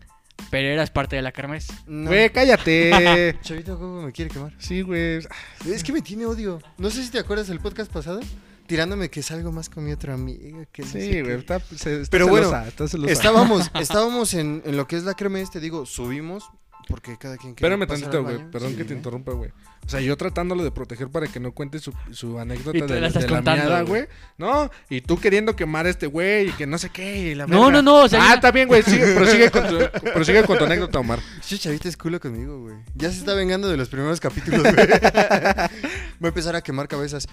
Pero 0.50 0.68
eras 0.68 0.90
parte 0.90 1.16
de 1.16 1.22
la 1.22 1.32
kermés. 1.32 1.68
no. 1.86 2.08
Güey, 2.10 2.30
cállate. 2.30 3.36
Chavito, 3.42 3.78
¿cómo 3.78 4.02
me 4.02 4.12
quiere 4.12 4.30
quemar? 4.30 4.52
sí, 4.58 4.82
güey. 4.82 5.18
Es 5.66 5.84
que 5.84 5.92
me 5.92 6.02
tiene 6.02 6.26
odio. 6.26 6.60
No 6.78 6.90
sé 6.90 7.02
si 7.04 7.10
te 7.10 7.18
acuerdas 7.20 7.46
del 7.48 7.60
podcast 7.60 7.90
pasado, 7.92 8.20
tirándome 8.66 9.10
que 9.10 9.22
salgo 9.22 9.52
más 9.52 9.68
con 9.68 9.84
mi 9.84 9.92
otra 9.92 10.14
amiga. 10.14 10.64
Que 10.72 10.82
Sí, 10.84 11.20
güey. 11.20 11.34
Está, 11.38 11.60
se- 11.60 12.00
está 12.02 12.10
Pero 12.10 12.28
bueno, 12.28 12.48
celosa, 12.48 12.68
está 12.68 12.88
celosa. 12.88 13.12
Estábamos, 13.12 13.70
estábamos 13.80 14.34
en, 14.34 14.62
en 14.64 14.76
lo 14.76 14.86
que 14.86 14.96
es 14.96 15.04
la 15.04 15.14
cremés, 15.14 15.50
te 15.50 15.60
digo, 15.60 15.86
subimos, 15.86 16.48
porque 16.88 17.16
cada 17.16 17.36
quien 17.36 17.54
quería 17.54 17.74
Espérame 17.74 17.86
tantito, 17.88 18.22
güey. 18.22 18.50
Perdón 18.50 18.70
Sí, 18.72 18.76
que 18.76 18.84
te 18.84 18.94
interrumpa, 18.94 19.32
güey. 19.32 19.50
O 19.84 19.88
sea, 19.88 20.00
yo 20.00 20.16
tratándolo 20.16 20.62
de 20.62 20.70
proteger 20.70 21.08
para 21.10 21.26
que 21.26 21.40
no 21.40 21.50
cuente 21.52 21.80
su, 21.80 21.92
su 22.12 22.38
anécdota 22.38 22.76
Y 22.78 22.80
de, 22.82 23.00
la 23.00 23.08
de 23.10 23.28
la 23.28 23.40
miada, 23.42 23.82
güey. 23.82 24.06
No, 24.38 24.70
y 24.88 25.00
tú 25.00 25.18
queriendo 25.18 25.56
quemar 25.56 25.86
a 25.86 25.90
este 25.90 26.06
güey 26.06 26.50
y 26.50 26.52
que 26.52 26.66
no 26.68 26.78
sé 26.78 26.90
qué. 26.90 27.18
y 27.30 27.34
la 27.34 27.46
No, 27.48 27.68
no, 27.70 27.82
no, 27.82 28.02
o 28.04 28.08
sea, 28.08 28.22
ah, 28.24 28.28
yo- 28.28 28.34
está 28.36 28.52
bien, 28.52 28.68
güey. 28.68 28.82
Sigue, 28.84 29.12
prosigue, 29.14 29.50
con 29.50 29.66
tu, 29.68 29.78
prosigue 30.12 30.44
con 30.44 30.56
tu 30.58 30.64
anécdota, 30.64 30.98
Omar. 31.00 31.18
Ese 31.40 31.58
chavita 31.58 31.88
es 31.88 31.96
culo 31.96 32.20
conmigo, 32.20 32.60
güey. 32.60 32.76
Ya 32.94 33.10
se 33.10 33.18
está 33.18 33.34
vengando 33.34 33.68
de 33.68 33.76
los 33.76 33.88
primeros 33.88 34.20
capítulos, 34.20 34.62
güey. 34.62 34.74
Voy 36.20 36.26
a 36.26 36.28
empezar 36.28 36.54
a 36.54 36.60
quemar 36.62 36.86
cabezas. 36.86 37.26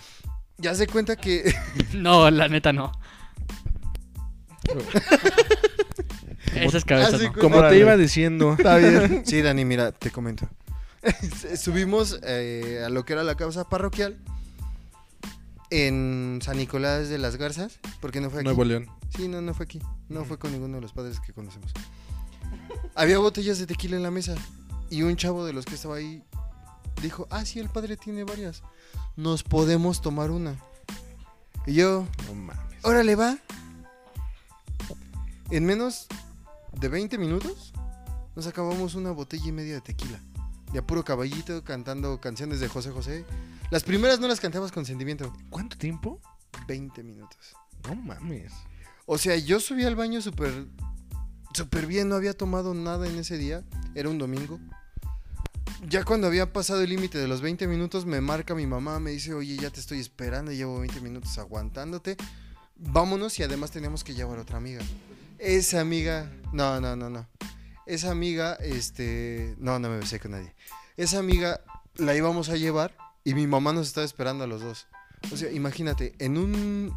Ya 0.59 0.75
se 0.75 0.87
cuenta 0.87 1.15
que... 1.15 1.53
No, 1.93 2.29
la 2.29 2.47
neta 2.47 2.73
no. 2.73 2.91
Esas 6.53 6.85
cabezas 6.85 7.21
no. 7.21 7.33
Como 7.33 7.67
te 7.67 7.77
iba 7.77 7.95
diciendo. 7.97 8.55
Está 8.57 8.77
bien. 8.77 9.23
Sí, 9.29 9.41
Dani, 9.41 9.65
mira, 9.65 9.91
te 9.91 10.11
comento. 10.11 10.47
Subimos 11.55 12.19
eh, 12.23 12.83
a 12.85 12.89
lo 12.89 13.05
que 13.05 13.13
era 13.13 13.23
la 13.23 13.35
casa 13.35 13.63
parroquial 13.67 14.17
en 15.69 16.39
San 16.41 16.57
Nicolás 16.57 17.07
de 17.09 17.17
las 17.17 17.37
Garzas, 17.37 17.79
porque 18.01 18.19
no 18.19 18.29
fue 18.29 18.39
aquí. 18.39 18.45
Nuevo 18.45 18.65
León. 18.65 18.87
Sí, 19.15 19.27
no, 19.27 19.41
no 19.41 19.53
fue 19.53 19.65
aquí. 19.65 19.79
No 20.09 20.25
fue 20.25 20.37
con 20.37 20.51
ninguno 20.51 20.75
de 20.75 20.81
los 20.81 20.91
padres 20.91 21.19
que 21.19 21.31
conocemos. 21.31 21.71
Había 22.95 23.19
botellas 23.19 23.59
de 23.59 23.67
tequila 23.67 23.95
en 23.95 24.03
la 24.03 24.11
mesa 24.11 24.35
y 24.89 25.03
un 25.03 25.15
chavo 25.15 25.45
de 25.45 25.53
los 25.53 25.65
que 25.65 25.75
estaba 25.75 25.95
ahí 25.95 26.23
dijo, 27.01 27.27
ah, 27.29 27.45
sí, 27.45 27.59
el 27.59 27.69
padre 27.69 27.97
tiene 27.97 28.23
varias. 28.23 28.63
Nos 29.15 29.43
podemos 29.43 30.01
tomar 30.01 30.31
una. 30.31 30.55
Y 31.65 31.73
yo, 31.73 32.07
No 32.27 32.35
mames. 32.35 32.83
órale, 32.83 33.15
va. 33.15 33.37
En 35.51 35.65
menos 35.65 36.07
de 36.79 36.87
20 36.87 37.17
minutos 37.17 37.73
nos 38.35 38.47
acabamos 38.47 38.95
una 38.95 39.11
botella 39.11 39.47
y 39.47 39.51
media 39.51 39.75
de 39.75 39.81
tequila. 39.81 40.19
De 40.71 40.79
a 40.79 40.85
puro 40.85 41.03
caballito, 41.03 41.63
cantando 41.63 42.21
canciones 42.21 42.59
de 42.59 42.67
José 42.67 42.91
José. 42.91 43.25
Las 43.71 43.83
primeras 43.83 44.19
no 44.19 44.27
las 44.27 44.39
cantabas 44.39 44.71
con 44.71 44.85
sentimiento. 44.85 45.33
¿Cuánto 45.49 45.77
tiempo? 45.77 46.21
20 46.67 47.03
minutos. 47.03 47.55
No 47.87 47.95
mames. 47.95 48.53
O 49.05 49.17
sea, 49.17 49.35
yo 49.37 49.59
subí 49.59 49.83
al 49.83 49.95
baño 49.95 50.21
súper 50.21 50.67
súper 51.53 51.87
bien, 51.87 52.09
no 52.09 52.15
había 52.15 52.33
tomado 52.33 52.73
nada 52.75 53.07
en 53.07 53.17
ese 53.17 53.37
día, 53.37 53.63
era 53.95 54.09
un 54.09 54.17
domingo. 54.19 54.59
Ya 55.87 56.03
cuando 56.03 56.27
había 56.27 56.51
pasado 56.51 56.81
el 56.81 56.89
límite 56.89 57.17
de 57.17 57.27
los 57.27 57.41
20 57.41 57.67
minutos, 57.67 58.05
me 58.05 58.21
marca 58.21 58.55
mi 58.55 58.67
mamá, 58.67 58.99
me 58.99 59.11
dice, 59.11 59.33
oye, 59.33 59.55
ya 59.57 59.69
te 59.69 59.79
estoy 59.79 59.99
esperando, 59.99 60.51
llevo 60.51 60.79
20 60.79 61.01
minutos 61.01 61.37
aguantándote, 61.37 62.17
vámonos 62.75 63.39
y 63.39 63.43
además 63.43 63.71
tenemos 63.71 64.03
que 64.03 64.13
llevar 64.13 64.39
a 64.39 64.41
otra 64.41 64.57
amiga. 64.57 64.81
Esa 65.37 65.79
amiga, 65.81 66.31
no, 66.51 66.79
no, 66.81 66.95
no, 66.95 67.09
no. 67.09 67.27
Esa 67.85 68.11
amiga, 68.11 68.53
este, 68.55 69.55
no, 69.57 69.79
no 69.79 69.89
me 69.89 69.97
besé 69.97 70.19
con 70.19 70.31
nadie. 70.31 70.53
Esa 70.97 71.19
amiga 71.19 71.61
la 71.95 72.15
íbamos 72.15 72.49
a 72.49 72.57
llevar 72.57 72.95
y 73.23 73.33
mi 73.33 73.47
mamá 73.47 73.73
nos 73.73 73.87
estaba 73.87 74.05
esperando 74.05 74.43
a 74.43 74.47
los 74.47 74.61
dos. 74.61 74.87
O 75.31 75.37
sea, 75.37 75.51
imagínate, 75.51 76.13
en 76.19 76.37
un 76.37 76.93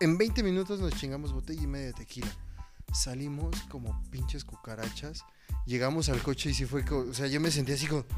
en 0.00 0.18
20 0.18 0.42
minutos 0.42 0.80
nos 0.80 0.94
chingamos 0.94 1.32
botella 1.32 1.62
y 1.62 1.66
media 1.66 1.86
de 1.86 1.92
tequila. 1.94 2.28
Salimos 2.92 3.56
como 3.68 4.02
pinches 4.10 4.44
cucarachas. 4.44 5.24
Llegamos 5.66 6.08
al 6.08 6.22
coche 6.22 6.50
y 6.50 6.54
sí 6.54 6.64
fue 6.64 6.84
como... 6.84 7.10
O 7.10 7.14
sea, 7.14 7.26
yo 7.26 7.40
me 7.40 7.50
sentí 7.50 7.72
así 7.72 7.86
como... 7.86 8.04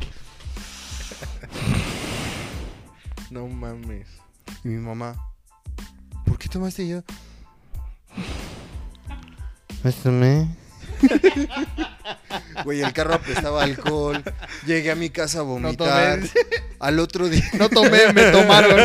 No 3.30 3.46
mames. 3.46 4.08
Y 4.64 4.68
mi 4.68 4.78
mamá... 4.78 5.16
¿Por 6.24 6.38
qué 6.38 6.48
tomaste 6.48 6.84
Y 6.84 6.88
yo? 6.90 7.02
¿Me 9.82 9.92
tomé? 9.92 10.48
Güey, 12.64 12.82
el 12.82 12.92
carro 12.92 13.14
apestaba 13.14 13.62
alcohol. 13.62 14.22
Llegué 14.66 14.90
a 14.90 14.94
mi 14.94 15.10
casa 15.10 15.40
a 15.40 15.42
vomitar. 15.42 16.20
tomé. 16.20 16.30
Al 16.80 16.98
otro 16.98 17.28
día... 17.28 17.44
No 17.58 17.68
tomé, 17.68 18.12
me 18.12 18.30
tomaron. 18.30 18.78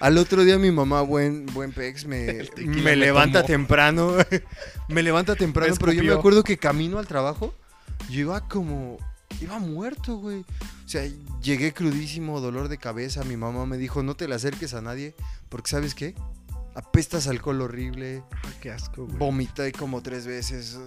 Al 0.00 0.18
otro 0.18 0.44
día 0.44 0.58
mi 0.58 0.70
mamá, 0.70 1.02
buen, 1.02 1.46
buen 1.46 1.72
pex, 1.72 2.06
me, 2.06 2.48
me 2.56 2.96
levanta 2.96 3.44
temprano. 3.44 4.14
me 4.88 5.02
levanta 5.02 5.34
temprano, 5.36 5.72
Me 5.72 5.78
pero 5.78 5.92
yo 5.92 6.02
me 6.02 6.12
acuerdo 6.12 6.42
que 6.42 6.56
camino 6.58 6.98
al 6.98 7.06
trabajo, 7.06 7.54
yo 8.10 8.20
iba 8.20 8.48
como... 8.48 8.98
Iba 9.40 9.58
muerto, 9.58 10.18
güey. 10.18 10.40
O 10.40 10.88
sea, 10.88 11.08
llegué 11.42 11.72
crudísimo, 11.72 12.40
dolor 12.40 12.68
de 12.68 12.76
cabeza. 12.76 13.24
Mi 13.24 13.36
mamá 13.36 13.64
me 13.66 13.78
dijo, 13.78 14.02
no 14.02 14.14
te 14.14 14.28
le 14.28 14.34
acerques 14.34 14.74
a 14.74 14.82
nadie, 14.82 15.14
porque 15.48 15.70
¿sabes 15.70 15.94
qué? 15.94 16.14
Apestas 16.74 17.26
alcohol 17.26 17.60
horrible. 17.60 18.22
Ay, 18.42 18.52
qué 18.60 18.70
asco, 18.70 19.04
güey. 19.04 19.18
Vomité 19.18 19.72
como 19.72 20.02
tres 20.02 20.26
veces. 20.26 20.78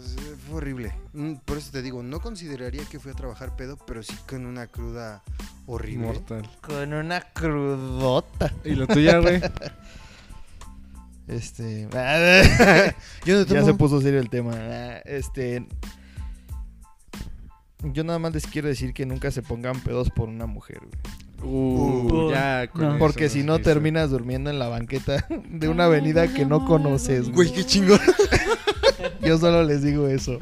Fue 0.48 0.58
horrible. 0.58 0.94
Mm, 1.14 1.36
Por 1.46 1.58
eso 1.58 1.72
te 1.72 1.82
digo, 1.82 2.02
no 2.02 2.20
consideraría 2.20 2.84
que 2.86 3.00
fui 3.00 3.12
a 3.12 3.16
trabajar 3.16 3.56
pedo, 3.56 3.78
pero 3.86 4.02
sí 4.02 4.16
con 4.28 4.46
una 4.46 4.68
cruda 4.68 5.24
horrible. 5.68 6.08
Mortal. 6.08 6.50
Con 6.62 6.94
una 6.94 7.22
crudota. 7.22 8.52
¿Y 8.64 8.72
lo 8.76 8.88
tuya, 8.88 9.20
güey? 9.20 9.42
Este. 11.28 11.88
Yo 13.26 13.40
no 13.40 13.46
ya 13.46 13.64
se 13.64 13.74
puso 13.74 14.02
serio 14.02 14.20
el 14.20 14.30
tema. 14.30 14.98
Este. 15.06 15.68
Yo 17.84 18.04
nada 18.04 18.18
más 18.20 18.34
les 18.34 18.48
quiero 18.48 18.68
decir 18.68 18.94
que 18.94 19.06
nunca 19.06 19.30
se 19.30 19.44
pongan 19.44 19.80
pedos 19.82 20.10
por 20.10 20.30
una 20.30 20.48
mujer, 20.48 20.80
güey. 20.80 21.25
Uh, 21.46 22.32
ya 22.32 22.68
con 22.68 22.82
No. 22.82 22.90
eso, 22.90 23.00
Porque 23.00 23.30
si 23.30 23.44
no 23.44 23.60
terminas 23.60 24.10
durmiendo 24.10 24.50
en 24.50 24.60
la 24.60 24.68
banqueta 24.68 25.26
de 25.50 25.68
una 25.70 25.86
avenida 25.86 26.28
que 26.34 26.46
no 26.46 26.66
conoces, 26.66 27.30
Güey, 27.32 27.50
güey. 27.50 27.54
qué 27.54 27.64
chingón. 27.66 28.00
Yo 29.22 29.38
solo 29.38 29.64
les 29.64 29.84
digo 29.84 30.08
eso. 30.08 30.40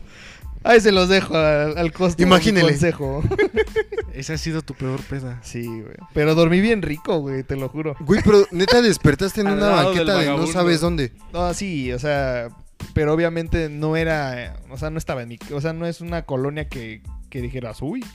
Ahí 0.63 0.79
se 0.79 0.93
los 0.93 1.09
dejo 1.09 1.35
al, 1.35 1.77
al 1.77 1.91
costo. 1.91 2.23
Imagínele. 2.23 2.69
consejo. 2.69 3.21
Esa 4.13 4.33
ha 4.33 4.37
sido 4.37 4.61
tu 4.61 4.73
peor 4.75 5.01
peda. 5.01 5.39
Sí, 5.43 5.65
güey. 5.65 5.95
Pero 6.13 6.35
dormí 6.35 6.61
bien 6.61 6.81
rico, 6.81 7.19
güey, 7.19 7.43
te 7.43 7.55
lo 7.57 7.67
juro. 7.67 7.95
Güey, 7.99 8.21
pero 8.23 8.45
neta 8.51 8.81
despertaste 8.81 9.41
en 9.41 9.47
una 9.47 9.67
banqueta 9.69 10.17
de 10.19 10.27
no 10.27 10.47
sabes 10.47 10.79
dónde. 10.79 11.11
No, 11.33 11.53
sí, 11.53 11.91
o 11.91 11.99
sea, 11.99 12.47
pero 12.93 13.13
obviamente 13.13 13.69
no 13.69 13.97
era, 13.97 14.55
o 14.69 14.77
sea, 14.77 14.89
no 14.89 14.97
estaba 14.99 15.23
en 15.23 15.29
mi, 15.29 15.39
o 15.53 15.59
sea, 15.59 15.73
no 15.73 15.85
es 15.85 15.99
una 15.99 16.21
colonia 16.21 16.69
que, 16.69 17.01
que 17.29 17.41
dijeras, 17.41 17.81
uy, 17.81 18.05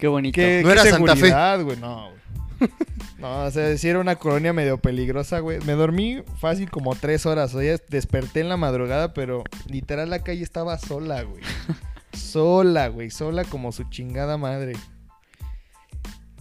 Qué 0.00 0.08
bonito. 0.08 0.34
qué, 0.34 0.60
No 0.62 0.68
qué 0.68 0.72
era 0.72 0.82
Santa 0.84 1.12
Fe. 1.14 1.20
seguridad, 1.20 1.62
güey, 1.62 1.76
no, 1.78 2.08
güey. 2.10 2.70
No, 3.18 3.44
o 3.44 3.50
sea, 3.50 3.76
sí 3.78 3.88
era 3.88 3.98
una 4.00 4.16
colonia 4.16 4.52
medio 4.52 4.78
peligrosa, 4.78 5.40
güey. 5.40 5.60
Me 5.66 5.72
dormí 5.72 6.22
fácil 6.38 6.70
como 6.70 6.94
tres 6.94 7.26
horas. 7.26 7.54
O 7.54 7.60
sea, 7.60 7.76
desperté 7.88 8.40
en 8.40 8.48
la 8.48 8.56
madrugada, 8.56 9.12
pero 9.14 9.44
literal 9.66 10.08
la 10.10 10.20
calle 10.22 10.42
estaba 10.42 10.78
sola, 10.78 11.22
güey. 11.22 11.42
Sola, 12.12 12.88
güey. 12.88 13.10
Sola 13.10 13.44
como 13.44 13.72
su 13.72 13.84
chingada 13.84 14.36
madre. 14.36 14.72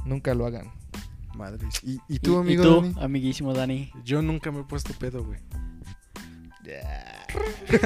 Nunca 0.05 0.33
lo 0.33 0.45
hagan. 0.45 0.71
Madres. 1.35 1.81
¿Y, 1.83 1.93
y 2.07 2.15
¿Y- 2.15 2.19
tú, 2.19 2.33
y 2.37 2.39
amigo 2.41 2.63
tú, 2.63 2.81
Dani? 2.81 2.95
amiguísimo 3.01 3.53
Dani? 3.53 3.91
Yo 4.03 4.21
nunca 4.21 4.51
me 4.51 4.61
he 4.61 4.63
puesto 4.63 4.93
pedo, 4.93 5.23
güey. 5.23 5.39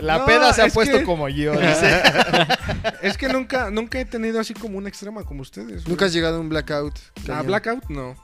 La 0.00 0.18
No, 0.18 0.26
peda 0.26 0.52
se 0.52 0.62
ha 0.62 0.66
es 0.66 0.74
puesto 0.74 0.98
que- 0.98 1.04
como 1.04 1.28
yo, 1.28 1.52
dice. 1.60 2.00
Es 3.02 3.16
que 3.16 3.28
nunca, 3.28 3.70
nunca 3.70 3.98
he 4.00 4.04
tenido 4.04 4.40
así 4.40 4.54
como 4.54 4.78
una 4.78 4.88
extrema 4.88 5.22
como 5.24 5.42
ustedes. 5.42 5.82
güey. 5.82 5.88
¿Nunca 5.88 6.06
has 6.06 6.12
llegado 6.12 6.36
a 6.36 6.40
un 6.40 6.48
blackout? 6.48 6.98
Ah, 6.98 7.22
Cañón. 7.26 7.46
blackout 7.46 7.88
no. 7.88 8.14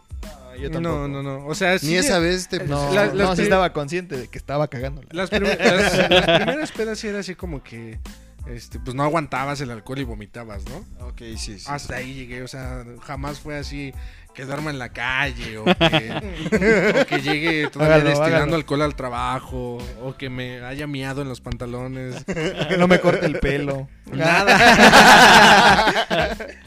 yo 0.61 0.71
tampoco. 0.71 0.81
No, 0.81 1.09
no, 1.09 1.23
no. 1.23 1.47
O 1.47 1.55
sea, 1.55 1.79
sí. 1.79 1.87
Ni 1.89 1.95
esa 1.97 2.19
vez 2.19 2.49
te... 2.49 2.65
No, 2.67 2.93
La- 2.93 3.07
no, 3.13 3.37
sí 3.37 3.43
estaba 3.43 3.73
consciente 3.73 4.17
de 4.17 4.29
que 4.29 4.39
estaba 4.39 4.69
cagándola. 4.69 5.09
Las, 5.13 5.31
prim- 5.31 5.45
las- 5.45 5.59
las 6.11 6.25
primeras 6.41 6.73
pedas 6.73 6.99
sí 6.99 7.09
era 7.09 7.21
así 7.21 7.35
como 7.35 7.63
que. 7.63 7.99
Este, 8.45 8.81
pues 8.81 8.97
no 8.97 9.05
aguantabas 9.05 9.61
el 9.61 9.71
alcohol 9.71 10.01
y 10.01 10.03
vomitabas, 10.03 10.65
¿no? 10.65 11.07
Ok, 11.07 11.19
sí, 11.37 11.61
sí. 11.61 11.65
Hasta 11.69 11.95
ahí 11.95 12.13
llegué, 12.13 12.43
o 12.43 12.49
sea, 12.49 12.85
jamás 13.03 13.39
fue 13.39 13.57
así 13.57 13.95
que 14.35 14.45
duerma 14.45 14.71
en 14.71 14.79
la 14.79 14.91
calle 14.91 15.59
o 15.59 15.65
que, 15.65 15.73
o 17.03 17.07
que 17.07 17.21
llegue 17.21 17.69
todavía 17.69 17.97
Hágalo, 17.97 18.11
destilando 18.11 18.37
hágalo. 18.39 18.57
alcohol 18.57 18.83
al 18.83 18.97
trabajo 18.97 19.79
o 20.03 20.17
que 20.17 20.31
me 20.31 20.63
haya 20.65 20.87
miado 20.87 21.23
en 21.23 21.29
los 21.29 21.41
pantalones. 21.41 22.25
Que 22.25 22.75
no 22.79 22.89
me 22.89 23.01
corte 23.01 23.27
el 23.27 23.39
pelo. 23.41 23.89
Nada. 24.13 24.53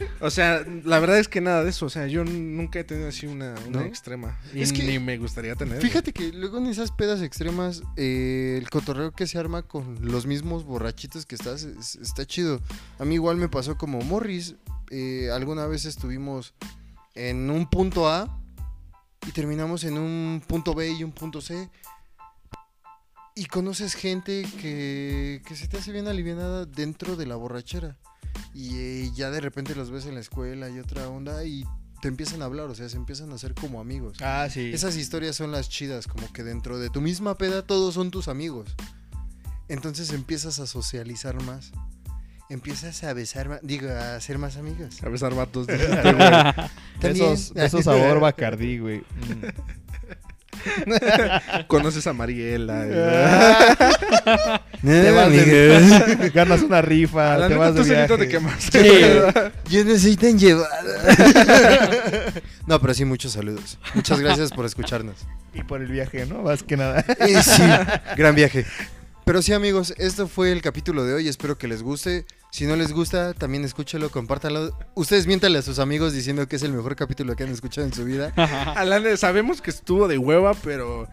o 0.20 0.30
sea, 0.30 0.64
la 0.84 0.98
verdad 0.98 1.18
es 1.18 1.28
que 1.28 1.40
nada 1.40 1.64
de 1.64 1.70
eso. 1.70 1.86
O 1.86 1.90
sea, 1.90 2.06
yo 2.06 2.24
nunca 2.24 2.78
he 2.78 2.84
tenido 2.84 3.08
así 3.08 3.26
una, 3.26 3.54
una 3.66 3.80
¿No? 3.80 3.86
extrema. 3.86 4.38
Y 4.54 4.62
Es 4.62 4.72
que- 4.72 4.82
ni 4.84 4.98
me 4.98 5.16
gustaría 5.18 5.54
tener. 5.54 5.80
Fíjate 5.80 6.12
que 6.12 6.32
luego 6.32 6.58
en 6.58 6.66
esas 6.66 6.92
pedas 6.92 7.20
extremas, 7.22 7.82
eh, 7.96 8.58
el 8.60 8.68
cotorreo 8.70 9.12
que 9.12 9.26
se 9.26 9.38
arma 9.38 9.62
con 9.62 9.98
los 10.02 10.26
mismos 10.26 10.64
borrachitos 10.64 11.26
que 11.26 11.34
estás, 11.34 11.64
es- 11.64 11.96
está 11.96 12.24
chido. 12.26 12.60
A 12.98 13.04
mí 13.04 13.14
igual 13.14 13.36
me 13.36 13.48
pasó 13.48 13.76
como 13.76 14.00
Morris. 14.02 14.54
eh, 14.90 15.30
alguna 15.32 15.66
vez 15.66 15.84
estuvimos 15.84 16.54
en 17.16 17.50
un 17.50 17.68
punto 17.68 18.08
A 18.08 18.40
y 19.26 19.32
terminamos 19.32 19.82
en 19.84 19.98
un 19.98 20.42
punto 20.46 20.74
B 20.74 20.92
y 20.92 21.02
un 21.02 21.12
punto 21.12 21.40
C. 21.40 21.68
Y 23.34 23.46
conoces 23.46 23.94
gente 23.94 24.46
que, 24.60 25.42
que 25.44 25.56
se 25.56 25.68
te 25.68 25.78
hace 25.78 25.92
bien 25.92 26.08
alivianada 26.08 26.64
dentro 26.64 27.16
de 27.16 27.26
la 27.26 27.36
borrachera. 27.36 27.98
Y 28.54 28.76
eh, 28.76 29.10
ya 29.14 29.30
de 29.30 29.40
repente 29.40 29.74
los 29.74 29.90
ves 29.90 30.06
en 30.06 30.14
la 30.14 30.20
escuela 30.20 30.70
y 30.70 30.78
otra 30.78 31.08
onda 31.08 31.44
y 31.44 31.64
te 32.00 32.08
empiezan 32.08 32.42
a 32.42 32.44
hablar, 32.46 32.66
o 32.68 32.74
sea, 32.74 32.88
se 32.88 32.96
empiezan 32.96 33.32
a 33.32 33.34
hacer 33.34 33.54
como 33.54 33.80
amigos. 33.80 34.18
Ah, 34.20 34.48
sí. 34.50 34.70
Esas 34.72 34.96
historias 34.96 35.36
son 35.36 35.52
las 35.52 35.68
chidas, 35.68 36.06
como 36.06 36.32
que 36.32 36.44
dentro 36.44 36.78
de 36.78 36.88
tu 36.88 37.00
misma 37.00 37.36
peda 37.36 37.66
todos 37.66 37.94
son 37.94 38.10
tus 38.10 38.28
amigos. 38.28 38.74
Entonces 39.68 40.12
empiezas 40.12 40.58
a 40.58 40.66
socializar 40.66 41.42
más. 41.42 41.72
Empiezas 42.48 43.02
a 43.04 43.12
besar 43.12 43.58
digo, 43.62 43.88
a 43.90 44.14
hacer 44.16 44.38
más 44.38 44.56
amigas. 44.56 45.02
A 45.02 45.08
besar 45.08 45.34
vatos. 45.34 45.66
dijiste, 45.66 46.12
güey. 46.12 46.44
También. 47.00 47.32
Esos, 47.32 47.52
esos 47.56 47.84
sabor 47.84 48.20
Bacardí, 48.20 48.78
güey. 48.78 48.98
Mm. 48.98 49.46
Conoces 51.66 52.06
a 52.06 52.12
Mariela. 52.12 52.84
Te 54.82 55.10
vas 55.10 55.30
de- 55.30 56.30
ganas 56.34 56.62
una 56.62 56.82
rifa, 56.82 57.34
A 57.34 57.38
la 57.38 57.48
te 57.48 57.54
vas 57.56 57.74
de 57.74 57.80
tú 57.82 57.86
solito 57.86 58.16
viaje. 58.16 58.24
te 58.26 58.28
quemaste. 58.28 59.52
Ya 59.68 59.84
necesitan 59.84 60.38
llevar. 60.38 60.68
no, 62.66 62.80
pero 62.80 62.94
sí, 62.94 63.04
muchos 63.04 63.32
saludos. 63.32 63.78
Muchas 63.94 64.18
gracias 64.20 64.50
por 64.52 64.64
escucharnos. 64.66 65.16
Y 65.54 65.62
por 65.62 65.80
el 65.82 65.88
viaje, 65.88 66.26
¿no? 66.26 66.42
Más 66.42 66.62
que 66.62 66.76
nada. 66.76 67.04
Eh, 67.20 67.42
sí, 67.42 67.62
gran 68.16 68.34
viaje. 68.34 68.66
Pero 69.24 69.42
sí, 69.42 69.52
amigos, 69.52 69.94
esto 69.98 70.26
fue 70.28 70.52
el 70.52 70.62
capítulo 70.62 71.04
de 71.04 71.14
hoy. 71.14 71.28
Espero 71.28 71.58
que 71.58 71.68
les 71.68 71.82
guste. 71.82 72.24
Si 72.56 72.64
no 72.64 72.74
les 72.74 72.94
gusta, 72.94 73.34
también 73.34 73.66
escúchalo, 73.66 74.10
compártalo. 74.10 74.74
Ustedes 74.94 75.26
miéntale 75.26 75.58
a 75.58 75.62
sus 75.62 75.78
amigos 75.78 76.14
diciendo 76.14 76.48
que 76.48 76.56
es 76.56 76.62
el 76.62 76.72
mejor 76.72 76.96
capítulo 76.96 77.36
que 77.36 77.44
han 77.44 77.50
escuchado 77.50 77.86
en 77.86 77.92
su 77.92 78.02
vida. 78.02 78.32
Alan, 78.76 79.14
sabemos 79.18 79.60
que 79.60 79.68
estuvo 79.68 80.08
de 80.08 80.16
hueva, 80.16 80.54
pero 80.54 81.06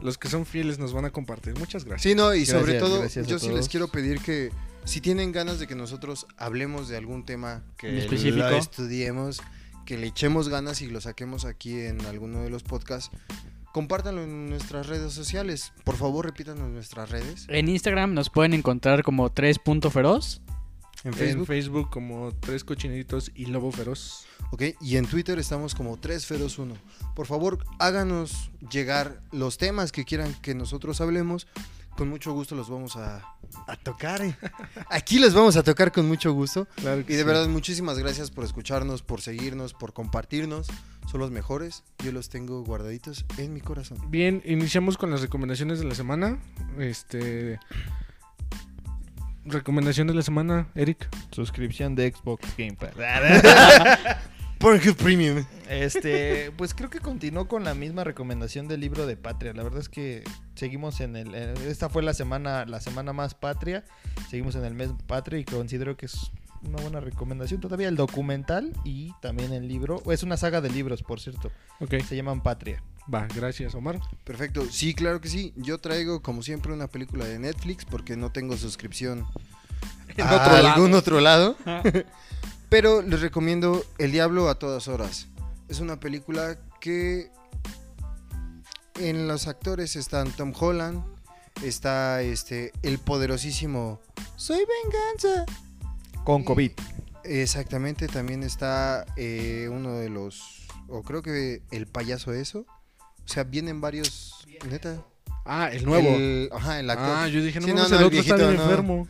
los 0.00 0.18
que 0.18 0.26
son 0.26 0.44
fieles 0.44 0.80
nos 0.80 0.92
van 0.92 1.04
a 1.04 1.10
compartir. 1.10 1.56
Muchas 1.56 1.84
gracias. 1.84 2.02
Sí, 2.02 2.16
no, 2.16 2.34
y 2.34 2.46
sobre 2.46 2.80
todo, 2.80 3.06
yo 3.06 3.38
sí 3.38 3.48
les 3.50 3.68
quiero 3.68 3.86
pedir 3.86 4.18
que 4.18 4.50
si 4.82 5.00
tienen 5.00 5.30
ganas 5.30 5.60
de 5.60 5.68
que 5.68 5.76
nosotros 5.76 6.26
hablemos 6.36 6.88
de 6.88 6.96
algún 6.96 7.24
tema 7.24 7.62
que 7.76 7.96
específico. 7.96 8.38
lo 8.38 8.56
estudiemos, 8.56 9.40
que 9.86 9.98
le 9.98 10.08
echemos 10.08 10.48
ganas 10.48 10.82
y 10.82 10.88
lo 10.88 11.00
saquemos 11.00 11.44
aquí 11.44 11.78
en 11.78 12.04
alguno 12.06 12.42
de 12.42 12.50
los 12.50 12.64
podcasts, 12.64 13.16
compártanlo 13.70 14.24
en 14.24 14.50
nuestras 14.50 14.88
redes 14.88 15.12
sociales. 15.12 15.72
Por 15.84 15.94
favor, 15.94 16.26
repítanos 16.26 16.68
nuestras 16.70 17.08
redes. 17.08 17.46
En 17.46 17.68
Instagram 17.68 18.14
nos 18.14 18.30
pueden 18.30 18.52
encontrar 18.52 19.04
como 19.04 19.30
3.feroz. 19.30 20.40
En 21.04 21.14
En 21.14 21.46
Facebook, 21.46 21.90
como 21.90 22.32
Tres 22.40 22.64
Cochineritos 22.64 23.30
y 23.34 23.46
Lobo 23.46 23.70
Feroz. 23.70 24.26
¿ok? 24.50 24.62
Y 24.80 24.96
en 24.96 25.06
Twitter 25.06 25.38
estamos 25.38 25.74
como 25.74 25.96
3feroz1. 25.98 26.74
Por 27.14 27.26
favor, 27.26 27.64
háganos 27.78 28.50
llegar 28.70 29.20
los 29.32 29.58
temas 29.58 29.92
que 29.92 30.04
quieran 30.04 30.34
que 30.42 30.54
nosotros 30.54 31.00
hablemos. 31.00 31.46
Con 31.96 32.08
mucho 32.08 32.32
gusto 32.32 32.54
los 32.54 32.70
vamos 32.70 32.96
a, 32.96 33.24
a 33.66 33.76
tocar. 33.76 34.22
¿eh? 34.22 34.36
Aquí 34.90 35.18
los 35.18 35.34
vamos 35.34 35.56
a 35.56 35.64
tocar 35.64 35.90
con 35.90 36.06
mucho 36.06 36.32
gusto. 36.32 36.68
Claro 36.76 37.00
Y 37.00 37.14
de 37.14 37.24
verdad, 37.24 37.48
muchísimas 37.48 37.98
gracias 37.98 38.30
por 38.30 38.44
escucharnos, 38.44 39.02
por 39.02 39.20
seguirnos, 39.20 39.74
por 39.74 39.92
compartirnos. 39.92 40.68
Son 41.10 41.20
los 41.20 41.32
mejores. 41.32 41.82
Yo 42.04 42.12
los 42.12 42.28
tengo 42.28 42.62
guardaditos 42.62 43.24
en 43.36 43.52
mi 43.52 43.60
corazón. 43.60 43.98
Bien, 44.10 44.42
iniciamos 44.44 44.96
con 44.96 45.10
las 45.10 45.22
recomendaciones 45.22 45.80
de 45.80 45.86
la 45.86 45.96
semana. 45.96 46.38
Este. 46.78 47.58
Recomendación 49.50 50.06
de 50.06 50.14
la 50.14 50.22
semana, 50.22 50.68
Eric. 50.74 51.08
Suscripción 51.32 51.94
de 51.94 52.12
Xbox 52.12 52.46
Game 52.56 52.74
Pass. 52.76 52.90
Porque 54.58 54.92
Premium. 54.92 55.44
Este, 55.70 56.50
pues 56.56 56.74
creo 56.74 56.90
que 56.90 56.98
continuó 56.98 57.46
con 57.46 57.62
la 57.62 57.74
misma 57.74 58.02
recomendación 58.02 58.66
del 58.66 58.80
libro 58.80 59.06
de 59.06 59.16
Patria. 59.16 59.52
La 59.52 59.62
verdad 59.62 59.78
es 59.80 59.88
que 59.88 60.24
seguimos 60.56 61.00
en 61.00 61.14
el 61.14 61.32
en- 61.34 61.56
esta 61.68 61.88
fue 61.88 62.02
la 62.02 62.12
semana 62.12 62.64
la 62.66 62.80
semana 62.80 63.12
más 63.12 63.34
patria. 63.34 63.84
Seguimos 64.28 64.56
en 64.56 64.64
el 64.64 64.74
mes 64.74 64.90
patria 65.06 65.38
y 65.38 65.44
considero 65.44 65.96
que 65.96 66.06
es 66.06 66.32
una 66.62 66.80
buena 66.82 67.00
recomendación 67.00 67.60
todavía 67.60 67.88
el 67.88 67.96
documental 67.96 68.72
y 68.84 69.12
también 69.20 69.52
el 69.52 69.68
libro. 69.68 70.02
Es 70.10 70.22
una 70.22 70.36
saga 70.36 70.60
de 70.60 70.70
libros, 70.70 71.02
por 71.02 71.20
cierto. 71.20 71.50
Ok, 71.80 71.94
Se 72.06 72.16
llaman 72.16 72.42
Patria. 72.42 72.82
va, 73.12 73.26
gracias, 73.34 73.74
Omar. 73.74 74.00
Perfecto. 74.24 74.66
Sí, 74.70 74.94
claro 74.94 75.20
que 75.20 75.28
sí. 75.28 75.52
Yo 75.56 75.78
traigo, 75.78 76.20
como 76.22 76.42
siempre, 76.42 76.72
una 76.72 76.88
película 76.88 77.24
de 77.24 77.38
Netflix 77.38 77.84
porque 77.84 78.16
no 78.16 78.32
tengo 78.32 78.56
suscripción 78.56 79.26
En 80.16 80.26
a 80.26 80.34
otro 80.36 80.52
lado. 80.52 80.68
algún 80.68 80.94
otro 80.94 81.20
lado. 81.20 81.56
Pero 82.68 83.02
les 83.02 83.20
recomiendo 83.20 83.84
El 83.98 84.12
Diablo 84.12 84.48
a 84.48 84.56
todas 84.58 84.88
horas. 84.88 85.28
Es 85.68 85.80
una 85.80 86.00
película 86.00 86.58
que 86.80 87.30
en 88.96 89.28
los 89.28 89.46
actores 89.46 89.96
están 89.96 90.30
Tom 90.32 90.52
Holland, 90.58 91.02
está 91.62 92.20
este 92.22 92.72
el 92.82 92.98
poderosísimo 92.98 94.00
Soy 94.36 94.58
Venganza. 94.82 95.44
Con 96.28 96.44
COVID. 96.44 96.72
Exactamente, 97.24 98.06
también 98.06 98.42
está 98.42 99.06
eh, 99.16 99.70
uno 99.72 99.94
de 99.94 100.10
los, 100.10 100.66
o 100.86 101.02
creo 101.02 101.22
que 101.22 101.62
el 101.70 101.86
payaso 101.86 102.34
eso. 102.34 102.66
O 103.24 103.24
sea, 103.24 103.44
vienen 103.44 103.80
varios, 103.80 104.46
neta. 104.68 105.02
Ah, 105.46 105.70
el 105.72 105.86
nuevo. 105.86 106.06
El, 106.06 106.50
ajá, 106.52 106.80
el 106.80 106.90
actor. 106.90 107.08
Ah, 107.16 107.28
yo 107.28 107.42
dije, 107.42 107.60
no, 107.60 107.66
Sí, 107.66 107.72
mames, 107.72 107.90
no, 107.90 107.96
el 107.96 108.02
el 108.02 108.06
otro 108.08 108.20
está 108.20 108.36
bien 108.36 108.56
no. 108.56 108.62
enfermo. 108.62 109.08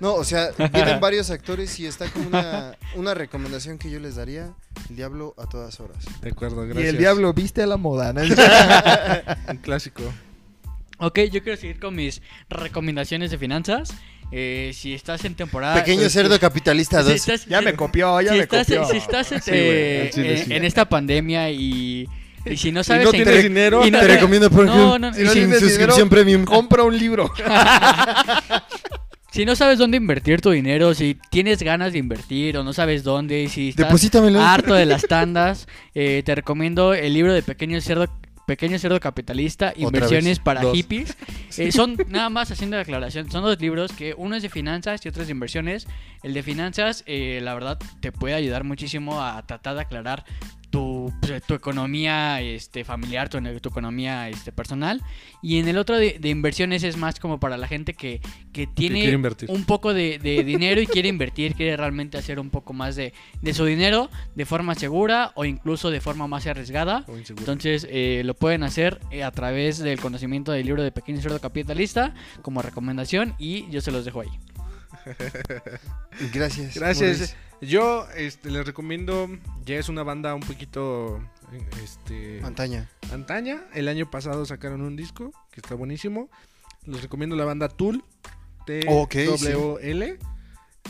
No, 0.00 0.14
o 0.14 0.24
sea, 0.24 0.52
vienen 0.72 1.00
varios 1.02 1.28
actores 1.30 1.78
y 1.78 1.84
está 1.84 2.10
como 2.10 2.28
una, 2.28 2.78
una 2.96 3.12
recomendación 3.12 3.76
que 3.76 3.90
yo 3.90 4.00
les 4.00 4.14
daría. 4.16 4.54
El 4.88 4.96
diablo 4.96 5.34
a 5.36 5.44
todas 5.50 5.78
horas. 5.80 6.02
De 6.22 6.30
acuerdo, 6.30 6.64
Y 6.64 6.68
gracias. 6.68 6.88
el 6.94 6.96
diablo 6.96 7.34
viste 7.34 7.62
a 7.62 7.66
la 7.66 7.76
moda. 7.76 8.12
¿no? 8.14 8.22
Un 8.22 9.56
clásico. 9.58 10.02
Ok, 10.96 11.18
yo 11.30 11.42
quiero 11.42 11.58
seguir 11.60 11.78
con 11.78 11.94
mis 11.94 12.22
recomendaciones 12.48 13.30
de 13.30 13.36
finanzas. 13.36 13.90
Eh, 14.32 14.70
si 14.74 14.94
estás 14.94 15.24
en 15.24 15.34
temporada... 15.34 15.74
Pequeño 15.74 16.02
pues, 16.02 16.12
cerdo 16.12 16.38
capitalista 16.38 17.02
si 17.02 17.08
2. 17.10 17.14
estás- 17.16 17.46
ya 17.46 17.58
si- 17.58 17.64
me 17.64 17.74
copió, 17.74 18.20
ya 18.20 18.30
si 18.32 18.36
me 18.38 18.42
estás, 18.44 18.66
copió. 18.66 18.84
si 18.86 18.96
estás 18.96 19.26
Sí, 19.26 19.34
este, 19.36 19.50
güey, 19.50 20.00
al 20.02 20.10
chile 20.10 20.34
eh, 20.34 20.44
sí. 20.46 20.54
en 20.54 20.64
esta 20.64 20.88
pandemia 20.88 21.50
y, 21.50 22.06
y 22.46 22.56
si 22.56 22.70
no 22.72 22.82
Si 22.84 22.88
sabes 22.88 23.04
no 23.04 23.10
en 23.10 23.24
tienes 23.24 23.42
dinero, 23.42 23.84
y 23.86 23.90
no 23.90 23.98
Te 24.00 24.06
te- 24.06 24.14
recomiendo 24.14 24.48
por 24.50 24.66
No, 24.66 24.98
no, 24.98 25.10
no, 25.10 25.14
suscripción 25.14 25.68
dinero, 25.78 26.08
premium. 26.10 26.44
Compra 26.44 26.84
un 26.84 26.96
libro. 26.96 27.30
Si 29.32 29.44
no 29.44 29.54
sabes 29.54 29.78
dónde 29.78 29.96
invertir 29.96 30.40
tu 30.40 30.50
dinero, 30.50 30.92
si 30.92 31.16
tienes 31.30 31.62
ganas 31.62 31.92
de 31.92 32.00
invertir 32.00 32.58
o 32.58 32.64
no 32.64 32.72
sabes 32.72 33.04
dónde, 33.04 33.48
si 33.48 33.68
estás 33.68 33.86
Deposítamelo. 33.86 34.40
harto 34.42 34.74
de 34.74 34.86
las 34.86 35.02
tandas, 35.02 35.68
eh, 35.94 36.22
te 36.26 36.34
recomiendo 36.34 36.94
el 36.94 37.14
libro 37.14 37.32
de 37.32 37.42
Pequeño 37.44 37.80
Cerdo 37.80 38.08
Pequeño 38.50 38.80
Cerdo 38.80 38.98
Capitalista, 38.98 39.72
Inversiones 39.76 40.40
para 40.40 40.62
dos. 40.62 40.76
hippies. 40.76 41.16
Eh, 41.58 41.72
son 41.72 41.96
nada 42.08 42.30
más 42.30 42.48
haciendo 42.52 42.76
la 42.76 42.82
aclaración, 42.82 43.28
son 43.28 43.42
dos 43.42 43.60
libros 43.60 43.92
que 43.92 44.14
uno 44.16 44.36
es 44.36 44.42
de 44.42 44.48
finanzas 44.48 45.04
y 45.04 45.08
otro 45.08 45.22
es 45.22 45.26
de 45.28 45.32
inversiones. 45.32 45.88
El 46.22 46.32
de 46.32 46.44
finanzas, 46.44 47.02
eh, 47.06 47.40
la 47.42 47.54
verdad, 47.54 47.76
te 47.98 48.12
puede 48.12 48.34
ayudar 48.34 48.62
muchísimo 48.62 49.20
a 49.20 49.44
tratar 49.46 49.74
de 49.74 49.80
aclarar 49.80 50.24
tu, 51.20 51.28
pues, 51.28 51.42
tu 51.42 51.54
economía 51.54 52.40
este, 52.40 52.84
familiar, 52.84 53.28
tu, 53.28 53.40
tu 53.60 53.68
economía 53.68 54.28
este, 54.28 54.52
personal. 54.52 55.02
Y 55.42 55.58
en 55.58 55.68
el 55.68 55.78
otro 55.78 55.96
de, 55.96 56.18
de 56.18 56.28
inversiones 56.28 56.82
es 56.82 56.96
más 56.96 57.20
como 57.20 57.40
para 57.40 57.56
la 57.56 57.66
gente 57.66 57.94
que, 57.94 58.20
que 58.52 58.66
tiene 58.66 59.16
un 59.48 59.64
poco 59.64 59.94
de, 59.94 60.18
de 60.18 60.44
dinero 60.44 60.80
y 60.80 60.86
quiere 60.86 61.08
invertir, 61.08 61.54
quiere 61.54 61.76
realmente 61.76 62.18
hacer 62.18 62.38
un 62.38 62.50
poco 62.50 62.72
más 62.72 62.96
de, 62.96 63.12
de 63.42 63.54
su 63.54 63.64
dinero 63.64 64.10
de 64.34 64.44
forma 64.44 64.74
segura 64.74 65.32
o 65.34 65.44
incluso 65.44 65.90
de 65.90 66.00
forma 66.00 66.26
más 66.26 66.46
arriesgada. 66.46 67.04
Entonces 67.28 67.86
eh, 67.90 68.22
lo 68.24 68.34
pueden 68.34 68.62
hacer 68.62 69.00
eh, 69.10 69.24
a 69.24 69.30
través 69.30 69.78
del 69.78 70.00
conocimiento 70.00 70.52
del 70.52 70.66
libro 70.66 70.82
de 70.82 70.92
Pequeño 70.92 71.20
Cerdo 71.20 71.40
Capitalista 71.40 72.14
como 72.42 72.62
recomendación 72.62 73.34
y 73.38 73.68
yo 73.70 73.80
se 73.80 73.90
los 73.90 74.04
dejo 74.04 74.20
ahí. 74.20 74.30
Gracias. 76.32 76.74
Gracias. 76.74 77.36
Yo 77.60 78.06
este, 78.16 78.50
les 78.50 78.66
recomiendo, 78.66 79.28
ya 79.66 79.76
es 79.76 79.88
una 79.90 80.02
banda 80.02 80.34
un 80.34 80.40
poquito 80.40 81.20
este, 81.82 82.40
Antaña. 82.42 82.88
antaña. 83.12 83.64
El 83.74 83.88
año 83.88 84.10
pasado 84.10 84.46
sacaron 84.46 84.80
un 84.80 84.96
disco 84.96 85.32
que 85.50 85.60
está 85.60 85.74
buenísimo. 85.74 86.30
Les 86.86 87.02
recomiendo 87.02 87.36
la 87.36 87.44
banda 87.44 87.68
Tool. 87.68 88.02
T-W-L. 88.64 90.18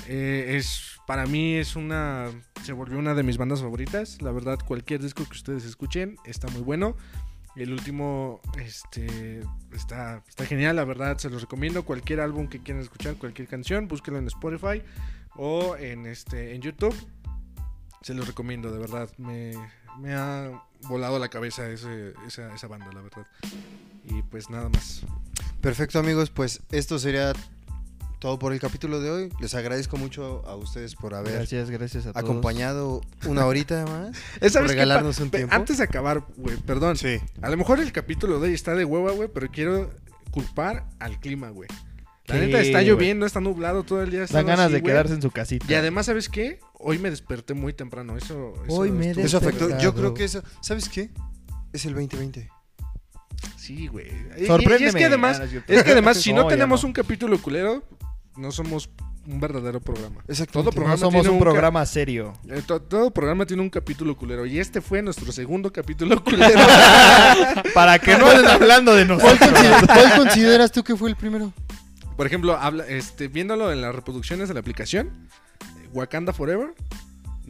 Eh, 0.07 0.57
es, 0.57 0.99
para 1.07 1.27
mí 1.27 1.55
es 1.55 1.75
una... 1.75 2.31
Se 2.63 2.73
volvió 2.73 2.99
una 2.99 3.15
de 3.15 3.25
mis 3.25 3.37
bandas 3.37 3.63
favoritas. 3.63 4.23
La 4.23 4.31
verdad, 4.31 4.59
cualquier 4.65 5.03
disco 5.03 5.25
que 5.25 5.33
ustedes 5.33 5.65
escuchen 5.65 6.17
está 6.25 6.49
muy 6.49 6.63
bueno. 6.63 6.97
El 7.57 7.73
último 7.73 8.41
este, 8.61 9.41
está, 9.73 10.23
está 10.29 10.47
genial, 10.47 10.77
la 10.77 10.85
verdad, 10.85 11.19
se 11.19 11.31
los 11.31 11.43
recomiendo. 11.43 11.85
Cualquier 11.85 12.21
álbum 12.21 12.47
que 12.47 12.61
quieran 12.61 12.81
escuchar, 12.81 13.17
cualquier 13.17 13.49
canción, 13.49 13.89
búsquenlo 13.89 14.21
en 14.21 14.29
Spotify 14.29 14.83
o 15.43 15.75
en, 15.77 16.05
este, 16.07 16.55
en 16.55 16.61
YouTube. 16.61 16.95
Se 18.03 18.13
los 18.15 18.27
recomiendo, 18.27 18.71
de 18.71 18.79
verdad. 18.79 19.09
Me, 19.17 19.53
me 19.99 20.13
ha 20.15 20.51
volado 20.83 21.19
la 21.19 21.29
cabeza 21.29 21.67
ese- 21.71 22.13
esa, 22.27 22.55
esa 22.55 22.67
banda, 22.67 22.89
la 22.93 23.01
verdad. 23.01 23.27
Y 24.05 24.21
pues 24.23 24.51
nada 24.51 24.69
más. 24.69 25.01
Perfecto, 25.63 25.99
amigos. 25.99 26.29
Pues 26.31 26.61
esto 26.71 26.99
sería 26.99 27.33
todo 28.19 28.39
por 28.39 28.53
el 28.53 28.61
capítulo 28.61 29.01
de 29.01 29.11
hoy. 29.11 29.33
Les 29.41 29.55
agradezco 29.55 29.97
mucho 29.97 30.43
a 30.47 30.57
ustedes 30.57 30.95
por 30.95 31.15
haber 31.15 31.33
Gracias, 31.33 31.71
gracias 31.71 32.05
a 32.07 32.13
todos. 32.13 32.23
acompañado 32.23 33.01
una 33.27 33.47
horita 33.47 33.87
más. 33.87 34.17
Eh, 34.43 34.51
¿sabes 34.51 34.57
por 34.59 34.69
regalarnos 34.69 35.19
un 35.21 35.31
tiempo. 35.31 35.55
Antes 35.55 35.79
de 35.79 35.85
acabar, 35.85 36.23
güey, 36.37 36.57
perdón. 36.59 36.97
Sí. 36.99 37.19
A 37.41 37.49
lo 37.49 37.57
mejor 37.57 37.81
el 37.81 37.93
capítulo 37.93 38.41
de 38.41 38.49
hoy 38.49 38.55
está 38.55 38.75
de 38.75 38.85
hueva, 38.85 39.13
güey, 39.13 39.29
pero 39.33 39.49
quiero 39.51 39.91
culpar 40.31 40.87
al 40.99 41.19
clima, 41.19 41.49
güey. 41.51 41.69
La 42.35 42.41
neta 42.41 42.61
está 42.61 42.83
lloviendo, 42.83 43.27
está 43.27 43.41
nublado 43.41 43.83
todo 43.83 44.03
el 44.03 44.11
día. 44.11 44.27
Dan 44.31 44.47
ganas 44.47 44.67
así, 44.67 44.75
de 44.75 44.81
güey. 44.81 44.93
quedarse 44.93 45.15
en 45.15 45.23
su 45.23 45.31
casita. 45.31 45.67
Y 45.69 45.75
además, 45.75 46.07
¿sabes 46.07 46.29
qué? 46.29 46.61
Hoy 46.79 46.99
me 46.99 47.11
desperté 47.11 47.55
muy 47.55 47.73
temprano. 47.73 48.17
Eso, 48.17 48.55
eso 48.67 48.75
Hoy 48.75 48.91
me 48.91 49.11
estuvo- 49.11 49.25
Eso 49.25 49.37
afectó. 49.39 49.79
Yo 49.79 49.95
creo 49.95 50.15
que 50.15 50.25
eso. 50.25 50.43
¿Sabes 50.61 50.89
qué? 50.89 51.11
Es 51.73 51.85
el 51.85 51.95
2020. 51.95 52.49
Sí, 53.57 53.87
güey. 53.87 54.07
Y- 54.39 54.45
y- 54.45 54.47
Sorpréndeme. 54.47 54.85
Y 54.85 54.89
es 54.89 54.95
que 54.95 55.05
además, 55.05 55.41
Ah, 55.41 55.47
no 55.47 55.75
es 55.75 55.83
que 55.85 55.93
además, 55.93 56.17
si 56.19 56.33
no, 56.33 56.43
No, 56.43 56.49
tenemos 56.49 56.83
no. 56.83 56.89
un 56.89 56.93
capítulo 56.93 57.41
culero, 57.41 57.83
no 58.37 58.51
somos 58.53 58.91
un 59.27 59.39
verdadero 59.39 59.81
programa. 59.81 60.23
Exacto. 60.29 60.53
Todo 60.55 60.65
No 60.65 60.71
programa 60.73 60.97
somos 60.97 61.21
tiene 61.23 61.29
un 61.31 61.39
programa 61.41 61.87
serio. 61.87 62.33
Eh, 62.49 62.63
to- 62.67 62.81
todo 62.83 63.11
programa 63.13 63.47
tiene 63.47 63.63
un 63.63 63.71
capítulo 63.71 64.17
culero. 64.17 64.45
Y 64.47 64.59
este 64.59 64.81
fue 64.81 65.03
nuestro 65.03 65.31
segundo 65.31 65.73
capítulo 65.73 66.23
culero. 66.25 66.59
Para 67.75 67.99
que 67.99 68.17
no 68.19 68.27
anden 68.29 68.47
hablando 68.47 68.95
de 68.95 69.07
¿Cuál, 69.07 69.19
nosotros. 69.19 69.51
consider- 69.51 69.87
cuál 69.87 70.17
consideras 70.17 70.73
tú 70.73 70.83
que 70.83 70.97
fue 70.97 71.11
el 71.11 71.17
primero? 71.17 71.53
Por 72.21 72.27
ejemplo, 72.27 72.55
habla, 72.55 72.87
este, 72.87 73.29
viéndolo 73.29 73.73
en 73.73 73.81
las 73.81 73.95
reproducciones 73.95 74.49
de 74.49 74.53
la 74.53 74.61
aplicación, 74.61 75.27
Wakanda 75.95 76.35
Forever 76.35 76.75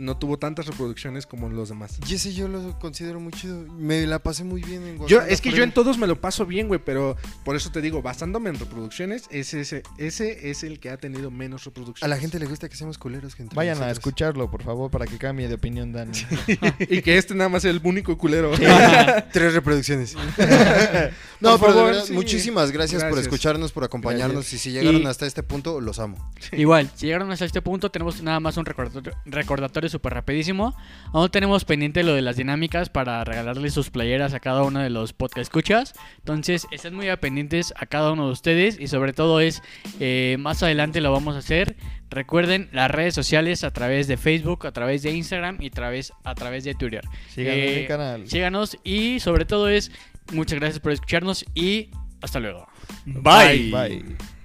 no 0.01 0.17
tuvo 0.17 0.39
tantas 0.39 0.67
reproducciones 0.67 1.27
como 1.27 1.49
los 1.51 1.69
demás. 1.69 1.99
Y 2.09 2.15
ese 2.15 2.33
yo 2.33 2.49
lo 2.49 2.79
considero 2.79 3.21
muy 3.21 3.33
chido. 3.33 3.65
Me 3.79 4.07
la 4.07 4.19
pasé 4.19 4.45
muy 4.45 4.63
bien 4.63 4.87
en 4.87 5.07
Yo, 5.07 5.21
es 5.21 5.41
que 5.41 5.53
yo 5.53 5.63
en 5.63 5.73
todos 5.73 5.99
me 5.99 6.07
lo 6.07 6.21
paso 6.21 6.47
bien, 6.47 6.69
güey, 6.69 6.81
pero 6.83 7.17
por 7.45 7.55
eso 7.55 7.71
te 7.71 7.81
digo, 7.83 8.01
basándome 8.01 8.51
en 8.51 8.59
reproducciones, 8.59 9.25
ese, 9.31 9.61
ese, 9.61 9.83
ese 9.99 10.51
es 10.51 10.65
el 10.65 10.81
que 10.81 10.89
ha 10.91 10.97
tenido 10.97 11.31
menos 11.31 11.65
reproducciones. 11.65 12.03
A 12.03 12.09
la 12.09 12.17
gente 12.21 12.39
le 12.39 12.47
gusta 12.47 12.69
que 12.69 12.77
seamos 12.77 12.97
culeros. 12.97 13.35
que 13.35 13.43
entre 13.43 13.57
Vayan 13.57 13.83
a 13.83 13.91
escucharlo, 13.91 14.51
por 14.51 14.63
favor, 14.63 14.91
para 14.91 15.07
que 15.07 15.19
cambie 15.19 15.49
de 15.49 15.55
opinión, 15.55 15.93
Dani. 15.93 16.13
y 16.89 17.03
que 17.03 17.19
este 17.19 17.35
nada 17.35 17.51
más 17.51 17.65
es 17.65 17.71
el 17.75 17.81
único 17.85 18.17
culero. 18.17 18.53
Tres 19.33 19.53
reproducciones. 19.53 20.15
no, 21.41 21.59
Por 21.59 21.61
pero 21.61 21.73
de 21.73 21.79
favor, 21.79 21.85
verdad, 21.87 22.05
sí. 22.07 22.13
muchísimas 22.15 22.73
gracias, 22.73 23.05
por 23.05 23.19
escucharnos, 23.19 23.73
por 23.73 23.85
acompañarnos. 23.85 24.45
Gracias. 24.45 24.55
Y 24.55 24.59
si 24.59 24.73
llegaron 24.73 25.03
Y- 25.03 25.07
hasta 25.07 25.27
este 25.27 25.43
punto, 25.43 25.81
los 25.81 25.99
amo. 25.99 26.17
Igual, 26.53 26.91
si 26.95 27.07
llegaron 27.07 27.31
hasta 27.31 27.45
este 27.45 27.61
punto, 27.61 27.91
tenemos 27.91 28.23
nada 28.23 28.41
más 28.41 28.57
un 28.57 28.65
recordatorio, 28.65 29.13
recordatorio 29.27 29.90
súper 29.91 30.15
rapidísimo. 30.15 30.75
Aún 31.13 31.29
tenemos 31.31 31.65
pendiente 31.65 32.03
lo 32.03 32.15
de 32.15 32.23
las 32.23 32.37
dinámicas 32.37 32.89
para 32.89 33.23
regalarles 33.25 33.75
sus 33.75 33.91
playeras 33.91 34.33
a 34.35 34.41
cada 34.41 34.63
uno 34.63 34.81
de 34.81 34.91
los 34.91 35.13
podcast 35.13 35.39
escuchas. 35.39 35.93
Entonces, 36.19 36.67
estén 36.71 36.95
muy 36.95 37.15
pendientes 37.17 37.75
a 37.77 37.87
cada 37.87 38.13
uno 38.13 38.27
de 38.27 38.33
ustedes 38.33 38.79
y 38.81 38.87
sobre 38.87 39.13
todo 39.13 39.41
es, 39.41 39.63
eh, 39.99 40.37
más 40.39 40.63
adelante 40.63 41.01
lo 41.01 41.13
vamos 41.13 41.35
a 41.35 41.39
hacer. 41.39 41.77
Recuerden 42.11 42.69
las 42.73 42.91
redes 42.91 43.15
sociales 43.15 43.63
a 43.63 43.73
través 43.73 44.09
de 44.09 44.17
Facebook, 44.17 44.67
a 44.67 44.73
través 44.73 45.03
de 45.03 45.13
Instagram 45.13 45.59
y 45.61 45.69
a 45.69 45.71
través, 45.71 46.13
a 46.25 46.35
través 46.35 46.65
de 46.65 46.75
Twitter. 46.75 47.05
En 47.37 47.47
Eh, 47.47 47.79
mi 47.83 47.87
canal. 47.87 48.29
Síganos 48.29 48.79
y 48.83 49.21
sobre 49.21 49.45
todo 49.45 49.69
es, 49.69 49.93
muchas 50.33 50.59
gracias 50.59 50.81
por 50.81 50.93
escucharnos 50.93 51.45
y 51.55 51.91
hasta 52.21 52.41
luego. 52.41 52.67
Bye. 53.07 54.40